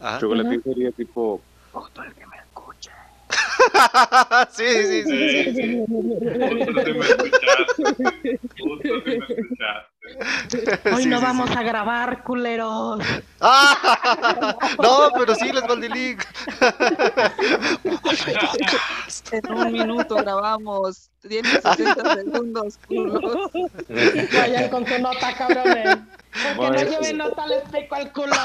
Ajá. 0.00 0.18
Chocolatín 0.18 0.62
sería 0.62 0.90
tipo. 0.92 1.40
sí, 4.50 4.64
sí, 4.66 5.02
sí, 5.04 5.28
sí, 5.30 5.54
sí. 5.54 5.84
Justo 5.86 6.84
si 6.84 6.92
me 6.92 7.06
escuchaste. 7.06 8.40
Justo 8.58 8.88
si 9.04 9.10
me 9.10 9.24
escuchaste. 9.26 9.89
Hoy 10.94 11.02
Sí, 11.02 11.08
no 11.08 11.18
sí, 11.18 11.24
vamos 11.24 11.50
sí. 11.50 11.56
a 11.56 11.62
grabar, 11.62 12.22
culeros. 12.22 13.00
¡Ah! 13.40 14.56
No, 14.82 15.10
pero 15.16 15.34
sí 15.34 15.52
les 15.52 15.64
el 15.64 15.80
link. 15.90 16.22
En 19.32 19.52
un 19.52 19.72
minuto 19.72 20.16
grabamos. 20.16 21.10
Tiene 21.26 21.48
60 21.50 22.14
segundos, 22.14 22.78
culos. 22.88 23.50
Vayan 24.32 24.68
con 24.70 24.86
su 24.86 24.98
nota, 24.98 25.34
cabrones. 25.34 25.98
El 26.32 26.42
que 26.42 26.54
no 26.54 26.62
Vale. 26.70 26.84
lleve 26.90 27.12
nota 27.12 27.46
les 27.46 27.62
pico 27.64 27.96
el 27.96 28.12
culo. 28.12 28.36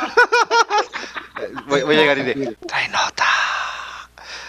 Voy, 1.67 1.83
voy 1.83 1.95
a 1.95 1.99
llegar 1.99 2.17
y 2.17 2.23
de, 2.23 2.57
trae 2.67 2.89
nota. 2.89 3.25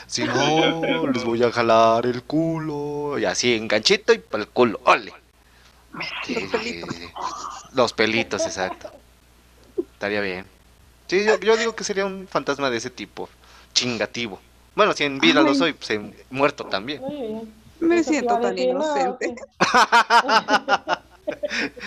Si 0.06 0.24
no, 0.24 1.06
les 1.12 1.24
voy 1.24 1.43
a 1.43 1.52
jalar 1.52 2.06
el 2.06 2.22
culo. 2.24 3.18
Y 3.18 3.24
así, 3.26 3.55
enganchito 3.55 4.12
y 4.12 4.18
para 4.18 4.43
el 4.44 4.48
culo. 4.48 4.80
¡Ole! 4.84 5.12
Sí, 6.24 6.35
sí, 6.35 6.48
sí, 6.62 6.82
sí. 6.82 7.09
Los 7.74 7.93
pelitos, 7.93 8.43
exacto. 8.44 8.90
Estaría 9.93 10.20
bien. 10.20 10.47
Sí, 11.06 11.24
yo, 11.24 11.39
yo 11.39 11.56
digo 11.56 11.74
que 11.74 11.85
sería 11.85 12.05
un 12.05 12.27
fantasma 12.28 12.70
de 12.70 12.78
ese 12.78 12.90
tipo. 12.90 13.28
Chingativo. 13.73 14.40
Bueno, 14.74 14.93
si 14.93 15.05
en 15.05 15.18
vida 15.18 15.40
lo 15.43 15.55
soy, 15.55 15.73
pues 15.73 15.90
en 15.90 16.14
muerto 16.31 16.64
también. 16.64 17.01
Muy 17.01 17.16
bien. 17.16 17.55
Me 17.81 17.98
Eso 17.98 18.10
siento 18.10 18.39
tan 18.39 18.55
no, 18.55 18.62
inocente. 18.62 19.35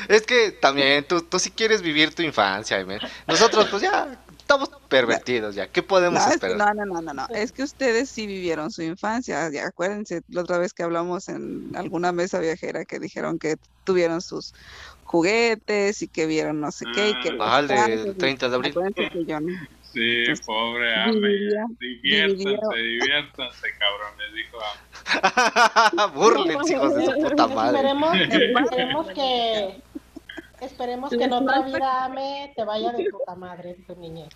Es 0.10 0.24
que 0.24 0.52
también 0.52 1.06
tú, 1.06 1.22
tú 1.22 1.40
sí 1.40 1.50
quieres 1.50 1.82
vivir 1.82 2.14
tu 2.14 2.22
infancia. 2.22 2.86
Nosotros, 3.26 3.68
pues 3.70 3.82
ya, 3.82 4.20
estamos 4.50 4.70
pervertidos 4.90 5.54
ya. 5.54 5.68
¿Qué 5.68 5.84
podemos 5.84 6.20
No, 6.20 6.32
es 6.32 6.40
que- 6.40 6.48
esperar? 6.48 6.76
no, 6.76 6.86
no, 6.86 6.94
no, 6.96 7.02
no, 7.02 7.14
no. 7.14 7.28
Es 7.36 7.52
que 7.52 7.62
ustedes 7.62 8.10
sí 8.10 8.26
vivieron 8.26 8.72
su 8.72 8.82
infancia. 8.82 9.48
Ya, 9.52 9.68
acuérdense 9.68 10.22
la 10.30 10.42
otra 10.42 10.58
vez 10.58 10.74
que 10.74 10.82
hablamos 10.82 11.30
en 11.30 11.72
alguna 11.76 12.12
mesa 12.12 12.40
viajera 12.40 12.84
que 12.86 13.00
dijeron 13.00 13.38
que 13.38 13.58
tuvieron 13.84 14.22
sus 14.22 14.54
juguetes 15.04 16.02
y 16.02 16.08
que 16.08 16.26
vieron 16.26 16.60
no 16.62 16.72
sé 16.72 16.86
qué 16.96 17.10
y 17.10 17.20
que 17.22 17.38
Ah, 17.40 17.60
el 17.60 17.68
trajes, 17.68 18.04
del 18.04 18.12
y- 18.14 18.18
30 18.18 18.50
de 18.50 18.56
abril. 18.56 18.74
Que 18.96 19.26
yo 19.26 19.40
no. 19.40 19.54
Sí, 19.92 20.24
pobre 20.46 20.94
Ame. 20.96 21.28
Diviértanse, 21.80 22.78
diviértanse, 22.78 23.68
cabrones, 23.80 24.34
dijo 24.36 24.58
Ame. 24.62 26.14
Burles, 26.16 26.72
hijos 26.72 26.96
de 26.96 27.06
su 27.06 27.12
puta 27.14 27.48
madre. 27.48 27.78
Esperemos, 27.78 28.16
esperemos 28.62 29.08
que 29.10 29.82
esperemos 30.62 31.10
que 31.10 31.24
en 31.24 31.34
otra 31.34 31.62
vida 31.62 32.06
Ame 32.06 32.54
te 32.56 32.64
vaya 32.64 32.92
de 32.92 33.10
puta 33.10 33.36
madre 33.36 33.76
tu 33.88 33.96
niñez. 33.96 34.30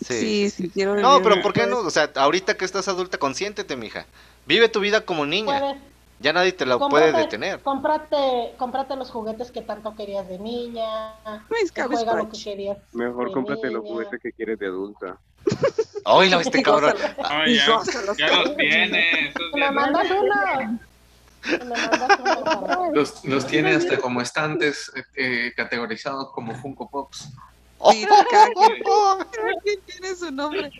Sí, 0.00 0.48
sí, 0.50 0.70
quiero 0.70 0.94
No, 0.96 1.22
pero 1.22 1.42
¿por 1.42 1.52
qué 1.52 1.66
no? 1.66 1.80
O 1.80 1.90
sea, 1.90 2.10
ahorita 2.14 2.56
que 2.56 2.64
estás 2.64 2.88
adulta, 2.88 3.18
consiéntete, 3.18 3.76
mija. 3.76 4.06
Vive 4.46 4.68
tu 4.68 4.80
vida 4.80 5.02
como 5.02 5.26
niña. 5.26 5.58
Puedes, 5.58 5.76
Ya 6.20 6.32
nadie 6.32 6.52
te 6.52 6.64
la 6.64 6.78
puede 6.78 7.12
detener. 7.12 7.60
Cómprate, 7.60 8.54
cómprate 8.58 8.96
los 8.96 9.10
juguetes 9.10 9.50
que 9.50 9.60
tanto 9.62 9.94
querías 9.94 10.26
de 10.28 10.38
niña. 10.38 11.14
Mis 11.50 11.72
lo 12.06 12.30
que 12.30 12.42
querías. 12.42 12.78
Mejor 12.92 13.28
de 13.28 13.34
cómprate 13.34 13.70
los 13.70 13.84
juguetes 13.84 14.20
que 14.22 14.32
quieres 14.32 14.58
de 14.58 14.66
adulta. 14.66 15.18
Oílo, 16.04 16.40
este 16.40 16.62
cabrón. 16.64 16.94
No, 17.18 17.46
Y 17.46 17.56
ya, 17.56 17.80
los 18.42 18.56
tiene. 18.56 19.32
Ya 19.56 19.70
mandas 19.70 20.08
uno. 20.10 20.78
Los, 22.92 23.24
los 23.24 23.46
tiene 23.46 23.74
hasta 23.74 23.98
como 23.98 24.20
estantes 24.20 24.92
eh, 25.14 25.52
categorizados 25.56 26.30
como 26.32 26.54
Funko 26.54 26.88
Pops. 26.88 27.28
Sí, 27.90 28.06
cada 28.06 28.24
quien, 28.24 28.82
cada 28.82 29.60
quien 29.62 29.80
tiene 29.86 30.14
su 30.14 30.30
nombre. 30.30 30.70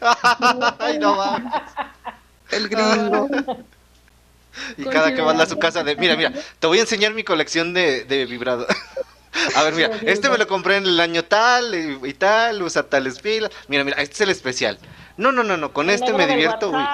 Ay, 0.78 0.98
no 0.98 1.16
va. 1.16 1.92
El 2.50 2.68
gringo. 2.68 3.28
Y 4.76 4.84
cada 4.84 5.14
que 5.14 5.20
vas 5.20 5.40
a 5.40 5.46
su 5.46 5.58
casa 5.58 5.82
de, 5.82 5.96
mira, 5.96 6.16
mira, 6.16 6.32
te 6.58 6.66
voy 6.66 6.78
a 6.78 6.82
enseñar 6.82 7.14
mi 7.14 7.24
colección 7.24 7.74
de, 7.74 8.04
de 8.04 8.26
vibrado. 8.26 8.66
A 9.56 9.62
ver, 9.62 9.74
mira, 9.74 9.90
este 10.02 10.28
me 10.28 10.36
lo 10.36 10.46
compré 10.46 10.76
en 10.76 10.84
el 10.84 11.00
año 11.00 11.24
tal 11.24 11.74
y, 11.74 11.98
y 12.06 12.14
tal, 12.14 12.62
usa 12.62 12.82
tales 12.82 13.18
pilas. 13.18 13.50
Mira, 13.66 13.82
mira, 13.82 14.00
este 14.02 14.14
es 14.14 14.20
el 14.22 14.30
especial. 14.30 14.78
No, 15.16 15.32
no, 15.32 15.42
no, 15.42 15.56
no, 15.56 15.72
con 15.72 15.88
El 15.88 15.94
este 15.96 16.12
me 16.12 16.26
divierto, 16.26 16.70
güey. 16.70 16.84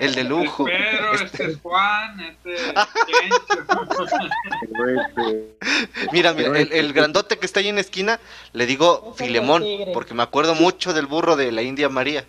El 0.00 0.14
de 0.14 0.24
lujo. 0.24 0.64
Pero 0.64 1.12
Este- 1.12 1.24
este 1.24 1.44
es 1.52 1.60
Juan, 1.60 2.20
este 2.20 2.54
es 2.54 2.60
este, 2.62 2.74
Mira, 6.12 6.32
mira, 6.32 6.58
el, 6.58 6.72
el 6.72 6.92
grandote 6.92 7.38
que 7.38 7.46
está 7.46 7.60
ahí 7.60 7.68
en 7.68 7.76
la 7.76 7.80
esquina, 7.80 8.20
le 8.52 8.66
digo 8.66 9.12
Es 9.14 9.20
el 9.20 9.26
Filemón, 9.28 9.64
porque 9.92 10.14
me 10.14 10.22
acuerdo 10.22 10.54
mucho 10.54 10.92
del 10.92 11.06
burro 11.06 11.36
de 11.36 11.52
la 11.52 11.62
India 11.62 11.88
María. 11.88 12.24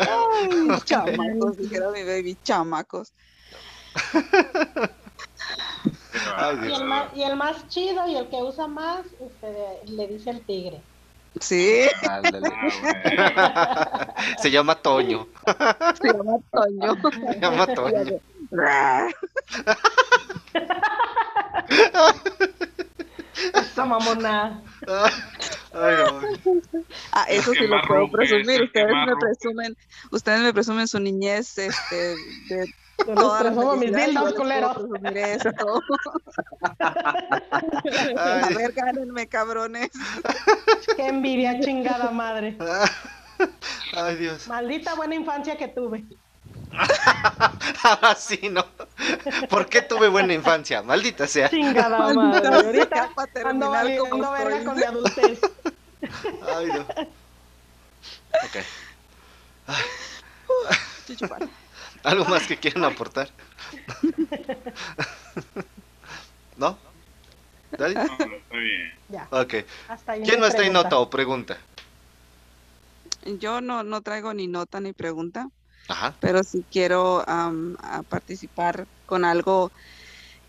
Ay, 0.00 0.48
chamacos, 0.84 1.56
dijera 1.56 1.90
mi 1.90 2.02
baby, 2.04 2.36
chamacos. 2.42 3.12
Ay, 6.36 6.56
Y 6.56 6.66
Dios. 6.66 6.80
el, 6.80 6.86
más, 6.86 7.16
y 7.16 7.22
el 7.22 7.36
más 7.36 7.68
chido 7.68 8.06
y 8.08 8.16
el 8.16 8.28
que 8.28 8.36
usa 8.36 8.66
más, 8.66 9.04
este, 9.20 9.90
le 9.90 10.06
dice 10.06 10.30
el 10.30 10.40
tigre. 10.42 10.80
Sí, 11.40 11.88
Ándale. 12.08 12.50
Se 14.42 14.50
llama 14.50 14.74
Toño. 14.74 15.26
se 16.00 16.12
llama 16.12 16.38
Toño. 16.50 16.96
Se 17.32 17.40
llama 17.40 17.66
Toño. 17.66 18.20
Esa 23.54 23.84
mamona. 23.84 24.62
Ay, 25.72 25.94
no. 25.96 26.20
Ah, 27.12 27.24
Es 27.28 27.40
eso 27.40 27.52
sí 27.52 27.66
lo 27.66 27.80
puedo 27.86 28.10
presumir. 28.10 28.62
Ustedes 28.62 28.88
me 29.06 29.16
presumen, 29.16 29.76
ustedes 30.10 30.40
me 30.40 30.52
presumen 30.52 30.88
su 30.88 30.98
niñez, 31.00 31.58
este, 31.58 31.96
de 32.48 32.66
Yo 32.98 33.04
les 33.06 33.14
toda 33.14 33.44
la 33.44 33.50
presumo 33.50 33.76
mis 33.76 33.94
dildos, 33.94 34.34
culero. 34.34 34.72
esto. 35.14 35.80
A 38.16 38.48
ver, 38.56 38.72
gánenme, 38.72 39.28
cabrones. 39.28 39.90
Qué 40.96 41.06
envidia, 41.06 41.60
chingada 41.60 42.10
madre. 42.10 42.56
ay, 43.94 44.16
Dios. 44.16 44.48
Maldita 44.48 44.94
buena 44.94 45.14
infancia 45.14 45.56
que 45.56 45.68
tuve. 45.68 46.04
Ahora 47.82 48.14
sí, 48.16 48.48
¿no? 48.50 48.64
¿Por 49.48 49.68
qué 49.68 49.82
tuve 49.82 50.08
buena 50.08 50.32
infancia? 50.34 50.82
Maldita 50.82 51.26
sea. 51.26 51.48
Chingada 51.50 52.12
madre. 52.14 52.48
Ahorita 52.48 53.10
ando 53.44 53.70
valiendo 53.70 54.30
verga 54.32 54.64
con 54.64 54.76
mi 54.76 54.82
adultez. 54.84 55.40
Ay, 56.56 56.66
no. 56.66 56.80
Ok. 58.44 58.56
¿Algo 62.04 62.24
más 62.26 62.46
que 62.46 62.56
quieran 62.58 62.84
aportar? 62.84 63.28
¿No? 66.56 66.78
¿Dale? 67.76 67.94
No, 67.94 68.02
está 68.02 68.56
bien. 68.56 68.92
Ya, 69.08 69.28
Ok. 69.30 69.54
hasta 69.88 70.12
ahí. 70.12 70.22
¿Quién 70.22 70.40
más 70.40 70.50
trae 70.50 70.66
pregunta. 70.66 70.82
nota 70.84 70.98
o 70.98 71.10
pregunta? 71.10 71.58
Yo 73.24 73.60
no, 73.60 73.82
no 73.82 74.00
traigo 74.02 74.32
ni 74.34 74.46
nota 74.46 74.80
ni 74.80 74.92
pregunta, 74.92 75.48
Ajá. 75.88 76.18
pero 76.20 76.42
sí 76.42 76.66
quiero 76.70 77.22
a 77.28 78.02
participar 78.08 78.86
con 79.06 79.24
algo 79.24 79.72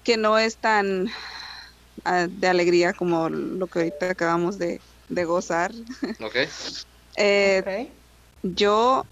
que 0.03 0.17
no 0.17 0.37
es 0.37 0.59
tan 0.59 1.07
ah, 2.05 2.27
de 2.29 2.47
alegría 2.47 2.93
como 2.93 3.29
lo 3.29 3.67
que 3.67 3.79
ahorita 3.79 4.11
acabamos 4.11 4.57
de, 4.57 4.81
de 5.07 5.25
gozar. 5.25 5.71
Ok. 6.21 6.35
Eh, 7.17 7.61
Ok. 7.61 7.99
Yo, 8.41 9.03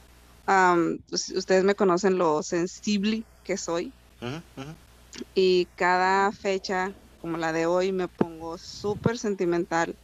pues, 1.10 1.30
ustedes 1.36 1.64
me 1.64 1.76
conocen 1.76 2.18
lo 2.18 2.42
sensible 2.44 3.28
que 3.44 3.58
soy 3.58 3.94
y 5.34 5.68
cada 5.76 6.32
fecha 6.32 6.96
como 7.18 7.38
la 7.38 7.52
de 7.54 7.66
hoy 7.66 7.92
me 7.92 8.08
pongo 8.08 8.58
súper 8.58 9.18
sentimental 9.18 9.98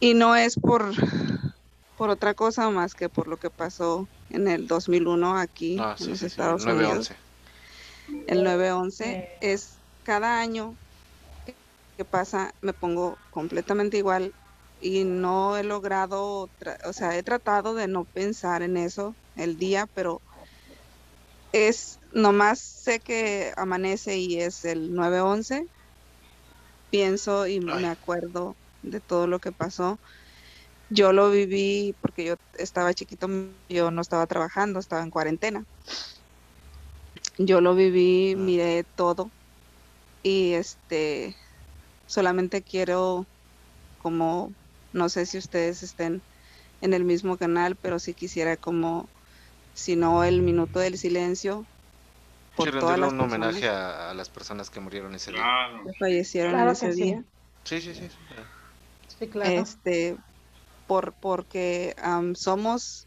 y 0.00 0.14
no 0.14 0.36
es 0.36 0.56
por, 0.56 0.92
por 1.96 2.10
otra 2.10 2.34
cosa 2.34 2.70
más 2.70 2.94
que 2.94 3.08
por 3.10 3.28
lo 3.28 3.38
que 3.38 3.50
pasó 3.50 4.10
en 4.28 4.48
el 4.48 4.66
2001 4.66 5.36
aquí 5.38 5.78
Ah, 5.78 5.96
en 5.98 6.06
sí, 6.06 6.10
los 6.10 6.20
sí, 6.20 6.28
sí. 6.28 6.42
Estados 6.42 6.66
Unidos. 6.66 7.10
9-11. 7.10 7.16
El 8.26 8.42
9-11 8.44 9.12
Eh. 9.12 9.38
es 9.40 9.82
cada 10.02 10.40
año 10.40 10.78
que- 11.44 11.58
pasa 12.04 12.54
me 12.60 12.74
pongo 12.74 13.20
completamente 13.30 13.98
igual 13.98 14.34
y 14.78 15.04
no 15.04 15.56
he 15.56 15.64
logrado, 15.64 16.50
o 16.84 16.92
sea, 16.92 17.16
he 17.18 17.22
tratado 17.22 17.74
de 17.74 17.88
no 17.88 18.04
pensar 18.06 18.62
en 18.62 18.76
eso 18.76 19.16
el 19.34 19.56
día, 19.56 19.86
pero 19.94 20.22
es, 21.52 21.98
nomás 22.12 22.60
sé 22.60 23.00
que 23.00 23.52
amanece 23.56 24.18
y 24.18 24.40
es 24.40 24.64
el 24.64 24.92
9-11, 24.92 25.64
pienso 26.90 27.46
y 27.46 27.60
Ay. 27.68 27.82
me 27.82 27.88
acuerdo 27.88 28.58
de 28.82 29.00
todo 29.00 29.26
lo 29.26 29.40
que 29.40 29.52
pasó. 29.52 30.00
Yo 30.88 31.12
lo 31.12 31.30
viví 31.30 31.96
porque 32.00 32.24
yo 32.24 32.34
estaba 32.54 32.94
chiquito, 32.94 33.28
yo 33.68 33.90
no 33.90 34.00
estaba 34.02 34.26
trabajando, 34.26 34.78
estaba 34.80 35.02
en 35.02 35.10
cuarentena. 35.10 35.64
Yo 37.38 37.60
lo 37.60 37.74
viví, 37.74 38.36
miré 38.36 38.84
todo 38.94 39.32
y 40.22 40.54
este 40.54 41.36
solamente 42.06 42.62
quiero 42.64 43.28
como 43.98 44.56
no 44.92 45.08
sé 45.10 45.26
si 45.26 45.38
ustedes 45.38 45.82
estén 45.84 46.24
en 46.80 46.94
el 46.94 47.04
mismo 47.04 47.38
canal, 47.38 47.76
pero 47.78 47.98
sí 48.00 48.14
quisiera 48.14 48.56
como 48.58 49.12
si 49.74 49.96
no 49.96 50.24
el 50.24 50.42
minuto 50.42 50.80
del 50.80 50.98
silencio 50.98 51.68
por 52.56 52.70
Sí, 52.70 52.78
todas 52.78 52.98
las 52.98 53.14
un 53.14 53.20
personas 53.20 53.56
homenaje 53.56 53.68
a, 53.68 54.10
a 54.10 54.14
las 54.14 54.30
personas 54.30 54.70
que 54.70 54.80
murieron 54.80 55.14
ese 55.14 55.32
día. 55.32 55.44
Claro. 55.44 55.84
que 55.84 55.92
fallecieron 55.98 56.58
Claro 56.58 56.70
ese 56.72 56.88
que 56.88 56.92
día. 56.94 57.24
Sí, 57.64 57.80
sí, 57.80 57.94
sí. 57.94 58.08
Sí, 59.08 59.28
claro. 59.28 59.62
Este 59.62 60.16
por 60.86 61.14
porque 61.20 61.94
am, 62.02 62.34
somos 62.34 63.06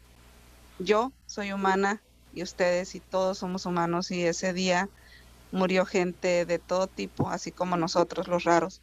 yo 0.78 1.12
soy 1.26 1.52
humana 1.52 2.02
y 2.34 2.42
ustedes 2.42 2.94
y 2.94 3.00
todos 3.00 3.38
somos 3.38 3.66
humanos 3.66 4.10
y 4.10 4.24
ese 4.24 4.52
día 4.52 4.88
murió 5.52 5.84
gente 5.84 6.46
de 6.46 6.58
todo 6.58 6.86
tipo, 6.86 7.28
así 7.30 7.50
como 7.50 7.76
nosotros 7.76 8.28
los 8.28 8.44
raros, 8.44 8.80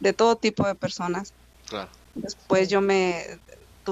de 0.00 0.12
todo 0.12 0.36
tipo 0.36 0.66
de 0.66 0.74
personas. 0.74 1.32
Claro. 1.68 1.90
Después 2.14 2.68
yo 2.68 2.80
me, 2.80 3.24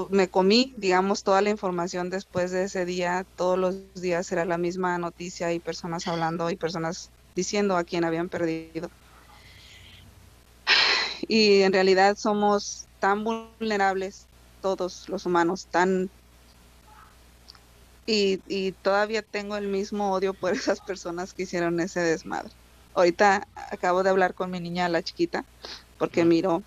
me 0.09 0.27
comí, 0.29 0.73
digamos, 0.77 1.23
toda 1.23 1.41
la 1.41 1.49
información 1.49 2.09
después 2.09 2.51
de 2.51 2.63
ese 2.63 2.85
día. 2.85 3.25
Todos 3.35 3.57
los 3.57 3.93
días 4.01 4.31
era 4.31 4.45
la 4.45 4.57
misma 4.57 4.97
noticia 4.97 5.53
y 5.53 5.59
personas 5.59 6.07
hablando 6.07 6.49
y 6.49 6.55
personas 6.55 7.11
diciendo 7.35 7.77
a 7.77 7.83
quién 7.83 8.03
habían 8.03 8.29
perdido. 8.29 8.89
Y 11.27 11.61
en 11.61 11.73
realidad 11.73 12.15
somos 12.17 12.87
tan 12.99 13.23
vulnerables, 13.23 14.26
todos 14.61 15.05
los 15.09 15.25
humanos, 15.25 15.69
tan... 15.69 16.11
Y, 18.05 18.41
y 18.45 18.71
todavía 18.73 19.21
tengo 19.23 19.57
el 19.57 19.67
mismo 19.67 20.13
odio 20.13 20.33
por 20.33 20.53
esas 20.55 20.81
personas 20.81 21.33
que 21.33 21.43
hicieron 21.43 21.79
ese 21.79 21.99
desmadre. 22.01 22.53
Ahorita 22.93 23.49
acabo 23.55 24.03
de 24.03 24.09
hablar 24.09 24.33
con 24.33 24.49
mi 24.51 24.59
niña, 24.59 24.89
la 24.89 25.03
chiquita, 25.03 25.45
porque 25.97 26.25
miró 26.25 26.65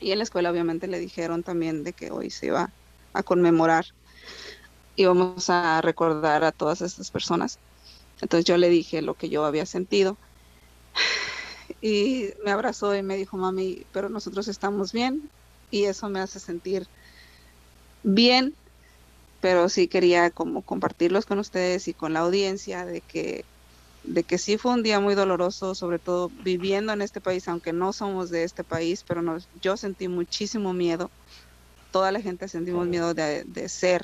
y 0.00 0.12
en 0.12 0.18
la 0.18 0.24
escuela 0.24 0.50
obviamente 0.52 0.88
le 0.88 1.00
dijeron 1.00 1.44
también 1.44 1.84
de 1.84 1.94
que 1.94 2.10
hoy 2.12 2.30
se 2.30 2.46
iba 2.48 2.74
a 3.14 3.22
conmemorar 3.24 3.86
y 4.94 5.04
vamos 5.06 5.48
a 5.50 5.80
recordar 5.80 6.44
a 6.44 6.52
todas 6.52 6.80
estas 6.82 7.10
personas. 7.10 7.60
Entonces 8.20 8.44
yo 8.46 8.58
le 8.58 8.68
dije 8.70 9.02
lo 9.02 9.16
que 9.16 9.30
yo 9.30 9.44
había 9.46 9.66
sentido 9.66 10.20
y 11.80 12.30
me 12.44 12.50
abrazó 12.52 12.94
y 12.96 13.02
me 13.02 13.16
dijo, 13.16 13.36
mami, 13.36 13.86
pero 13.92 14.08
nosotros 14.08 14.48
estamos 14.48 14.92
bien 14.92 15.32
y 15.70 15.84
eso 15.84 16.08
me 16.10 16.20
hace 16.20 16.40
sentir 16.40 16.88
bien, 18.02 18.56
pero 19.40 19.68
sí 19.68 19.88
quería 19.88 20.30
como 20.30 20.64
compartirlos 20.64 21.26
con 21.26 21.38
ustedes 21.38 21.88
y 21.88 21.94
con 21.94 22.12
la 22.14 22.20
audiencia 22.20 22.86
de 22.86 23.02
que 23.02 23.46
de 24.02 24.24
que 24.24 24.38
sí 24.38 24.58
fue 24.58 24.72
un 24.72 24.82
día 24.82 25.00
muy 25.00 25.14
doloroso, 25.14 25.74
sobre 25.74 25.98
todo 25.98 26.30
viviendo 26.30 26.92
en 26.92 27.02
este 27.02 27.20
país, 27.20 27.48
aunque 27.48 27.72
no 27.72 27.92
somos 27.92 28.30
de 28.30 28.44
este 28.44 28.64
país, 28.64 29.04
pero 29.06 29.22
nos, 29.22 29.48
yo 29.52 29.76
sentí 29.76 30.08
muchísimo 30.08 30.72
miedo. 30.72 31.12
Toda 31.90 32.12
la 32.12 32.20
gente 32.20 32.48
sentimos 32.48 32.86
miedo 32.88 33.14
de, 33.14 33.44
de 33.46 33.68
ser 33.68 34.02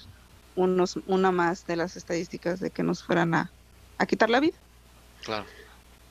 unos, 0.55 0.97
una 1.07 1.33
más 1.33 1.65
de 1.65 1.77
las 1.77 1.97
estadísticas 1.97 2.61
de 2.61 2.71
que 2.71 2.83
nos 2.83 3.03
fueran 3.03 3.35
a, 3.35 3.55
a 3.99 4.07
quitar 4.07 4.31
la 4.31 4.41
vida. 4.41 4.59
Claro. 5.25 5.47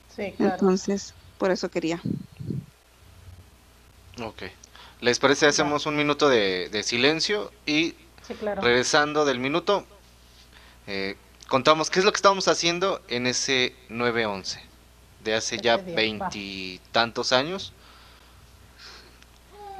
Sí, 0.09 0.33
claro. 0.37 0.53
Entonces, 0.53 1.15
por 1.37 1.51
eso 1.51 1.69
quería. 1.69 2.01
Ok. 4.21 4.43
¿Les 5.03 5.19
parece? 5.19 5.47
Hacemos 5.47 5.85
un 5.85 5.97
minuto 5.97 6.29
de, 6.29 6.69
de 6.69 6.81
silencio 6.83 7.51
y 7.65 7.93
Sí, 8.25 8.33
claro. 8.39 8.61
regresando 8.61 9.25
del 9.25 9.37
minuto, 9.37 9.85
eh, 10.87 11.17
contamos 11.49 11.89
qué 11.89 11.99
es 11.99 12.05
lo 12.05 12.11
que 12.13 12.15
estábamos 12.15 12.47
haciendo 12.47 13.01
en 13.09 13.27
ese 13.27 13.75
9-11 13.89 14.61
de 15.25 15.33
hace 15.33 15.57
ya 15.57 15.77
día, 15.77 15.89
va. 15.93 15.95
veintitantos 15.97 17.33
años. 17.33 17.73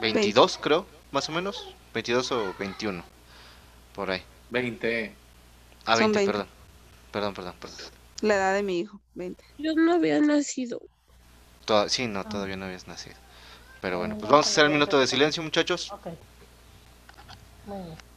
22 0.01 0.57
creo, 0.57 0.85
más 1.11 1.29
o 1.29 1.31
menos. 1.31 1.73
22 1.93 2.31
o 2.33 2.53
21. 2.59 3.03
Por 3.95 4.11
ahí. 4.11 4.23
20. 4.49 5.15
Ah, 5.85 5.93
Son 5.97 6.11
20, 6.11 6.17
20. 6.19 6.31
perdón. 6.31 6.47
Perdón, 7.11 7.33
perdón, 7.33 7.53
perdón. 7.61 7.77
La 8.21 8.35
edad 8.35 8.53
de 8.55 8.63
mi 8.63 8.79
hijo, 8.79 8.99
20. 9.15 9.41
Yo 9.57 9.73
no 9.75 9.93
había 9.93 10.19
nacido. 10.19 10.81
Toda- 11.65 11.87
sí, 11.87 12.03
Ah. 12.03 12.07
no, 12.07 12.23
todavía 12.25 12.57
no 12.57 12.65
habías 12.65 12.87
nacido. 12.87 13.15
Pero 13.83 13.97
bueno, 13.97 14.17
pues 14.17 14.31
vamos 14.31 14.47
a 14.47 14.49
hacer 14.49 14.63
el 14.63 14.71
minuto 14.71 14.97
de 14.97 15.05
silencio, 15.05 15.43
muchachos. 15.43 15.91
Muy 17.65 17.77
bien. 17.79 18.12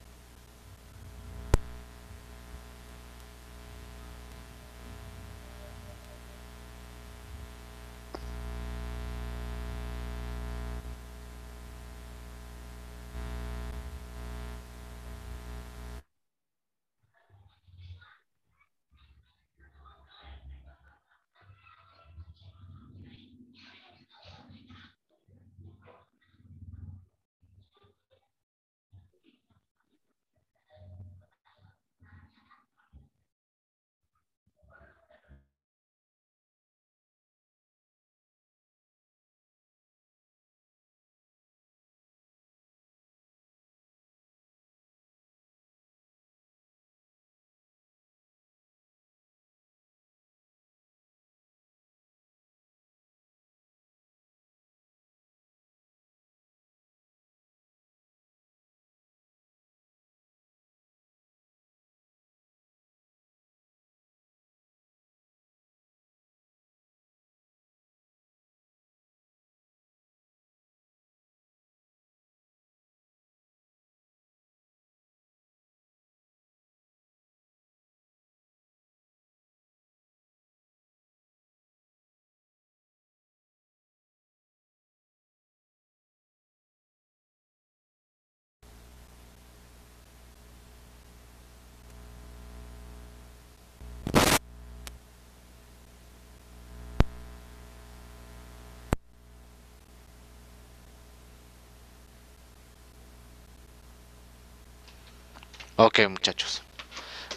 Ok, 105.76 106.00
muchachos. 106.08 106.62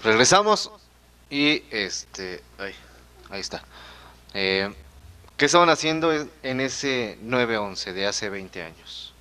Regresamos 0.04 0.72
y 1.30 1.64
este... 1.72 2.42
Ay, 2.58 2.74
ahí 3.30 3.42
está. 3.42 3.64
Eh, 4.34 4.74
¿Qué 5.38 5.46
estaban 5.46 5.70
haciendo 5.70 6.12
en- 6.14 6.60
ese 6.62 7.18
9-11 7.22 7.94
de 7.94 8.08
hace 8.08 8.30
20 8.30 8.64
años? 8.64 9.14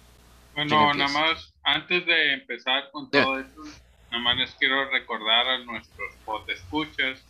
¿Quién 0.55 0.69
Bueno, 0.69 0.95
nada 0.95 1.11
más, 1.13 1.53
antes 1.65 2.05
de 2.07 2.33
empezar 2.35 2.91
con 2.91 3.11
todo 3.11 3.39
esto, 3.39 3.63
nada 4.11 4.23
más 4.23 4.37
les 4.37 4.51
quiero 4.57 4.89
recordar 4.91 5.47
a 5.49 5.59
nuestros 5.59 6.09
escuchas 6.49 7.21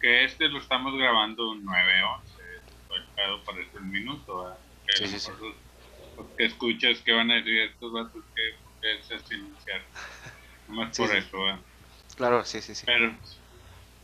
que 0.00 0.24
este 0.24 0.48
lo 0.48 0.58
estamos 0.58 0.94
grabando 0.96 1.50
un 1.50 1.64
9-11. 1.64 2.22
Estoy 2.82 3.00
pedo 3.14 3.44
por 3.44 3.60
eso 3.60 3.78
el 3.78 3.84
minuto. 3.84 4.56
Sí, 4.94 5.06
sí, 5.06 5.20
sí. 5.20 5.30
los- 5.38 5.54
los 6.16 6.26
que 6.36 6.46
escuchas 6.46 6.98
que 7.04 7.12
van 7.12 7.30
a 7.30 7.34
decir 7.36 7.60
estos 7.60 7.92
vatos 7.92 8.24
que, 8.34 8.42
que 8.80 9.02
se 9.04 9.18
silenciar. 9.20 9.82
Más 10.70 10.92
Sí, 10.92 11.06
por 11.06 11.14
sí. 11.14 11.16
eso, 11.16 11.38
¿verdad? 11.38 11.64
Claro, 12.16 12.44
sí, 12.44 12.60
sí, 12.62 12.74
sí. 12.74 12.86
Pero, 12.86 13.18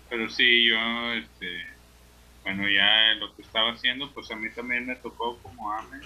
pero 0.09 0.29
sí, 0.31 0.69
yo, 0.69 0.77
este, 1.15 1.47
bueno, 2.45 2.65
ya 2.71 3.15
lo 3.21 3.35
que 3.37 3.43
estaba 3.43 3.73
haciendo, 3.73 4.13
pues 4.15 4.31
a 4.33 4.37
mí 4.37 4.55
también 4.55 4.87
me 4.87 4.97
tocó 5.03 5.43
como 5.43 5.73
AME. 5.73 5.99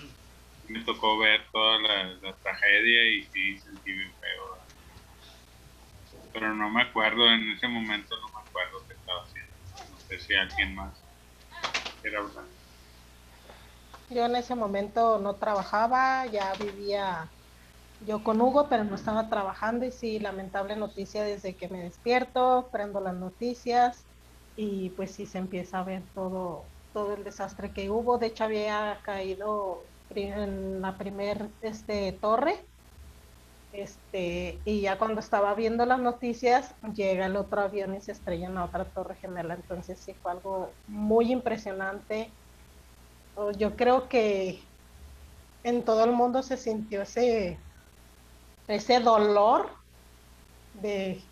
Me 0.69 0.85
tocó 0.85 1.19
ver 1.19 1.49
toda 1.53 1.81
la, 1.81 2.05
la 2.23 2.39
tragedia 2.39 3.11
y 3.11 3.25
sí 3.25 3.59
sentí 3.59 3.93
bien 3.93 4.13
feo. 4.21 4.43
Pero 6.33 6.55
no 6.55 6.71
me 6.71 6.83
acuerdo, 6.83 7.29
en 7.33 7.51
ese 7.53 7.69
momento 7.69 8.17
no 8.17 8.29
me 8.33 8.41
acuerdo 8.49 8.85
qué 8.89 8.95
estaba 8.95 9.21
haciendo. 9.23 9.57
No 9.91 9.99
sé 10.01 10.19
si 10.19 10.35
alguien 10.35 10.75
más 10.75 11.07
quiere 12.03 12.19
hablar. 12.19 12.51
Yo 14.09 14.25
en 14.27 14.37
ese 14.37 14.55
momento 14.57 15.19
no 15.21 15.39
trabajaba, 15.39 16.27
ya 16.27 16.55
vivía 16.57 17.33
yo 18.01 18.25
con 18.25 18.41
Hugo, 18.41 18.69
pero 18.69 18.85
no 18.85 18.95
estaba 18.97 19.29
trabajando 19.31 19.85
y 19.87 19.93
sí, 19.93 20.19
lamentable 20.21 20.77
noticia 20.77 21.23
desde 21.25 21.57
que 21.57 21.69
me 21.69 21.83
despierto, 21.85 22.71
prendo 22.73 23.01
las 23.01 23.15
noticias 23.17 24.09
y 24.57 24.91
pues 24.91 25.15
sí 25.15 25.27
se 25.27 25.39
empieza 25.39 25.81
a 25.81 25.85
ver 25.85 26.11
todo, 26.15 26.73
todo 26.93 27.15
el 27.15 27.25
desastre 27.25 27.73
que 27.75 27.91
hubo. 27.91 28.19
De 28.19 28.29
hecho 28.29 28.45
había 28.45 29.01
caído 29.05 29.91
en 30.11 30.81
la 30.83 30.99
primer 30.99 31.55
este, 31.61 32.13
torre 32.21 32.69
este, 33.73 34.63
y 34.65 34.81
ya 34.83 34.99
cuando 34.99 35.21
estaba 35.21 35.55
viendo 35.55 35.87
las 35.87 36.01
noticias 36.01 36.75
llega 36.95 37.27
el 37.27 37.37
otro 37.37 37.61
avión 37.63 37.95
y 37.95 38.01
se 38.01 38.13
estrella 38.13 38.47
en 38.49 38.55
la 38.55 38.65
otra 38.65 38.91
torre 38.91 39.17
gemela. 39.17 39.55
Entonces 39.55 40.03
sí 40.03 40.15
fue 40.21 40.33
algo 40.33 40.79
muy 40.87 41.31
impresionante. 41.33 42.37
Oh, 43.35 43.53
Yo 43.53 43.77
creo 43.77 44.09
que 44.09 44.71
en 45.63 45.85
todo 45.85 46.05
el 46.05 46.13
mundo 46.13 46.43
se 46.43 46.57
sintió 46.57 47.03
ese, 47.03 47.65
ese 48.71 49.01
dolor 49.01 49.71
de 50.75 51.23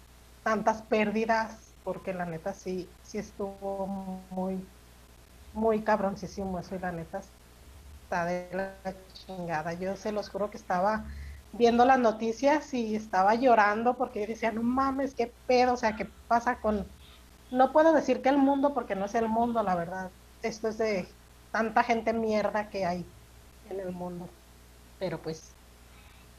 tantas 0.43 0.83
pérdidas, 0.83 1.75
porque 1.85 2.13
la 2.13 2.27
neta 2.27 2.53
sí, 2.53 2.89
sí 3.03 3.19
estuvo 3.19 3.87
muy, 4.31 4.67
muy 5.53 5.83
cabroncísimo 5.83 6.59
eso 6.59 6.75
y 6.75 6.79
la 6.79 6.93
neta 6.93 7.21
está 8.03 8.25
de 8.25 8.49
la 8.53 8.75
chingada. 9.13 9.75
Yo 9.75 9.97
se 9.97 10.13
los 10.13 10.29
juro 10.31 10.51
que 10.51 10.57
estaba 10.57 11.07
viendo 11.53 11.85
las 11.85 11.99
noticias 11.99 12.73
y 12.75 12.95
estaba 12.95 13.35
llorando 13.35 13.97
porque 13.97 14.21
yo 14.21 14.27
decía, 14.27 14.53
no 14.53 14.63
mames, 14.63 15.15
qué 15.15 15.35
pedo, 15.47 15.75
o 15.75 15.77
sea, 15.77 15.97
qué 15.97 16.07
pasa 16.27 16.61
con... 16.61 16.87
No 17.51 17.73
puedo 17.73 17.93
decir 17.93 18.21
que 18.23 18.29
el 18.29 18.39
mundo 18.39 18.75
porque 18.75 18.95
no 18.95 19.07
es 19.07 19.15
el 19.15 19.29
mundo, 19.29 19.63
la 19.63 19.75
verdad. 19.75 20.13
Esto 20.43 20.69
es 20.69 20.79
de 20.79 21.09
tanta 21.51 21.83
gente 21.83 22.13
mierda 22.13 22.69
que 22.71 22.85
hay 22.85 23.15
en 23.65 23.81
el 23.81 23.93
mundo. 23.93 24.29
Pero 24.99 25.23
pues, 25.23 25.58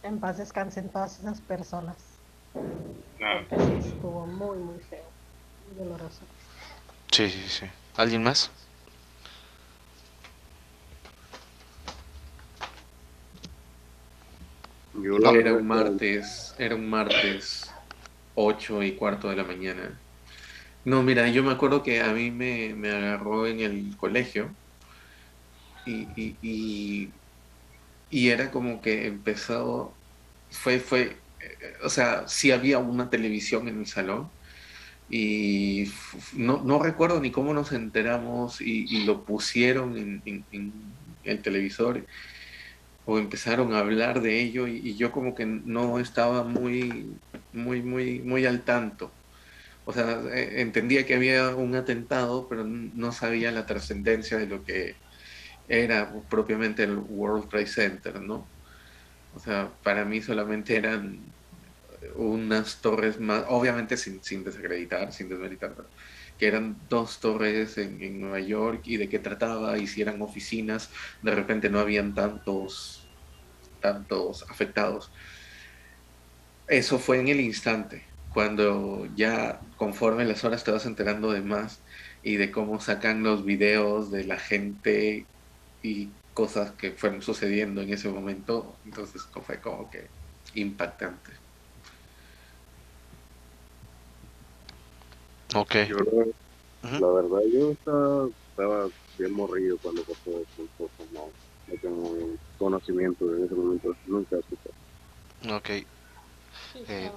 en 0.03 0.19
paz 0.19 0.37
descansen 0.37 0.89
todas 0.91 1.19
esas 1.19 1.41
personas. 1.41 2.19
Claro. 3.17 3.45
Porque 3.49 3.63
sí 3.65 3.87
estuvo 3.87 4.25
muy, 4.25 4.57
muy 4.59 4.79
feo, 4.81 5.11
muy 5.65 5.75
doloroso. 5.75 6.25
Sí, 7.11 7.29
sí, 7.29 7.43
sí. 7.47 7.65
¿Alguien 7.97 8.23
más? 8.23 8.51
Yo 14.93 15.17
la 15.19 15.31
Era 15.31 15.53
un 15.53 15.67
martes, 15.67 16.53
era 16.57 16.75
un 16.75 16.89
martes 16.89 17.71
8 18.35 18.83
y 18.83 18.95
cuarto 18.95 19.29
de 19.29 19.35
la 19.35 19.43
mañana. 19.43 20.01
No, 20.85 21.03
mira, 21.03 21.27
yo 21.29 21.43
me 21.43 21.51
acuerdo 21.51 21.83
que 21.83 22.01
a 22.01 22.13
mí 22.13 22.31
me, 22.31 22.73
me 22.73 22.89
agarró 22.89 23.45
en 23.47 23.59
el 23.59 23.95
colegio 23.97 24.55
y, 25.85 26.03
y, 26.15 26.39
y, 26.41 27.18
y 28.09 28.29
era 28.29 28.51
como 28.51 28.81
que 28.81 29.07
empezó, 29.07 29.93
fue, 30.49 30.79
fue, 30.79 31.17
eh, 31.41 31.73
o 31.83 31.89
sea, 31.89 32.27
sí 32.27 32.51
había 32.51 32.79
una 32.79 33.09
televisión 33.09 33.67
en 33.67 33.79
el 33.79 33.87
salón 33.87 34.29
y 35.09 35.91
no, 36.33 36.61
no 36.63 36.81
recuerdo 36.81 37.19
ni 37.19 37.31
cómo 37.31 37.53
nos 37.53 37.71
enteramos 37.71 38.61
y, 38.61 39.05
lo 39.05 39.23
pusieron 39.25 39.97
en, 39.97 40.43
el 41.23 41.41
televisor 41.41 42.05
o 43.05 43.17
empezaron 43.19 43.73
a 43.73 43.79
hablar 43.79 44.21
de 44.21 44.39
ello 44.41 44.67
y, 44.67 44.77
y 44.77 44.95
yo 44.95 45.11
como 45.11 45.35
que 45.35 45.45
no 45.45 45.99
estaba 45.99 46.43
muy, 46.43 47.07
muy, 47.53 47.81
muy, 47.81 48.19
muy 48.19 48.45
al 48.45 48.61
tanto. 48.63 49.11
O 49.85 49.93
sea, 49.93 50.21
eh, 50.31 50.61
entendía 50.61 51.05
que 51.05 51.15
había 51.15 51.55
un 51.55 51.73
atentado, 51.75 52.47
pero 52.47 52.63
no 52.63 53.11
sabía 53.11 53.51
la 53.51 53.65
trascendencia 53.65 54.37
de 54.37 54.45
lo 54.45 54.63
que 54.63 54.95
era 55.69 56.11
propiamente 56.29 56.83
el 56.83 56.97
World 56.97 57.47
Trade 57.47 57.67
Center, 57.67 58.19
¿no? 58.19 58.45
O 59.35 59.39
sea, 59.39 59.69
para 59.83 60.03
mí 60.03 60.21
solamente 60.21 60.75
eran 60.75 61.19
unas 62.15 62.81
torres 62.81 63.19
más, 63.19 63.45
obviamente 63.47 63.95
sin, 63.95 64.43
desacreditar, 64.43 65.13
sin 65.13 65.29
desmeritar, 65.29 65.73
pero 65.75 65.87
que 66.39 66.47
eran 66.47 66.77
dos 66.89 67.19
torres 67.19 67.77
en, 67.77 68.01
en 68.01 68.21
Nueva 68.21 68.39
York 68.39 68.81
y 68.85 68.97
de 68.97 69.09
qué 69.09 69.19
trataba, 69.19 69.77
y 69.77 69.87
si 69.87 70.03
oficinas, 70.03 70.89
de 71.21 71.35
repente 71.35 71.69
no 71.69 71.79
habían 71.79 72.15
tantos, 72.15 73.07
tantos 73.81 74.45
afectados. 74.49 75.11
Eso 76.67 76.97
fue 76.97 77.19
en 77.19 77.27
el 77.27 77.41
instante, 77.41 78.03
cuando 78.33 79.07
ya 79.15 79.59
conforme 79.75 80.23
las 80.23 80.43
horas 80.45 80.63
te 80.63 80.71
vas 80.71 80.85
enterando 80.85 81.31
de 81.31 81.41
más 81.41 81.81
y 82.23 82.37
de 82.37 82.51
cómo 82.51 82.79
sacan 82.79 83.21
los 83.21 83.43
videos 83.43 84.09
de 84.11 84.23
la 84.23 84.39
gente 84.39 85.25
y 85.81 86.11
cosas 86.33 86.71
que 86.73 86.91
fueron 86.91 87.21
sucediendo 87.21 87.81
en 87.81 87.93
ese 87.93 88.09
momento, 88.09 88.77
entonces 88.85 89.21
fue 89.43 89.59
como 89.61 89.89
que 89.89 90.09
impactante. 90.53 91.31
Ok. 95.55 95.75
Yo 95.87 95.97
la, 96.81 97.07
verdad, 97.11 97.39
yo 97.53 97.71
estaba, 97.71 98.29
estaba 98.49 98.89
bien 99.17 99.33
morrido 99.33 99.77
cuando 99.81 100.01
pasó 100.03 100.39
eso, 100.39 100.61
entonces 100.61 101.11
no, 101.11 101.29
no 101.67 101.75
tengo 101.81 102.37
conocimiento 102.57 103.35
en 103.35 103.45
ese 103.45 103.55
momento, 103.55 103.95
nunca 104.05 104.37
supe. 104.49 104.69
Ok. 105.53 105.69
Eh. 106.89 107.11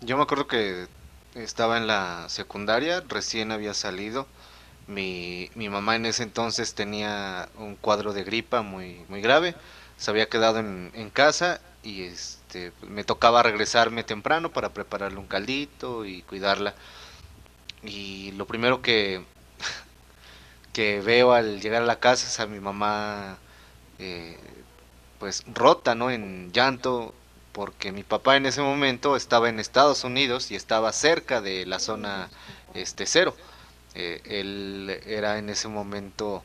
Yo 0.00 0.16
me 0.16 0.22
acuerdo 0.22 0.46
que 0.46 0.86
estaba 1.34 1.78
en 1.78 1.86
la 1.86 2.28
secundaria, 2.28 3.02
recién 3.08 3.50
había 3.50 3.74
salido. 3.74 4.28
Mi, 4.86 5.50
mi 5.54 5.68
mamá 5.68 5.96
en 5.96 6.06
ese 6.06 6.22
entonces 6.22 6.74
tenía 6.74 7.48
un 7.58 7.76
cuadro 7.76 8.12
de 8.12 8.24
gripa 8.24 8.62
muy, 8.62 9.04
muy 9.08 9.20
grave. 9.20 9.54
Se 9.96 10.10
había 10.10 10.28
quedado 10.28 10.58
en, 10.60 10.90
en 10.94 11.10
casa 11.10 11.60
y 11.82 12.02
este, 12.02 12.72
me 12.82 13.04
tocaba 13.04 13.42
regresarme 13.42 14.04
temprano 14.04 14.52
para 14.52 14.70
prepararle 14.74 15.18
un 15.18 15.26
caldito 15.26 16.04
y 16.04 16.22
cuidarla. 16.22 16.74
Y 17.82 18.32
lo 18.32 18.46
primero 18.46 18.82
que, 18.82 19.22
que 20.72 21.00
veo 21.00 21.32
al 21.32 21.60
llegar 21.60 21.82
a 21.82 21.86
la 21.86 22.00
casa 22.00 22.26
es 22.26 22.40
a 22.40 22.46
mi 22.46 22.60
mamá 22.60 23.38
eh, 23.98 24.38
pues 25.18 25.44
rota, 25.54 25.94
¿no? 25.94 26.10
En 26.10 26.52
llanto, 26.52 27.14
porque 27.52 27.92
mi 27.92 28.04
papá 28.04 28.36
en 28.36 28.46
ese 28.46 28.62
momento 28.62 29.16
estaba 29.16 29.48
en 29.48 29.60
Estados 29.60 30.04
Unidos 30.04 30.50
y 30.50 30.56
estaba 30.56 30.92
cerca 30.92 31.40
de 31.40 31.66
la 31.66 31.78
zona 31.78 32.30
este 32.74 33.06
cero. 33.06 33.36
Eh, 33.96 34.20
él 34.26 35.00
era 35.06 35.38
en 35.38 35.48
ese 35.48 35.68
momento, 35.68 36.42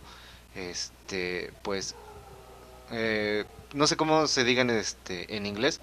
este, 0.55 1.51
pues, 1.63 1.95
eh, 2.91 3.45
no 3.73 3.87
sé 3.87 3.97
cómo 3.97 4.27
se 4.27 4.43
diga 4.45 4.61
en, 4.61 4.69
este, 4.71 5.35
en 5.35 5.45
inglés, 5.45 5.81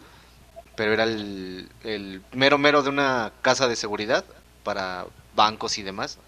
pero 0.77 0.93
era 0.95 1.05
el, 1.05 1.69
el 1.85 2.23
mero 2.33 2.59
mero 2.59 2.83
de 2.83 2.89
una 2.91 3.33
casa 3.43 3.69
de 3.69 3.77
seguridad 3.77 4.25
para 4.65 5.07
bancos 5.35 5.79
y 5.79 5.83
demás. 5.83 6.19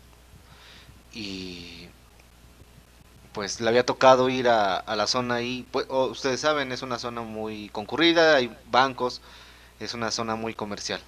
Y 1.14 1.88
pues 3.32 3.60
le 3.60 3.68
había 3.68 3.86
tocado 3.86 4.28
ir 4.28 4.48
a, 4.48 4.84
la 4.96 5.06
zona 5.06 5.36
ahí, 5.36 5.66
pues, 5.70 5.86
o 5.88 6.06
ustedes 6.06 6.40
saben, 6.40 6.72
es 6.72 6.82
una 6.82 6.98
zona 6.98 7.22
muy 7.22 7.68
concurrida, 7.70 8.36
hay 8.36 8.54
bancos, 8.70 9.20
es 9.78 9.94
una 9.94 10.10
zona 10.10 10.34
muy 10.36 10.54
comercial. 10.54 11.00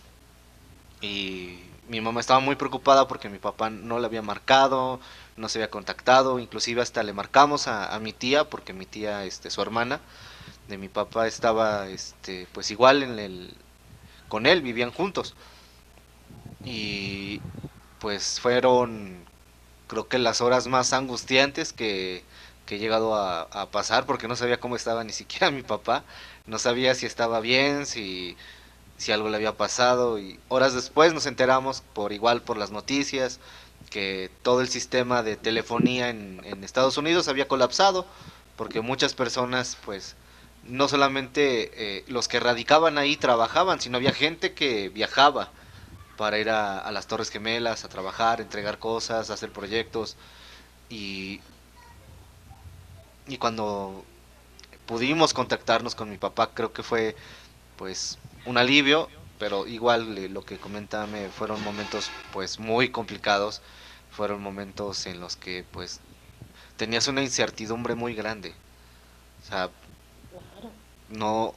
Y 1.01 1.59
mi 1.93 2.01
mamá 2.01 2.21
estaba 2.21 2.41
muy 2.41 2.57
preocupada 2.57 3.07
porque 3.07 3.29
mi 3.29 3.39
papá 3.39 3.69
no 3.69 3.99
le 3.99 4.07
había 4.07 4.23
marcado, 4.23 4.99
no 5.37 5.51
se 5.51 5.59
había 5.59 5.69
contactado, 5.71 6.39
inclusive 6.39 6.81
hasta 6.81 7.03
le 7.03 7.13
marcamos 7.13 7.69
a, 7.69 7.99
mi 8.01 8.15
tía, 8.15 8.49
porque 8.49 8.73
mi 8.73 8.87
tía, 8.87 9.27
este, 9.27 9.51
su 9.51 9.61
hermana 9.61 10.01
de 10.69 10.79
mi 10.79 10.89
papá 10.89 11.27
estaba, 11.27 11.89
este, 11.89 12.47
pues 12.53 12.71
igual 12.71 13.03
en 13.03 13.19
el, 13.19 13.55
con 14.29 14.47
él, 14.47 14.63
vivían 14.63 14.91
juntos. 14.91 15.35
Y 16.65 17.43
pues 17.99 18.41
fueron, 18.41 19.27
creo 19.87 20.09
que 20.09 20.19
las 20.19 20.41
horas 20.41 20.69
más 20.69 20.95
angustiantes 20.95 21.75
que, 21.75 22.25
he 22.69 22.79
llegado 22.79 23.15
a 23.15 23.71
pasar, 23.71 24.07
porque 24.07 24.29
no 24.29 24.35
sabía 24.35 24.59
cómo 24.59 24.77
estaba 24.77 25.05
ni 25.05 25.13
siquiera 25.13 25.51
mi 25.59 25.63
papá, 25.63 26.05
no 26.47 26.59
sabía 26.59 26.95
si 26.95 27.05
estaba 27.05 27.41
bien, 27.41 27.85
si, 27.85 28.35
si 29.03 29.11
algo 29.11 29.29
le 29.29 29.37
había 29.37 29.57
pasado, 29.57 30.21
y 30.21 30.39
horas 30.49 30.75
después 30.75 31.13
nos 31.13 31.27
enteramos 31.27 31.83
por 31.93 32.13
igual 32.13 32.41
por 32.43 32.57
las 32.57 32.71
noticias 32.71 33.41
que 33.91 34.31
todo 34.43 34.61
el 34.61 34.69
sistema 34.69 35.25
de 35.25 35.37
telefonía 35.37 36.09
en, 36.09 36.63
Estados 36.63 36.97
Unidos 36.97 37.27
había 37.27 37.49
colapsado, 37.49 38.07
porque 38.57 38.81
muchas 38.81 39.15
personas 39.15 39.77
pues 39.85 40.15
no 40.63 40.87
solamente 40.87 41.73
eh, 41.75 42.05
los 42.07 42.29
que 42.29 42.39
radicaban 42.39 42.97
ahí 42.97 43.17
trabajaban, 43.17 43.81
sino 43.81 43.97
había 43.97 44.13
gente 44.13 44.53
que 44.55 44.89
viajaba 44.89 45.51
para 46.17 46.39
ir 46.39 46.49
a, 46.49 46.79
a 46.79 46.93
las 46.93 47.09
Torres 47.09 47.31
Gemelas 47.31 47.85
a 47.85 47.89
trabajar, 47.89 48.41
entregar 48.41 48.79
cosas, 48.79 49.31
hacer 49.31 49.51
proyectos. 49.51 50.17
Y, 50.89 51.41
y 53.27 53.37
cuando 53.39 54.05
pudimos 54.87 55.35
contactarnos 55.35 55.97
con 55.97 56.09
mi 56.09 56.19
papá, 56.19 56.51
creo 56.55 56.73
que 56.73 56.85
fue 56.85 57.17
pues 57.77 58.19
un 58.45 58.59
alivio, 58.59 59.11
pero 59.39 59.67
igual 59.67 60.17
eh, 60.19 60.29
lo 60.29 60.45
que 60.45 60.59
comentame 60.61 61.31
fueron 61.31 61.63
momentos 61.63 62.13
pues 62.31 62.59
muy 62.59 62.91
complicados, 62.91 63.63
fueron 64.11 64.43
momentos 64.43 65.07
en 65.07 65.21
los 65.21 65.37
que 65.37 65.65
pues 65.71 66.01
tenías 66.77 67.09
una 67.09 67.23
incertidumbre 67.23 67.95
muy 67.95 68.15
grande. 68.15 68.55
O 69.43 69.47
sea, 69.47 69.71
no, 71.09 71.55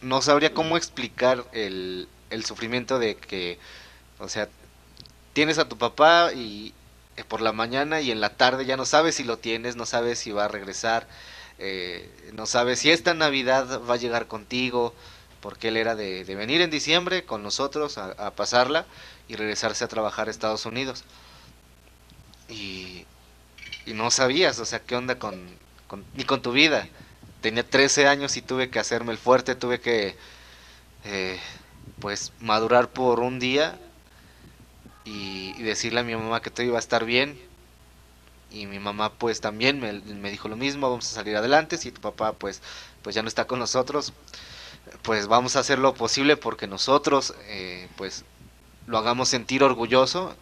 no 0.00 0.22
sabría 0.22 0.54
cómo 0.54 0.76
explicar 0.76 1.46
el, 1.52 2.08
el 2.30 2.44
sufrimiento 2.44 2.98
de 2.98 3.16
que, 3.16 3.58
o 4.18 4.28
sea, 4.28 4.48
tienes 5.32 5.58
a 5.58 5.68
tu 5.68 5.78
papá 5.78 6.32
y 6.34 6.74
eh, 7.16 7.24
por 7.24 7.42
la 7.42 7.52
mañana 7.52 8.00
y 8.00 8.10
en 8.12 8.20
la 8.20 8.36
tarde 8.36 8.66
ya 8.66 8.76
no 8.76 8.86
sabes 8.86 9.16
si 9.16 9.24
lo 9.24 9.38
tienes, 9.38 9.76
no 9.76 9.86
sabes 9.86 10.18
si 10.20 10.32
va 10.32 10.46
a 10.46 10.48
regresar, 10.48 11.08
eh, 11.58 12.32
no 12.34 12.46
sabes 12.46 12.80
si 12.80 12.90
esta 12.90 13.14
Navidad 13.14 13.82
va 13.88 13.94
a 13.94 13.98
llegar 13.98 14.28
contigo, 14.28 14.94
porque 15.40 15.68
él 15.68 15.76
era 15.76 15.94
de, 15.94 16.24
venir 16.24 16.60
en 16.60 16.70
diciembre 16.70 17.24
con 17.24 17.42
nosotros 17.42 17.98
a, 17.98 18.30
pasarla 18.32 18.86
y 19.28 19.36
regresarse 19.36 19.84
a 19.84 19.88
trabajar 19.88 20.28
a 20.28 20.30
Estados 20.30 20.66
Unidos. 20.66 21.04
Y, 22.48 23.04
y 23.86 23.92
no 23.94 24.10
sabías, 24.10 24.58
o 24.58 24.64
sea, 24.64 24.80
qué 24.80 24.96
onda 24.96 25.18
con, 25.18 25.38
ni 26.14 26.24
con 26.24 26.42
tu 26.42 26.52
vida. 26.52 26.88
Tenía 27.40 27.68
13 27.68 28.08
años 28.08 28.36
y 28.36 28.42
tuve 28.42 28.70
que 28.70 28.78
hacerme 28.78 29.12
el 29.12 29.18
fuerte, 29.18 29.54
tuve 29.54 29.80
que, 29.80 30.16
eh, 31.04 31.38
pues, 32.00 32.32
madurar 32.40 32.88
por 32.88 33.20
un 33.20 33.38
día 33.38 33.78
y, 35.04 35.54
y 35.56 35.62
decirle 35.62 36.00
a 36.00 36.04
mi 36.04 36.16
mamá 36.16 36.42
que 36.42 36.50
todo 36.50 36.66
iba 36.66 36.76
a 36.76 36.80
estar 36.80 37.04
bien. 37.04 37.38
Y 38.50 38.66
mi 38.66 38.78
mamá, 38.78 39.12
pues, 39.12 39.40
también 39.40 39.78
me, 39.78 39.92
me 39.92 40.30
dijo 40.30 40.48
lo 40.48 40.56
mismo, 40.56 40.88
vamos 40.88 41.06
a 41.06 41.14
salir 41.14 41.36
adelante. 41.36 41.76
Si 41.76 41.92
tu 41.92 42.00
papá, 42.00 42.32
pues, 42.32 42.62
pues 43.02 43.14
ya 43.14 43.22
no 43.22 43.28
está 43.28 43.46
con 43.46 43.58
nosotros, 43.58 44.12
pues 45.02 45.26
vamos 45.28 45.56
a 45.56 45.60
hacer 45.60 45.78
lo 45.78 45.94
posible 45.94 46.36
porque 46.36 46.66
nosotros, 46.66 47.34
eh, 47.48 47.88
pues, 47.96 48.24
lo 48.86 48.98
hagamos 48.98 49.28
sentir 49.28 49.62
orgulloso 49.62 50.34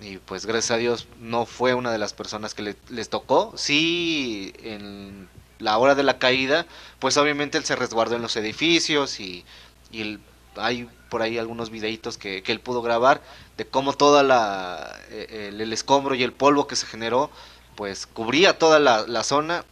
y 0.00 0.18
pues 0.18 0.44
gracias 0.46 0.72
a 0.72 0.76
Dios 0.76 1.06
no 1.20 1.46
fue 1.46 1.74
una 1.74 1.90
de 1.90 1.98
las 1.98 2.12
personas 2.12 2.54
que 2.54 2.62
le- 2.62 2.76
les 2.90 3.08
tocó. 3.08 3.52
Sí, 3.56 4.52
en 4.62 5.28
la 5.58 5.78
hora 5.78 5.94
de 5.94 6.02
la 6.02 6.18
caída, 6.18 6.66
pues 6.98 7.16
obviamente 7.16 7.56
él 7.58 7.64
se 7.64 7.76
resguardó 7.76 8.16
en 8.16 8.22
los 8.22 8.36
edificios 8.36 9.20
y, 9.20 9.44
y 9.90 10.18
hay 10.56 10.88
por 11.08 11.22
ahí 11.22 11.38
algunos 11.38 11.70
videitos 11.70 12.18
que, 12.18 12.42
que 12.42 12.52
él 12.52 12.60
pudo 12.60 12.82
grabar 12.82 13.22
de 13.56 13.66
cómo 13.66 13.94
toda 13.94 14.22
la 14.22 14.98
eh, 15.10 15.48
el, 15.50 15.60
el 15.60 15.72
escombro 15.72 16.14
y 16.14 16.22
el 16.22 16.32
polvo 16.32 16.66
que 16.66 16.76
se 16.76 16.86
generó 16.86 17.30
pues 17.74 18.06
cubría 18.06 18.58
toda 18.58 18.78
la, 18.80 19.06
la 19.06 19.22
zona 19.22 19.64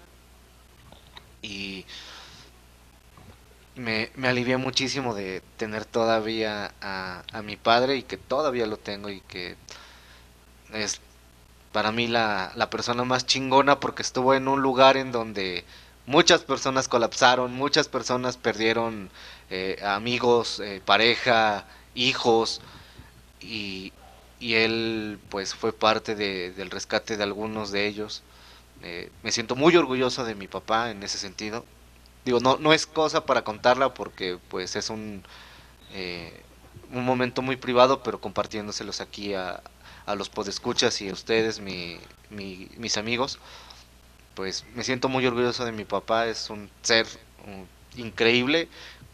y 1.43 1.85
me, 3.77 4.11
me 4.17 4.29
alivié 4.29 4.57
muchísimo 4.57 5.15
de 5.15 5.43
tener 5.57 5.85
todavía 5.85 6.75
a, 6.81 7.23
a 7.33 7.43
mi 7.43 7.57
padre 7.57 7.97
y 7.97 8.03
que 8.03 8.17
todavía 8.17 8.67
lo 8.67 8.77
tengo 8.79 9.11
y 9.11 9.21
que 9.23 9.57
es 10.73 11.01
para 11.73 11.93
mí 11.93 12.09
la, 12.09 12.53
la 12.57 12.71
persona 12.71 13.05
más 13.05 13.27
chingona 13.27 13.81
porque 13.81 14.03
estuvo 14.03 14.35
en 14.35 14.49
un 14.49 14.63
lugar 14.63 14.97
en 14.97 15.13
donde 15.13 15.65
muchas 16.07 16.43
personas 16.43 16.89
colapsaron, 16.89 17.53
muchas 17.55 17.89
personas 17.89 18.37
perdieron 18.37 19.11
eh, 19.51 19.79
amigos, 19.85 20.61
eh, 20.61 20.83
pareja, 20.85 21.67
hijos 21.95 22.61
y, 23.41 23.93
y 24.41 24.55
él 24.57 25.21
pues 25.31 25.55
fue 25.55 25.73
parte 25.73 26.15
de- 26.17 26.53
del 26.53 26.71
rescate 26.71 27.17
de 27.17 27.25
algunos 27.25 27.73
de 27.73 27.87
ellos. 27.89 28.23
Eh, 28.83 29.11
me 29.23 29.33
siento 29.33 29.57
muy 29.57 29.77
orgulloso 29.77 30.25
de 30.25 30.35
mi 30.37 30.49
papá 30.49 30.91
en 30.91 31.03
ese 31.05 31.19
sentido. 31.19 31.67
Digo, 32.25 32.41
no, 32.41 32.57
no 32.59 32.73
es 32.73 32.87
cosa 32.87 33.27
para 33.27 33.43
contarla 33.45 33.93
porque 33.95 34.39
pues 34.49 34.77
es 34.77 34.91
un, 34.91 35.23
eh, 35.93 36.43
un 36.93 37.05
momento 37.05 37.43
muy 37.43 37.57
privado, 37.57 38.03
pero 38.03 38.21
compartiéndoselos 38.21 39.01
aquí 39.01 39.35
a, 39.35 39.63
a 40.07 40.15
los 40.15 40.31
podescuchas 40.31 41.01
y 41.03 41.09
a 41.11 41.13
ustedes, 41.13 41.61
mi, 41.61 41.99
mi- 42.31 42.69
mis 42.79 42.97
amigos, 42.97 43.39
pues 44.35 44.65
me 44.75 44.85
siento 44.85 45.09
muy 45.09 45.27
orgulloso 45.27 45.65
de 45.65 45.73
mi 45.73 45.85
papá, 45.85 46.27
es 46.27 46.51
un 46.51 46.71
ser 46.83 47.07
increíble, 47.97 48.69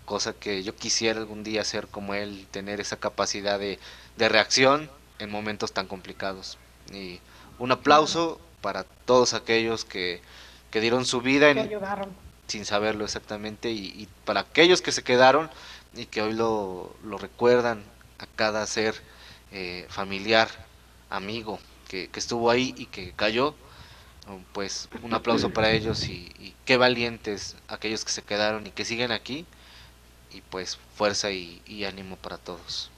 cosa 0.06 0.32
que 0.32 0.62
yo 0.62 0.74
quisiera 0.74 1.20
algún 1.20 1.44
día 1.44 1.64
ser 1.64 1.88
como 1.88 2.14
él, 2.14 2.46
tener 2.50 2.80
esa 2.80 2.96
capacidad 2.96 3.58
de, 3.58 3.78
de 4.16 4.28
reacción 4.28 4.90
en 5.18 5.30
momentos 5.30 5.72
tan 5.72 5.86
complicados. 5.86 6.58
Y 6.92 7.20
un 7.58 7.72
aplauso 7.72 8.40
para 8.62 8.84
todos 8.84 9.34
aquellos 9.34 9.84
que, 9.84 10.22
que 10.70 10.80
dieron 10.80 11.04
su 11.04 11.20
vida 11.20 11.50
en, 11.50 11.58
ayudaron. 11.58 12.14
Sin 12.50 12.64
saberlo 12.64 13.04
exactamente 13.04 13.70
y, 13.70 14.08
para 14.24 14.40
aquellos 14.40 14.82
que 14.82 14.92
se 14.92 15.02
quedaron 15.02 15.50
y 15.94 16.06
que 16.06 16.22
hoy 16.22 16.34
lo, 16.34 16.94
lo 17.04 17.16
recuerdan 17.18 17.82
a 18.18 18.26
cada 18.26 18.66
ser 18.66 19.00
eh, 19.52 19.86
familiar, 19.88 20.48
amigo 21.08 21.58
que, 21.88 22.08
que 22.08 22.20
estuvo 22.20 22.50
ahí 22.50 22.74
y 22.76 22.86
que 22.86 23.12
cayó, 23.12 23.54
pues 24.52 24.88
un 25.02 25.14
aplauso 25.14 25.50
para 25.50 25.72
ellos 25.72 26.08
y, 26.08 26.32
y 26.38 26.54
qué 26.64 26.76
valientes 26.76 27.56
aquellos 27.68 28.04
que 28.04 28.12
se 28.12 28.22
quedaron 28.22 28.66
y 28.66 28.70
que 28.70 28.84
siguen 28.84 29.10
aquí 29.10 29.44
y 30.30 30.40
pues 30.42 30.78
fuerza 30.96 31.30
y, 31.30 31.62
y 31.66 31.84
ánimo 31.84 32.16
para 32.16 32.38
todos. 32.38 32.90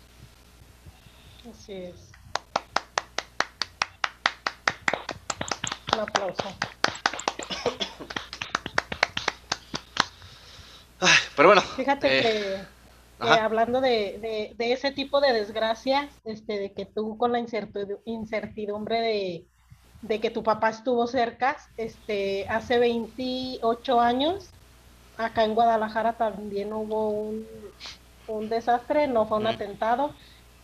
Así 1.50 1.72
es. 1.72 1.94
Un 5.94 6.00
aplauso. 6.00 6.54
Pero 11.36 11.48
bueno, 11.48 11.62
Fíjate 11.62 12.08
eh, 12.08 12.22
que, 13.18 13.26
hablando 13.26 13.80
de, 13.80 14.18
de- 14.20 14.52
de 14.56 14.72
ese 14.72 14.92
tipo 14.92 15.20
de 15.20 15.32
desgracias, 15.32 16.20
este, 16.24 16.58
de 16.58 16.74
que 16.74 16.86
tú 16.86 17.16
con 17.18 17.32
la 17.32 17.40
incertidu- 17.40 18.00
incertidumbre 18.04 19.00
de, 19.00 19.48
de 20.02 20.20
que 20.20 20.30
tu 20.30 20.42
papá 20.42 20.70
estuvo 20.70 21.06
cerca, 21.06 21.56
este, 21.76 22.46
hace 22.48 22.78
28 22.78 24.00
años, 24.00 24.54
acá 25.16 25.44
en 25.44 25.54
Guadalajara 25.54 26.16
también 26.16 26.72
hubo 26.72 27.10
un, 27.10 27.46
un 28.26 28.48
desastre, 28.48 29.08
no 29.08 29.26
fue 29.26 29.38
un 29.38 29.46
atentado, 29.46 30.14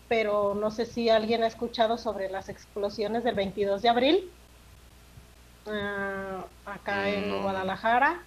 pero 0.08 0.54
no 0.54 0.70
sé 0.70 0.86
si 0.86 1.08
alguien 1.08 1.42
ha 1.42 1.46
escuchado 1.48 1.98
sobre 1.98 2.30
las 2.30 2.48
explosiones 2.48 3.24
del 3.24 3.34
22 3.34 3.82
de 3.82 3.88
abril, 3.88 4.34
ah, 5.66 6.48
acá 6.64 7.10
en. 7.10 7.42
Guadalajara, 7.42 8.24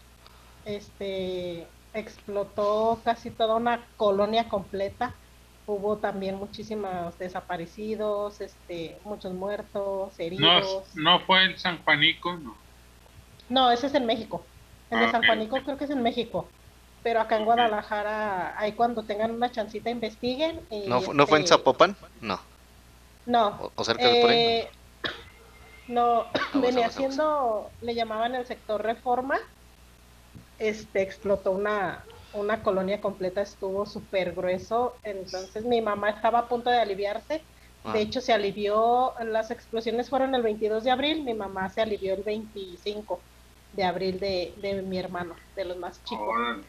este, 0.65 1.71
explotó 1.93 3.01
casi 3.03 3.31
toda 3.31 3.55
una 3.55 3.87
colonia 3.97 4.49
completa. 4.49 5.19
Hubo 5.65 5.99
también 5.99 6.35
muchísimos 6.35 7.17
desaparecidos, 7.17 8.41
este, 8.41 9.01
muchos 9.05 9.33
muertos, 9.33 10.19
No, 10.37 10.49
heridos. 10.59 10.93
no 10.95 11.19
fue 11.25 11.45
en 11.45 11.57
San 11.57 11.83
Juanico, 11.83 12.35
no. 12.37 12.55
No, 13.49 13.71
ese 13.71 13.87
es 13.87 13.93
en 13.93 14.05
México. 14.05 14.47
El 14.89 14.99
de 14.99 15.07
San. 15.09 15.25
Juanico 15.25 15.63
creo 15.63 15.77
que 15.77 15.85
es 15.85 15.89
en 15.91 16.01
México. 16.01 16.53
Pero 17.03 17.19
acá 17.21 17.37
en 17.37 17.45
Guadalajara, 17.45 18.59
ahí 18.59 18.73
cuando 18.75 19.05
tengan 19.05 19.31
una 19.31 19.51
chancita 19.51 19.89
investiguen. 19.89 20.65
y, 20.69 20.89
¿no, 20.89 21.01
fu- 21.01 21.13
¿no 21.13 21.25
fue 21.27 21.37
en 21.39 21.43
este, 21.43 21.55
Zapopan? 21.57 21.97
No, 22.21 22.39
No, 23.25 23.61
o, 23.63 23.71
o 23.75 23.83
cerca 23.83 24.09
de 24.09 24.15
por 24.15 24.29
ahí. 24.31 24.39
eh, 24.39 24.69
no, 25.87 26.25
venía 26.53 26.89
aguas, 26.89 26.97
aguas. 26.97 26.97
siendo, 26.97 27.73
le 27.81 27.95
llamaban 27.95 28.35
el 28.35 28.45
sector 28.45 28.81
Reforma, 28.81 29.37
este 30.69 31.01
explotó 31.01 31.51
una, 31.51 32.07
una 32.31 32.63
colonia 32.63 33.01
completa, 33.01 33.41
estuvo 33.41 33.85
súper 33.85 34.33
grueso, 34.33 34.99
entonces 35.03 35.65
mi 35.65 35.81
mamá 35.81 36.11
estaba 36.11 36.39
a 36.39 36.47
punto 36.47 36.69
de 36.69 36.77
aliviarse, 36.79 37.47
Ah, 37.83 37.93
de 37.93 38.01
hecho 38.01 38.21
se 38.21 38.33
alivió, 38.33 39.13
las 39.25 39.51
explosiones 39.51 40.09
fueron 40.09 40.35
el 40.35 40.43
22 40.43 40.83
de 40.83 40.91
abril, 40.91 41.23
mi 41.23 41.33
mamá 41.33 41.69
se 41.69 41.81
alivió 41.81 42.13
el 42.13 42.23
25 42.23 43.25
de 43.71 43.83
abril 43.83 44.19
de, 44.19 44.55
de 44.57 44.81
mi 44.83 44.97
hermano, 44.99 45.35
de 45.55 45.65
los 45.65 45.77
más 45.77 46.03
chicos. 46.03 46.25
Órale, 46.27 46.67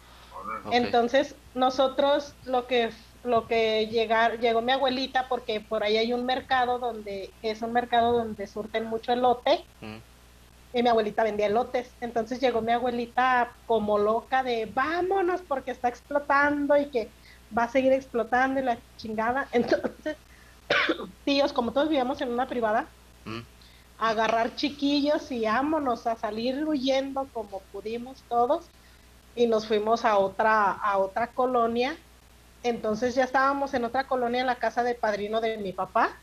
Órale. 0.64 0.77
Entonces, 0.77 1.36
nosotros 1.55 2.39
lo 2.44 2.66
que 2.66 2.90
lo 3.23 3.47
que 3.47 3.86
llegar, 3.86 4.40
llegó 4.40 4.62
mi 4.62 4.73
abuelita 4.73 5.28
porque 5.28 5.60
por 5.60 5.85
ahí 5.85 5.97
hay 5.97 6.12
un 6.12 6.24
mercado 6.24 6.78
donde 6.81 7.36
es 7.43 7.62
un 7.62 7.73
mercado 7.73 8.12
donde 8.12 8.47
surten 8.48 8.85
mucho 8.86 9.12
elote 9.12 9.69
Mm. 9.81 9.98
Y 10.73 10.82
mi 10.82 10.89
abuelita 10.89 11.24
vendía 11.24 11.47
elotes. 11.47 11.97
Entonces 12.01 12.40
llegó 12.40 12.62
mi 12.62 12.73
abuelita 12.73 13.57
como 13.66 13.99
loca 13.99 14.43
de 14.43 14.66
vámonos 14.74 15.43
porque 15.43 15.73
está 15.73 15.89
explotando 15.89 16.77
y 16.77 16.90
que 16.90 17.15
va 17.57 17.65
a 17.65 17.69
seguir 17.70 17.93
explotando 17.93 18.61
y 18.61 18.65
la 18.65 18.82
chingada. 18.97 19.49
Entonces, 19.53 20.19
tíos, 21.24 21.53
como 21.53 21.73
todos 21.73 21.89
vivíamos 21.89 22.20
en 22.20 22.32
una 22.32 22.49
privada, 22.49 22.94
Mm. 23.27 23.43
agarrar 23.99 24.55
chiquillos 24.57 25.31
y 25.31 25.44
vámonos 25.44 26.07
a 26.07 26.16
salir 26.16 26.65
huyendo 26.66 27.31
como 27.32 27.66
pudimos 27.70 28.27
todos 28.28 28.73
y 29.35 29.47
nos 29.47 29.66
fuimos 29.69 30.05
a 30.05 30.19
otra 30.19 30.73
a 30.73 30.99
otra 30.99 31.32
colonia. 31.35 31.99
Entonces 32.62 33.15
ya 33.16 33.24
estábamos 33.24 33.74
en 33.74 33.85
otra 33.85 34.07
colonia 34.09 34.43
en 34.43 34.47
la 34.49 34.59
casa 34.61 34.82
del 34.85 34.99
padrino 35.01 35.40
de 35.40 35.59
mi 35.59 35.73
papá 35.74 36.22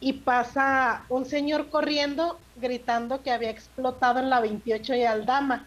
y 0.00 0.14
pasa 0.14 1.04
un 1.08 1.26
señor 1.26 1.68
corriendo 1.68 2.38
gritando 2.56 3.22
que 3.22 3.30
había 3.30 3.50
explotado 3.50 4.18
en 4.18 4.30
la 4.30 4.40
28 4.40 4.94
y 4.94 5.04
Aldama. 5.04 5.66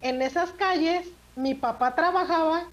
En 0.00 0.22
esas 0.22 0.52
calles 0.52 1.08
mi 1.34 1.54
papá 1.54 1.94
trabajaba 1.94 2.64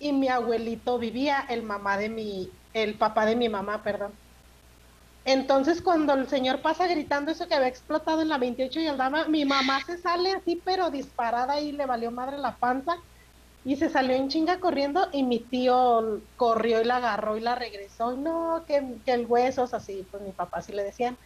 y 0.00 0.12
mi 0.12 0.28
abuelito 0.28 0.98
vivía, 0.98 1.44
el 1.48 1.62
mamá 1.62 1.98
de 1.98 2.08
mi 2.08 2.50
el 2.72 2.94
papá 2.94 3.24
de 3.24 3.36
mi 3.36 3.48
mamá, 3.48 3.82
perdón. 3.82 4.12
Entonces, 5.24 5.82
cuando 5.82 6.12
el 6.14 6.28
señor 6.28 6.60
pasa 6.60 6.86
gritando 6.86 7.30
eso 7.32 7.48
que 7.48 7.54
había 7.54 7.68
explotado 7.68 8.22
en 8.22 8.28
la 8.28 8.38
28 8.38 8.80
y 8.80 8.86
Aldama, 8.86 9.26
mi 9.28 9.44
mamá 9.44 9.82
se 9.84 9.98
sale 9.98 10.32
así, 10.32 10.60
pero 10.64 10.90
disparada 10.90 11.58
y 11.60 11.72
le 11.72 11.86
valió 11.86 12.10
madre 12.10 12.38
la 12.38 12.56
panza 12.56 12.96
y 13.66 13.74
se 13.74 13.90
salió 13.90 14.14
en 14.14 14.28
chinga 14.28 14.60
corriendo 14.60 15.08
y 15.12 15.24
mi 15.24 15.40
tío 15.40 16.22
corrió 16.36 16.80
y 16.80 16.84
la 16.84 16.98
agarró 16.98 17.36
y 17.36 17.40
la 17.40 17.56
regresó. 17.56 18.14
Y 18.14 18.18
no, 18.18 18.64
que, 18.64 19.00
que 19.04 19.12
el 19.12 19.26
hueso, 19.26 19.68
así, 19.72 20.06
pues 20.08 20.22
mi 20.22 20.32
papá 20.32 20.62
sí 20.62 20.70
le 20.72 20.84
decían, 20.84 21.18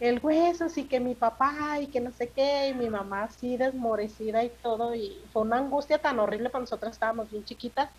el 0.00 0.18
hueso, 0.22 0.70
sí 0.70 0.88
que 0.88 0.98
mi 0.98 1.14
papá 1.14 1.78
y 1.80 1.88
que 1.88 2.00
no 2.00 2.10
sé 2.10 2.32
qué, 2.34 2.68
y 2.68 2.74
mi 2.74 2.88
mamá 2.88 3.24
así 3.24 3.58
desmorecida 3.58 4.42
y 4.42 4.52
todo. 4.62 4.94
Y 4.94 5.28
fue 5.30 5.42
una 5.42 5.58
angustia 5.58 5.98
tan 5.98 6.18
horrible, 6.20 6.48
para 6.48 6.62
nosotros 6.62 6.92
estábamos 6.92 7.30
bien 7.30 7.44
chiquitas 7.44 7.90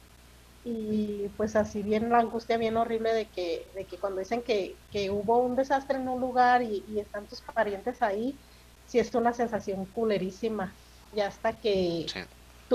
y 0.64 1.30
pues 1.38 1.56
así 1.56 1.84
bien 1.84 2.10
la 2.10 2.18
angustia 2.18 2.58
bien 2.58 2.78
horrible 2.78 3.14
de 3.14 3.30
que, 3.30 3.68
de 3.76 3.86
que 3.86 4.00
cuando 4.00 4.20
dicen 4.20 4.42
que, 4.42 4.78
que 4.90 5.12
hubo 5.12 5.38
un 5.38 5.56
desastre 5.56 6.00
en 6.00 6.10
un 6.10 6.20
lugar 6.20 6.64
y, 6.64 7.00
están 7.00 7.28
tus 7.28 7.40
parientes 7.42 8.02
ahí, 8.02 8.40
sí 8.88 8.98
es 8.98 9.14
una 9.14 9.32
sensación 9.32 9.86
culerísima. 9.86 10.74
Y 11.14 11.20
hasta 11.20 11.54
que. 11.54 12.08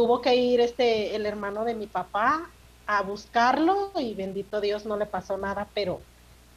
Tuvo 0.01 0.23
que 0.23 0.35
ir 0.35 0.61
este 0.63 1.15
el 1.15 1.27
hermano 1.27 1.63
de 1.67 1.75
mi 1.75 1.87
papá 1.87 2.51
a 2.87 3.03
buscarlo 3.03 3.93
y 3.97 4.15
bendito 4.15 4.63
Dios 4.63 4.87
no 4.87 4.97
le 4.97 5.05
pasó 5.05 5.37
nada, 5.37 5.71
pero 5.75 6.01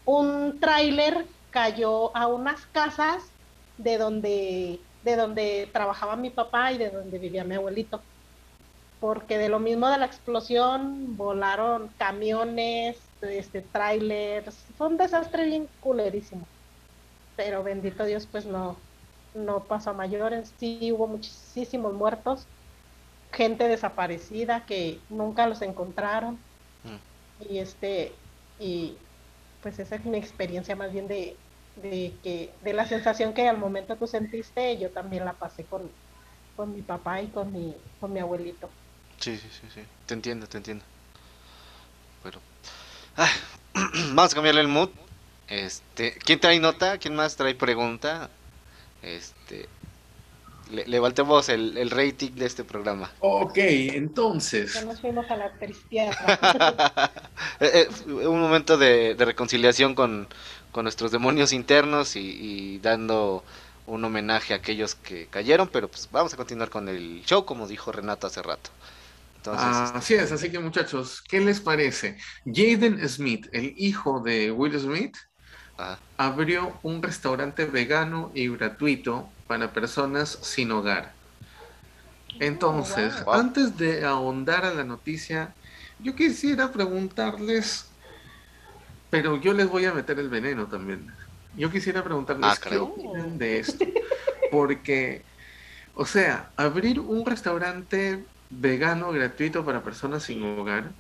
un 0.06 0.62
tráiler 0.62 1.28
cayó 1.50 2.16
a 2.16 2.28
unas 2.28 2.66
casas 2.68 3.22
de 3.78 3.98
donde 3.98 4.80
de 5.02 5.16
donde 5.18 5.70
trabajaba 5.74 6.16
mi 6.16 6.30
papá 6.30 6.72
y 6.72 6.78
de 6.78 6.90
donde 6.92 7.20
vivía 7.20 7.44
mi 7.44 7.56
abuelito 7.56 8.02
porque 9.00 9.38
de 9.38 9.50
lo 9.50 9.60
mismo 9.60 9.90
de 9.90 9.98
la 9.98 10.06
explosión 10.06 11.18
volaron 11.18 11.94
camiones, 11.98 13.12
este 13.22 13.62
trailers, 13.62 14.66
fue 14.78 14.88
un 14.88 14.96
desastre 14.98 15.46
bien 15.46 15.68
culerísimo. 15.82 16.48
Pero 17.36 17.64
bendito 17.64 18.06
Dios, 18.06 18.26
pues 18.28 18.46
no, 18.46 18.78
no 19.34 19.68
pasó 19.68 19.90
a 19.90 19.94
mayores, 19.94 20.56
sí 20.58 20.94
hubo 20.94 21.08
muchísimos 21.08 21.94
muertos, 21.94 22.48
gente 23.34 23.68
desaparecida 23.68 24.66
que 24.66 25.00
nunca 25.10 25.48
los 25.48 25.62
encontraron. 25.62 26.40
Y 27.50 27.58
este, 27.58 28.14
y 28.60 28.96
pues 29.62 29.80
esa 29.80 29.96
es 29.96 30.06
mi 30.06 30.18
experiencia 30.18 30.76
más 30.76 30.94
bien 30.94 31.08
de, 31.08 31.36
de 31.76 32.14
que, 32.24 32.54
de 32.62 32.74
la 32.74 32.88
sensación 32.88 33.34
que 33.34 33.48
al 33.48 33.58
momento 33.58 33.96
tú 33.96 34.08
sentiste, 34.08 34.78
yo 34.78 34.92
también 34.92 35.26
la 35.26 35.34
pasé 35.34 35.66
con, 35.66 35.92
con 36.56 36.74
mi 36.74 36.82
papá 36.82 37.22
y 37.22 37.28
con 37.28 37.52
mi, 37.52 37.76
con 38.00 38.14
mi 38.14 38.20
abuelito. 38.20 38.70
Sí, 39.20 39.38
sí, 39.38 39.50
sí, 39.50 39.68
sí. 39.74 39.82
Te 40.06 40.14
entiendo, 40.14 40.48
te 40.48 40.58
entiendo. 40.58 40.86
Pero. 42.24 42.40
ah, 43.18 43.32
vamos 44.14 44.32
a 44.32 44.36
cambiarle 44.36 44.62
el 44.62 44.68
mood. 44.68 44.90
Este. 45.48 46.14
¿Quién 46.26 46.40
trae 46.40 46.60
nota? 46.60 46.98
¿Quién 46.98 47.16
más 47.16 47.36
trae 47.36 47.56
pregunta? 47.56 48.30
Este. 49.02 49.68
Le, 50.74 50.86
levantemos 50.88 51.50
el, 51.50 51.78
el 51.78 51.90
rating 51.92 52.32
de 52.36 52.46
este 52.46 52.64
programa. 52.66 53.14
Ok, 53.20 53.58
entonces. 53.58 54.74
Ya 54.74 54.82
nos 54.82 55.02
fuimos 55.02 55.30
a 55.32 55.38
la 55.38 55.58
cristiana. 55.58 56.38
Eh, 57.60 57.88
eh, 58.08 58.28
un 58.28 58.40
momento 58.42 58.78
de, 58.78 59.16
de 59.16 59.26
reconciliación 59.26 59.96
con, 59.96 60.28
con 60.72 60.84
nuestros 60.84 61.12
demonios 61.12 61.54
internos 61.54 62.16
y, 62.16 62.20
y 62.76 62.80
dando 62.80 63.44
un 63.86 64.04
homenaje 64.06 64.54
a 64.54 64.58
aquellos 64.58 64.96
que 64.96 65.28
cayeron, 65.30 65.70
pero 65.70 65.90
pues 65.90 66.10
vamos 66.12 66.34
a 66.34 66.38
continuar 66.38 66.70
con 66.70 66.88
el 66.90 67.24
show, 67.26 67.46
como 67.46 67.68
dijo 67.68 67.92
Renato 67.92 68.28
hace 68.28 68.42
rato. 68.42 68.72
Entonces, 69.38 69.84
Ah, 69.84 69.92
Así 69.96 70.16
es, 70.16 70.32
así 70.32 70.50
que 70.52 70.60
muchachos, 70.60 71.22
¿qué 71.30 71.40
les 71.40 71.62
parece? 71.62 72.18
Jaden 72.46 73.08
Smith, 73.08 73.48
el 73.52 73.74
hijo 73.78 74.22
de 74.22 74.52
Will 74.52 74.80
Smith, 74.80 75.16
ah, 75.78 75.98
abrió 76.18 76.80
un 76.84 77.02
restaurante 77.04 77.66
vegano 77.66 78.32
y 78.34 78.48
gratuito 78.50 79.30
para 79.48 79.74
personas 79.74 80.30
sin 80.42 80.72
hogar. 80.72 81.14
Entonces, 82.40 83.24
wow. 83.26 83.36
antes 83.36 83.78
de 83.78 84.06
ahondar 84.06 84.66
a 84.66 84.74
la 84.74 84.84
noticia, 84.84 85.54
yo 86.00 86.16
quisiera 86.16 86.72
preguntarles, 86.72 87.88
pero 89.10 89.40
yo 89.40 89.54
les 89.54 89.70
voy 89.70 89.86
a 89.86 89.94
meter 89.94 90.20
el 90.20 90.30
veneno 90.30 90.68
también. 90.68 91.12
Yo 91.56 91.72
quisiera 91.72 92.04
preguntarles 92.04 92.58
Ah, 92.58 92.58
qué 92.68 92.78
opinan 92.78 93.38
de 93.38 93.60
esto, 93.60 93.86
porque, 94.52 95.24
o 95.96 96.06
sea, 96.06 96.52
abrir 96.58 97.00
un 97.00 97.26
restaurante 97.26 98.24
vegano 98.50 99.12
gratuito 99.12 99.64
para 99.66 99.84
personas 99.84 100.24
sin 100.24 100.44
hogar 100.44 100.92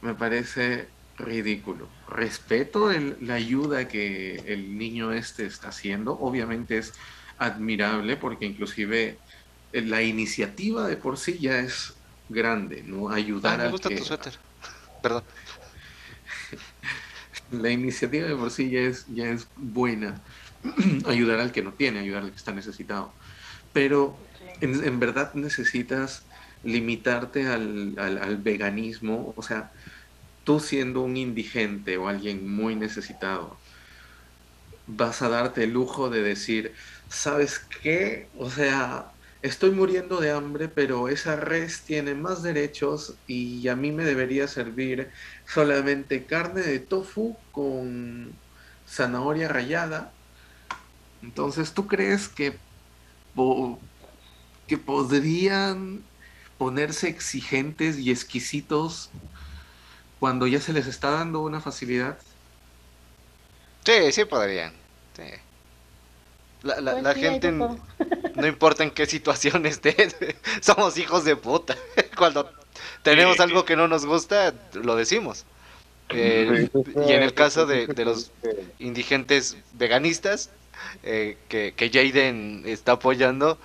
me 0.00 0.14
parece 0.14 0.88
ridículo. 1.20 1.96
Respeto 2.08 2.90
el- 2.90 3.16
la 3.20 3.34
ayuda 3.34 3.88
que 3.88 4.36
el 4.36 4.76
niño 4.76 5.12
este 5.12 5.46
está 5.46 5.68
haciendo, 5.68 6.18
obviamente 6.18 6.78
es 6.78 6.92
admirable 7.38 8.16
porque 8.16 8.46
inclusive 8.46 9.22
eh, 9.72 9.82
la 9.82 10.02
iniciativa 10.02 10.86
de 10.88 10.96
por 10.96 11.16
sí 11.18 11.38
ya 11.40 11.60
es 11.60 12.02
grande, 12.28 12.82
¿no? 12.84 13.08
ah, 13.10 13.14
Ayudar 13.14 13.58
me 13.58 13.64
al 13.66 13.70
gusta 13.70 13.88
que- 13.88 13.96
tu 13.96 14.04
suéter. 14.04 14.34
Perdón. 15.02 15.24
la 17.50 17.70
iniciativa 17.70 18.26
de 18.28 18.36
por 18.36 18.50
sí 18.50 18.70
ya 18.70 18.80
es, 18.80 19.06
ya 19.06 19.30
es 19.30 19.50
buena. 19.54 20.22
ayudar 21.06 21.40
al 21.40 21.52
que 21.52 21.62
no 21.62 21.74
tiene, 21.74 22.00
ayudar 22.00 22.22
al 22.24 22.30
que 22.30 22.36
está 22.36 22.52
necesitado. 22.52 23.16
Pero 23.72 24.18
en, 24.60 24.84
en 24.84 25.00
verdad 25.00 25.34
necesitas 25.34 26.28
limitarte 26.62 27.46
al, 27.46 27.94
al- 27.98 28.18
al 28.18 28.38
veganismo, 28.42 29.34
o 29.36 29.42
sea, 29.42 29.72
tú 30.44 30.60
siendo 30.60 31.02
un 31.02 31.16
indigente 31.16 31.96
o 31.98 32.08
alguien 32.08 32.48
muy 32.50 32.74
necesitado, 32.76 33.56
vas 34.86 35.22
a 35.22 35.28
darte 35.28 35.64
el 35.64 35.72
lujo 35.72 36.10
de 36.10 36.22
decir, 36.22 36.74
¿sabes 37.08 37.60
qué? 37.82 38.28
O 38.38 38.50
sea, 38.50 39.12
estoy 39.42 39.70
muriendo 39.70 40.20
de 40.20 40.30
hambre, 40.32 40.68
pero 40.68 41.08
esa 41.08 41.36
res 41.36 41.82
tiene 41.82 42.14
más 42.14 42.42
derechos 42.42 43.14
y 43.26 43.68
a 43.68 43.76
mí 43.76 43.92
me 43.92 44.04
debería 44.04 44.48
servir 44.48 45.10
solamente 45.46 46.24
carne 46.26 46.62
de 46.62 46.80
tofu 46.80 47.36
con 47.52 48.32
zanahoria 48.88 49.48
rallada. 49.48 50.12
Entonces, 51.22 51.72
¿tú 51.74 51.86
crees 51.86 52.28
que, 52.28 52.58
que 54.66 54.78
podrían 54.78 56.02
ponerse 56.58 57.08
exigentes 57.08 57.98
y 57.98 58.10
exquisitos 58.10 59.10
cuando 60.20 60.46
ya 60.46 60.60
se 60.60 60.72
les 60.72 60.86
está 60.86 61.10
dando 61.12 61.42
una 61.42 61.60
facilidad? 61.60 62.20
Sí, 63.84 64.12
sí 64.12 64.24
podrían. 64.24 64.72
sí. 65.14 65.24
La, 66.62 66.80
la- 66.80 66.96
Pues 66.96 67.02
la 67.02 67.14
sí, 67.14 67.24
hay 67.26 67.40
gente, 67.40 67.52
no 68.34 68.46
importa 68.46 68.84
en 68.84 68.90
qué 68.92 69.06
situación 69.06 69.66
esté, 69.66 69.96
somos 70.62 70.98
hijos 70.98 71.24
de 71.24 71.36
puta. 71.36 71.76
Cuando 72.18 72.52
tenemos 73.02 73.38
Sí. 73.38 73.42
algo 73.42 73.64
que 73.64 73.76
no 73.76 73.88
nos 73.88 74.06
gusta, 74.06 74.54
lo 74.74 74.96
decimos. 74.96 75.46
Eh, 76.10 76.68
y 76.96 77.12
en 77.12 77.22
el 77.22 77.34
caso 77.34 77.66
de, 77.66 77.88
de 77.88 78.04
los 78.04 78.32
indigentes 78.78 79.58
veganistas 79.72 80.50
eh, 81.02 81.38
que, 81.48 81.74
que 81.76 81.90
Jaden 81.90 82.64
está 82.66 82.92
apoyando, 82.92 83.60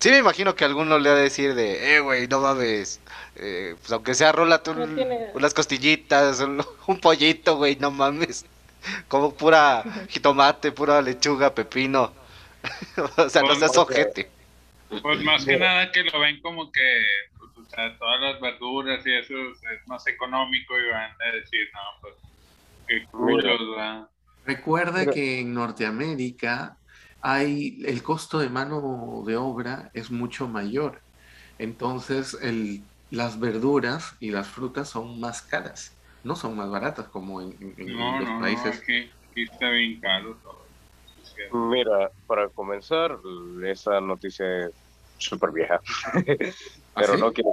sí 0.00 0.10
me 0.10 0.18
imagino 0.18 0.54
que 0.54 0.64
alguno 0.64 0.98
le 0.98 1.10
va 1.10 1.16
a 1.16 1.18
decir 1.20 1.54
de, 1.54 1.96
eh, 1.96 2.00
güey, 2.00 2.26
no 2.28 2.40
mames, 2.40 3.00
eh, 3.36 3.74
pues 3.78 3.92
aunque 3.92 4.14
sea 4.14 4.32
rola 4.32 4.62
tú 4.62 4.74
No 4.74 4.86
tiene- 4.86 5.30
unas 5.34 5.54
costillitas, 5.54 6.40
un, 6.40 6.64
un 6.86 7.00
pollito, 7.00 7.56
güey, 7.56 7.76
no 7.76 7.90
mames. 7.90 8.44
Como 9.08 9.34
pura 9.34 9.82
jitomate, 10.08 10.70
pura 10.72 11.02
lechuga, 11.02 11.52
pepino. 11.54 12.12
o 13.16 13.28
sea, 13.28 13.42
no 13.42 13.54
seas 13.56 13.76
ojete. 13.76 14.30
Pues 15.02 15.20
más 15.24 15.44
que 15.44 15.56
nada 15.58 15.90
que 15.90 16.04
lo 16.04 16.20
ven 16.20 16.40
como 16.40 16.70
que, 16.70 17.02
pues, 17.38 17.50
o 17.66 17.70
sea, 17.70 17.96
todas 17.98 18.20
las 18.20 18.40
verduras 18.40 19.04
y 19.04 19.12
eso 19.12 19.34
es, 19.34 19.58
es 19.72 19.88
más 19.88 20.06
económico 20.06 20.78
y 20.78 20.88
van 20.90 21.10
a 21.20 21.32
decir, 21.34 21.68
no, 21.74 21.80
pues, 22.00 22.14
qué 22.86 23.04
culos, 23.10 23.58
¿verdad? 23.76 24.08
Recuerda 24.44 25.00
Pero- 25.00 25.12
que 25.12 25.40
en 25.40 25.52
Norteamérica 25.54 26.76
hay 27.26 27.78
el 27.86 28.02
costo 28.02 28.38
de 28.38 28.50
mano 28.50 29.22
de 29.26 29.36
obra 29.36 29.90
es 29.94 30.10
mucho 30.10 30.48
mayor. 30.48 31.02
Entonces, 31.58 32.36
el, 32.42 32.90
las 33.10 33.40
verduras 33.40 34.12
y 34.20 34.30
las 34.30 34.48
frutas 34.48 34.90
son 34.90 35.20
más 35.20 35.42
caras, 35.46 36.00
no 36.22 36.36
son 36.36 36.56
más 36.56 36.70
baratas 36.70 37.08
como 37.10 37.42
en, 37.42 37.52
en- 37.60 37.74
No, 37.86 38.20
los 38.20 38.30
no, 38.30 38.42
no, 38.42 38.68
países. 38.72 38.80
aquí, 38.80 39.10
aquí 39.30 39.42
está 39.44 39.70
bien 39.70 40.00
caro 40.00 40.38
todo. 40.42 40.70
Mira, 41.50 42.12
para 42.26 42.48
comenzar, 42.50 43.18
esa 43.64 44.00
noticia 44.00 44.66
es 44.66 44.72
súper 45.16 45.52
vieja. 45.52 45.80
¿Ah, 46.94 47.02
Pero 47.02 47.16
sí? 47.16 47.18
no 47.18 47.32
quiero. 47.32 47.52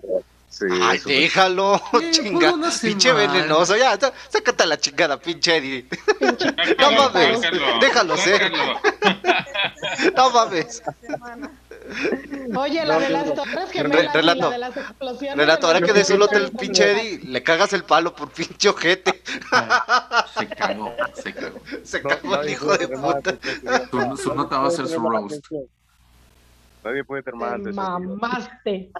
Sí, 0.53 0.65
Ay, 0.83 0.99
déjalo, 1.03 1.81
Eh, 1.99 2.11
chinga. 2.11 2.53
Pinche 2.79 3.11
venenoso. 3.11 3.75
Ya, 3.75 3.97
sácate 4.29 4.61
a 4.61 4.65
la 4.67 4.77
chingada, 4.79 5.19
pinche 5.19 5.57
Eddie. 5.57 5.87
No 6.79 6.91
mames, 6.91 7.41
déjalo 7.81 8.15
ser. 8.17 8.51
No 10.15 10.29
mames. 10.29 10.83
Oye, 12.55 12.85
la 12.85 12.93
No, 12.93 12.99
de 12.99 13.09
las 13.09 13.33
torres 13.33 13.55
Re- 13.55 13.67
gemelas 13.73 14.13
relato. 14.13 14.39
la 14.41 14.49
de 14.51 14.57
las 14.59 14.77
explosiones. 14.77 15.37
Relato, 15.37 15.67
ahora 15.67 15.79
de 15.79 15.85
que 15.87 15.91
los- 15.91 15.97
desolote 15.97 16.35
el 16.37 16.51
pinche 16.51 16.91
Eddie, 16.91 17.19
le 17.23 17.41
cagas 17.43 17.73
el 17.73 17.83
palo 17.83 18.15
por 18.15 18.29
pinche 18.29 18.69
ojete. 18.69 19.23
Se 20.37 20.47
cagó, 20.47 20.93
se 21.15 21.33
cagó. 21.33 21.59
Se 21.83 22.01
No, 22.03 22.09
cagó 22.09 22.41
el 22.41 22.49
hijo 22.51 22.77
de 22.77 22.87
puta. 22.89 23.17
atención. 23.31 24.17
Su, 24.17 24.23
su 24.23 24.35
nota 24.35 24.59
va 24.59 24.67
a 24.67 24.71
ser 24.71 24.87
su 24.87 24.99
roast. 24.99 25.45
Nadie 26.83 27.03
puede 27.03 27.23
tener 27.23 27.39
más 27.39 27.49
Te 27.55 27.55
atención. 27.55 28.17
mamaste. 28.19 28.91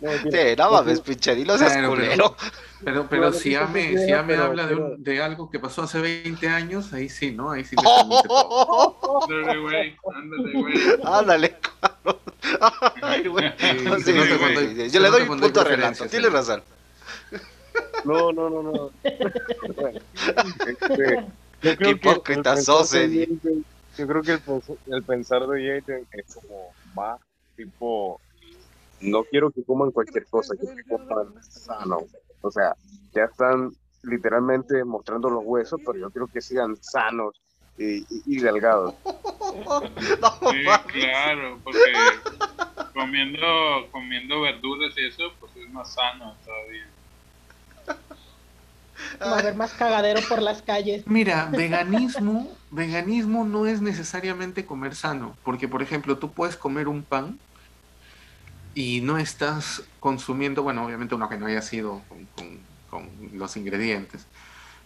No, 0.00 0.10
Sí, 0.30 0.38
no 0.56 0.70
mames, 0.70 1.00
pinche 1.00 1.36
no 1.44 1.56
seas 1.58 1.72
Claro, 1.72 1.94
pero- 1.94 2.02
culero. 2.06 2.36
Pero, 2.82 3.06
pero 3.08 3.22
Bueno, 3.22 3.36
si 3.36 3.54
Ame, 3.54 3.96
si 4.06 4.12
Ame 4.12 4.32
pero- 4.34 4.44
habla 4.44 4.66
de, 4.66 4.74
pero- 4.74 4.86
un- 4.86 5.04
de 5.04 5.22
algo 5.22 5.50
que 5.50 5.58
pasó 5.58 5.82
hace 5.82 6.00
20 6.00 6.48
años, 6.48 6.92
ahí 6.92 7.08
sí, 7.08 7.30
¿no? 7.32 7.50
Ahí 7.50 7.64
sí 7.64 7.76
le 7.76 7.82
permite 7.96 8.28
todo. 8.28 9.24
Ándale, 9.24 9.60
güey, 9.60 9.96
ándale, 10.14 10.52
güey. 10.52 10.74
Ándale, 11.04 11.56
cabrón. 11.80 12.20
Ay, 13.02 13.28
güey. 13.28 13.52
Sí, 13.58 14.12
sí, 14.12 14.90
Yo 14.90 15.00
le 15.00 15.10
doy 15.10 15.20
hay 15.22 15.26
punto 15.26 15.60
a 15.60 15.64
Renato, 15.64 16.06
tienes 16.06 16.32
razón. 16.32 16.62
No, 18.04 18.32
no, 18.32 18.48
no, 18.50 18.62
no. 18.62 18.90
Bueno, 19.76 20.00
este, 20.66 21.24
yo 21.62 21.76
creo 21.76 21.76
que 21.76 21.84
el 21.84 21.90
hipócrita 21.96 22.54
pensar 22.54 22.64
sos, 22.76 22.92
Yo 23.98 24.06
creo 24.06 24.22
que 24.22 24.32
el, 24.32 24.40
el 24.94 25.02
pensar 25.02 25.46
de 25.46 25.80
Jaden 25.82 26.06
es 26.12 26.34
como 26.34 26.72
más 26.94 27.20
tipo, 27.56 28.20
no 29.00 29.24
quiero 29.24 29.50
que 29.50 29.64
coman 29.64 29.90
cualquier 29.90 30.26
cosa, 30.28 30.54
quiero 30.56 30.74
que 30.76 30.84
coman 30.84 31.34
sano. 31.42 32.06
O 32.42 32.50
sea, 32.50 32.74
ya 33.12 33.24
están 33.24 33.70
literalmente 34.02 34.84
mostrando 34.84 35.28
los 35.30 35.42
huesos, 35.44 35.80
pero 35.84 35.98
yo 35.98 36.10
quiero 36.10 36.28
que 36.28 36.40
sigan 36.40 36.76
sanos 36.80 37.40
y, 37.76 37.98
y- 37.98 38.04
y 38.26 38.40
delgados. 38.40 38.94
Sí, 40.50 40.64
claro, 40.92 41.58
porque 41.62 41.92
comiendo, 42.94 43.46
comiendo 43.92 44.40
verduras 44.40 44.92
y 44.96 45.06
eso, 45.06 45.24
pues 45.38 45.52
es 45.56 45.70
más 45.70 45.92
sano 45.94 46.36
todavía. 46.44 46.86
Va 49.22 49.36
a 49.36 49.38
haber 49.38 49.54
más 49.54 49.72
cagadero 49.74 50.20
por 50.28 50.42
las 50.42 50.62
calles. 50.62 51.06
Mira, 51.06 51.50
veganismo, 51.52 52.48
veganismo 52.70 53.44
no 53.44 53.66
es 53.66 53.80
necesariamente 53.80 54.66
comer 54.66 54.94
sano, 54.94 55.36
porque 55.42 55.68
por 55.68 55.82
ejemplo, 55.82 56.18
tú 56.18 56.32
puedes 56.32 56.56
comer 56.56 56.88
un 56.88 57.04
pan 57.04 57.38
y 58.74 59.00
no 59.02 59.18
estás 59.18 59.90
consumiendo, 59.98 60.62
bueno, 60.62 60.84
obviamente 60.86 61.14
uno 61.14 61.28
que 61.28 61.38
no 61.38 61.46
haya 61.46 61.62
sido 61.62 62.06
con, 62.08 62.26
con- 62.28 62.68
con 62.86 63.30
los 63.32 63.56
ingredientes, 63.56 64.28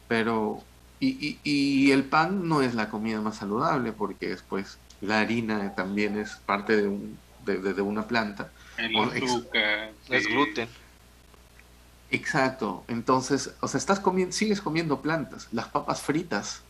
pero 0.06 0.70
y, 0.98 1.40
y- 1.44 1.88
y 1.88 1.92
el 1.92 2.08
pan 2.08 2.48
no 2.48 2.62
es 2.62 2.74
la 2.74 2.90
comida 2.90 3.20
más 3.20 3.38
saludable, 3.38 3.92
porque 3.92 4.28
después 4.28 4.82
la 5.00 5.20
harina 5.20 5.74
también 5.74 6.16
es 6.18 6.36
parte 6.46 6.76
de, 6.76 6.88
un, 6.88 7.24
de, 7.38 7.60
de- 7.60 7.74
de 7.74 7.82
una 7.82 8.06
planta. 8.08 8.52
El 8.76 8.94
azúcar. 9.24 9.94
Es 10.10 10.26
gluten. 10.26 10.68
Exacto, 12.08 12.84
entonces, 12.88 13.56
o 13.60 13.66
sea, 13.68 13.78
estás 13.78 13.98
comiendo, 14.00 14.32
sigues 14.32 14.60
comiendo 14.60 15.02
plantas, 15.02 15.48
las 15.52 15.68
papas 15.70 16.02
fritas, 16.02 16.68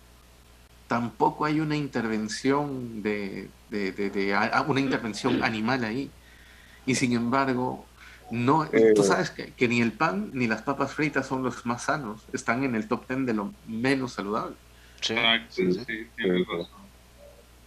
tampoco 0.86 1.44
hay 1.44 1.60
una 1.60 1.76
intervención 1.76 3.02
de, 3.02 3.54
de- 3.68 3.92
de- 3.92 4.10
de- 4.10 4.34
a- 4.34 4.62
una 4.68 4.80
intervención 4.80 5.42
animal 5.42 5.84
ahí. 5.84 6.16
Y 6.86 6.94
sin 6.94 7.12
embargo, 7.12 7.90
no, 8.30 8.64
Eh. 8.64 8.92
tú 8.94 9.02
sabes 9.02 9.30
que, 9.30 9.54
que 9.54 9.68
ni 9.68 9.80
el 9.80 9.96
pan 9.96 10.30
ni 10.32 10.46
las 10.46 10.62
papas 10.62 10.94
fritas 10.94 11.26
son 11.26 11.42
los 11.42 11.64
más 11.66 11.84
sanos, 11.84 12.28
están 12.32 12.64
en 12.64 12.74
el 12.74 12.88
top 12.88 13.06
10 13.08 13.26
de 13.26 13.34
lo 13.34 13.54
menos 13.64 14.14
saludable. 14.14 14.56
Sí. 15.00 15.14
Exacto, 15.14 15.52
Sí, 15.52 15.72
sí, 15.72 16.10
tienes 16.16 16.38
sí. 16.38 16.44
razón. 16.48 16.92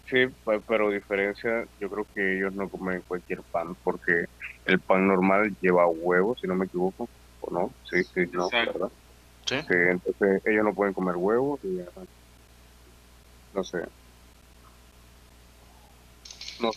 Sí, 0.09 0.27
pe- 0.45 0.61
pero 0.65 0.89
diferencia, 0.89 1.65
yo 1.77 1.89
creo 1.89 2.07
que 2.13 2.37
ellos 2.37 2.53
no 2.53 2.69
comen 2.69 3.03
cualquier 3.07 3.43
pan, 3.51 3.75
porque 3.83 4.25
el 4.65 4.81
pan 4.81 5.07
normal 5.07 5.55
lleva 5.59 5.87
huevo, 5.87 6.35
si 6.39 6.47
no 6.47 6.55
me 6.55 6.65
equivoco, 6.65 7.09
o 7.41 7.51
no, 7.53 7.75
sí, 7.83 8.03
sí, 8.03 8.21
no, 8.31 8.45
Exacto. 8.45 8.73
¿verdad? 8.73 8.91
Sí. 9.45 9.55
Sí, 9.61 9.73
entonces 9.91 10.41
ellos 10.45 10.63
no 10.63 10.73
pueden 10.73 10.93
comer 10.93 11.15
huevos 11.17 11.59
y 11.63 11.77
no 13.53 13.63
sé. 13.63 13.79
No, 16.59 16.71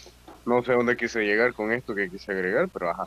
no 0.47 0.63
sé 0.63 0.73
dónde 0.73 0.97
quise 0.97 1.21
llegar 1.21 1.53
con 1.53 1.73
esto 1.73 1.95
que 1.95 2.11
quise 2.11 2.33
agregar, 2.33 2.69
pero 2.73 2.91
ajá. 2.91 3.07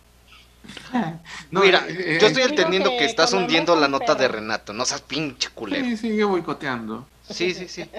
No, 1.52 1.62
Mira, 1.62 1.86
eh, 1.88 1.94
yo 2.20 2.28
eh, 2.28 2.32
estoy 2.32 2.44
Digo 2.44 2.50
entendiendo 2.50 2.90
que 2.92 2.98
que 3.00 3.06
estás 3.06 3.34
hundiendo 3.34 3.76
la 3.76 3.88
nota 3.88 4.16
de. 4.16 4.28
Renato. 4.28 4.74
No 4.74 4.86
seas 4.86 5.02
pinche 5.02 5.50
culero. 5.54 5.86
sí, 5.86 5.98
sigue 5.98 6.24
boicoteando. 6.24 7.08
Sí, 7.22 7.54
sí, 7.54 7.68
sí. 7.68 7.90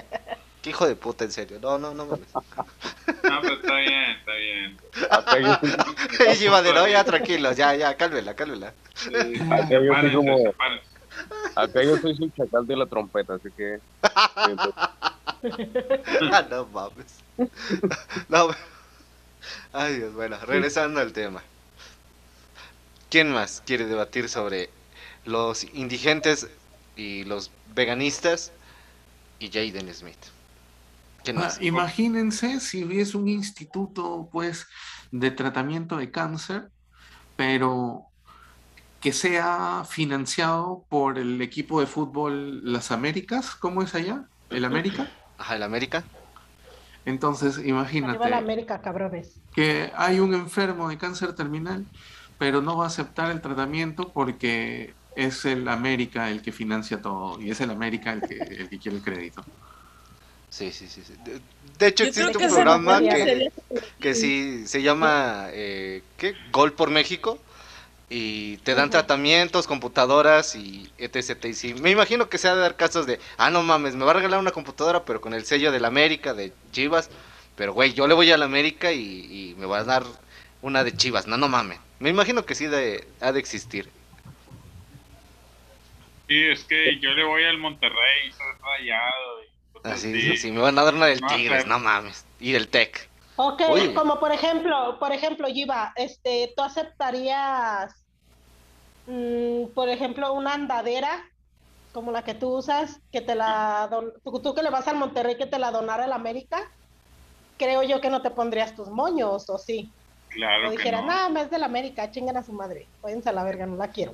Qué 0.61 0.71
hijo 0.71 0.87
de 0.87 0.95
puta, 0.95 1.23
en 1.23 1.31
serio. 1.31 1.59
No, 1.61 1.77
no, 1.77 1.93
no 1.93 2.05
mames. 2.05 2.27
No, 3.23 3.41
pero 3.41 3.55
está 3.55 3.75
bien, 3.77 4.11
está 4.19 4.33
bien. 4.35 4.77
Y 6.39 6.43
Iván 6.45 6.63
de, 6.63 6.73
no, 6.73 6.87
ya 6.87 7.03
tranquilo, 7.03 7.51
ya, 7.53 7.75
ya, 7.75 7.95
cálmela, 7.97 8.35
cálmela. 8.35 8.73
Sí, 8.95 9.09
Acá 9.11 9.69
yo 9.69 9.81
sepárense, 9.81 10.15
como- 10.15 10.53
acá 11.55 11.83
yo 11.83 11.97
soy 11.97 12.15
su 12.15 12.29
chacal 12.29 12.67
de 12.67 12.75
la 12.77 12.85
trompeta, 12.87 13.35
así 13.35 13.49
que 13.55 13.79
Ah, 16.31 16.47
no 16.49 16.65
mames. 16.67 17.23
No, 18.29 18.49
ay 19.73 19.97
Dios, 19.97 20.13
bueno, 20.13 20.37
regresando 20.45 20.99
al 20.99 21.13
tema. 21.13 21.43
¿Quién 23.09 23.31
más 23.31 23.61
quiere 23.65 23.85
debatir 23.85 24.29
sobre 24.29 24.69
los 25.23 25.63
indigentes 25.73 26.47
y 26.95 27.23
los 27.23 27.51
veganistas 27.73 28.51
y 29.39 29.49
Jaden 29.51 29.93
Smith? 29.93 30.17
¿Quién 31.23 31.37
Ah, 31.37 31.39
más? 31.39 31.59
imagínense 31.59 32.59
si 32.61 32.83
hubiese 32.83 33.17
un 33.17 33.27
instituto, 33.27 34.29
pues, 34.31 34.67
de 35.11 35.31
tratamiento 35.31 35.97
de 35.97 36.11
cáncer, 36.11 36.71
pero 37.35 38.13
que 38.99 39.13
sea 39.13 39.83
financiado 39.89 40.85
por 40.89 41.19
el 41.19 41.41
equipo 41.41 41.79
de 41.81 41.87
fútbol 41.87 42.61
Las 42.71 42.91
Américas, 42.91 43.55
¿cómo 43.55 43.83
es 43.83 43.95
allá? 43.95 44.29
¿El 44.49 44.65
América? 44.65 45.17
Ajá, 45.37 45.55
el 45.55 45.63
América. 45.63 46.03
Entonces, 47.05 47.63
Arriba 48.01 48.27
la 48.27 48.33
imagínate 48.33 48.33
América, 48.37 48.81
cabrones. 48.81 49.41
que 49.53 49.91
hay 49.95 50.19
un 50.19 50.33
enfermo 50.33 50.89
de 50.89 50.97
cáncer 50.97 51.33
terminal, 51.35 51.85
pero 52.37 52.61
no 52.61 52.77
va 52.77 52.85
a 52.85 52.87
aceptar 52.87 53.31
el 53.31 53.41
tratamiento 53.41 54.11
porque 54.11 54.93
es 55.15 55.45
el 55.45 55.67
América 55.69 56.29
el 56.29 56.41
que 56.41 56.51
financia 56.51 57.01
todo 57.01 57.39
y 57.41 57.51
es 57.51 57.61
el 57.61 57.71
América 57.71 58.11
el 58.13 58.23
que, 58.23 58.35
el 58.35 58.69
que 58.69 58.79
quiere 58.79 58.97
el 58.97 59.03
crédito. 59.03 59.45
Sí, 60.49 60.71
sí, 60.71 60.87
sí. 60.87 61.03
sí. 61.05 61.13
De, 61.23 61.41
de 61.79 61.87
hecho, 61.87 62.05
Yo 62.05 62.09
existe 62.09 62.37
un 62.37 62.53
programa 62.53 63.01
que 63.99 64.15
sí 64.15 64.67
se 64.67 64.81
llama 64.81 65.47
eh, 65.51 66.03
¿qué? 66.17 66.35
Gol 66.51 66.73
por 66.73 66.89
México 66.91 67.39
y 68.09 68.57
te 68.57 68.75
dan 68.75 68.89
tratamientos, 68.91 69.67
computadoras 69.67 70.55
y 70.55 70.91
etc. 70.97 71.45
Y 71.45 71.53
sí, 71.53 71.73
me 71.73 71.91
imagino 71.91 72.29
que 72.29 72.37
se 72.37 72.47
ha 72.47 72.55
de 72.55 72.61
dar 72.61 72.75
casos 72.75 73.07
de, 73.07 73.19
ah, 73.37 73.49
no 73.49 73.63
mames, 73.63 73.95
me 73.95 74.05
va 74.05 74.11
a 74.11 74.15
regalar 74.15 74.39
una 74.39 74.51
computadora, 74.51 75.05
pero 75.05 75.21
con 75.21 75.33
el 75.33 75.45
sello 75.45 75.71
de 75.71 75.79
la 75.79 75.87
América, 75.87 76.33
de 76.33 76.53
Chivas. 76.71 77.09
Pero, 77.55 77.73
güey, 77.73 77.93
yo 77.93 78.07
le 78.07 78.13
voy 78.13 78.31
a 78.31 78.37
la 78.37 78.45
América 78.45 78.91
y, 78.91 79.51
y 79.51 79.55
me 79.57 79.65
va 79.65 79.79
a 79.79 79.83
dar 79.85 80.03
una 80.61 80.83
de 80.83 80.95
Chivas. 80.95 81.27
No, 81.27 81.37
no 81.37 81.47
mames. 81.49 81.79
Me 81.99 82.09
imagino 82.09 82.45
que 82.45 82.55
sí 82.55 82.67
de, 82.67 83.07
ha 83.21 83.31
de 83.31 83.39
existir. 83.39 83.89
Sí, 86.27 86.43
es 86.43 86.63
que 86.65 86.99
yo 86.99 87.11
le 87.11 87.23
voy 87.23 87.43
al 87.43 87.57
Monterrey, 87.57 88.31
soy 88.31 88.47
rayado. 88.61 89.43
Y 89.43 89.47
Así, 89.83 90.09
así. 90.09 90.21
sí, 90.21 90.37
sí, 90.37 90.51
me 90.51 90.61
van 90.61 90.77
a 90.79 90.83
dar 90.83 90.95
una 90.95 91.05
del 91.07 91.21
No, 91.21 91.27
Tigres, 91.27 91.65
no 91.65 91.79
mames. 91.79 92.25
Y 92.39 92.51
del 92.51 92.67
Tec. 92.69 93.09
Ok, 93.37 93.61
Oye. 93.69 93.93
como 93.93 94.19
por 94.19 94.31
ejemplo, 94.31 94.97
por 94.99 95.11
ejemplo, 95.11 95.47
Giva, 95.47 95.91
este, 95.97 96.53
¿tú 96.55 96.63
aceptarías, 96.63 97.93
mm, 99.07 99.65
por 99.73 99.89
ejemplo, 99.89 100.33
una 100.33 100.53
andadera 100.53 101.23
como 101.91 102.11
la 102.11 102.23
que 102.23 102.33
tú 102.33 102.49
usas, 102.57 102.99
que 103.11 103.21
te 103.21 103.35
la 103.35 103.87
don- 103.89 104.13
tú, 104.23 104.39
tú 104.41 104.53
que 104.53 104.63
le 104.63 104.69
vas 104.69 104.87
al 104.87 104.97
Monterrey 104.97 105.37
que 105.37 105.45
te 105.47 105.59
la 105.59 105.71
donara 105.71 106.05
el 106.05 106.13
América? 106.13 106.69
Creo 107.57 107.83
yo 107.83 108.01
que 108.01 108.09
no 108.09 108.21
te 108.21 108.31
pondrías 108.31 108.75
tus 108.75 108.89
moños, 108.89 109.49
¿o 109.49 109.57
sí? 109.57 109.89
Claro 110.29 110.67
O 110.67 110.71
que 110.71 110.77
dijera, 110.77 111.01
no. 111.01 111.07
nada 111.07 111.29
más 111.29 111.49
de 111.49 111.57
la 111.59 111.65
América, 111.67 112.11
chingan 112.11 112.35
a 112.37 112.43
su 112.43 112.51
madre. 112.51 112.87
Váyanse 113.01 113.29
a 113.29 113.33
la 113.33 113.43
verga, 113.43 113.65
no 113.65 113.77
la 113.77 113.89
quiero. 113.91 114.13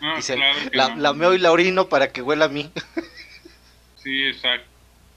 No, 0.00 0.14
Dice, 0.16 0.34
claro 0.34 0.58
la, 0.72 0.88
no. 0.90 0.96
la 1.02 1.12
meo 1.14 1.32
y 1.32 1.38
la 1.38 1.52
orino 1.52 1.88
para 1.88 2.08
que 2.12 2.20
huela 2.20 2.46
a 2.46 2.48
mí. 2.48 2.70
Sí, 3.96 4.24
exacto. 4.26 4.68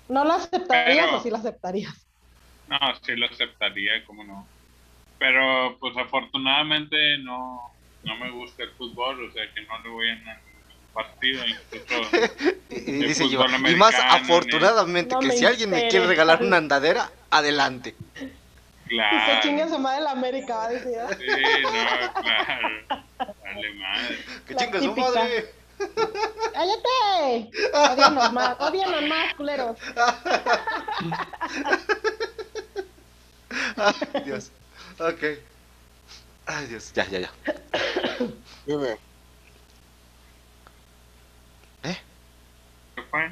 ¿No 0.08 0.24
la 0.24 0.36
aceptarías 0.36 1.06
Pero- 1.08 1.18
o 1.18 1.22
sí 1.24 1.30
la 1.30 1.38
aceptarías? 1.40 2.08
No, 2.70 2.78
sí 3.04 3.16
lo 3.16 3.26
aceptaría, 3.26 4.06
cómo 4.06 4.24
no. 4.24 4.48
Pero 5.18 5.76
pues 5.80 5.98
afortunadamente 5.98 7.18
no, 7.18 7.72
no 8.04 8.16
me 8.18 8.30
gusta 8.30 8.62
el 8.64 8.70
fútbol, 8.72 9.30
o 9.30 9.34
sea 9.34 9.52
que 9.54 9.62
no 9.62 9.80
le 9.80 9.90
voy 9.90 10.10
a 10.10 10.16
ningún 10.16 10.36
partido, 10.94 11.44
incluso 11.46 12.02
Y, 12.70 12.92
dice 12.92 13.28
yo, 13.28 13.44
y 13.68 13.76
más 13.76 13.96
afortunadamente 13.96 15.16
No 15.16 15.22
que 15.22 15.32
si 15.32 15.46
alguien 15.46 15.72
me 15.72 15.88
quiere 15.88 16.06
regalar 16.06 16.44
una 16.44 16.58
andadera, 16.58 17.10
adelante. 17.32 17.96
Y 18.16 18.20
se 18.20 18.30
claro. 18.96 19.42
chinga 19.42 19.68
su 19.68 19.80
madre 19.80 20.04
la 20.04 20.12
América, 20.12 20.56
va 20.56 20.66
a 20.66 20.70
decir. 20.70 20.94
¿ah? 21.00 21.10
Sí, 21.18 21.26
no, 21.64 21.72
claro. 22.22 22.70
Dale 23.44 23.74
madre. 23.74 24.20
Que 24.48 24.56
chinga 24.56 24.80
su 24.80 24.96
madre. 24.96 25.46
¡Cállate! 26.54 27.50
Odianos 27.74 28.34
más, 28.34 28.60
odianos 28.60 29.02
más, 29.04 29.34
culeros. 29.36 29.78
Ay, 33.78 34.22
Dios. 34.26 34.52
Ok. 35.00 35.24
Ay, 36.46 36.68
Dios. 36.68 36.92
Ya, 36.94 37.08
ya, 37.10 37.20
ya. 37.20 37.32
Dime, 38.66 38.98
¿Qué 41.82 43.04
fue? 43.10 43.32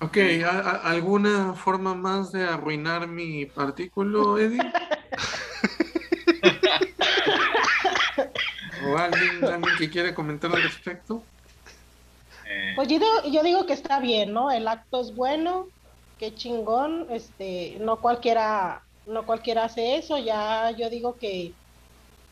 Ok, 0.00 0.16
¿a- 0.44 0.50
a- 0.60 0.90
¿alguna 0.90 1.54
forma 1.54 1.94
más 1.94 2.32
de 2.32 2.44
arruinar 2.44 3.06
mi 3.06 3.50
artículo, 3.56 4.38
Eddie? 4.38 4.60
¿O 8.86 8.96
alguien, 8.98 9.44
alguien 9.44 9.76
que 9.78 9.88
quiere 9.90 10.14
comentar 10.14 10.50
al 10.54 10.62
respecto? 10.62 11.26
Eh, 12.46 12.72
Pues 12.76 12.88
yo 12.88 12.98
digo, 12.98 13.22
yo 13.32 13.42
digo 13.42 13.66
que 13.66 13.72
está 13.72 14.00
bien, 14.00 14.32
¿no? 14.32 14.50
El 14.50 14.68
acto 14.68 15.00
es 15.00 15.14
bueno, 15.14 15.68
qué 16.18 16.34
chingón, 16.34 17.06
este, 17.10 17.78
no 17.80 18.00
cualquiera, 18.00 18.84
no 19.06 19.26
cualquiera 19.26 19.64
hace 19.64 19.96
eso, 19.96 20.18
ya 20.18 20.70
yo 20.72 20.90
digo 20.90 21.18
que, 21.18 21.56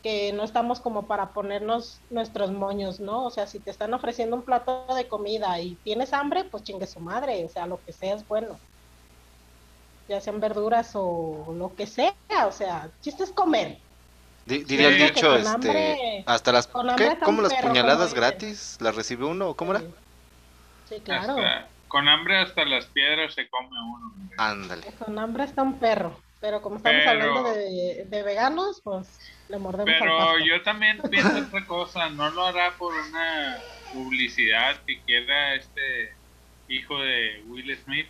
que 0.03 0.33
no 0.33 0.43
estamos 0.43 0.81
como 0.81 1.07
para 1.07 1.33
ponernos 1.33 2.03
nuestros 2.09 2.51
moños, 2.51 2.99
¿no? 2.99 3.25
O 3.25 3.31
sea, 3.31 3.47
si 3.47 3.61
te 3.61 3.71
están 3.71 3.93
ofreciendo 3.93 4.35
un 4.35 4.45
plato 4.45 4.87
de 4.95 5.07
comida 5.07 5.59
y 5.61 5.77
tienes 5.77 6.13
hambre, 6.13 6.45
pues 6.45 6.63
chingue 6.63 6.87
su 6.87 6.99
madre, 6.99 7.45
o 7.45 7.49
sea, 7.49 7.67
lo 7.67 7.81
que 7.83 7.93
sea 7.93 8.15
es 8.15 8.27
bueno. 8.27 8.59
Ya 10.07 10.19
sean 10.19 10.39
verduras 10.39 10.91
o 10.95 11.53
lo 11.57 11.75
que 11.75 11.87
sea, 11.87 12.13
o 12.47 12.51
sea, 12.51 12.91
chiste 12.99 13.23
es 13.23 13.31
comer. 13.31 13.79
Di- 14.45 14.63
diría 14.65 14.89
el 14.89 14.97
dicho, 14.97 15.33
este, 15.35 15.47
hambre- 15.49 16.23
hasta 16.27 16.51
las, 16.51 16.67
¿qué? 16.67 17.17
¿Cómo 17.23 17.41
las 17.41 17.53
perro, 17.53 17.69
puñaladas 17.69 18.13
gratis? 18.13 18.77
¿Las 18.81 18.95
recibe 18.95 19.25
uno 19.25 19.49
o 19.49 19.55
cómo 19.55 19.71
era? 19.71 19.83
Sí, 20.83 21.01
claro. 21.01 21.37
hasta- 21.37 21.69
con 21.87 22.09
hambre 22.09 22.39
hasta 22.39 22.65
las 22.65 22.87
piedras 22.87 23.35
se 23.35 23.47
come 23.49 23.69
uno. 23.69 24.29
Ándale. 24.39 24.81
Con 24.97 25.17
hambre 25.19 25.43
está 25.43 25.61
un 25.61 25.79
perro, 25.79 26.22
pero 26.43 26.61
como 26.61 26.75
estamos 26.75 27.03
Pero- 27.05 27.09
hablando 27.29 27.53
de, 27.53 28.05
de 28.09 28.21
veganos, 28.21 28.81
pues 28.83 29.17
le 29.47 29.57
mordemos 29.59 29.93
al 29.93 29.97
Pero 29.97 30.17
pasto. 30.17 30.39
yo 30.39 30.61
también 30.61 31.01
pienso 31.09 31.37
otra 31.37 31.65
cosa, 31.65 32.09
no 32.09 32.29
lo 32.31 32.43
hará 32.45 32.71
por 32.77 32.93
una 32.93 33.59
publicidad 33.93 34.75
que 34.85 34.99
quiera 35.03 35.55
este 35.55 36.11
hijo 36.67 36.99
de 36.99 37.41
Will 37.47 37.73
Smith, 37.85 38.07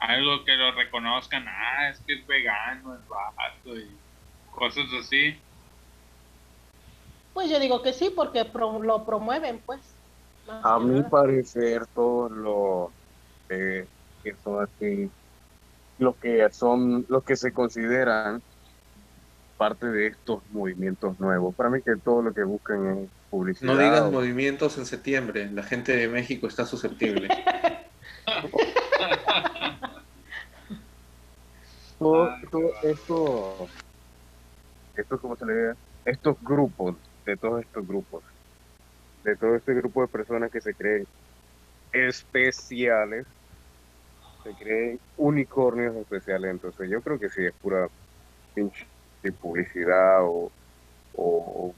algo 0.00 0.44
que 0.44 0.52
lo 0.54 0.72
reconozcan, 0.72 1.46
ah, 1.48 1.88
es 1.88 2.00
que 2.00 2.12
es 2.12 2.26
vegano, 2.26 2.94
es 2.94 3.08
vato 3.08 3.74
y 3.78 3.88
cosas 4.54 4.84
así. 5.00 5.34
Pues 7.32 7.48
yo 7.48 7.58
digo 7.58 7.80
que 7.80 7.94
sí, 7.94 8.12
porque 8.14 8.44
pro- 8.44 8.82
lo 8.82 9.06
promueven, 9.06 9.60
pues. 9.64 9.80
A 10.62 10.78
mi 10.78 11.00
parecer, 11.04 11.86
todos 11.94 12.30
los 12.32 12.90
eh, 13.48 13.86
que 14.22 14.34
son 14.44 14.62
así, 14.62 15.08
los 16.00 16.16
que 16.18 16.48
son, 16.50 17.04
los 17.08 17.22
que 17.24 17.36
se 17.36 17.52
consideran 17.52 18.42
parte 19.56 19.86
de 19.88 20.08
estos 20.08 20.48
movimientos 20.48 21.18
nuevos, 21.18 21.54
para 21.54 21.68
mí 21.68 21.80
que 21.84 21.96
todo 22.02 22.22
lo 22.22 22.32
que 22.32 22.42
buscan 22.44 23.04
es 23.04 23.10
publicidad. 23.28 23.74
No 23.74 23.78
digas 23.78 24.06
o- 24.06 24.10
movimientos 24.10 24.78
en 24.78 24.86
septiembre, 24.86 25.50
la 25.52 25.62
gente 25.62 25.94
de 25.94 26.08
México 26.08 26.46
está 26.46 26.64
susceptible. 26.64 27.28
todo, 31.98 32.30
todo 32.50 32.72
esto, 32.82 33.68
esto, 34.94 35.20
¿cómo 35.20 35.36
se 35.36 35.46
le 35.46 35.54
diga? 35.54 35.76
Estos 36.04 36.36
grupos, 36.40 36.96
de 37.26 37.36
todos 37.36 37.60
estos 37.62 37.86
grupos, 37.86 38.24
de 39.22 39.36
todo 39.36 39.56
este 39.56 39.74
grupo 39.74 40.02
de 40.02 40.08
personas 40.08 40.50
que 40.50 40.60
se 40.60 40.74
creen 40.74 41.06
especiales, 41.92 43.26
se 44.42 44.54
creen 44.56 45.00
unicornios 45.16 45.96
especiales, 45.96 46.50
entonces 46.50 46.88
yo 46.90 47.02
creo 47.02 47.18
que 47.18 47.28
sí 47.28 47.44
es 47.44 47.54
pura 47.60 47.88
pinche 48.54 48.86
publicidad 49.40 50.24
o, 50.24 50.52
o, 51.12 51.74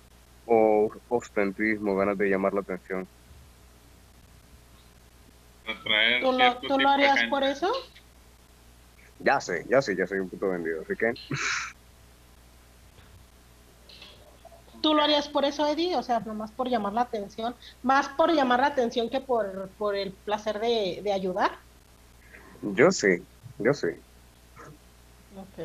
o 0.47 0.91
ostentismo, 1.09 1.97
ganas 1.97 2.19
de 2.19 2.31
llamar 2.31 2.55
la 2.55 2.61
atención. 2.61 3.09
¿Tú 6.21 6.33
lo, 6.33 6.61
tú 6.61 6.79
lo 6.79 6.89
harías 6.89 7.23
por 7.31 7.43
eso? 7.45 7.71
Ya 9.19 9.41
sé, 9.41 9.65
ya 9.69 9.81
sé, 9.81 9.97
ya 9.97 10.07
soy 10.07 10.19
un 10.19 10.29
puto 10.31 10.49
vendido, 10.49 10.83
así 10.83 10.95
que 10.97 11.15
¿Tú 14.83 14.95
lo 14.95 15.03
harías 15.03 15.29
por 15.29 15.45
eso, 15.45 15.67
Eddie? 15.67 15.97
O 15.97 16.03
sea, 16.03 16.21
nomás 16.21 16.53
por 16.53 16.69
llamar 16.69 16.93
la 16.93 17.03
atención. 17.03 17.57
Más 17.83 18.09
por 18.11 18.33
llamar 18.33 18.61
la 18.61 18.67
atención 18.69 19.11
que 19.11 19.21
por, 19.21 19.75
por 19.77 19.95
el 19.97 20.17
placer 20.25 20.59
de, 20.61 21.01
de 21.05 21.13
ayudar. 21.13 21.53
Yo 22.63 22.91
sé, 22.91 23.23
yo 23.59 23.75
sé. 23.75 24.01
Ok. 25.37 25.59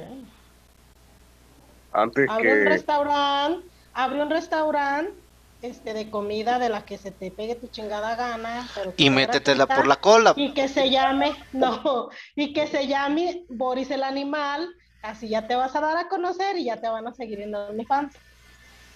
Antes 1.91 2.29
Abre 2.29 2.53
un 2.53 2.57
que... 2.59 2.69
restaurante, 2.69 3.67
abre 3.93 4.21
un 4.21 4.29
restaurante 4.29 5.13
este, 5.61 5.93
de 5.93 6.09
comida 6.09 6.59
de 6.59 6.69
la 6.69 6.85
que 6.85 6.97
se 6.97 7.11
te 7.11 7.31
pegue 7.31 7.55
tu 7.55 7.67
chingada 7.67 8.15
gana. 8.15 8.67
pero 8.75 8.93
Y 8.97 9.09
métetela 9.09 9.65
por 9.65 9.87
la 9.87 9.95
cola. 9.97 10.33
Y 10.35 10.53
que 10.53 10.67
se 10.67 10.89
llame, 10.89 11.35
no, 11.53 12.09
y 12.35 12.53
que 12.53 12.67
se 12.67 12.87
llame 12.87 13.45
Boris 13.49 13.91
el 13.91 14.03
animal. 14.03 14.73
Así 15.01 15.29
ya 15.29 15.47
te 15.47 15.55
vas 15.55 15.75
a 15.75 15.81
dar 15.81 15.97
a 15.97 16.09
conocer 16.09 16.57
y 16.57 16.65
ya 16.65 16.81
te 16.81 16.89
van 16.89 17.07
a 17.07 17.13
seguir 17.13 17.41
en 17.41 17.55
OnlyFans. 17.55 18.15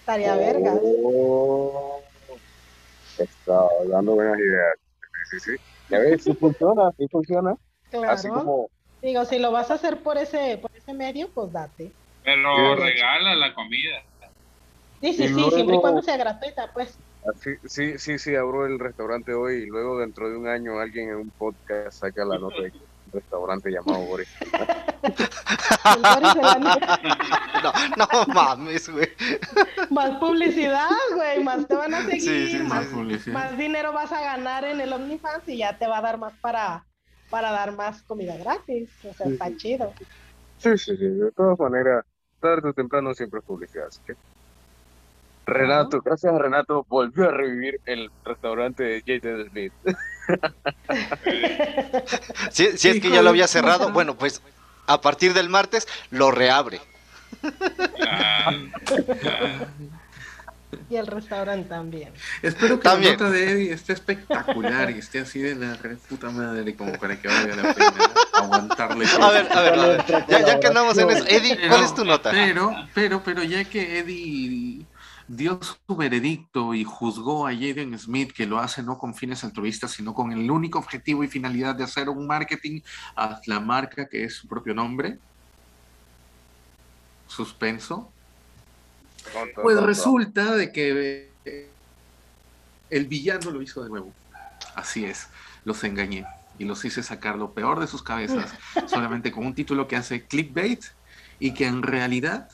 Estaría 0.00 0.36
verga. 0.36 0.78
Oh, 0.82 2.04
está 3.18 3.66
dando 3.88 4.14
buenas 4.14 4.38
ideas. 4.38 4.76
Sí, 5.30 5.38
sí, 5.38 5.52
sí. 5.52 5.64
Ya 5.88 5.98
ves, 6.00 6.24
sí 6.24 6.34
funciona, 6.34 6.90
sí 6.98 7.06
funciona. 7.10 7.56
Así 8.08 8.28
Claro. 8.28 8.44
como, 8.44 8.70
Digo, 9.02 9.24
si 9.24 9.38
lo 9.40 9.50
vas 9.50 9.68
a 9.70 9.74
hacer 9.74 9.98
por 9.98 10.16
ese, 10.16 10.58
por 10.58 10.70
ese 10.76 10.92
medio, 10.94 11.28
pues 11.34 11.50
date. 11.52 11.90
Pero 12.22 12.76
Sí. 12.76 12.82
regala 12.82 13.34
la 13.34 13.52
comida. 13.52 14.00
Sí, 15.00 15.12
sí, 15.12 15.24
Y 15.24 15.26
sí, 15.28 15.34
luego- 15.34 15.50
siempre 15.50 15.76
y 15.76 15.80
cuando 15.80 16.02
sea 16.02 16.16
gratuita, 16.16 16.70
pues. 16.72 16.96
así, 17.34 17.50
sí, 17.66 17.98
sí, 17.98 18.18
sí, 18.20 18.36
abro 18.36 18.64
el 18.66 18.78
restaurante 18.78 19.34
hoy 19.34 19.64
y 19.64 19.66
luego 19.66 19.98
dentro 19.98 20.30
de 20.30 20.36
un 20.36 20.46
año 20.46 20.78
alguien 20.78 21.08
en 21.08 21.16
un 21.16 21.30
podcast 21.30 21.98
saca 21.98 22.24
la 22.24 22.38
nota 22.38 22.62
de 22.62 22.70
que 22.70 22.78
un 22.78 23.12
restaurante 23.12 23.70
llamado 23.70 23.98
Boris. 24.06 24.28
No, 27.62 27.72
no 27.96 28.34
mames, 28.34 28.88
güey. 28.88 29.08
Más 29.90 30.10
publicidad, 30.18 30.88
güey, 31.14 31.42
más 31.42 31.66
te 31.66 31.74
van 31.74 31.94
a 31.94 32.02
seguir, 32.04 32.20
Sí, 32.20 32.48
sí, 32.58 32.62
más, 32.62 32.86
sí. 32.86 32.94
Publicidad. 32.94 33.34
más 33.34 33.58
dinero 33.58 33.92
vas 33.92 34.12
a 34.12 34.20
ganar 34.20 34.64
en 34.64 34.80
el 34.80 34.92
OnlyFans 34.92 35.48
y 35.48 35.58
ya 35.58 35.76
te 35.78 35.86
va 35.86 35.98
a 35.98 36.02
dar 36.02 36.18
más 36.18 36.32
para, 36.40 36.84
para 37.32 37.50
dar 37.50 37.74
más 37.74 38.02
comida 38.02 38.36
gratis. 38.36 38.90
O 39.08 39.14
sea, 39.14 39.26
está 39.26 39.56
chido. 39.56 39.92
Sí, 40.58 40.76
sí, 40.76 40.94
sí, 40.98 41.06
de 41.06 41.32
todas 41.32 41.58
maneras, 41.58 42.04
tarde 42.40 42.68
o 42.68 42.72
temprano 42.74 43.14
siempre 43.14 43.40
es 43.40 43.46
publicidad. 43.46 43.86
Así 43.86 44.00
que... 44.06 44.14
Renato, 45.46 46.00
gracias 46.02 46.32
a 46.32 46.38
Renato, 46.38 46.86
volvió 46.88 47.28
a 47.28 47.32
revivir 47.32 47.80
el 47.86 48.10
restaurante 48.24 48.84
de 48.84 49.00
Jaden 49.00 49.48
Smith. 49.48 49.72
Si, 52.50 52.78
si 52.78 52.88
es 52.90 53.00
que 53.00 53.10
ya 53.10 53.22
lo 53.22 53.30
había 53.30 53.48
cerrado, 53.48 53.90
bueno, 53.92 54.14
pues 54.14 54.40
a 54.86 55.00
partir 55.00 55.34
del 55.34 55.48
martes 55.48 55.88
lo 56.10 56.30
reabre. 56.30 56.80
Y 60.88 60.96
el 60.96 61.06
restaurante 61.06 61.68
también. 61.68 62.12
Espero 62.42 62.78
que 62.78 62.84
También. 62.84 63.12
la 63.18 63.24
nota 63.26 63.30
de 63.30 63.50
Eddie 63.50 63.72
esté 63.72 63.92
espectacular 63.92 64.90
y 64.90 64.98
esté 64.98 65.20
así 65.20 65.38
de 65.40 65.54
la 65.54 65.74
re 65.74 65.96
puta 65.96 66.30
madre 66.30 66.74
como 66.74 66.92
para 66.98 67.20
que 67.20 67.28
valga 67.28 67.56
la 67.56 67.74
pena 67.74 67.92
aguantarle. 68.32 69.06
todo. 69.06 69.22
A 69.24 69.30
ver, 69.32 69.48
a 69.52 69.60
ver, 69.60 69.74
a 69.78 69.86
ver. 69.88 70.04
Ya, 70.28 70.46
ya 70.46 70.60
que 70.60 70.66
andamos 70.66 70.96
en 70.98 71.10
eso. 71.10 71.24
Eddie, 71.26 71.56
¿cuál 71.56 71.70
Pero- 71.70 71.84
es 71.84 71.94
tu 71.94 72.04
nota? 72.04 72.30
Pero, 72.30 72.74
pero, 72.94 73.22
pero 73.22 73.42
ya 73.42 73.64
que 73.64 73.98
Eddie 73.98 74.86
dio 75.28 75.60
su 75.62 75.96
veredicto 75.96 76.74
y 76.74 76.84
juzgó 76.84 77.46
a 77.46 77.52
Jaden 77.52 77.98
Smith, 77.98 78.32
que 78.32 78.46
lo 78.46 78.58
hace 78.58 78.82
no 78.82 78.98
con 78.98 79.14
fines 79.14 79.44
altruistas, 79.44 79.92
sino 79.92 80.14
con 80.14 80.32
el 80.32 80.50
único 80.50 80.78
objetivo 80.78 81.22
y 81.24 81.28
finalidad 81.28 81.74
de 81.74 81.84
hacer 81.84 82.08
un 82.08 82.26
marketing 82.26 82.80
a 83.16 83.40
la 83.46 83.60
marca 83.60 84.06
que 84.08 84.24
es 84.24 84.34
su 84.36 84.48
propio 84.48 84.74
nombre. 84.74 85.18
Suspenso. 87.28 88.10
Pues 89.62 89.80
resulta 89.80 90.54
de 90.54 90.72
que 90.72 91.30
eh, 91.44 91.70
el 92.90 93.06
villano 93.06 93.50
lo 93.50 93.62
hizo 93.62 93.82
de 93.82 93.90
nuevo. 93.90 94.12
Así 94.74 95.04
es, 95.04 95.28
los 95.64 95.82
engañé 95.84 96.26
y 96.58 96.64
los 96.64 96.84
hice 96.84 97.02
sacar 97.02 97.36
lo 97.36 97.52
peor 97.52 97.80
de 97.80 97.86
sus 97.86 98.02
cabezas 98.02 98.52
solamente 98.86 99.32
con 99.32 99.46
un 99.46 99.54
título 99.54 99.88
que 99.88 99.96
hace 99.96 100.26
clickbait 100.26 100.84
y 101.38 101.54
que 101.54 101.66
en 101.66 101.82
realidad 101.82 102.48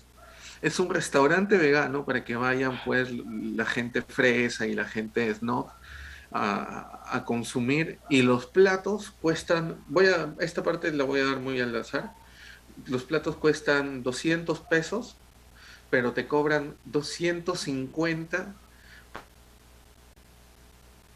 es 0.63 0.79
un 0.81 0.91
restaurante 0.91 1.57
vegano 1.57 2.05
para 2.05 2.25
que 2.25 2.37
vayan 2.37 2.81
pues 2.85 3.11
la 3.13 3.65
gente 3.65 4.03
fresa 4.03 4.67
y 4.67 4.75
la 4.75 4.85
gente 4.85 5.33
snob 5.35 5.69
a, 6.33 7.03
a, 7.11 7.25
consumir 7.25 7.99
y 8.11 8.23
los 8.23 8.47
platos 8.47 9.13
cuestan, 9.23 9.77
voy 9.89 10.07
a, 10.07 10.35
esta 10.41 10.63
parte 10.63 10.93
la 10.93 11.05
voy 11.05 11.21
a 11.21 11.27
dar 11.27 11.41
muy 11.41 11.61
al 11.61 11.75
azar, 11.75 12.13
los 12.87 13.05
platos 13.05 13.37
cuestan 13.37 14.03
200 14.03 14.61
pesos, 14.61 15.17
pero 15.91 16.13
te 16.13 16.27
cobran 16.27 16.75
250 16.85 18.55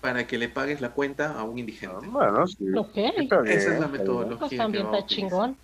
para 0.00 0.26
que 0.26 0.36
le 0.36 0.48
pagues 0.48 0.80
la 0.80 0.90
cuenta 0.90 1.38
a 1.38 1.44
un 1.44 1.58
indigente. 1.58 2.06
Ah, 2.06 2.10
Bueno, 2.10 2.46
sí. 2.46 2.56
Ok. 2.76 2.96
Está 2.96 3.40
bien, 3.40 3.58
Esa 3.58 3.74
es 3.74 3.80
la 3.80 3.88
metodología. 3.88 4.38
Pues 4.38 4.56
también 4.56 4.86
está 4.86 5.06
chingón. 5.06 5.56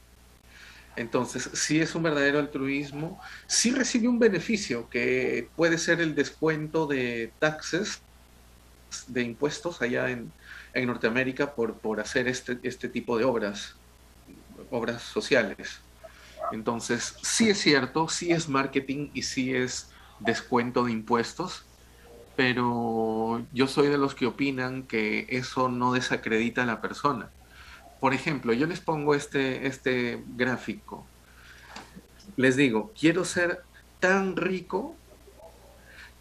Entonces, 0.96 1.50
sí 1.54 1.80
es 1.80 1.94
un 1.94 2.02
verdadero 2.02 2.40
altruismo, 2.40 3.20
sí 3.46 3.70
recibe 3.70 4.08
un 4.08 4.18
beneficio 4.18 4.88
que 4.88 5.48
puede 5.54 5.78
ser 5.78 6.00
el 6.00 6.14
descuento 6.14 6.86
de 6.86 7.32
taxes, 7.38 8.02
de 9.06 9.22
impuestos 9.22 9.80
allá 9.80 10.10
en, 10.10 10.32
en 10.74 10.86
Norteamérica 10.86 11.54
por, 11.54 11.74
por 11.78 12.00
hacer 12.00 12.26
este, 12.26 12.58
este 12.62 12.88
tipo 12.88 13.16
de 13.16 13.24
obras, 13.24 13.76
obras 14.70 15.02
sociales. 15.02 15.80
Entonces, 16.52 17.16
sí 17.22 17.50
es 17.50 17.58
cierto, 17.58 18.08
sí 18.08 18.32
es 18.32 18.48
marketing 18.48 19.10
y 19.14 19.22
sí 19.22 19.54
es 19.54 19.90
descuento 20.20 20.84
de 20.84 20.92
impuestos, 20.92 21.64
pero 22.36 23.44
yo 23.52 23.66
soy 23.66 23.88
de 23.88 23.98
los 23.98 24.14
que 24.14 24.26
opinan 24.26 24.84
que 24.84 25.26
eso 25.28 25.68
no 25.68 25.92
desacredita 25.92 26.62
a 26.62 26.66
la 26.66 26.80
persona. 26.80 27.30
Por 28.00 28.14
ejemplo, 28.14 28.52
yo 28.52 28.66
les 28.66 28.80
pongo 28.80 29.14
este, 29.14 29.66
este 29.66 30.22
gráfico. 30.36 31.04
Les 32.36 32.56
digo, 32.56 32.92
quiero 32.98 33.24
ser 33.24 33.62
tan 33.98 34.36
rico 34.36 34.94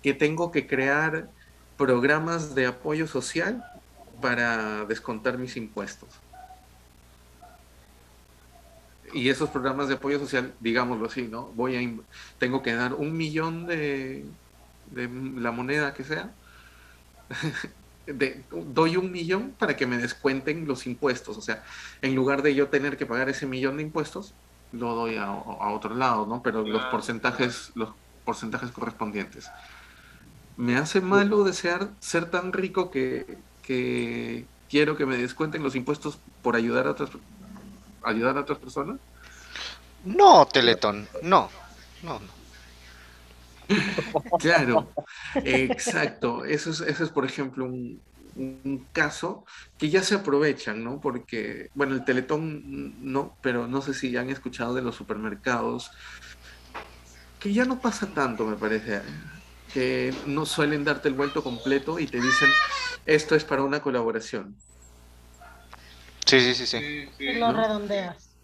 que 0.02 0.14
tengo 0.14 0.52
que 0.52 0.66
crear 0.66 1.30
programas 1.78 2.56
de 2.56 2.66
apoyo 2.66 3.08
social 3.08 3.64
para 4.22 4.86
descontar 4.86 5.38
mis 5.38 5.58
impuestos. 5.58 6.10
Y 9.14 9.30
esos 9.30 9.50
programas 9.52 9.88
de 9.88 9.96
apoyo 9.96 10.20
social, 10.20 10.56
digámoslo 10.60 11.08
así, 11.08 11.28
¿no? 11.28 11.54
Voy 11.54 11.76
a 11.78 12.04
tengo 12.38 12.62
que 12.62 12.74
dar 12.76 12.94
un 12.96 13.16
millón 13.18 13.66
de, 13.68 14.36
de 14.86 15.10
la 15.42 15.52
moneda 15.52 15.94
que 15.94 16.04
sea. 16.04 16.38
de- 18.06 18.46
doy 18.52 18.98
un 18.98 19.12
millón 19.12 19.56
para 19.58 19.76
que 19.76 19.88
me 19.88 19.98
descuenten 19.98 20.68
los 20.68 20.88
impuestos. 20.88 21.38
O 21.38 21.42
sea, 21.42 21.64
en 22.02 22.16
lugar 22.16 22.42
de 22.42 22.56
yo 22.56 22.70
tener 22.70 22.98
que 22.98 23.06
pagar 23.06 23.30
ese 23.30 23.46
millón 23.48 23.78
de 23.78 23.84
impuestos, 23.84 24.38
lo 24.72 24.96
doy 24.96 25.18
a, 25.18 25.26
a 25.28 25.72
otro 25.74 25.96
lado, 25.96 26.26
¿no? 26.28 26.42
Pero 26.44 26.66
los 26.68 26.88
Claro. 26.88 26.88
porcentajes, 26.88 27.72
los 27.76 27.96
porcentajes 28.24 28.72
correspondientes. 28.72 29.56
Me 30.56 30.78
hace 30.78 31.02
malo 31.02 31.44
desear 31.44 31.96
ser 32.00 32.30
tan 32.32 32.52
rico 32.54 32.90
que, 32.90 33.46
que 33.62 34.50
quiero 34.68 34.96
que 34.98 35.06
me 35.06 35.18
descuenten 35.18 35.64
los 35.64 35.76
impuestos 35.76 36.24
por 36.42 36.56
ayudar 36.56 36.88
a 36.88 36.92
otras 36.92 37.12
ayudar 38.10 38.38
a 38.38 38.42
otras 38.42 38.60
personas. 38.60 38.98
No, 40.06 40.46
Teletón, 40.48 41.08
no. 41.22 41.50
No, 42.04 42.20
no. 42.20 42.38
Claro, 44.40 44.90
exacto. 45.36 46.46
Eso 46.46 46.70
es, 46.70 46.82
eso 46.82 47.04
es, 47.04 47.10
por 47.10 47.26
ejemplo, 47.26 47.66
un, 47.66 48.00
un 48.38 48.88
caso 48.94 49.46
que 49.78 49.90
ya 49.90 50.04
se 50.04 50.16
aprovechan, 50.16 50.84
¿no? 50.84 51.02
Porque, 51.02 51.70
bueno, 51.74 51.96
el 51.96 52.06
Teletón 52.06 53.12
no, 53.12 53.36
pero 53.42 53.68
no 53.68 53.82
sé 53.82 53.94
si 53.94 54.16
han 54.16 54.30
escuchado 54.30 54.74
de 54.74 54.82
los 54.82 54.96
supermercados, 54.96 55.92
que 57.40 57.54
ya 57.54 57.66
no 57.66 57.80
pasa 57.80 58.08
tanto, 58.08 58.46
me 58.46 58.56
parece, 58.56 59.02
que 59.74 60.14
no 60.26 60.46
suelen 60.46 60.84
darte 60.84 61.10
el 61.10 61.16
vuelto 61.16 61.44
completo 61.44 62.00
y 62.00 62.08
te 62.08 62.18
dicen, 62.18 62.50
esto 63.06 63.36
es 63.36 63.44
para 63.44 63.64
una 63.64 63.82
colaboración. 63.82 64.56
Sí, 66.28 66.40
sí, 66.42 66.54
sí, 66.56 66.66
sí. 66.68 66.80
Sí, 66.80 67.12
sí. 67.18 67.26
Y 67.26 67.34
lo 67.40 67.52
¿no? 67.52 67.54
redondeas. 67.54 68.38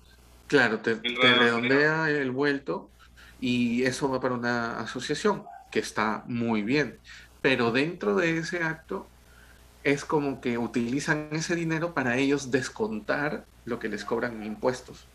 Claro, 0.48 0.82
te, 0.82 0.96
El 1.04 1.16
te 1.20 1.34
redondeo. 1.34 1.34
redondea 1.34 2.10
el 2.10 2.32
vuelto 2.32 2.94
y 3.40 3.84
eso 3.84 4.10
va 4.10 4.20
para 4.20 4.36
una 4.36 4.80
asociación, 4.80 5.52
que 5.70 5.80
está 5.80 6.24
muy 6.28 6.62
bien. 6.62 7.02
Pero 7.42 7.72
dentro 7.72 8.16
de 8.16 8.38
ese 8.38 8.64
acto 8.64 9.14
es 9.84 10.06
como 10.06 10.42
que 10.42 10.58
utilizan 10.60 11.30
ese 11.34 11.56
dinero 11.56 11.94
para 11.96 12.18
ellos 12.18 12.52
descontar 12.52 13.48
lo 13.66 13.80
que 13.80 13.90
les 13.90 14.06
cobran 14.06 14.36
en 14.38 14.44
impuestos. 14.46 15.12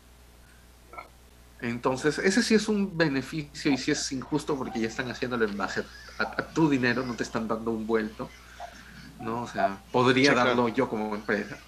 Entonces, 1.61 2.19
ese 2.19 2.41
sí 2.41 2.55
es 2.55 2.69
un 2.69 2.95
beneficio 2.97 3.71
y 3.71 3.77
sí 3.77 3.91
es 3.91 4.11
injusto 4.13 4.57
porque 4.57 4.79
ya 4.79 4.87
están 4.87 5.09
haciéndolo 5.09 5.43
en 5.45 5.57
base 5.57 5.81
a, 6.17 6.23
a 6.41 6.53
tu 6.53 6.69
dinero, 6.69 7.05
no 7.05 7.15
te 7.17 7.23
están 7.23 7.47
dando 7.47 7.71
un 7.71 7.85
vuelto. 7.85 8.37
¿no? 9.19 9.43
O 9.43 9.47
sea, 9.47 9.87
podría 9.91 10.31
Sí, 10.31 10.35
claro. 10.35 10.35
darlo 10.35 10.69
yo 10.69 10.89
como 10.89 11.15
empresa. 11.15 11.65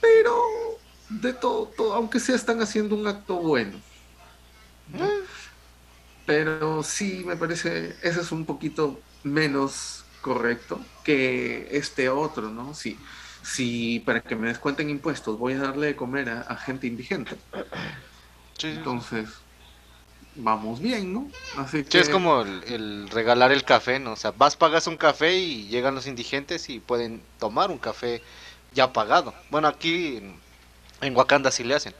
Pero 0.00 0.34
de 1.08 1.34
todo, 1.34 1.68
todo, 1.76 1.94
aunque 1.94 2.20
sea, 2.20 2.36
están 2.36 2.60
haciendo 2.62 2.96
un 2.96 3.06
acto 3.06 3.40
bueno. 3.40 3.84
¿no? 4.86 5.18
Pero 6.24 6.82
sí, 6.82 7.24
me 7.24 7.36
parece, 7.36 7.98
ese 8.02 8.20
es 8.20 8.32
un 8.32 8.44
poquito 8.46 9.06
menos 9.22 10.10
correcto 10.20 10.92
que 11.02 11.68
este 11.76 12.08
otro, 12.10 12.50
¿no? 12.50 12.74
Si, 12.74 13.02
si 13.42 14.00
para 14.00 14.20
que 14.22 14.36
me 14.36 14.48
descuenten 14.48 14.90
impuestos 14.90 15.38
voy 15.38 15.54
a 15.54 15.60
darle 15.60 15.86
de 15.88 15.96
comer 15.96 16.28
a, 16.28 16.42
a 16.42 16.56
gente 16.56 16.86
indigente, 16.86 17.42
Sí, 18.58 18.68
sí. 18.74 18.80
entonces 18.80 19.46
vamos 20.34 20.80
bien, 20.80 21.12
¿no? 21.12 21.34
Así 21.52 21.84
Sí, 21.90 21.98
que 21.98 22.00
es 22.00 22.10
como 22.10 22.42
el, 22.42 22.62
el 22.64 23.08
regalar 23.10 23.50
el 23.50 23.64
café, 23.64 23.98
¿no? 23.98 24.12
O 24.12 24.16
sea, 24.16 24.32
vas, 24.32 24.56
pagas 24.56 24.86
un 24.86 24.98
café 24.98 25.38
y 25.38 25.68
llegan 25.68 25.94
los 25.94 26.06
indigentes 26.06 26.68
y 26.68 26.80
pueden 26.80 27.26
tomar 27.38 27.70
un 27.70 27.78
café 27.78 28.22
ya 28.72 28.92
pagado. 28.92 29.34
Bueno, 29.50 29.68
aquí 29.68 30.20
en, 31.00 31.16
Wakanda 31.16 31.50
sí 31.50 31.64
le 31.64 31.74
hacen. 31.74 31.94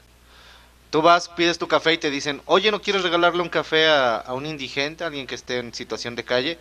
Tú 0.89 1.01
vas, 1.01 1.29
pides 1.29 1.59
tu 1.59 1.67
café 1.67 1.93
y 1.93 1.97
te 1.97 2.09
dicen, 2.09 2.41
oye, 2.45 2.71
¿no 2.71 2.81
quieres 2.81 3.03
regalarle 3.03 3.43
un 3.43 3.49
café 3.49 3.87
a, 3.87 4.17
a 4.17 4.33
un 4.33 4.45
indigente, 4.45 5.03
a 5.03 5.07
alguien 5.07 5.27
que 5.27 5.35
esté 5.35 5.59
en 5.59 5.73
situación 5.73 6.15
de 6.15 6.23
calle? 6.23 6.57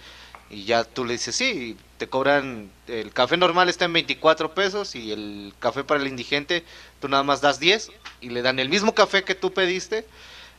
Y 0.51 0.65
ya 0.65 0.85
tú 0.85 1.05
le 1.05 1.13
dices, 1.13 1.35
sí, 1.35 1.77
te 1.99 2.09
cobran, 2.09 2.71
el 2.87 3.13
café 3.13 3.37
normal 3.37 3.69
está 3.69 3.85
en 3.85 3.93
24 3.93 4.55
pesos 4.55 4.95
y 4.95 5.13
el 5.13 5.53
café 5.59 5.85
para 5.85 6.01
el 6.01 6.09
indigente, 6.09 6.65
tú 7.01 7.09
nada 7.09 7.23
más 7.23 7.41
das 7.41 7.61
10 7.61 7.91
y 8.21 8.31
le 8.31 8.41
dan 8.41 8.59
el 8.59 8.71
mismo 8.71 8.95
café 8.95 9.25
que 9.25 9.35
tú 9.35 9.53
pediste, 9.53 10.07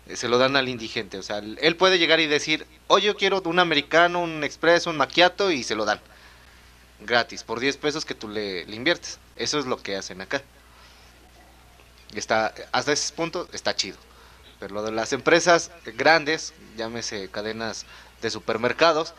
eh, 0.07 0.15
se 0.15 0.27
lo 0.27 0.37
dan 0.37 0.55
al 0.55 0.69
indigente. 0.69 1.17
O 1.17 1.23
sea, 1.23 1.39
él 1.39 1.75
puede 1.75 1.97
llegar 1.97 2.19
y 2.19 2.27
decir, 2.27 2.67
oye, 2.87 3.07
yo 3.07 3.17
quiero 3.17 3.41
un 3.45 3.59
americano, 3.59 4.21
un 4.21 4.43
expreso, 4.43 4.89
un 4.89 4.97
macchiato 4.97 5.51
y 5.51 5.63
se 5.63 5.75
lo 5.75 5.85
dan. 5.85 5.99
Gratis, 7.01 7.43
por 7.43 7.59
10 7.59 7.77
pesos 7.77 8.05
que 8.05 8.15
tú 8.15 8.27
le, 8.27 8.61
inviertes. 8.63 9.19
Eso 9.35 9.59
es 9.59 9.65
lo 9.65 9.77
que 9.81 9.95
hacen 9.95 10.21
acá. 10.21 10.41
Está, 12.13 12.53
hasta 12.71 12.91
ese 12.91 13.13
punto 13.13 13.47
está 13.53 13.75
chido. 13.75 13.97
Pero 14.59 14.73
lo 14.73 14.83
de 14.83 14.91
las 14.91 15.13
empresas 15.13 15.71
grandes, 15.95 16.53
llámese 16.75 17.29
cadenas 17.29 17.85
de 18.21 18.29
supermercados, 18.29 19.13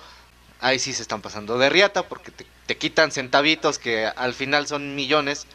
ahí 0.61 0.78
sí 0.78 0.93
se 0.93 1.02
están 1.02 1.23
pasando 1.23 1.57
de 1.57 1.70
riata 1.70 2.07
porque 2.09 2.31
te, 2.31 2.77
quitan 2.77 3.11
centavitos 3.11 3.78
que 3.78 4.07
al 4.07 4.35
final 4.35 4.66
son 4.66 4.94
millones 4.94 5.47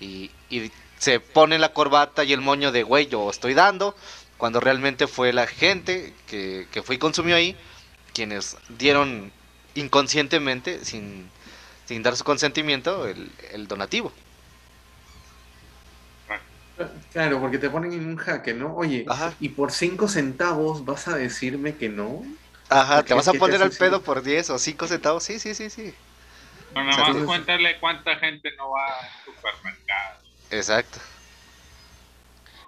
y, 0.00 0.30
y 0.50 0.72
se 0.98 1.20
pone 1.20 1.58
la 1.58 1.72
corbata 1.72 2.24
y 2.24 2.32
el 2.32 2.40
moño 2.40 2.72
de 2.72 2.82
güey, 2.82 3.06
yo 3.06 3.30
estoy 3.30 3.54
dando, 3.54 3.96
cuando 4.36 4.60
realmente 4.60 5.06
fue 5.06 5.32
la 5.32 5.46
gente 5.46 6.12
que, 6.26 6.66
que 6.72 6.82
fue 6.82 6.96
y 6.96 6.98
consumió 6.98 7.36
ahí 7.36 7.56
quienes 8.12 8.56
dieron 8.68 9.32
inconscientemente, 9.74 10.84
sin, 10.84 11.30
sin 11.90 12.02
dar 12.04 12.16
su 12.16 12.24
consentimiento, 12.24 13.06
el, 13.08 13.36
el 13.52 13.66
donativo. 13.66 14.12
Claro, 17.12 17.40
porque 17.40 17.58
te 17.58 17.68
ponen 17.70 17.92
en 17.92 18.06
un 18.06 18.16
jaque, 18.16 18.54
¿no? 18.54 18.74
Oye, 18.74 19.06
Ajá. 19.06 19.34
y 19.38 19.50
por 19.50 19.70
5 19.72 20.08
centavos 20.08 20.84
vas 20.84 21.08
a 21.08 21.16
decirme 21.16 21.76
que 21.76 21.88
no. 21.90 22.22
Ajá, 22.70 23.04
te 23.04 23.14
vas 23.14 23.28
a 23.28 23.34
poner 23.34 23.62
al 23.62 23.72
pedo 23.72 24.02
por 24.02 24.22
10 24.22 24.48
o 24.50 24.58
5 24.58 24.86
centavos. 24.86 25.24
Sí, 25.24 25.38
sí, 25.38 25.54
sí, 25.54 25.68
sí. 25.70 25.94
No, 26.74 26.82
O 26.82 26.84
nada 26.84 26.98
más 26.98 27.22
cuéntale 27.24 27.78
cuánta 27.80 28.16
gente 28.16 28.50
no 28.56 28.70
va 28.70 28.86
al 29.02 29.10
supermercado. 29.24 30.20
Exacto. 30.50 31.00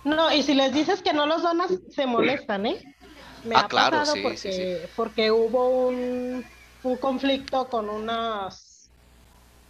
No, 0.04 0.32
y 0.32 0.42
si 0.42 0.54
les 0.54 0.72
dices 0.72 1.02
que 1.02 1.12
no 1.12 1.26
los 1.26 1.42
donas, 1.42 1.70
se 1.90 2.06
molestan, 2.06 2.66
¿eh? 2.66 2.80
Me 3.42 3.56
Ah, 3.56 3.64
ha 3.64 3.68
claro, 3.68 3.98
pasado 3.98 4.14
sí, 4.14 4.22
porque, 4.22 4.50
sí, 4.50 4.68
porque 4.94 5.30
hubo 5.30 5.88
un, 5.88 6.50
un 6.82 6.98
conflicto 6.98 7.68
con 7.68 7.88
unas 7.90 8.71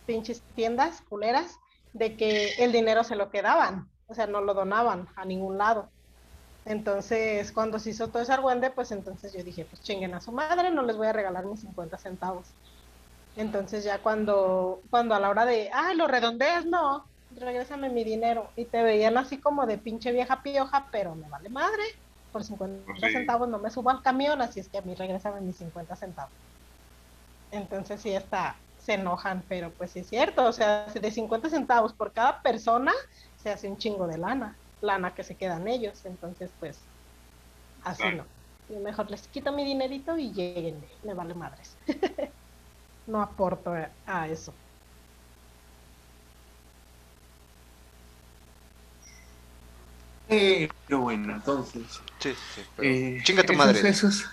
pinches 0.04 0.44
tiendas 0.54 1.02
culeras 1.02 1.58
de 1.92 2.16
que 2.16 2.54
el 2.58 2.72
dinero 2.72 3.04
se 3.04 3.16
lo 3.16 3.30
quedaban, 3.30 3.90
o 4.06 4.14
sea, 4.14 4.26
no 4.26 4.40
lo 4.40 4.54
donaban 4.54 5.08
a 5.16 5.24
ningún 5.24 5.58
lado. 5.58 5.92
Entonces, 6.64 7.52
cuando 7.52 7.78
se 7.78 7.90
hizo 7.90 8.10
todo 8.10 8.22
ese 8.22 8.32
argüende, 8.32 8.70
pues 8.70 8.92
entonces 8.92 9.32
yo 9.36 9.42
dije, 9.44 9.66
pues 9.66 9.82
chinguen 9.82 10.14
a 10.14 10.20
su 10.20 10.32
madre, 10.32 10.70
no 10.70 10.82
les 10.82 10.96
voy 10.96 11.08
a 11.08 11.12
regalar 11.12 11.46
mis 11.46 11.60
50 11.60 11.98
centavos. 11.98 12.56
Entonces 13.34 13.84
ya 13.84 14.02
cuando, 14.02 14.82
cuando 14.90 15.14
a 15.14 15.20
la 15.20 15.30
hora 15.30 15.46
de, 15.46 15.70
ah, 15.72 15.94
lo 15.94 16.06
redondeas, 16.08 16.66
no, 16.66 17.10
regrésame 17.30 17.90
mi 17.90 18.04
dinero. 18.04 18.52
Y 18.56 18.66
te 18.70 18.82
veían 18.82 19.16
así 19.18 19.40
como 19.40 19.66
de 19.66 19.78
pinche 19.78 20.12
vieja 20.12 20.42
pioja, 20.42 20.88
pero 20.92 21.14
me 21.16 21.28
vale 21.28 21.48
madre. 21.50 21.82
Por 22.30 22.44
50 22.44 22.84
Pues 23.00 23.12
sí. 23.12 23.18
centavos 23.18 23.48
no 23.48 23.58
me 23.58 23.70
subo 23.70 23.90
al 23.90 24.02
camión, 24.02 24.40
así 24.42 24.60
es 24.60 24.70
que 24.70 24.78
a 24.78 24.82
mí 24.82 24.94
regrésame 24.94 25.40
mis 25.40 25.58
50 25.58 25.96
centavos. 25.96 26.32
Entonces 27.50 28.00
sí 28.02 28.10
está, 28.10 28.64
se 28.82 28.94
enojan, 28.94 29.44
pero 29.48 29.72
pues 29.76 29.92
sí 29.92 30.00
es 30.00 30.09
cierto, 30.09 30.44
o 30.44 30.52
sea, 30.52 30.86
de 30.86 31.10
50 31.12 31.48
centavos 31.48 31.94
por 31.94 32.12
cada 32.12 32.42
persona 32.42 32.92
se 33.36 33.50
hace 33.50 33.68
un 33.68 33.76
chingo 33.78 34.09
de 34.09 34.18
lana, 34.18 34.59
lana 34.80 35.14
que 35.14 35.22
se 35.22 35.36
quedan 35.36 35.68
ellos, 35.68 36.04
entonces 36.04 36.52
pues 36.59 36.88
así 37.82 38.02
no. 38.16 38.26
Yo 38.68 38.80
mejor 38.80 39.09
les 39.09 39.28
quito 39.28 39.52
mi 39.52 39.64
dinerito 39.64 40.18
y 40.18 40.32
lleguen, 40.32 40.84
me 41.04 41.14
vale 41.14 41.34
madres. 41.34 41.78
no 43.06 43.22
aporto 43.22 43.72
a- 44.06 44.28
eso. 44.28 44.59
Pero 50.26 51.00
bueno, 51.00 51.34
entonces. 51.36 51.82
Sí, 52.18 52.32
sí, 52.34 52.62
pero- 52.76 52.88
eh, 52.88 53.20
Chinga 53.22 53.44
tu 53.44 53.52
madre. 53.52 53.78
es- 53.80 53.84
eso 53.84 54.09
es- 54.09 54.24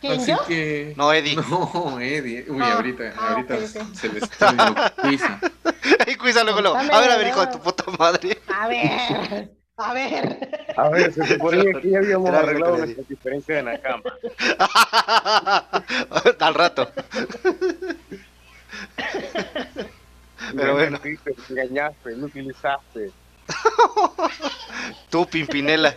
¿Quién 0.00 0.20
Así 0.20 0.30
yo? 0.30 0.44
que. 0.46 0.94
No, 0.96 1.12
Eddie. 1.12 1.36
No, 1.50 2.00
Eddie. 2.00 2.44
Uy, 2.48 2.62
Ah, 2.62 2.74
ahorita, 2.74 3.12
ah, 3.18 3.28
ahorita 3.30 3.58
se 3.94 4.08
le 4.08 4.18
está 4.20 4.52
viendo 4.52 4.82
quiza. 5.02 5.40
Ay, 6.06 6.14
cuisa 6.16 6.42
luego, 6.44 6.60
luego. 6.62 6.76
A 6.76 6.82
ver, 7.00 7.10
a 7.10 7.16
ver, 7.18 7.26
hijo 7.28 7.40
de 7.46 7.52
tu 7.52 7.60
puta 7.60 7.84
madre. 7.98 8.38
A 8.48 8.66
ver, 8.68 9.50
a 9.76 9.92
ver. 9.92 10.72
A 10.76 10.88
ver, 10.88 11.12
se 11.12 11.26
suponía 11.26 11.72
que 11.80 11.90
ya 11.90 11.98
habíamos 11.98 12.30
arreglado 12.30 12.76
Freddy. 12.76 12.94
nuestras 12.94 13.08
diferencias 13.08 13.58
en 13.58 13.64
la 13.66 13.78
cama. 13.80 14.02
Al 16.40 16.54
rato. 16.54 16.90
Pero 20.56 20.72
bueno. 20.74 20.98
mentiste, 21.02 21.34
me 21.48 21.62
engañaste, 21.62 22.16
me 22.16 22.24
utilizaste. 22.24 23.10
Tú, 25.10 25.26
Pimpinela. 25.26 25.94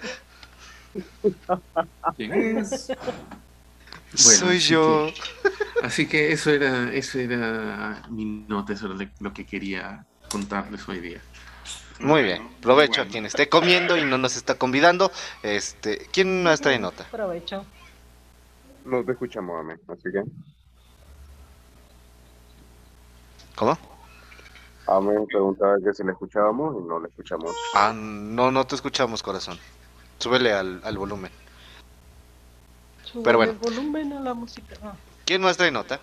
¿Quién 2.16 2.58
es? 2.58 2.92
Soy 4.16 4.56
así 4.58 4.70
yo. 4.70 5.12
que- 5.14 5.86
así 5.86 6.08
que 6.08 6.32
eso 6.32 6.52
era, 6.52 6.94
eso 6.94 7.20
era 7.20 8.04
mi 8.10 8.46
nota, 8.48 8.74
eso 8.74 8.88
era 8.88 8.96
lo 9.20 9.34
que 9.34 9.46
quería 9.46 10.06
contarles 10.30 10.88
hoy 10.88 11.00
día. 11.00 11.22
Muy 12.00 12.24
bien. 12.24 12.42
Provecho 12.62 13.02
a 13.02 13.06
quien 13.06 13.26
esté 13.26 13.50
comiendo 13.50 13.98
y 13.98 14.06
no 14.06 14.18
nos 14.18 14.36
está 14.36 14.56
convidando. 14.56 15.12
Este, 15.42 16.08
¿quién 16.12 16.44
nos 16.44 16.62
trae 16.62 16.80
nota? 16.80 17.06
Provecho. 17.12 17.66
Te 19.06 19.12
escuchamos, 19.12 19.60
amén. 19.60 19.80
Así 19.88 20.12
que, 20.12 20.22
¿Cómo? 23.56 23.78
amén 24.88 25.26
preguntaba 25.28 25.76
que 25.84 25.94
si 25.94 26.04
le 26.04 26.12
escuchábamos 26.12 26.76
y 26.80 26.88
no 26.88 27.00
le 27.00 27.08
escuchamos. 27.10 27.52
Ah, 27.76 27.94
no, 27.96 28.52
no 28.52 28.66
te 28.66 28.76
escuchamos, 28.76 29.24
corazón. 29.24 29.58
Súbele 30.20 30.54
al, 30.54 30.82
al 30.84 30.98
volumen. 30.98 31.32
Pero 33.24 33.38
bueno. 33.38 33.52
El 33.54 33.58
volumen 33.60 34.14
a 34.14 34.20
la 34.22 34.34
música. 34.34 34.76
Ah. 34.82 34.96
¿Quién 35.26 35.42
más 35.42 35.58
trae 35.58 35.72
nota? 35.72 36.00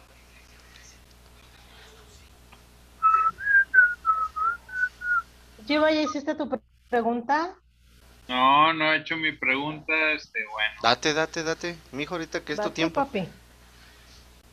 Chiva, 5.67 5.91
¿ya 5.93 6.03
hiciste 6.03 6.35
tu 6.35 6.49
pre- 6.49 6.61
pregunta? 6.89 7.55
No, 8.29 8.73
no 8.73 8.93
he 8.93 8.99
hecho 8.99 9.17
mi 9.17 9.33
pregunta, 9.33 9.93
este, 10.13 10.41
bueno. 10.53 10.71
Date, 10.83 11.13
date, 11.13 11.43
date. 11.43 11.77
Mijo, 11.93 12.15
ahorita 12.15 12.41
que 12.45 12.53
es 12.53 12.59
tu 12.59 12.65
Date, 12.65 12.75
tiempo. 12.75 13.05
papi. 13.05 13.29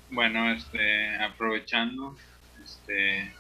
Bueno, 0.09 0.51
este, 0.51 1.23
aprovechando, 1.23 2.15
este, 2.63 3.35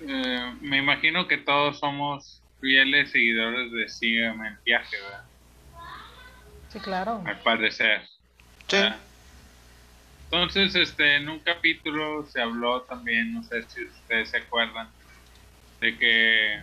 eh, 0.00 0.54
me 0.60 0.78
imagino 0.78 1.28
que 1.28 1.38
todos 1.38 1.78
somos 1.78 2.42
fieles 2.60 3.10
seguidores 3.12 3.70
de 3.72 3.88
Sígame 3.88 4.48
el 4.48 4.58
viaje, 4.64 4.96
¿verdad? 5.00 5.29
Sí, 6.70 6.78
claro. 6.80 7.22
Al 7.26 7.40
parecer. 7.42 8.02
Sí. 8.68 8.76
¿verdad? 8.76 9.00
Entonces, 10.24 10.74
este, 10.76 11.16
en 11.16 11.28
un 11.28 11.40
capítulo 11.40 12.24
se 12.26 12.40
habló 12.40 12.82
también, 12.84 13.32
no 13.34 13.42
sé 13.42 13.62
si 13.68 13.84
ustedes 13.84 14.30
se 14.30 14.36
acuerdan, 14.38 14.92
de 15.80 15.98
que, 15.98 16.54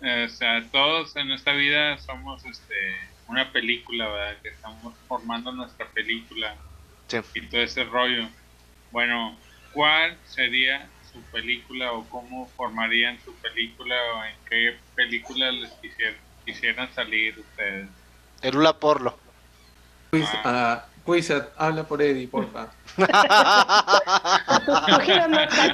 eh, 0.00 0.24
o 0.24 0.28
sea, 0.28 0.68
todos 0.72 1.14
en 1.16 1.30
esta 1.30 1.52
vida 1.52 1.96
somos, 1.98 2.44
este, 2.44 2.74
una 3.28 3.52
película, 3.52 4.08
¿verdad? 4.08 4.42
Que 4.42 4.48
estamos 4.48 4.98
formando 5.06 5.52
nuestra 5.52 5.88
película 5.92 6.60
Sí. 7.08 7.18
y 7.34 7.48
todo 7.48 7.60
ese 7.62 7.84
rollo. 7.84 8.28
Bueno, 8.90 9.40
¿cuál 9.70 10.18
sería 10.24 10.90
su 11.00 11.30
película 11.30 11.92
o 11.92 12.08
cómo 12.08 12.52
formarían 12.56 13.20
su 13.20 13.40
película 13.40 13.94
o 14.14 14.24
en 14.24 14.34
qué 14.50 14.80
película 14.96 15.52
les 15.52 15.70
quisier- 15.80 16.20
quisieran 16.44 16.92
salir 16.92 17.38
ustedes? 17.38 17.90
Erula 18.42 18.72
Porlo. 18.78 19.16
Pues, 20.10 20.26
ah, 20.44 20.84
pues, 21.04 21.30
ah, 21.30 21.48
habla 21.56 21.84
por 21.84 22.00
Eddie, 22.02 22.28
porfa. 22.28 22.68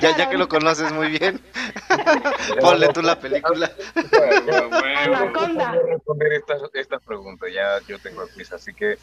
Ya, 0.00 0.16
ya 0.16 0.28
que 0.30 0.36
lo 0.36 0.48
conoces 0.48 0.92
muy 0.92 1.08
bien. 1.08 1.40
Ponle 2.60 2.88
tú 2.88 3.02
la 3.02 3.18
película. 3.18 3.70
Huevo. 4.12 4.74
Anaconda. 4.74 5.70
Voy 5.70 5.78
a 5.78 5.82
responder 5.94 6.32
estas, 6.34 6.62
estas 6.74 7.02
preguntas, 7.02 7.48
ya 7.52 7.80
yo 7.86 7.98
tengo 8.00 8.22
el 8.22 8.28
quiz, 8.30 8.52
así 8.52 8.72
que 8.74 8.98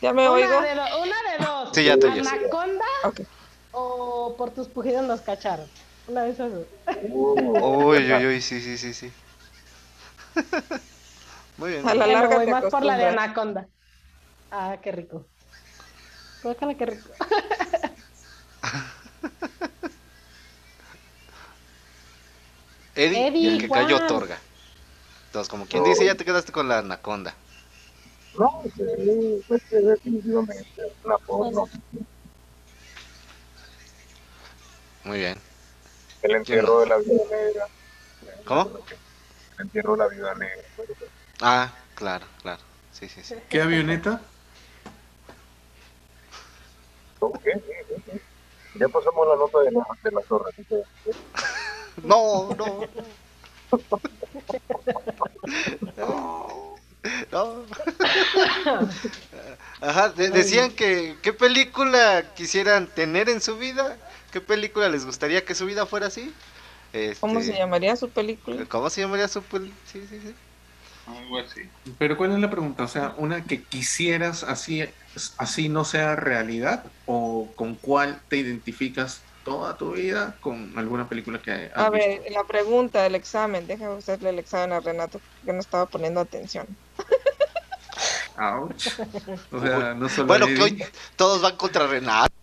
¿Ya 0.00 0.12
me 0.12 0.28
oigo? 0.28 0.58
Una 0.58 0.66
de, 0.66 0.74
do- 0.74 1.02
una 1.02 1.16
de 1.38 1.44
dos. 1.44 1.68
Sí, 1.72 1.84
ya 1.84 1.96
te 1.96 2.06
oyes. 2.08 2.26
¿Anaconda 2.26 2.84
Ok. 3.04 3.20
o 3.72 4.34
por 4.36 4.50
tus 4.50 4.68
pujidos 4.68 5.04
nos 5.06 5.20
cacharon? 5.20 5.66
Una 6.08 6.22
de 6.22 6.30
esas 6.30 6.52
dos. 6.52 6.66
Uy, 7.02 8.12
uy, 8.12 8.26
uy, 8.26 8.40
sí, 8.40 8.60
sí, 8.60 8.76
sí, 8.76 8.92
sí. 8.92 9.12
Muy 11.58 11.70
bien. 11.70 11.88
A 11.88 11.94
la 11.94 12.06
larga 12.06 12.36
voy 12.36 12.46
más 12.46 12.64
por 12.64 12.84
la 12.84 12.96
de 12.96 13.06
anaconda. 13.06 13.68
Ah, 14.50 14.78
qué 14.82 14.92
rico. 14.92 15.26
Guácala, 16.42 16.76
qué 16.76 16.86
rico. 16.86 17.10
Eddie, 22.94 23.26
Eddie, 23.26 23.48
el 23.48 23.60
que 23.60 23.70
cayó 23.70 23.96
otorga. 23.96 24.38
Entonces, 25.26 25.48
como 25.48 25.66
quien 25.66 25.82
dice, 25.84 26.04
ya 26.04 26.14
te 26.14 26.24
quedaste 26.24 26.52
con 26.52 26.68
la 26.68 26.78
anaconda. 26.78 27.34
no, 28.34 28.62
pues 29.46 29.62
que 29.68 29.76
definitivamente 29.76 30.82
una 31.04 31.16
porno. 31.18 31.70
Muy 35.04 35.18
bien. 35.18 35.38
El 36.20 36.36
entierro 36.36 36.80
de 36.80 36.86
la 36.86 36.98
viuda 36.98 37.24
negra. 37.30 37.68
¿Cómo? 38.44 38.86
El 39.58 39.66
entierro 39.66 39.92
de 39.92 39.98
la 39.98 40.08
viuda 40.08 40.34
negra. 40.34 40.62
Ah, 41.40 41.72
claro, 41.94 42.26
claro. 42.40 42.62
Sí, 42.92 43.08
sí, 43.08 43.22
sí. 43.22 43.34
¿Qué 43.48 43.60
avioneta? 43.60 44.20
Ya 48.74 48.88
pasamos 48.88 49.28
la 49.28 49.36
nota 49.36 49.60
de 49.60 49.70
la, 49.70 49.86
de 50.02 50.10
la 50.10 50.20
torre. 50.22 50.50
No, 52.02 52.48
no. 52.56 52.80
No. 55.96 56.74
No. 57.30 57.66
Ajá, 59.80 60.08
de- 60.10 60.30
decían 60.30 60.70
que 60.70 61.16
qué 61.22 61.32
película 61.32 62.24
quisieran 62.34 62.86
tener 62.86 63.28
en 63.28 63.40
su 63.40 63.58
vida, 63.58 63.96
qué 64.30 64.40
película 64.40 64.88
les 64.88 65.04
gustaría 65.04 65.44
que 65.44 65.54
su 65.54 65.66
vida 65.66 65.86
fuera 65.86 66.06
así. 66.06 66.32
¿Cómo 67.20 67.40
Este, 67.40 67.40
se 67.40 67.54
llamaría 67.56 67.96
su 67.96 68.12
película? 68.12 68.68
¿Cómo 68.68 68.90
se 68.90 69.00
llamaría 69.02 69.28
su 69.28 69.46
pel- 69.48 69.80
Sí, 69.84 70.06
sí, 70.06 70.20
sí. 70.20 70.36
Algo 71.06 71.38
así. 71.38 71.62
Pero 71.98 72.16
¿cuál 72.16 72.32
es 72.32 72.38
la 72.40 72.50
pregunta? 72.50 72.84
O 72.84 72.88
sea, 72.88 73.14
una 73.18 73.46
que 73.46 73.66
quisieras 73.68 74.44
así, 74.44 74.84
así 75.38 75.68
no 75.68 75.84
sea 75.84 76.16
realidad 76.16 76.94
o 77.04 77.54
con 77.56 77.76
cuál 77.80 78.24
te 78.28 78.38
identificas 78.38 79.32
toda 79.42 79.76
tu 79.76 79.92
vida 79.94 80.38
con 80.40 80.78
alguna 80.78 81.08
película 81.08 81.42
que 81.42 81.70
has 81.74 81.84
A 81.84 81.90
ver, 81.90 82.22
visto? 82.22 82.24
la 82.30 82.44
pregunta 82.46 83.02
del 83.02 83.14
examen. 83.14 83.66
Déjame 83.66 83.96
hacerle 83.98 84.30
el 84.30 84.38
examen 84.38 84.72
a 84.72 84.80
Renato, 84.80 85.22
que 85.44 85.52
no 85.52 85.60
estaba 85.60 85.86
poniendo 85.90 86.20
atención. 86.20 86.78
Ouch. 88.36 89.00
O 89.50 89.60
sea, 89.60 89.94
no 89.94 90.08
solo 90.08 90.28
Bueno, 90.28 90.46
que 90.54 90.62
hoy 90.62 90.82
todos 91.16 91.42
van 91.42 91.56
contra 91.56 91.86
Renato. 91.86 92.34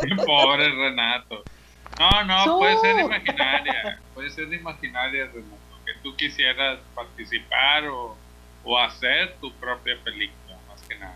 Pobre 0.24 0.68
Renato. 0.70 1.48
No, 1.98 2.24
no, 2.24 2.58
puede 2.58 2.78
ser 2.80 2.98
imaginaria. 2.98 4.00
Puede 4.14 4.30
ser 4.30 4.52
imaginaria, 4.52 5.26
Renato. 5.26 5.56
Que 5.84 5.92
tú 6.02 6.14
quisieras 6.16 6.78
participar 6.94 7.86
o, 7.86 8.16
o 8.64 8.78
hacer 8.78 9.36
tu 9.40 9.52
propia 9.54 9.96
película, 10.04 10.58
más 10.68 10.82
que 10.82 10.98
nada. 10.98 11.14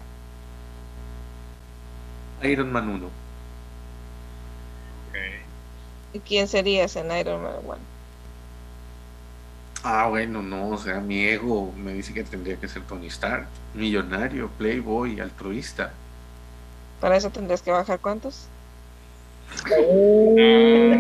Iron 2.43 2.73
Man 2.73 2.89
1. 2.89 3.07
Ok. 3.07 3.13
¿Y 6.15 6.21
quién 6.21 6.49
serías 6.49 6.97
en 6.97 7.11
Iron 7.17 7.43
Man 7.43 7.55
1? 7.65 7.79
Ah, 9.83 10.07
bueno, 10.09 10.43
no, 10.43 10.69
o 10.69 10.79
sea, 10.79 11.01
mi 11.01 11.25
ego 11.25 11.73
me 11.73 11.95
dice 11.95 12.13
que 12.13 12.23
tendría 12.23 12.57
que 12.57 12.69
ser 12.69 12.83
Tony 12.83 13.07
Stark, 13.07 13.49
millonario, 13.75 14.49
playboy, 14.59 15.21
altruista. 15.21 15.93
Para 17.01 17.17
eso 17.17 17.31
tendrías 17.31 17.63
que 17.63 17.71
bajar 17.71 17.99
cuántos. 17.99 18.47
No, 19.71 19.77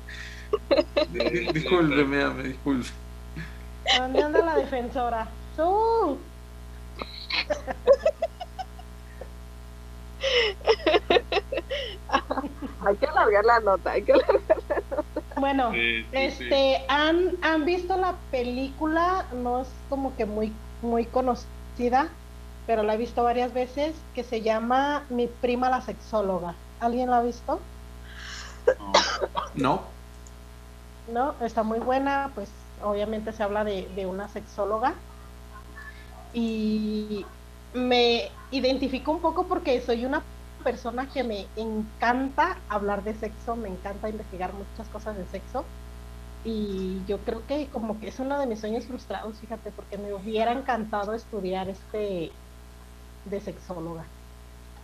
di- 1.12 1.52
Disculpe, 1.52 2.04
me 2.04 2.42
disculpe. 2.42 2.88
¿Dónde 3.98 4.22
anda 4.22 4.44
la 4.44 4.56
defensora? 4.56 5.28
¡Tú! 5.56 6.18
Hay 12.86 12.96
que 12.96 13.06
alargar 13.06 13.44
la 13.44 13.60
nota, 13.60 13.90
hay 13.92 14.02
que 14.02 14.12
alargar. 14.12 14.58
Bueno, 15.38 15.72
Sí, 15.72 16.02
sí, 16.02 16.06
sí. 16.10 16.16
este, 16.44 16.84
¿han, 16.88 17.32
¿han 17.42 17.64
visto 17.64 17.96
la 17.96 18.14
película? 18.30 19.26
No 19.34 19.60
es 19.62 19.68
como 19.90 20.16
que 20.16 20.24
muy, 20.24 20.52
muy 20.82 21.04
conocida, 21.04 22.08
pero 22.66 22.82
la 22.82 22.94
he 22.94 22.96
visto 22.96 23.22
varias 23.22 23.52
veces, 23.52 23.94
que 24.14 24.22
se 24.24 24.40
llama 24.42 25.04
Mi 25.10 25.26
prima 25.26 25.68
la 25.68 25.82
sexóloga. 25.82 26.54
¿Alguien 26.80 27.10
la 27.10 27.18
ha 27.18 27.22
visto? 27.22 27.60
No. 28.78 28.92
¿No? 29.54 29.82
No, 31.12 31.34
está 31.44 31.62
muy 31.62 31.78
buena, 31.80 32.30
pues 32.34 32.48
obviamente 32.82 33.32
se 33.32 33.42
habla 33.42 33.62
de, 33.64 33.88
de 33.94 34.06
una 34.06 34.28
sexóloga 34.28 34.94
y 36.34 37.24
me 37.74 38.30
identifico 38.50 39.12
un 39.12 39.20
poco 39.20 39.46
porque 39.46 39.80
soy 39.80 40.04
una 40.04 40.22
persona 40.66 41.08
que 41.08 41.22
me 41.22 41.46
encanta 41.54 42.58
hablar 42.68 43.04
de 43.04 43.14
sexo, 43.14 43.54
me 43.54 43.68
encanta 43.68 44.08
investigar 44.08 44.52
muchas 44.52 44.88
cosas 44.88 45.16
de 45.16 45.24
sexo 45.26 45.64
y 46.44 47.00
yo 47.06 47.18
creo 47.18 47.46
que 47.46 47.68
como 47.68 48.00
que 48.00 48.08
es 48.08 48.18
uno 48.18 48.36
de 48.40 48.48
mis 48.48 48.58
sueños 48.58 48.84
frustrados, 48.84 49.38
fíjate, 49.38 49.70
porque 49.70 49.96
me 49.96 50.12
hubiera 50.12 50.50
encantado 50.50 51.14
estudiar 51.14 51.68
este 51.68 52.32
de 53.26 53.40
sexóloga. 53.40 54.04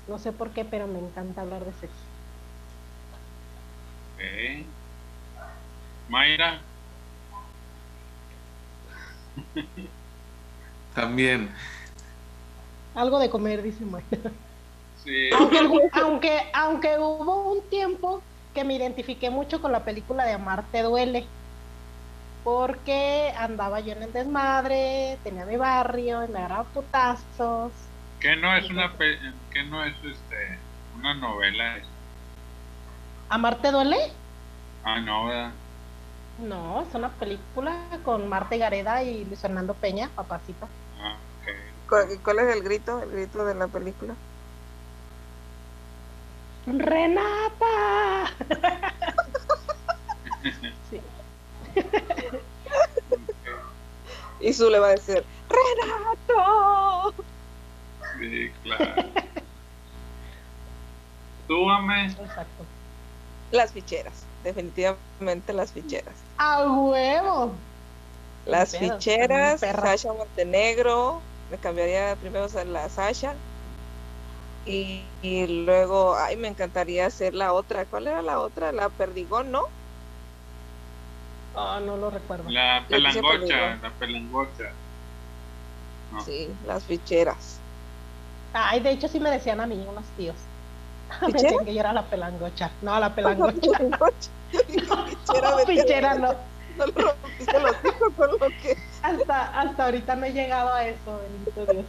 No 0.06 0.20
sé 0.20 0.30
por 0.30 0.50
qué, 0.50 0.64
pero 0.64 0.86
me 0.86 1.00
encanta 1.00 1.40
hablar 1.40 1.64
de 1.64 1.72
sexo. 1.72 1.96
Ok. 4.14 4.66
Mayra, 6.08 6.60
También. 10.94 11.50
Algo 12.94 13.18
de 13.18 13.28
comer, 13.30 13.62
dice 13.62 13.84
Mayra. 13.84 14.30
Sí. 15.04 15.12
aunque, 15.30 15.58
aunque, 15.92 16.40
aunque 16.54 16.98
hubo 16.98 17.52
un 17.52 17.68
tiempo 17.70 18.22
que 18.54 18.64
me 18.64 18.74
identifiqué 18.76 19.30
mucho 19.30 19.60
con 19.60 19.72
la 19.72 19.84
película 19.84 20.24
de 20.24 20.32
Amar 20.34 20.70
te 20.70 20.82
duele, 20.82 21.32
porque 22.42 23.32
andaba 23.36 23.80
yo 23.80 23.92
en 23.92 24.02
el 24.02 24.12
desmadre, 24.12 25.20
tenía 25.22 25.46
mi 25.46 25.56
barrio, 25.56 26.24
y 26.24 26.28
me 26.28 26.38
agarraba 26.40 26.70
putazos. 26.72 27.72
¿Qué 28.20 28.36
no 28.36 28.56
es 28.56 28.70
una 28.70 28.96
pe- 28.96 29.18
qué 29.52 29.64
no 29.64 29.84
es 29.84 29.94
este 30.04 30.58
una 30.96 31.14
novela? 31.14 31.82
¿Amar 33.28 33.60
te 33.60 33.72
duele? 33.72 33.96
Ah, 34.84 35.00
no, 35.00 35.26
¿verdad? 35.26 35.52
No, 36.36 36.82
es 36.82 36.94
una 36.94 37.16
película 37.16 37.88
con 38.04 38.28
Marta 38.28 38.56
Gareda 38.56 39.02
y 39.02 39.24
Luis 39.24 39.40
Fernando 39.40 39.74
Peña, 39.74 40.10
papacito. 40.14 40.68
Ah, 40.98 41.18
ok. 41.36 41.46
¿Cuál, 41.88 42.22
cuál 42.22 42.38
es 42.40 42.56
el 42.56 42.62
grito? 42.62 43.02
El 43.02 43.10
grito 43.10 43.44
de 43.44 43.54
la 43.54 43.68
película. 43.68 44.16
¡Renata! 46.66 48.32
Sí. 50.90 51.00
Y 54.40 54.52
Su 54.52 54.70
le 54.70 54.78
va 54.78 54.88
a 54.88 54.90
decir, 54.90 55.24
¡Renato! 55.48 57.14
Sí, 58.18 58.50
claro. 58.62 59.02
Tú, 61.48 61.70
ame. 61.70 62.06
Exacto. 62.06 62.64
Las 63.50 63.72
ficheras, 63.72 64.24
definitivamente 64.44 65.52
las 65.52 65.72
ficheras. 65.72 66.14
¡A 66.38 66.64
huevo! 66.64 67.52
Las 68.46 68.76
ficheras. 68.76 69.60
Sasha 69.60 70.12
Montenegro, 70.12 71.20
me 71.50 71.58
cambiaría 71.58 72.16
primero 72.16 72.46
a 72.46 72.64
la 72.64 72.88
Sasha. 72.88 73.34
Y, 74.64 75.08
y 75.20 75.46
luego, 75.64 76.16
ay, 76.16 76.36
me 76.36 76.48
encantaría 76.48 77.06
hacer 77.06 77.34
la 77.34 77.52
otra. 77.52 77.86
¿Cuál 77.86 78.06
era 78.08 78.22
la 78.22 78.40
otra? 78.40 78.72
La 78.72 78.88
Perdigón, 78.90 79.50
¿no? 79.50 79.62
Oh, 81.54 81.80
no 81.80 81.96
lo 81.96 82.10
recuerdo. 82.10 82.44
La 82.50 82.86
pelangocha, 82.88 83.76
la 83.82 83.96
pelangocha. 83.98 84.64
No. 86.12 86.24
Sí, 86.24 86.48
las 86.64 86.84
ficheras. 86.84 87.58
Ay, 88.52 88.80
de 88.80 88.90
hecho 88.90 89.08
sí 89.08 89.18
me 89.20 89.30
decían 89.30 89.60
a 89.60 89.66
mí 89.66 89.84
unos 89.86 90.06
tíos. 90.16 90.36
Me 91.22 91.32
decían 91.32 91.64
que 91.64 91.74
yo 91.74 91.80
era 91.80 91.92
la 91.92 92.08
pelangocha. 92.08 92.70
No, 92.80 92.98
la 92.98 93.14
pelangocha. 93.14 93.78
No, 95.42 95.58
fichera 95.66 96.14
no. 96.14 96.51
No 96.76 96.86
le 96.86 96.92
rompiste 96.92 97.60
los 97.60 97.76
hijos 97.84 98.12
con 98.16 98.30
lo 98.30 98.48
que. 98.62 98.76
Hasta, 99.02 99.60
hasta 99.60 99.84
ahorita 99.84 100.16
no 100.16 100.26
he 100.26 100.32
llegado 100.32 100.72
a 100.72 100.86
eso, 100.86 101.20
bendito 101.22 101.66
Dios. 101.72 101.86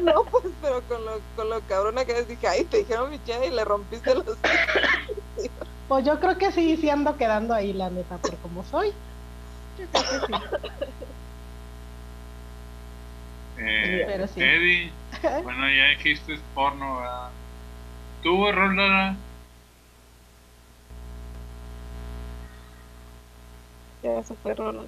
No, 0.00 0.24
pues, 0.24 0.44
pero 0.60 0.82
con 0.82 1.04
lo, 1.04 1.20
con 1.36 1.50
lo 1.50 1.60
cabrona 1.62 2.04
que 2.04 2.18
es, 2.18 2.28
dije, 2.28 2.46
ay, 2.46 2.64
te 2.64 2.78
dijeron 2.78 3.10
fichera 3.10 3.44
y 3.46 3.50
le 3.50 3.64
rompiste 3.64 4.14
los 4.14 4.24
hijos. 4.26 5.68
Pues 5.88 6.04
yo 6.04 6.18
creo 6.20 6.38
que 6.38 6.52
sí, 6.52 6.76
sí 6.76 6.90
ando 6.90 7.16
quedando 7.16 7.54
ahí, 7.54 7.72
la 7.72 7.90
neta, 7.90 8.18
por 8.18 8.36
como 8.38 8.64
soy. 8.64 8.92
Yo 9.78 9.86
creo 9.92 10.20
que 10.20 10.26
sí. 10.26 10.32
Eh, 13.56 14.04
Pero 14.06 14.26
sí. 14.26 14.40
Eddie, 14.42 14.92
bueno, 15.42 15.68
ya 15.70 15.96
dijiste 15.96 16.34
es 16.34 16.40
porno, 16.54 16.98
¿verdad? 16.98 17.30
¿Tú, 18.22 18.50
Roldana? 18.50 19.16
Ya 24.04 24.22
se 24.22 24.34
fue 24.34 24.54
Rolando. 24.54 24.86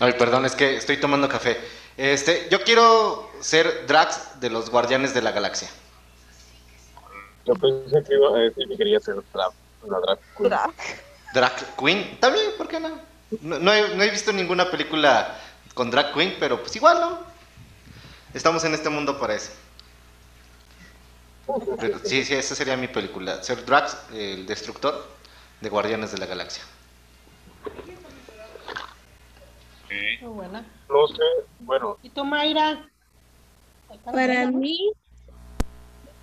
Ay, 0.00 0.12
perdón, 0.12 0.44
es 0.44 0.54
que 0.54 0.76
estoy 0.76 0.98
tomando 0.98 1.30
café. 1.30 1.56
Este, 1.96 2.46
yo 2.50 2.62
quiero 2.62 3.30
ser 3.40 3.86
Drax 3.86 4.38
de 4.38 4.50
los 4.50 4.68
Guardianes 4.68 5.14
de 5.14 5.22
la 5.22 5.32
Galaxia. 5.32 5.70
Yo 7.46 7.54
pensé 7.54 8.04
que 8.06 8.14
iba 8.14 8.28
a 8.28 8.40
decir 8.42 8.68
que 8.68 8.76
quería 8.76 9.00
ser 9.00 9.16
trap, 9.32 9.52
una 9.82 9.98
drag 10.00 10.18
queen. 10.36 10.50
Drag. 10.50 10.74
Drag 11.32 11.76
Queen, 11.76 12.20
también, 12.20 12.52
¿por 12.58 12.68
qué 12.68 12.78
no? 12.78 13.00
No, 13.40 13.58
no 13.58 13.72
he, 13.72 13.94
no 13.96 14.02
he 14.02 14.10
visto 14.10 14.30
ninguna 14.30 14.70
película 14.70 15.38
con 15.72 15.90
Drag 15.90 16.12
Queen, 16.12 16.36
pero 16.38 16.60
pues 16.60 16.76
igual, 16.76 17.00
¿no? 17.00 17.18
Estamos 18.34 18.62
en 18.64 18.74
este 18.74 18.90
mundo 18.90 19.18
para 19.18 19.34
eso. 19.34 19.52
Pero 21.80 21.98
sí, 22.04 22.24
sí, 22.26 22.34
esa 22.34 22.54
sería 22.54 22.76
mi 22.76 22.88
película. 22.88 23.42
Ser 23.42 23.64
Drax, 23.64 23.96
el 24.12 24.46
destructor 24.46 25.06
de 25.62 25.68
Guardianes 25.70 26.12
de 26.12 26.18
la 26.18 26.26
Galaxia. 26.26 26.62
Ok. 29.88 29.94
Muy 30.20 30.30
buena. 30.34 30.64
No 30.90 31.08
sé, 31.08 31.22
bueno, 31.60 31.96
¿Y 32.02 32.10
tú, 32.10 32.24
Mayra? 32.24 32.86
Para 34.04 34.50
mí, 34.50 34.92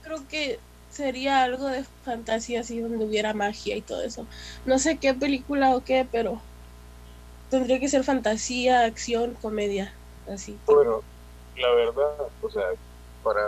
creo 0.03 0.27
que 0.27 0.59
sería 0.91 1.43
algo 1.43 1.65
de 1.65 1.83
fantasía 2.03 2.59
así 2.59 2.79
donde 2.79 3.03
hubiera 3.03 3.33
magia 3.33 3.75
y 3.75 3.81
todo 3.81 4.03
eso. 4.03 4.27
No 4.65 4.77
sé 4.77 4.99
qué 4.99 5.15
película 5.15 5.75
o 5.75 5.83
qué, 5.83 6.07
pero 6.11 6.39
tendría 7.49 7.79
que 7.79 7.89
ser 7.89 8.03
fantasía, 8.03 8.85
acción, 8.85 9.33
comedia, 9.41 9.93
así. 10.31 10.59
bueno, 10.67 11.01
la 11.57 11.71
verdad, 11.71 12.27
o 12.41 12.49
sea, 12.51 12.63
para... 13.23 13.41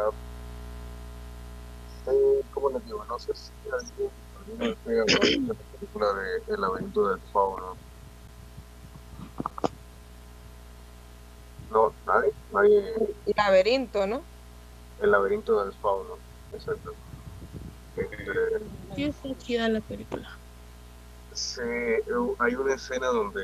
eh, 2.08 2.42
¿Cómo 2.56 2.72
les 2.72 2.84
digo? 2.86 3.06
No 3.06 3.20
sé 3.20 3.36
si 3.36 3.52
alguien, 3.72 4.10
alguien 4.40 4.58
me 4.58 4.76
pega 4.78 5.06
la 5.06 5.54
película 5.78 6.14
de 6.14 6.54
El 6.56 6.62
laberinto 6.62 7.08
del 7.08 7.20
fauno. 7.32 7.87
No, 11.70 11.94
nadie, 12.06 12.32
nadie, 12.52 12.94
Laberinto, 13.36 14.08
¿no? 14.08 14.22
El 15.02 15.12
laberinto 15.12 15.64
del 15.64 15.74
fauno, 15.74 16.18
exacto. 16.54 16.94
Este, 17.96 18.18
Sí, 18.96 19.04
está 19.04 19.38
chida 19.38 19.70
la 19.70 19.82
película. 19.82 20.28
Sí, 21.34 21.62
eh, 21.62 22.04
hay 22.40 22.56
una 22.56 22.74
escena 22.74 23.08
donde 23.08 23.42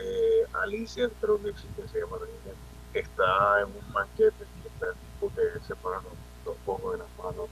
Alicia, 0.64 1.10
creo 1.22 1.40
que 1.42 1.54
sí 1.54 1.68
que 1.76 1.88
se 1.88 2.00
llama 2.00 2.18
la 2.18 2.26
niña, 2.26 2.58
está 2.94 3.62
en 3.62 3.68
un 3.68 3.94
banquete 3.94 4.46
y 4.64 4.68
está 4.68 4.88
el 4.88 4.96
tipo 4.96 5.32
que 5.36 5.60
se 5.68 5.76
pone 5.76 5.98
los, 6.46 6.58
ojos 6.66 6.96
en 6.96 7.00
las 7.02 7.10
manos. 7.18 7.50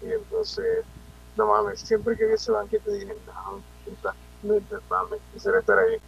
Y 0.00 0.12
entonces, 0.12 0.84
no 1.36 1.46
mames, 1.46 1.80
siempre 1.80 2.16
que 2.16 2.24
vi 2.24 2.32
ese 2.32 2.52
banquete 2.52 2.90
dije, 2.90 3.14
no, 3.26 3.62
puta, 3.84 4.14
neta, 4.42 4.80
mames, 4.88 5.20
quisiera 5.32 5.58
estar 5.60 5.78
ahí. 5.78 5.98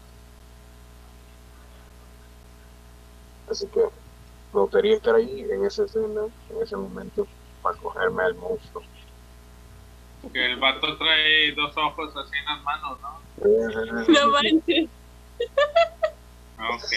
Así 3.53 3.67
que 3.69 3.81
me 3.81 4.61
gustaría 4.61 4.97
estar 4.97 5.15
ahí 5.15 5.43
en 5.43 5.65
esa 5.65 5.85
escena, 5.85 6.23
en 6.51 6.63
ese 6.63 6.75
momento, 6.77 7.27
para 7.63 7.77
cogerme 7.77 8.23
al 8.23 8.35
monstruo. 8.35 8.83
Que 10.33 10.47
el 10.47 10.57
vato 10.59 10.97
trae 10.97 11.53
dos 11.53 11.77
ojos 11.77 12.17
así 12.17 12.37
en 12.37 12.45
las 12.47 12.63
manos, 12.63 12.99
¿no? 13.01 13.21
No 14.09 14.31
manches. 14.33 14.89
Ok. 16.59 16.93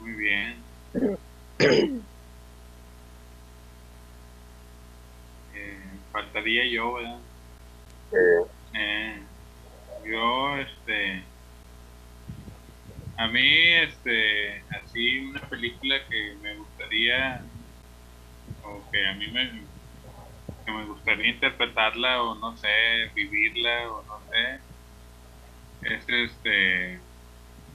Muy 0.00 0.12
bien. 0.12 0.62
Eh, 5.54 5.80
faltaría 6.12 6.66
yo, 6.70 6.94
¿verdad? 6.94 7.18
Eh, 8.12 8.46
Eh, 8.74 9.22
yo, 10.04 10.58
este. 10.58 11.24
A 13.16 13.28
mí, 13.28 13.48
este. 13.74 14.62
Así, 14.70 15.18
una 15.20 15.40
película 15.48 15.96
que 16.08 16.36
me 16.42 16.54
gustaría. 16.56 17.42
O 18.62 18.90
que 18.90 19.06
a 19.06 19.14
mí 19.14 19.26
me. 19.28 19.64
Me 20.66 20.84
gustaría 20.84 21.28
interpretarla, 21.28 22.22
o 22.22 22.34
no 22.34 22.56
sé, 22.56 22.68
vivirla, 23.14 23.88
o 23.90 24.02
no 24.04 24.20
sé. 24.30 24.60
Es 25.82 26.08
este. 26.08 27.00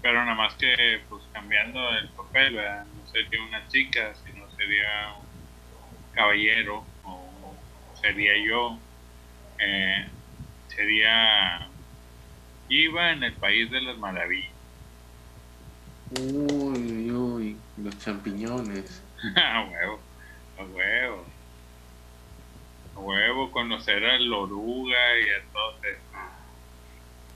Pero 0.02 0.24
nada 0.26 0.36
más 0.36 0.56
que, 0.56 1.02
pues 1.10 1.24
cambiando 1.32 1.90
el 1.98 2.10
papel, 2.10 2.56
¿verdad? 2.56 2.86
No 2.86 3.08
sería 3.12 3.44
una 3.44 3.68
chica, 3.68 4.14
sino 4.26 4.50
sería 4.56 5.14
un 5.20 6.14
caballero, 6.14 6.86
o 7.04 7.56
sería 8.02 8.34
yo. 8.46 8.78
Eh, 9.60 10.08
sería 10.68 11.72
Iba 12.72 13.12
en 13.12 13.24
el 13.24 13.34
país 13.34 13.70
de 13.70 13.82
las 13.82 13.98
maravillas. 13.98 14.51
Uy, 16.20 17.10
uy, 17.12 17.58
los 17.78 17.98
champiñones. 18.00 19.02
a 19.36 19.64
huevo, 19.64 20.00
a 20.58 20.64
huevo. 20.64 21.26
A 22.96 23.00
huevo, 23.00 23.52
conocer 23.52 24.04
al 24.04 24.34
oruga 24.34 24.98
y 25.20 25.30
a 25.30 25.52
todos 25.54 25.76
estos. 25.84 26.20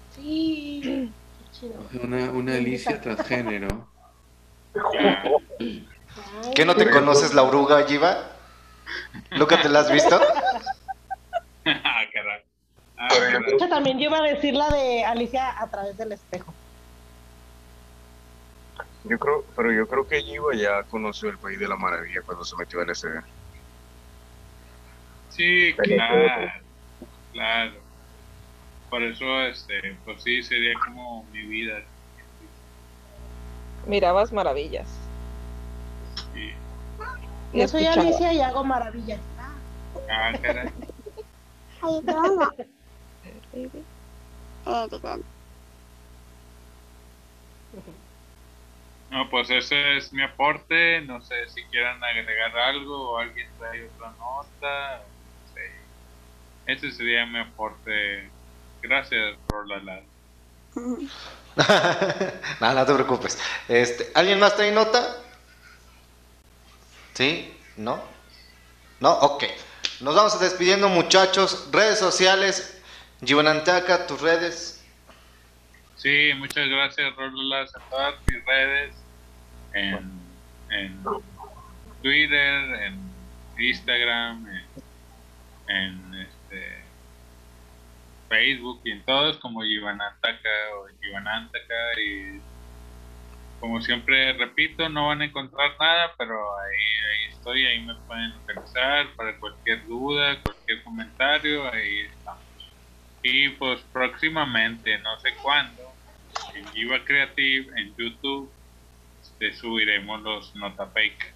Sí. 0.10 1.14
Qué 1.38 1.52
chido. 1.52 1.90
Una, 2.04 2.32
una 2.32 2.56
Alicia 2.56 3.00
transgénero. 3.00 3.90
¿Qué 6.54 6.66
no 6.66 6.76
te 6.76 6.90
conoces 6.90 7.34
la 7.34 7.44
oruga, 7.44 7.86
Yiva? 7.86 8.32
¿Nunca 9.32 9.62
te 9.62 9.70
la 9.70 9.80
has 9.80 9.92
visto? 9.92 10.20
Ah, 11.68 12.04
caray. 12.14 12.42
Ah, 12.96 13.08
ejemplo, 13.08 13.50
De 13.50 13.56
hecho, 13.56 13.68
también 13.68 13.98
yo 13.98 14.06
iba 14.06 14.20
a 14.20 14.22
decir 14.22 14.54
la 14.54 14.70
de 14.70 15.04
Alicia 15.04 15.52
a 15.60 15.68
través 15.72 15.98
del 15.98 16.12
espejo. 16.12 16.54
Yo 19.08 19.20
creo, 19.20 19.46
pero 19.56 19.72
yo 19.72 19.88
creo 19.88 20.08
que 20.08 20.24
Yiva 20.24 20.56
ya 20.56 20.84
conoció 20.84 21.30
el 21.30 21.38
país 21.38 21.60
de 21.60 21.68
la 21.68 21.76
maravilla 21.76 22.22
cuando 22.26 22.44
se 22.44 22.56
metió 22.58 22.82
al 22.82 22.94
SD. 22.94 23.22
Sí, 25.30 25.74
claro. 25.78 26.52
Claro. 27.34 27.74
Por 28.90 29.04
eso, 29.04 29.42
este, 29.42 29.98
pues 30.06 30.24
sí, 30.24 30.42
sería 30.42 30.74
como 30.86 31.24
mi 31.26 31.42
vida. 31.42 31.84
Mirabas 33.86 34.32
maravillas. 34.32 34.88
Sí. 36.34 36.52
Y 37.54 37.60
Yo 37.60 37.68
soy. 37.68 37.86
Alicia 37.86 38.34
y 38.34 38.42
hago 38.42 38.64
maravillas. 38.64 39.20
Ah, 40.10 40.32
caray. 40.42 40.70
No, 49.16 49.30
pues 49.30 49.50
ese 49.50 49.96
es 49.96 50.12
mi 50.12 50.22
aporte. 50.24 51.00
No 51.00 51.22
sé 51.22 51.48
si 51.48 51.64
quieran 51.72 52.04
agregar 52.04 52.58
algo 52.58 53.12
o 53.12 53.18
alguien 53.18 53.48
trae 53.58 53.86
otra 53.86 54.12
nota. 54.20 55.04
No 55.06 55.54
sé. 55.54 55.72
Ese 56.66 56.92
sería 56.92 57.26
mi 57.26 57.40
aporte. 57.40 58.30
Gracias, 58.82 59.38
Rolala. 59.48 60.02
no, 62.60 62.74
no 62.74 62.86
te 62.86 62.94
preocupes. 62.94 63.40
Este, 63.70 64.12
¿Alguien 64.16 64.38
más 64.38 64.58
trae 64.58 64.74
nota? 64.74 65.16
¿Sí? 67.14 67.58
¿No? 67.78 68.04
¿No? 69.00 69.14
Ok. 69.14 69.46
Nos 70.02 70.14
vamos 70.14 70.38
despidiendo, 70.42 70.90
muchachos. 70.90 71.70
Redes 71.72 72.00
sociales. 72.00 72.82
Giovanantaka, 73.22 74.08
tus 74.08 74.20
redes. 74.20 74.84
Sí, 75.96 76.34
muchas 76.38 76.68
gracias, 76.68 77.16
Rolalas, 77.16 77.74
en 77.74 77.82
todas 77.90 78.16
mis 78.28 78.46
redes. 78.46 79.05
En, 79.76 80.10
en 80.72 81.04
Twitter, 82.02 82.74
en 82.86 83.00
Instagram, 83.60 84.48
en, 85.68 86.16
este, 86.16 86.84
Facebook 88.30 88.82
y 88.84 88.92
en 88.92 89.04
todos 89.04 89.38
como 89.38 89.64
Giovanantaka 89.64 90.50
o 90.78 90.88
Giovanantaka 91.02 92.00
y 92.00 92.42
como 93.60 93.82
siempre 93.82 94.34
repito, 94.34 94.90
no 94.90 95.08
van 95.08 95.22
a 95.22 95.26
encontrar 95.26 95.72
nada, 95.80 96.14
pero 96.18 96.36
ahí, 96.60 96.76
ahí 96.76 97.34
estoy, 97.34 97.66
ahí 97.66 97.82
me 97.82 97.96
pueden 98.08 98.32
localizar 98.32 99.08
para 99.16 99.38
cualquier 99.40 99.86
duda, 99.88 100.40
cualquier 100.44 100.84
comentario, 100.84 101.72
ahí 101.72 102.02
estamos. 102.02 102.44
Y 103.24 103.50
pues 103.50 103.82
próximamente, 103.92 105.00
no 105.00 105.20
sé 105.20 105.34
cuándo, 105.42 105.82
en 106.54 106.68
Giva 106.74 107.04
Creative, 107.04 107.80
en 107.80 107.96
YouTube, 107.96 108.52
este, 109.40 109.54
subiremos 109.56 110.22
los 110.22 110.56
Nota 110.56 110.88
Fake. 110.88 111.34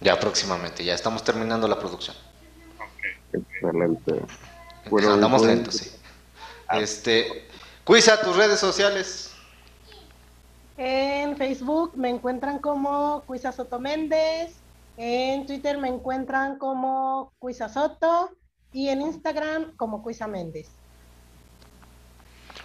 Ya 0.00 0.18
próximamente, 0.18 0.84
ya 0.84 0.94
estamos 0.94 1.24
terminando 1.24 1.68
la 1.68 1.78
producción. 1.78 2.16
Ok. 2.78 3.40
Excelente. 3.40 4.14
Bueno, 4.90 5.12
Andamos 5.12 5.42
bueno. 5.42 5.54
lentos, 5.54 5.76
sí. 5.76 5.90
Este, 6.72 7.46
Cuisa, 7.84 8.20
tus 8.20 8.36
redes 8.36 8.60
sociales. 8.60 9.34
En 10.76 11.36
Facebook 11.36 11.92
me 11.96 12.08
encuentran 12.08 12.58
como 12.58 13.22
Cuisa 13.26 13.52
Soto 13.52 13.78
Méndez. 13.78 14.54
En 14.96 15.46
Twitter 15.46 15.78
me 15.78 15.88
encuentran 15.88 16.58
como 16.58 17.32
Cuisa 17.38 17.68
Soto. 17.68 18.30
Y 18.72 18.88
en 18.88 19.02
Instagram 19.02 19.76
como 19.76 20.02
Cuisa 20.02 20.26
Méndez. 20.26 20.68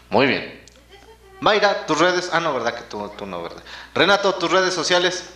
Muy 0.09 0.27
bien. 0.27 0.64
Mayra, 1.41 1.85
tus 1.85 1.99
redes. 1.99 2.29
Ah, 2.31 2.39
no, 2.39 2.53
¿verdad? 2.53 2.75
Que 2.75 2.83
tú, 2.83 3.09
tú 3.17 3.25
no, 3.25 3.43
¿verdad? 3.43 3.63
Renato, 3.93 4.33
tus 4.35 4.51
redes 4.51 4.73
sociales. 4.73 5.31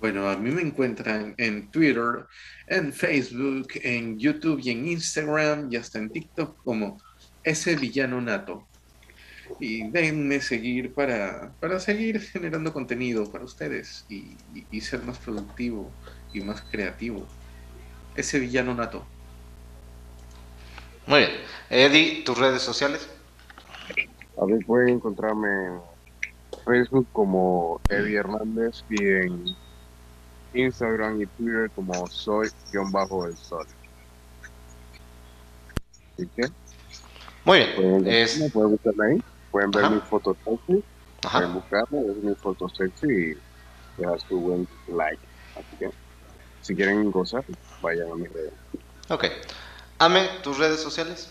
Bueno, 0.00 0.28
a 0.30 0.36
mí 0.36 0.50
me 0.50 0.62
encuentran 0.62 1.34
en 1.36 1.70
Twitter, 1.70 2.26
en 2.66 2.92
Facebook, 2.92 3.68
en 3.82 4.18
YouTube 4.18 4.60
y 4.62 4.70
en 4.70 4.88
Instagram 4.88 5.68
y 5.70 5.76
hasta 5.76 5.98
en 5.98 6.10
TikTok 6.10 6.56
como 6.64 6.96
ese 7.42 7.76
villano 7.76 8.20
nato. 8.20 8.66
Y 9.60 9.90
déjenme 9.90 10.40
seguir 10.40 10.94
para, 10.94 11.54
para 11.60 11.78
seguir 11.80 12.18
generando 12.20 12.72
contenido 12.72 13.30
para 13.30 13.44
ustedes 13.44 14.06
y, 14.08 14.38
y- 14.54 14.66
y 14.70 14.80
ser 14.80 15.02
más 15.02 15.18
productivo 15.18 15.92
y 16.32 16.40
más 16.40 16.62
creativo. 16.62 17.26
Ese 18.16 18.38
villano 18.38 18.74
nato. 18.74 19.06
Muy 21.06 21.20
bien. 21.20 21.32
Eddie, 21.68 22.22
tus 22.24 22.38
redes 22.38 22.62
sociales. 22.62 23.06
A 24.40 24.46
mí 24.46 24.58
pueden 24.64 24.88
encontrarme 24.90 25.48
en 25.66 25.80
Facebook 26.64 27.06
como 27.12 27.78
Eddie 27.88 28.16
Hernández 28.16 28.82
y 28.88 29.06
en 29.06 29.44
Instagram 30.54 31.20
y 31.20 31.26
Twitter 31.26 31.70
como 31.74 32.08
soy-el 32.08 32.50
sol. 33.36 33.66
Así 36.16 36.28
que 36.34 36.42
Muy 37.44 37.58
bien. 37.58 37.76
pueden, 37.76 38.06
Es- 38.06 38.50
pueden 38.52 38.70
buscarme 38.70 39.12
ahí, 39.12 39.20
pueden 39.50 39.70
ver 39.72 39.84
Ajá. 39.84 39.94
mis 39.94 40.04
fotos 40.04 40.36
sexy, 40.44 40.84
Ajá. 41.22 41.38
pueden 41.38 41.54
buscarme, 41.54 41.98
ver 42.02 42.16
mis 42.22 42.38
fotos 42.38 42.72
sexy 42.76 43.06
y 43.06 43.34
dejar 44.00 44.20
su 44.20 44.40
buen 44.40 44.68
like. 44.88 45.28
Así 45.54 45.76
que 45.78 45.90
si 46.62 46.74
quieren 46.74 47.10
gozar, 47.10 47.44
vayan 47.82 48.10
a 48.10 48.14
mis 48.14 48.32
redes. 48.32 48.52
Ok. 49.10 49.24
Ame, 49.98 50.26
tus 50.42 50.58
redes 50.58 50.80
sociales. 50.80 51.30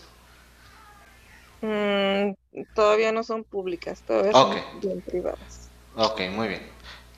Mm, 1.62 2.32
todavía 2.74 3.12
no 3.12 3.22
son 3.22 3.44
públicas, 3.44 4.02
todavía 4.06 4.32
son 4.32 4.56
bien 4.80 5.00
privadas. 5.00 5.70
Ok, 5.96 6.22
muy 6.30 6.48
bien. 6.48 6.62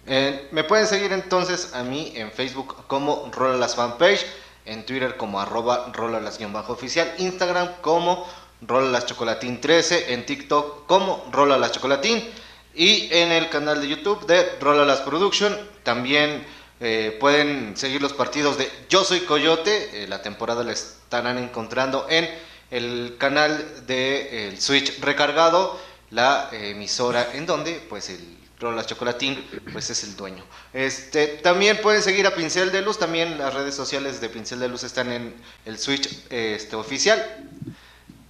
Eh, 0.07 0.49
me 0.51 0.65
pueden 0.65 0.87
seguir 0.87 1.13
entonces 1.13 1.75
a 1.75 1.85
mí 1.85 2.13
en 2.17 2.33
Facebook 2.33 2.87
como 2.87 3.31
Rolalas 3.33 3.77
Fanpage, 3.77 4.27
en 4.65 4.85
Twitter 4.85 5.17
como 5.17 5.41
arroba 5.41 5.93
Rolalas-oficial, 5.93 7.15
Instagram 7.19 7.69
como 7.81 8.27
Rolalas-chocolatín13, 8.67 10.05
en 10.09 10.27
TikTok 10.27 10.87
como 10.87 11.25
Rolalas-chocolatín 11.31 12.23
y 12.75 13.09
en 13.13 13.33
el 13.33 13.49
canal 13.49 13.81
de 13.81 13.89
YouTube 13.89 14.27
de 14.27 14.59
Rolalas 14.61 15.01
Production. 15.01 15.57
También 15.83 16.45
eh, 16.81 17.17
pueden 17.21 17.77
seguir 17.77 18.03
los 18.03 18.13
partidos 18.13 18.59
de 18.59 18.69
Yo 18.89 19.05
Soy 19.05 19.21
Coyote, 19.21 20.03
eh, 20.03 20.09
la 20.09 20.23
temporada 20.23 20.65
la 20.65 20.73
estarán 20.73 21.39
encontrando 21.39 22.07
en 22.09 22.29
el 22.73 23.17
canal 23.19 23.87
de 23.87 24.49
el 24.49 24.61
Switch 24.61 24.99
recargado, 25.01 25.79
la 26.11 26.49
emisora 26.53 27.31
en 27.35 27.47
donde 27.47 27.75
pues 27.89 28.09
el 28.11 28.39
Rolas 28.59 28.87
Chocolatín, 28.87 29.45
pues 29.73 29.91
es 29.91 30.05
el 30.05 30.17
dueño. 30.17 30.45
Este, 30.73 31.27
también 31.27 31.81
pueden 31.83 32.01
seguir 32.03 32.27
a 32.27 32.35
Pincel 32.35 32.71
de 32.71 32.81
Luz, 32.83 32.99
también 32.99 33.37
las 33.39 33.53
redes 33.55 33.75
sociales 33.75 34.21
de 34.21 34.29
Pincel 34.29 34.61
de 34.61 34.69
Luz 34.69 34.85
están 34.85 35.11
en 35.11 35.35
el 35.65 35.79
Switch 35.79 36.09
este, 36.31 36.77
oficial. 36.77 37.25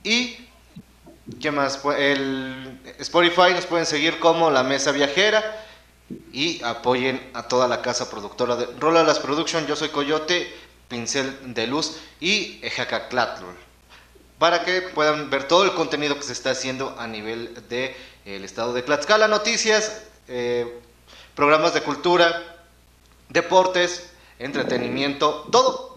Y, 0.02 0.48
¿qué 1.40 1.50
más? 1.50 1.82
Pu- 1.82 1.94
El 1.96 2.80
Spotify 2.98 3.52
nos 3.54 3.66
pueden 3.66 3.86
seguir 3.86 4.18
como 4.18 4.50
La 4.50 4.62
Mesa 4.62 4.90
Viajera 4.90 5.64
y 6.32 6.62
apoyen 6.62 7.30
a 7.34 7.46
toda 7.46 7.68
la 7.68 7.82
casa 7.82 8.10
productora 8.10 8.56
de 8.56 8.66
Rolas 8.80 9.18
Production. 9.18 9.66
Yo 9.66 9.76
soy 9.76 9.90
Coyote, 9.90 10.50
Pincel 10.88 11.54
de 11.54 11.66
Luz 11.66 11.98
y 12.20 12.58
Ejacaclatl 12.62 13.44
para 14.42 14.64
que 14.64 14.82
puedan 14.82 15.30
ver 15.30 15.44
todo 15.44 15.62
el 15.62 15.72
contenido 15.72 16.16
que 16.16 16.24
se 16.24 16.32
está 16.32 16.50
haciendo 16.50 16.96
a 16.98 17.06
nivel 17.06 17.54
de 17.68 17.94
el 18.24 18.44
estado 18.44 18.72
de 18.72 18.82
Tlaxcala, 18.82 19.28
noticias, 19.28 20.02
eh, 20.26 20.80
programas 21.36 21.74
de 21.74 21.82
cultura, 21.82 22.42
deportes, 23.28 24.12
entretenimiento, 24.40 25.46
todo. 25.52 25.94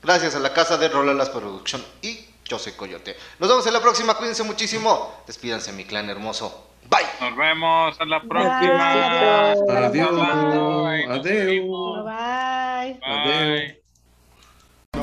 Gracias 0.00 0.36
a 0.36 0.38
la 0.38 0.52
casa 0.52 0.76
de 0.76 0.88
Rolalas 0.88 1.30
Production 1.30 1.84
y 2.00 2.24
yo 2.44 2.60
soy 2.60 2.74
Coyote. 2.74 3.16
Nos 3.40 3.48
vemos 3.48 3.66
en 3.66 3.72
la 3.72 3.80
próxima, 3.80 4.14
cuídense 4.14 4.44
muchísimo. 4.44 5.16
Despídanse 5.26 5.72
mi 5.72 5.84
clan 5.84 6.08
hermoso. 6.08 6.68
Bye. 6.88 7.00
Nos 7.20 7.36
vemos 7.36 8.00
a 8.00 8.04
la 8.04 8.22
próxima. 8.22 9.50
Adiós. 9.50 9.58
Adiós. 9.68 10.10
Bye. 10.12 11.04
Adiós. 11.04 12.04
Bye. 12.04 13.00
Bye. 13.00 13.77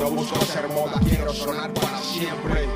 No 0.06 0.12
busco 0.12 0.40
ser 0.44 0.68
moda, 0.68 1.00
quiero 1.04 1.32
sonar 1.32 1.72
para 1.72 1.98
siempre. 1.98 2.68